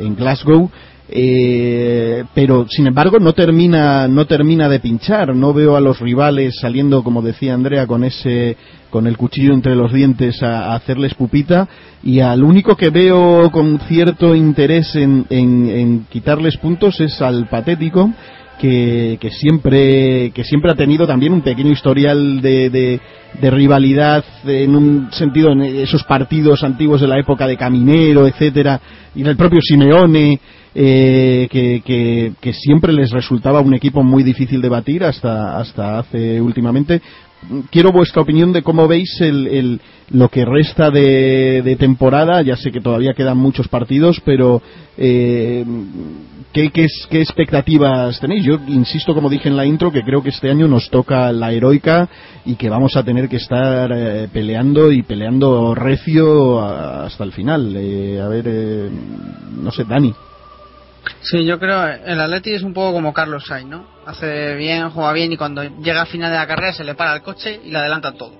en 0.00 0.16
Glasgow. 0.16 0.70
Eh, 1.08 2.24
pero 2.34 2.66
sin 2.68 2.88
embargo 2.88 3.20
no 3.20 3.32
termina 3.32 4.08
no 4.08 4.26
termina 4.26 4.68
de 4.68 4.80
pinchar. 4.80 5.34
No 5.34 5.54
veo 5.54 5.76
a 5.76 5.80
los 5.80 6.00
rivales 6.00 6.56
saliendo 6.60 7.02
como 7.02 7.22
decía 7.22 7.54
Andrea 7.54 7.86
con 7.86 8.04
ese 8.04 8.56
con 8.90 9.06
el 9.06 9.16
cuchillo 9.16 9.52
entre 9.52 9.76
los 9.76 9.92
dientes 9.92 10.42
a, 10.42 10.72
a 10.72 10.74
hacerles 10.76 11.14
pupita. 11.14 11.68
Y 12.02 12.20
al 12.20 12.42
único 12.42 12.76
que 12.76 12.90
veo 12.90 13.50
con 13.50 13.78
cierto 13.80 14.34
interés 14.34 14.94
en, 14.96 15.26
en, 15.28 16.06
quitarles 16.08 16.56
puntos 16.56 17.00
es 17.00 17.20
al 17.20 17.48
patético 17.48 18.10
que, 18.58 19.18
que, 19.20 19.30
siempre 19.30 20.30
que 20.30 20.44
siempre 20.44 20.70
ha 20.70 20.74
tenido 20.74 21.06
también 21.06 21.32
un 21.32 21.42
pequeño 21.42 21.72
historial 21.72 22.40
de, 22.40 22.70
de, 22.70 23.00
de, 23.40 23.50
rivalidad 23.50 24.24
en 24.46 24.74
un 24.74 25.08
sentido 25.12 25.52
en 25.52 25.62
esos 25.62 26.04
partidos 26.04 26.62
antiguos 26.64 27.00
de 27.00 27.08
la 27.08 27.18
época 27.18 27.46
de 27.46 27.56
Caminero 27.56 28.26
etcétera 28.26 28.80
y 29.14 29.20
en 29.20 29.26
el 29.26 29.36
propio 29.36 29.60
Simeone 29.60 30.40
eh, 30.78 31.48
que, 31.50 32.52
siempre 32.52 32.92
les 32.92 33.10
resultaba 33.10 33.60
un 33.60 33.74
equipo 33.74 34.02
muy 34.02 34.22
difícil 34.22 34.60
de 34.60 34.68
batir 34.68 35.04
hasta, 35.04 35.58
hasta 35.58 35.98
hace 35.98 36.38
últimamente. 36.40 37.00
Quiero 37.70 37.92
vuestra 37.92 38.20
opinión 38.20 38.52
de 38.52 38.62
cómo 38.62 38.86
veis 38.86 39.20
el, 39.20 39.80
lo 40.10 40.28
que 40.28 40.44
resta 40.44 40.90
de, 40.90 41.76
temporada. 41.78 42.42
Ya 42.42 42.56
sé 42.56 42.70
que 42.70 42.82
todavía 42.82 43.14
quedan 43.14 43.38
muchos 43.38 43.68
partidos, 43.68 44.20
pero 44.22 44.60
eh, 44.98 45.64
¿qué, 46.52 46.70
qué, 46.70 46.86
¿qué, 47.08 47.22
expectativas 47.22 48.20
tenéis? 48.20 48.44
Yo 48.44 48.58
insisto, 48.68 49.14
como 49.14 49.30
dije 49.30 49.48
en 49.48 49.56
la 49.56 49.64
intro, 49.64 49.90
que 49.90 50.02
creo 50.02 50.22
que 50.22 50.30
este 50.30 50.50
año 50.50 50.68
nos 50.68 50.90
toca 50.90 51.32
la 51.32 51.52
heroica 51.52 52.06
y 52.44 52.56
que 52.56 52.68
vamos 52.68 52.96
a 52.96 53.02
tener 53.02 53.30
que 53.30 53.36
estar 53.36 53.90
eh, 53.94 54.28
peleando 54.30 54.92
y 54.92 55.02
peleando 55.02 55.74
recio 55.74 56.60
hasta 56.60 57.24
el 57.24 57.32
final. 57.32 57.74
Eh, 57.76 58.20
a 58.20 58.28
ver, 58.28 58.44
eh, 58.46 58.90
no 59.62 59.70
sé, 59.70 59.84
Dani. 59.84 60.12
Sí, 61.22 61.44
yo 61.44 61.58
creo 61.58 61.86
el 61.86 62.20
Atleti 62.20 62.54
es 62.54 62.62
un 62.62 62.72
poco 62.72 62.94
como 62.94 63.12
Carlos 63.12 63.46
Sainz, 63.46 63.68
¿no? 63.68 63.86
Hace 64.06 64.54
bien, 64.54 64.90
juega 64.90 65.12
bien 65.12 65.32
y 65.32 65.36
cuando 65.36 65.62
llega 65.62 66.02
al 66.02 66.06
final 66.06 66.30
de 66.30 66.36
la 66.36 66.46
carrera 66.46 66.72
se 66.72 66.84
le 66.84 66.94
para 66.94 67.14
el 67.14 67.22
coche 67.22 67.60
y 67.64 67.70
le 67.70 67.78
adelantan 67.78 68.16
todos. 68.16 68.36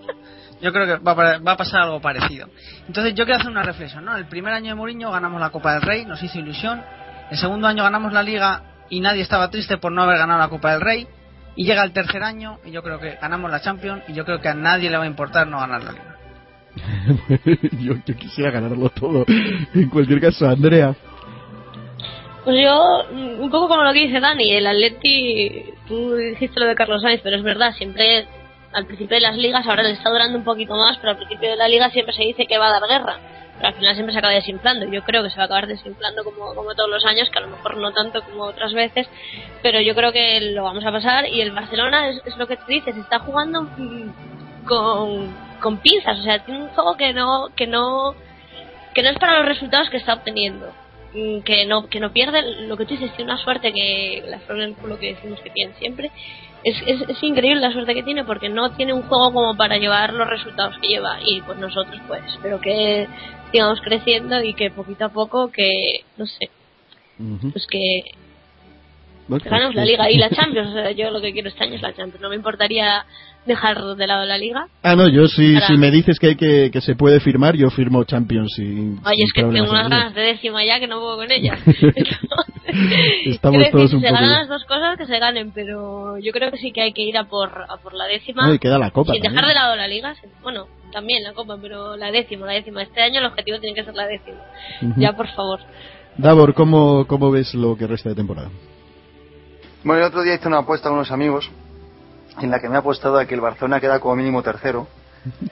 Yo 0.60 0.72
creo 0.72 0.86
que 0.86 1.04
va 1.04 1.12
a, 1.12 1.38
va 1.38 1.52
a, 1.52 1.56
pasar 1.56 1.82
algo 1.82 2.00
parecido. 2.00 2.48
Entonces 2.86 3.14
yo 3.14 3.24
quiero 3.24 3.40
hacer 3.40 3.50
una 3.50 3.62
reflexión, 3.62 4.04
¿no? 4.04 4.16
El 4.16 4.26
primer 4.26 4.54
año 4.54 4.68
de 4.70 4.74
Mourinho 4.74 5.10
ganamos 5.10 5.40
la 5.40 5.50
Copa 5.50 5.74
del 5.74 5.82
Rey, 5.82 6.06
nos 6.06 6.22
hizo 6.22 6.38
ilusión. 6.38 6.82
El 7.30 7.36
segundo 7.36 7.66
año 7.66 7.82
ganamos 7.82 8.12
la 8.12 8.22
Liga 8.22 8.62
y 8.88 9.00
nadie 9.00 9.22
estaba 9.22 9.50
triste 9.50 9.78
por 9.78 9.92
no 9.92 10.02
haber 10.02 10.18
ganado 10.18 10.40
la 10.40 10.48
Copa 10.48 10.72
del 10.72 10.80
Rey. 10.80 11.06
Y 11.56 11.64
llega 11.64 11.84
el 11.84 11.92
tercer 11.92 12.22
año 12.22 12.58
y 12.64 12.70
yo 12.70 12.82
creo 12.82 12.98
que 12.98 13.16
ganamos 13.20 13.50
la 13.50 13.60
Champions 13.60 14.04
y 14.08 14.12
yo 14.12 14.24
creo 14.24 14.40
que 14.40 14.48
a 14.48 14.54
nadie 14.54 14.90
le 14.90 14.96
va 14.96 15.04
a 15.04 15.06
importar 15.06 15.46
no 15.46 15.58
ganar 15.58 15.82
la 15.82 15.92
Liga. 15.92 16.16
yo, 17.80 17.94
yo 18.04 18.14
quisiera 18.16 18.50
ganarlo 18.50 18.88
todo. 18.90 19.24
En 19.74 19.88
cualquier 19.88 20.20
caso, 20.20 20.48
Andrea. 20.48 20.94
Pues 22.46 22.62
yo, 22.62 23.04
un 23.10 23.50
poco 23.50 23.66
como 23.66 23.82
lo 23.82 23.92
que 23.92 24.06
dice 24.06 24.20
Dani, 24.20 24.52
el 24.52 24.68
Atleti, 24.68 25.64
tú 25.88 26.14
dijiste 26.14 26.60
lo 26.60 26.66
de 26.66 26.76
Carlos 26.76 27.02
Sainz, 27.02 27.20
pero 27.20 27.34
es 27.34 27.42
verdad, 27.42 27.72
siempre 27.72 28.28
al 28.72 28.86
principio 28.86 29.16
de 29.16 29.22
las 29.22 29.36
ligas, 29.36 29.66
ahora 29.66 29.82
le 29.82 29.90
está 29.90 30.10
durando 30.10 30.38
un 30.38 30.44
poquito 30.44 30.76
más, 30.76 30.96
pero 30.98 31.10
al 31.10 31.16
principio 31.16 31.50
de 31.50 31.56
la 31.56 31.66
liga 31.66 31.90
siempre 31.90 32.14
se 32.14 32.22
dice 32.22 32.46
que 32.46 32.56
va 32.56 32.68
a 32.68 32.78
dar 32.78 32.88
guerra, 32.88 33.16
pero 33.56 33.66
al 33.66 33.74
final 33.74 33.94
siempre 33.94 34.12
se 34.12 34.20
acaba 34.20 34.32
desinflando. 34.32 34.86
Yo 34.86 35.02
creo 35.02 35.24
que 35.24 35.30
se 35.30 35.38
va 35.38 35.42
a 35.42 35.46
acabar 35.46 35.66
desinflando 35.66 36.22
como, 36.22 36.54
como 36.54 36.72
todos 36.76 36.88
los 36.88 37.04
años, 37.04 37.28
que 37.30 37.38
a 37.40 37.42
lo 37.42 37.48
mejor 37.48 37.78
no 37.78 37.92
tanto 37.92 38.22
como 38.22 38.44
otras 38.44 38.72
veces, 38.74 39.08
pero 39.60 39.80
yo 39.80 39.96
creo 39.96 40.12
que 40.12 40.40
lo 40.52 40.62
vamos 40.62 40.86
a 40.86 40.92
pasar 40.92 41.28
y 41.28 41.40
el 41.40 41.50
Barcelona 41.50 42.10
es, 42.10 42.22
es 42.26 42.36
lo 42.36 42.46
que 42.46 42.58
tú 42.58 42.66
dices, 42.68 42.96
está 42.96 43.18
jugando 43.18 43.68
con, 44.68 45.34
con 45.60 45.78
pinzas, 45.78 46.20
o 46.20 46.22
sea, 46.22 46.44
tiene 46.44 46.62
un 46.62 46.68
juego 46.68 46.96
que 46.96 47.12
no, 47.12 47.48
que 47.56 47.66
no, 47.66 48.14
que 48.94 49.02
no 49.02 49.10
es 49.10 49.18
para 49.18 49.40
los 49.40 49.46
resultados 49.46 49.90
que 49.90 49.96
está 49.96 50.14
obteniendo 50.14 50.72
que 51.44 51.66
no 51.66 51.88
que 51.88 52.00
no 52.00 52.12
pierde. 52.12 52.66
Lo 52.66 52.76
que 52.76 52.84
tú 52.84 52.94
dices 52.94 53.14
tiene 53.16 53.32
una 53.32 53.42
suerte 53.42 53.72
que 53.72 54.22
la 54.28 54.40
flor 54.40 54.58
en 54.58 54.70
el 54.70 54.74
culo 54.74 54.98
que 54.98 55.14
decimos 55.14 55.40
que 55.40 55.50
tiene 55.50 55.74
siempre. 55.74 56.10
Es, 56.64 56.76
es, 56.86 57.08
es, 57.08 57.22
increíble 57.22 57.60
la 57.60 57.72
suerte 57.72 57.94
que 57.94 58.02
tiene 58.02 58.24
porque 58.24 58.48
no 58.48 58.72
tiene 58.72 58.92
un 58.92 59.02
juego 59.02 59.32
como 59.32 59.56
para 59.56 59.76
llevar 59.76 60.12
los 60.12 60.28
resultados 60.28 60.76
que 60.80 60.88
lleva. 60.88 61.18
Y 61.24 61.40
pues 61.42 61.58
nosotros 61.58 62.00
pues 62.08 62.22
espero 62.26 62.60
que 62.60 63.06
sigamos 63.52 63.80
creciendo 63.80 64.42
y 64.42 64.54
que 64.54 64.70
poquito 64.70 65.04
a 65.04 65.10
poco 65.10 65.50
que 65.52 66.04
no 66.16 66.26
sé 66.26 66.50
uh 67.18 67.22
-huh. 67.22 67.52
pues 67.52 67.66
que 67.66 68.02
bueno, 69.28 69.44
ganamos 69.48 69.74
la 69.74 69.84
liga 69.84 70.10
y 70.10 70.18
la 70.18 70.30
Champions. 70.30 70.70
O 70.70 70.72
sea, 70.72 70.90
yo 70.92 71.10
lo 71.10 71.20
que 71.20 71.32
quiero 71.32 71.48
este 71.48 71.64
año 71.64 71.74
es 71.74 71.82
la 71.82 71.94
Champions. 71.94 72.20
No 72.20 72.28
me 72.28 72.36
importaría 72.36 73.04
dejar 73.46 73.82
de 73.96 74.06
lado 74.06 74.24
la 74.24 74.36
liga. 74.38 74.68
Ah, 74.82 74.96
no, 74.96 75.08
yo 75.08 75.26
sí, 75.28 75.54
Para... 75.54 75.66
si 75.66 75.76
me 75.76 75.90
dices 75.90 76.18
que, 76.18 76.36
que, 76.36 76.70
que, 76.70 76.80
se 76.80 76.94
puede 76.94 77.20
firmar, 77.20 77.56
yo 77.56 77.70
firmo 77.70 78.04
Champions. 78.04 78.58
Y, 78.58 78.96
Oye, 79.04 79.22
es 79.24 79.32
que 79.32 79.42
tengo 79.42 79.70
unas 79.70 79.88
ganas 79.88 80.14
de 80.14 80.20
décima 80.20 80.64
ya 80.64 80.78
que 80.78 80.86
no 80.86 81.00
puedo 81.00 81.16
con 81.16 81.30
ella. 81.30 81.56
Estamos 83.26 83.58
decir, 83.58 83.72
todos 83.72 83.90
si 83.90 83.96
un 83.96 84.02
se 84.02 84.08
poco... 84.08 84.20
ganan 84.20 84.38
las 84.40 84.48
dos 84.48 84.64
cosas, 84.64 84.98
que 84.98 85.06
se 85.06 85.18
ganen, 85.18 85.52
pero 85.52 86.18
yo 86.18 86.32
creo 86.32 86.50
que 86.50 86.58
sí 86.58 86.72
que 86.72 86.82
hay 86.82 86.92
que 86.92 87.02
ir 87.02 87.16
a 87.16 87.24
por, 87.24 87.50
a 87.68 87.76
por 87.78 87.94
la 87.94 88.06
décima. 88.06 88.46
No, 88.46 88.54
y 88.54 88.58
queda 88.58 88.78
la 88.78 88.90
copa. 88.90 89.12
Sin 89.12 89.22
también. 89.22 89.34
dejar 89.34 89.48
de 89.48 89.54
lado 89.54 89.76
la 89.76 89.88
liga, 89.88 90.14
bueno, 90.42 90.66
también 90.92 91.22
la 91.22 91.32
copa, 91.32 91.56
pero 91.60 91.96
la 91.96 92.10
décima, 92.10 92.46
la 92.46 92.52
décima. 92.52 92.82
Este 92.82 93.00
año 93.00 93.20
el 93.20 93.26
objetivo 93.26 93.58
tiene 93.60 93.74
que 93.74 93.84
ser 93.84 93.94
la 93.94 94.06
décima. 94.06 94.38
Uh 94.82 94.86
-huh. 94.86 94.94
Ya, 94.96 95.12
por 95.12 95.28
favor. 95.28 95.60
Davor, 96.18 96.54
¿cómo, 96.54 97.06
¿cómo 97.06 97.30
ves 97.30 97.54
lo 97.54 97.76
que 97.76 97.86
resta 97.86 98.08
de 98.10 98.14
temporada? 98.14 98.50
Bueno, 99.84 100.02
el 100.02 100.08
otro 100.08 100.22
día 100.22 100.34
hice 100.34 100.48
una 100.48 100.58
apuesta 100.58 100.88
con 100.88 100.98
unos 100.98 101.10
amigos 101.10 101.50
en 102.40 102.50
la 102.50 102.60
que 102.60 102.68
me 102.68 102.76
ha 102.76 102.80
apostado 102.80 103.18
a 103.18 103.26
que 103.26 103.34
el 103.34 103.40
Barcelona 103.40 103.80
queda 103.80 104.00
como 104.00 104.16
mínimo 104.16 104.42
tercero. 104.42 104.86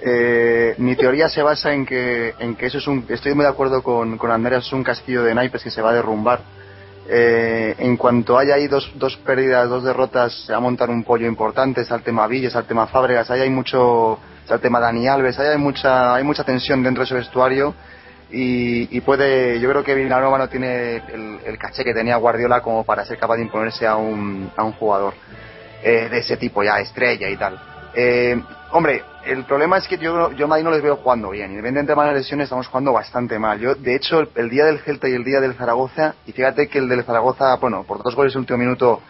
Eh, 0.00 0.74
mi 0.78 0.94
teoría 0.96 1.28
se 1.28 1.42
basa 1.42 1.72
en 1.72 1.84
que, 1.84 2.34
en 2.38 2.54
que 2.54 2.66
eso 2.66 2.78
es 2.78 2.86
un. 2.86 3.04
Estoy 3.08 3.34
muy 3.34 3.44
de 3.44 3.50
acuerdo 3.50 3.82
con, 3.82 4.16
con 4.18 4.30
Andrés, 4.30 4.66
es 4.66 4.72
un 4.72 4.84
castillo 4.84 5.24
de 5.24 5.34
naipes 5.34 5.62
que 5.62 5.70
se 5.70 5.82
va 5.82 5.90
a 5.90 5.94
derrumbar. 5.94 6.40
Eh, 7.06 7.74
en 7.78 7.96
cuanto 7.96 8.38
haya 8.38 8.54
ahí 8.54 8.66
dos, 8.66 8.90
dos 8.94 9.16
pérdidas, 9.18 9.68
dos 9.68 9.84
derrotas, 9.84 10.32
se 10.46 10.52
va 10.52 10.58
a 10.58 10.60
montar 10.60 10.90
un 10.90 11.02
pollo 11.02 11.26
importante. 11.26 11.80
Está 11.80 11.96
el 11.96 12.02
tema 12.02 12.26
Villas, 12.26 12.54
el 12.54 12.64
tema 12.64 12.86
Fábregas, 12.86 13.30
ahí 13.30 13.40
hay 13.40 13.50
mucho. 13.50 14.18
Está 14.42 14.56
el 14.56 14.60
tema 14.60 14.78
Dani 14.78 15.08
Alves, 15.08 15.38
ahí 15.38 15.48
hay 15.48 15.58
mucha, 15.58 16.14
hay 16.14 16.22
mucha 16.22 16.44
tensión 16.44 16.82
dentro 16.82 17.00
de 17.00 17.06
ese 17.06 17.14
vestuario. 17.14 17.74
Y, 18.30 18.96
y, 18.96 19.00
puede, 19.00 19.60
yo 19.60 19.70
creo 19.70 19.84
que 19.84 19.94
Villanova 19.94 20.38
no 20.38 20.48
tiene 20.48 20.96
el, 20.96 21.38
el, 21.44 21.58
caché 21.58 21.84
que 21.84 21.94
tenía 21.94 22.16
Guardiola 22.16 22.62
como 22.62 22.82
para 22.82 23.04
ser 23.04 23.16
capaz 23.16 23.36
de 23.36 23.42
imponerse 23.42 23.86
a 23.86 23.96
un, 23.96 24.50
a 24.56 24.64
un 24.64 24.72
jugador 24.72 25.14
eh, 25.84 26.08
de 26.08 26.18
ese 26.18 26.38
tipo 26.38 26.62
ya, 26.62 26.80
estrella 26.80 27.28
y 27.28 27.36
tal. 27.36 27.60
Eh, 27.94 28.42
hombre, 28.72 29.04
el 29.26 29.44
problema 29.44 29.76
es 29.76 29.86
que 29.86 29.98
yo, 29.98 30.32
yo 30.32 30.52
a 30.52 30.58
no 30.60 30.70
les 30.70 30.82
veo 30.82 30.96
jugando 30.96 31.28
bien. 31.28 31.50
Independientemente 31.50 32.00
de 32.00 32.06
las 32.06 32.22
lesiones, 32.22 32.44
estamos 32.44 32.66
jugando 32.68 32.92
bastante 32.94 33.38
mal. 33.38 33.60
Yo, 33.60 33.74
de 33.74 33.94
hecho, 33.94 34.22
el, 34.34 34.48
día 34.48 34.64
del 34.64 34.80
Celta 34.80 35.08
y 35.08 35.12
el 35.12 35.24
día 35.24 35.40
del 35.40 35.54
Zaragoza, 35.54 36.14
y 36.26 36.32
fíjate 36.32 36.68
que 36.68 36.78
el 36.78 36.88
del 36.88 37.04
Zaragoza, 37.04 37.54
bueno, 37.56 37.84
por 37.84 38.02
dos 38.02 38.14
goles 38.14 38.32
en 38.32 38.38
el 38.38 38.40
último 38.40 38.58
minuto, 38.58 39.02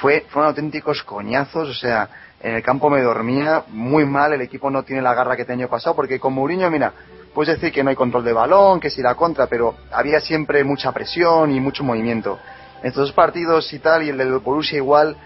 fue, 0.00 0.26
fueron 0.28 0.50
auténticos 0.50 1.02
coñazos, 1.02 1.68
o 1.70 1.74
sea, 1.74 2.08
en 2.42 2.56
el 2.56 2.62
campo 2.62 2.90
me 2.90 3.00
dormía 3.00 3.64
muy 3.68 4.04
mal, 4.04 4.34
el 4.34 4.42
equipo 4.42 4.70
no 4.70 4.82
tiene 4.82 5.00
la 5.00 5.14
garra 5.14 5.36
que 5.36 5.46
tenía 5.46 5.64
año 5.64 5.70
pasado, 5.70 5.96
porque 5.96 6.20
con 6.20 6.34
Mourinho, 6.34 6.70
mira, 6.70 6.92
puedes 7.34 7.54
decir 7.54 7.72
que 7.72 7.82
no 7.82 7.90
hay 7.90 7.96
control 7.96 8.24
de 8.24 8.32
balón, 8.32 8.78
que 8.78 8.90
si 8.90 9.02
la 9.02 9.14
contra, 9.14 9.46
pero 9.46 9.74
había 9.90 10.20
siempre 10.20 10.62
mucha 10.64 10.92
presión 10.92 11.50
y 11.50 11.60
mucho 11.60 11.82
movimiento. 11.82 12.38
En 12.82 12.88
estos 12.88 13.12
partidos 13.12 13.72
y 13.72 13.78
tal, 13.80 14.04
y 14.04 14.10
el 14.10 14.18
del 14.18 14.38
Borussia 14.38 14.76
igual, 14.76 15.16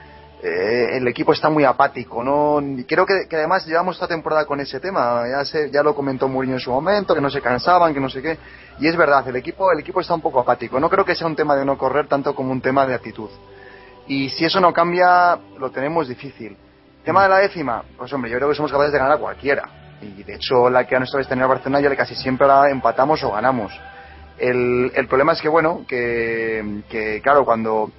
eh, 0.42 0.96
el 0.96 1.06
equipo 1.06 1.32
está 1.32 1.48
muy 1.48 1.64
apático, 1.64 2.24
¿no? 2.24 2.60
Creo 2.86 3.06
que, 3.06 3.28
además 3.30 3.64
llevamos 3.64 3.94
esta 3.94 4.08
temporada 4.08 4.44
con 4.44 4.58
ese 4.58 4.80
tema, 4.80 5.22
ya, 5.28 5.44
se, 5.44 5.70
ya 5.70 5.84
lo 5.84 5.94
comentó 5.94 6.26
Mourinho 6.26 6.56
en 6.56 6.60
su 6.60 6.72
momento, 6.72 7.14
que 7.14 7.20
no 7.20 7.30
se 7.30 7.40
cansaban, 7.40 7.94
que 7.94 8.00
no 8.00 8.10
sé 8.10 8.20
qué, 8.20 8.36
y 8.80 8.88
es 8.88 8.96
verdad, 8.96 9.26
el 9.28 9.36
equipo, 9.36 9.70
el 9.70 9.78
equipo 9.78 10.00
está 10.00 10.14
un 10.14 10.20
poco 10.20 10.40
apático, 10.40 10.80
no 10.80 10.90
creo 10.90 11.04
que 11.04 11.14
sea 11.14 11.28
un 11.28 11.36
tema 11.36 11.54
de 11.54 11.64
no 11.64 11.78
correr 11.78 12.08
tanto 12.08 12.34
como 12.34 12.50
un 12.50 12.60
tema 12.60 12.84
de 12.86 12.94
actitud. 12.94 13.30
Y 14.08 14.30
si 14.30 14.44
eso 14.44 14.60
no 14.60 14.72
cambia, 14.72 15.38
lo 15.58 15.70
tenemos 15.70 16.08
difícil. 16.08 16.56
Tema 17.04 17.22
de 17.22 17.28
la 17.28 17.38
décima, 17.38 17.84
pues 17.96 18.12
hombre, 18.12 18.28
yo 18.28 18.36
creo 18.38 18.48
que 18.48 18.56
somos 18.56 18.72
capaces 18.72 18.92
de 18.92 18.98
ganar 18.98 19.16
a 19.16 19.20
cualquiera. 19.20 19.68
Y 20.00 20.24
de 20.24 20.34
hecho, 20.34 20.68
la 20.68 20.84
que 20.88 20.96
a 20.96 20.98
nuestra 20.98 21.18
vez 21.18 21.28
tenía 21.28 21.46
Barcelona 21.46 21.80
ya 21.80 21.94
casi 21.94 22.16
siempre 22.16 22.48
la 22.48 22.68
empatamos 22.68 23.22
o 23.22 23.30
ganamos. 23.30 23.72
El, 24.38 24.90
el 24.92 25.06
problema 25.06 25.34
es 25.34 25.40
que, 25.40 25.48
bueno, 25.48 25.84
que, 25.86 26.82
que 26.88 27.20
claro, 27.22 27.44
cuando 27.44 27.92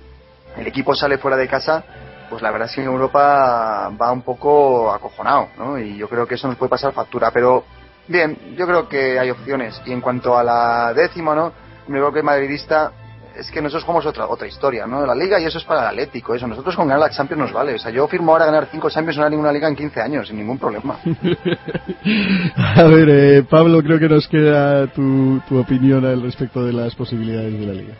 el 0.58 0.68
equipo 0.68 0.94
sale 0.94 1.18
fuera 1.18 1.38
de 1.38 1.48
casa, 1.48 1.86
pues 2.34 2.42
la 2.42 2.50
verdad 2.50 2.68
es 2.68 2.74
que 2.74 2.82
en 2.82 2.88
Europa 2.88 3.92
va 4.02 4.12
un 4.12 4.24
poco 4.24 4.92
acojonado, 4.92 5.50
¿no? 5.56 5.78
Y 5.78 5.98
yo 5.98 6.10
creo 6.10 6.26
que 6.26 6.34
eso 6.34 6.48
nos 6.48 6.58
puede 6.58 6.72
pasar 6.72 6.92
factura, 6.92 7.30
pero 7.30 7.64
bien, 8.08 8.56
yo 8.58 8.66
creo 8.66 8.90
que 8.90 9.20
hay 9.20 9.30
opciones. 9.30 9.80
Y 9.86 9.92
en 9.92 10.02
cuanto 10.02 10.36
a 10.36 10.44
la 10.44 10.94
décima, 10.96 11.36
¿no? 11.36 11.54
Me 11.88 12.00
creo 12.00 12.12
que 12.12 12.24
madridista 12.24 12.92
es 13.38 13.52
que 13.52 13.62
nosotros 13.62 13.84
jugamos 13.84 14.08
otra 14.08 14.26
otra 14.26 14.48
historia, 14.48 14.88
¿no? 14.88 15.06
La 15.06 15.14
liga 15.14 15.40
y 15.40 15.46
eso 15.46 15.60
es 15.60 15.64
para 15.64 15.82
el 15.82 15.88
Atlético, 15.90 16.34
eso. 16.34 16.48
Nosotros 16.48 16.76
con 16.76 16.88
ganar 16.88 17.08
la 17.08 17.16
Champions 17.16 17.44
nos 17.44 17.54
vale. 17.54 17.76
O 17.76 17.78
sea, 17.78 17.92
yo 17.92 18.08
firmo 18.08 18.32
ahora 18.32 18.48
ganar 18.48 18.68
cinco 18.72 18.90
Champions 18.90 19.20
no 19.20 19.30
ninguna 19.30 19.52
liga 19.52 19.68
en 19.68 19.76
15 19.76 20.02
años, 20.02 20.28
sin 20.28 20.38
ningún 20.38 20.58
problema. 20.58 20.98
a 22.76 22.84
ver, 22.86 23.10
eh, 23.10 23.44
Pablo, 23.48 23.84
creo 23.84 24.00
que 24.00 24.10
nos 24.10 24.28
queda 24.28 24.88
tu, 24.88 25.40
tu 25.48 25.60
opinión 25.60 26.04
al 26.04 26.24
respecto 26.24 26.66
de 26.66 26.74
las 26.74 26.96
posibilidades 26.96 27.60
de 27.60 27.68
la 27.68 27.74
liga. 27.74 27.94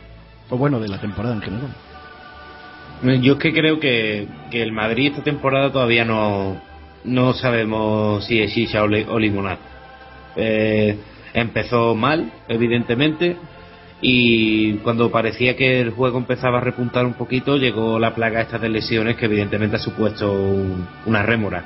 O 0.50 0.58
bueno, 0.58 0.80
de 0.80 0.88
la 0.88 1.00
temporada 1.00 1.36
en 1.36 1.42
general. 1.44 1.93
Yo 3.04 3.34
es 3.34 3.40
que 3.40 3.54
creo 3.54 3.80
que, 3.80 4.28
el 4.52 4.72
Madrid 4.72 5.10
esta 5.12 5.24
temporada 5.24 5.72
todavía 5.72 6.06
no, 6.06 6.62
no 7.04 7.34
sabemos 7.34 8.26
si 8.26 8.40
es 8.40 8.52
shisha 8.54 8.82
o. 8.84 8.90
Eh, 10.36 10.98
empezó 11.34 11.96
mal, 11.96 12.32
evidentemente, 12.48 13.36
y 14.02 14.76
cuando 14.78 15.12
parecía 15.12 15.58
que 15.58 15.82
el 15.82 15.92
juego 15.92 16.18
empezaba 16.18 16.60
a 16.60 16.62
repuntar 16.62 17.06
un 17.06 17.16
poquito, 17.16 17.58
llegó 17.58 18.00
la 18.00 18.16
plaga 18.16 18.42
esta 18.42 18.58
de 18.58 18.70
lesiones 18.70 19.18
que 19.18 19.26
evidentemente 19.26 19.76
ha 19.76 19.80
supuesto 19.80 20.32
una 21.06 21.24
rémora. 21.24 21.66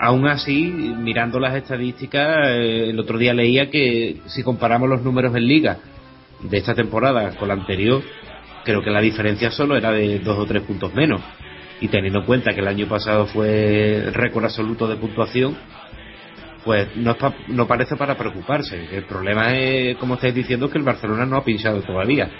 Aún 0.00 0.26
así, 0.26 0.64
mirando 0.98 1.38
las 1.38 1.54
estadísticas, 1.54 2.48
eh, 2.48 2.90
el 2.90 2.98
otro 2.98 3.18
día 3.18 3.32
leía 3.32 3.70
que 3.70 4.16
si 4.26 4.42
comparamos 4.42 4.88
los 4.88 5.02
números 5.02 5.34
en 5.36 5.46
liga 5.46 5.78
de 6.42 6.58
esta 6.58 6.74
temporada 6.74 7.36
con 7.36 7.46
la 7.46 7.54
anterior, 7.54 8.02
creo 8.64 8.82
que 8.82 8.90
la 8.90 9.00
diferencia 9.00 9.50
solo 9.50 9.76
era 9.76 9.92
de 9.92 10.18
dos 10.18 10.38
o 10.38 10.46
tres 10.46 10.62
puntos 10.62 10.92
menos. 10.94 11.20
Y 11.80 11.88
teniendo 11.88 12.20
en 12.20 12.26
cuenta 12.26 12.54
que 12.54 12.60
el 12.60 12.68
año 12.68 12.86
pasado 12.86 13.26
fue 13.26 14.10
récord 14.12 14.44
absoluto 14.44 14.88
de 14.88 14.96
puntuación, 14.96 15.56
pues 16.64 16.88
no, 16.96 17.16
no 17.48 17.66
parece 17.66 17.96
para 17.96 18.16
preocuparse. 18.16 18.88
El 18.92 19.04
problema 19.04 19.56
es, 19.56 19.96
como 19.98 20.14
estáis 20.14 20.34
diciendo, 20.34 20.70
que 20.70 20.78
el 20.78 20.84
Barcelona 20.84 21.26
no 21.26 21.36
ha 21.36 21.44
pinchado 21.44 21.82
todavía. 21.82 22.30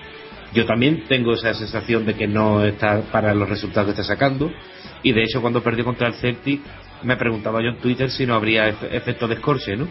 Yo 0.55 0.65
también 0.67 1.05
tengo 1.09 1.35
esa 1.35 1.53
sensación 1.53 2.07
de 2.07 2.15
que 2.15 2.27
no 2.27 2.65
está 2.65 3.03
para 3.13 3.35
los 3.35 3.49
resultados 3.49 3.87
que 3.87 4.01
está 4.01 4.05
sacando. 4.05 4.51
Y 5.03 5.13
de 5.13 5.25
hecho, 5.25 5.43
cuando 5.43 5.63
perdió 5.63 5.85
contra 5.85 6.09
el 6.09 6.15
Celtic, 6.15 6.61
me 7.03 7.17
preguntaba 7.17 7.61
yo 7.61 7.71
en 7.71 7.79
Twitter 7.79 8.11
si 8.11 8.25
no 8.25 8.35
habría 8.35 8.69
efecto 8.69 9.29
de 9.29 9.35
escorche, 9.35 9.77
¿no? 9.77 9.89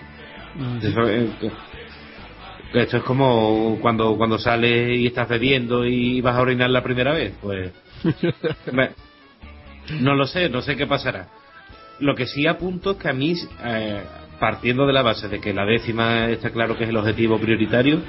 Esto 2.73 2.97
es 2.97 3.03
como 3.03 3.77
cuando, 3.79 4.17
cuando 4.17 4.39
sales 4.39 4.97
y 4.97 5.05
estás 5.05 5.29
bebiendo 5.29 5.85
y 5.85 6.21
vas 6.21 6.35
a 6.35 6.41
orinar 6.41 6.71
la 6.71 6.83
primera 6.83 7.13
vez. 7.13 7.33
Pues. 7.39 7.71
no 10.01 10.15
lo 10.15 10.25
sé, 10.25 10.49
no 10.49 10.61
sé 10.61 10.75
qué 10.75 10.87
pasará. 10.87 11.27
Lo 11.99 12.15
que 12.15 12.25
sí 12.25 12.47
apunto 12.47 12.91
es 12.91 12.97
que 12.97 13.09
a 13.09 13.13
mí, 13.13 13.35
eh, 13.63 14.01
partiendo 14.39 14.87
de 14.87 14.93
la 14.93 15.03
base 15.03 15.27
de 15.27 15.39
que 15.39 15.53
la 15.53 15.65
décima 15.65 16.29
está 16.29 16.49
claro 16.49 16.75
que 16.75 16.85
es 16.85 16.89
el 16.89 16.97
objetivo 16.97 17.37
prioritario, 17.37 18.01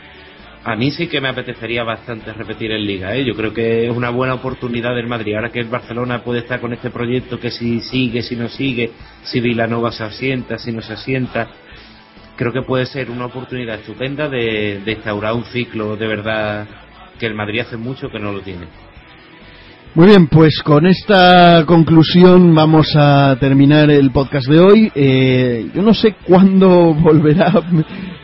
a 0.65 0.77
mí 0.77 0.91
sí 0.93 1.09
que 1.09 1.21
me 1.21 1.29
apetecería 1.29 1.85
bastante 1.85 2.33
repetir 2.33 2.73
en 2.73 2.87
Liga. 2.87 3.15
¿eh? 3.15 3.23
Yo 3.23 3.35
creo 3.35 3.53
que 3.53 3.87
es 3.87 3.95
una 3.95 4.09
buena 4.09 4.33
oportunidad 4.33 4.95
del 4.95 5.07
Madrid. 5.07 5.35
Ahora 5.35 5.53
que 5.53 5.61
el 5.61 5.69
Barcelona 5.69 6.25
puede 6.25 6.39
estar 6.39 6.59
con 6.59 6.73
este 6.73 6.89
proyecto, 6.89 7.39
que 7.39 7.51
si 7.51 7.81
sigue, 7.81 8.23
si 8.23 8.35
no 8.35 8.49
sigue, 8.49 8.91
si 9.25 9.41
Vilanova 9.41 9.93
se 9.93 10.05
asienta, 10.05 10.57
si 10.57 10.73
no 10.73 10.81
se 10.81 10.95
asienta 10.95 11.49
creo 12.37 12.53
que 12.53 12.63
puede 12.63 12.87
ser 12.87 13.11
una 13.11 13.27
oportunidad 13.27 13.77
estupenda 13.77 14.29
de, 14.29 14.81
de 14.85 14.93
instaurar 14.93 15.35
un 15.35 15.45
ciclo 15.45 15.97
de 15.97 16.07
verdad 16.07 16.67
que 17.19 17.27
el 17.27 17.35
Madrid 17.35 17.61
hace 17.61 17.77
mucho 17.77 18.09
que 18.11 18.19
no 18.19 18.33
lo 18.33 18.41
tiene. 18.41 18.67
Muy 19.97 20.09
bien, 20.09 20.27
pues 20.27 20.61
con 20.65 20.87
esta 20.87 21.65
conclusión 21.67 22.53
vamos 22.53 22.97
a 22.97 23.37
terminar 23.39 23.93
el 23.93 24.11
podcast 24.11 24.49
de 24.49 24.59
hoy. 24.59 24.91
Eh, 24.93 25.71
yo 25.73 25.83
no 25.83 25.95
sé 25.95 26.17
cuándo 26.27 26.93
volverá 27.01 27.53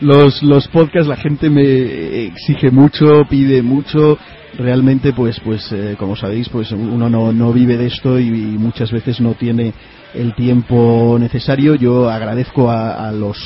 los, 0.00 0.42
los 0.42 0.66
podcasts, 0.66 1.06
la 1.06 1.14
gente 1.14 1.48
me 1.48 2.24
exige 2.24 2.72
mucho, 2.72 3.24
pide 3.30 3.62
mucho. 3.62 4.18
Realmente, 4.58 5.12
pues, 5.12 5.38
pues 5.38 5.70
eh, 5.70 5.94
como 5.96 6.16
sabéis, 6.16 6.48
pues 6.48 6.72
uno 6.72 7.08
no, 7.08 7.32
no 7.32 7.52
vive 7.52 7.76
de 7.76 7.86
esto 7.86 8.18
y, 8.18 8.32
muchas 8.32 8.90
veces 8.90 9.20
no 9.20 9.34
tiene 9.34 9.72
el 10.12 10.34
tiempo 10.34 11.16
necesario. 11.20 11.76
Yo 11.76 12.10
agradezco 12.10 12.68
a 12.68 13.12
los 13.12 13.38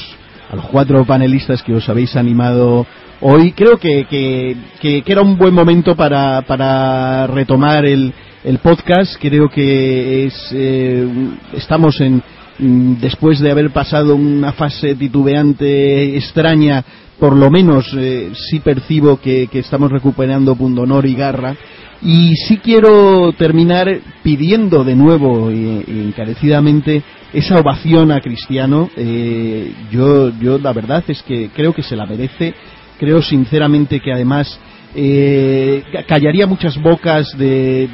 a 0.50 0.56
los 0.56 0.66
cuatro 0.66 1.04
panelistas 1.04 1.62
que 1.62 1.74
os 1.74 1.88
habéis 1.88 2.16
animado 2.16 2.86
hoy. 3.20 3.52
Creo 3.52 3.78
que, 3.78 4.06
que, 4.08 5.02
era 5.06 5.22
un 5.22 5.36
buen 5.36 5.54
momento 5.54 5.96
para, 5.96 6.42
para 6.42 7.26
retomar 7.26 7.84
el, 7.84 8.12
el 8.44 8.58
podcast. 8.58 9.16
Creo 9.20 9.48
que 9.48 10.26
es, 10.26 10.48
eh, 10.52 11.06
estamos 11.54 12.00
en, 12.00 12.22
mm, 12.58 12.94
después 13.00 13.40
de 13.40 13.50
haber 13.50 13.70
pasado 13.70 14.14
una 14.14 14.52
fase 14.52 14.94
titubeante 14.94 16.16
extraña, 16.16 16.84
por 17.18 17.36
lo 17.36 17.50
menos 17.50 17.92
eh, 17.96 18.32
sí 18.34 18.60
percibo 18.60 19.20
que, 19.20 19.48
que 19.50 19.60
estamos 19.60 19.90
recuperando 19.90 20.56
pundonor 20.56 21.06
y 21.06 21.14
garra. 21.14 21.56
Y 22.02 22.36
sí 22.36 22.58
quiero 22.58 23.32
terminar 23.32 23.88
pidiendo 24.22 24.84
de 24.84 24.94
nuevo 24.94 25.50
y, 25.50 25.84
encarecidamente 25.88 27.02
esa 27.34 27.58
ovación 27.58 28.12
a 28.12 28.20
Cristiano. 28.20 28.88
Eh, 28.96 29.72
yo, 29.90 30.30
yo 30.38 30.58
la 30.58 30.72
verdad 30.72 31.04
es 31.08 31.22
que 31.22 31.50
creo 31.54 31.74
que 31.74 31.82
se 31.82 31.96
la 31.96 32.06
merece. 32.06 32.54
Creo 32.98 33.20
sinceramente 33.20 34.00
que 34.00 34.12
además 34.12 34.58
eh, 34.94 35.82
callaría 36.06 36.46
muchas 36.46 36.80
bocas 36.80 37.36
de, 37.36 37.88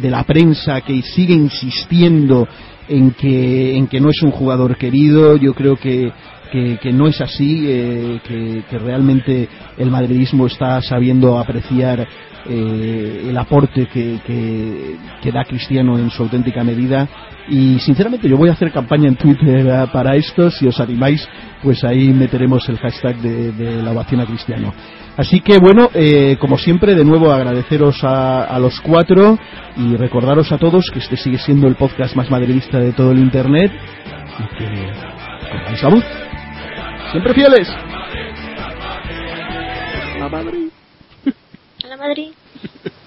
de, 0.00 0.10
la 0.10 0.24
prensa 0.24 0.80
que 0.80 1.00
sigue 1.02 1.34
insistiendo 1.34 2.48
en 2.88 3.12
que, 3.12 3.76
en 3.76 3.86
que 3.86 4.00
no 4.00 4.10
es 4.10 4.20
un 4.22 4.32
jugador 4.32 4.76
querido. 4.76 5.36
Yo 5.36 5.54
creo 5.54 5.76
que, 5.76 6.10
que, 6.50 6.92
no 6.92 7.06
es 7.06 7.20
así, 7.20 7.64
eh, 7.68 8.20
que, 8.26 8.64
que, 8.68 8.78
realmente 8.78 9.48
el 9.78 9.90
madridismo 9.92 10.48
está 10.48 10.82
sabiendo 10.82 11.38
apreciar 11.38 12.08
eh, 12.46 13.26
el 13.28 13.36
aporte 13.36 13.86
que, 13.86 14.18
que, 15.22 15.32
da 15.32 15.44
Cristiano 15.44 15.98
en 15.98 16.10
su 16.10 16.22
auténtica 16.22 16.64
medida. 16.64 17.08
Y 17.48 17.78
sinceramente 17.80 18.28
yo 18.28 18.36
voy 18.36 18.48
a 18.48 18.52
hacer 18.52 18.72
campaña 18.72 19.08
en 19.08 19.16
Twitter 19.16 19.66
eh, 19.66 19.86
para 19.92 20.16
esto. 20.16 20.50
Si 20.50 20.66
os 20.66 20.80
animáis 20.80 21.26
pues 21.62 21.84
ahí 21.84 22.12
meteremos 22.12 22.66
el 22.68 22.78
hashtag 22.78 23.16
de, 23.16 23.82
la 23.82 23.92
ovación 23.92 24.20
a 24.20 24.26
Cristiano. 24.26 24.72
Así 25.16 25.40
que 25.40 25.58
bueno 25.58 25.90
eh, 25.92 26.36
como 26.40 26.56
siempre 26.56 26.94
de 26.94 27.04
nuevo 27.04 27.32
agradeceros 27.32 28.02
a, 28.02 28.58
los 28.58 28.80
cuatro 28.80 29.38
y 29.76 29.96
recordaros 29.96 30.50
a 30.52 30.58
todos 30.58 30.90
que 30.90 31.00
este 31.00 31.16
sigue 31.16 31.38
siendo 31.38 31.68
el 31.68 31.74
podcast 31.74 32.16
más 32.16 32.30
madridista 32.30 32.78
de 32.78 32.92
todo 32.92 33.12
el 33.12 33.18
internet. 33.18 33.70
Y 34.38 34.56
que 34.56 35.76
salud. 35.76 36.02
Siempre 37.12 37.34
fieles 37.34 37.68
Madrid. 42.00 42.36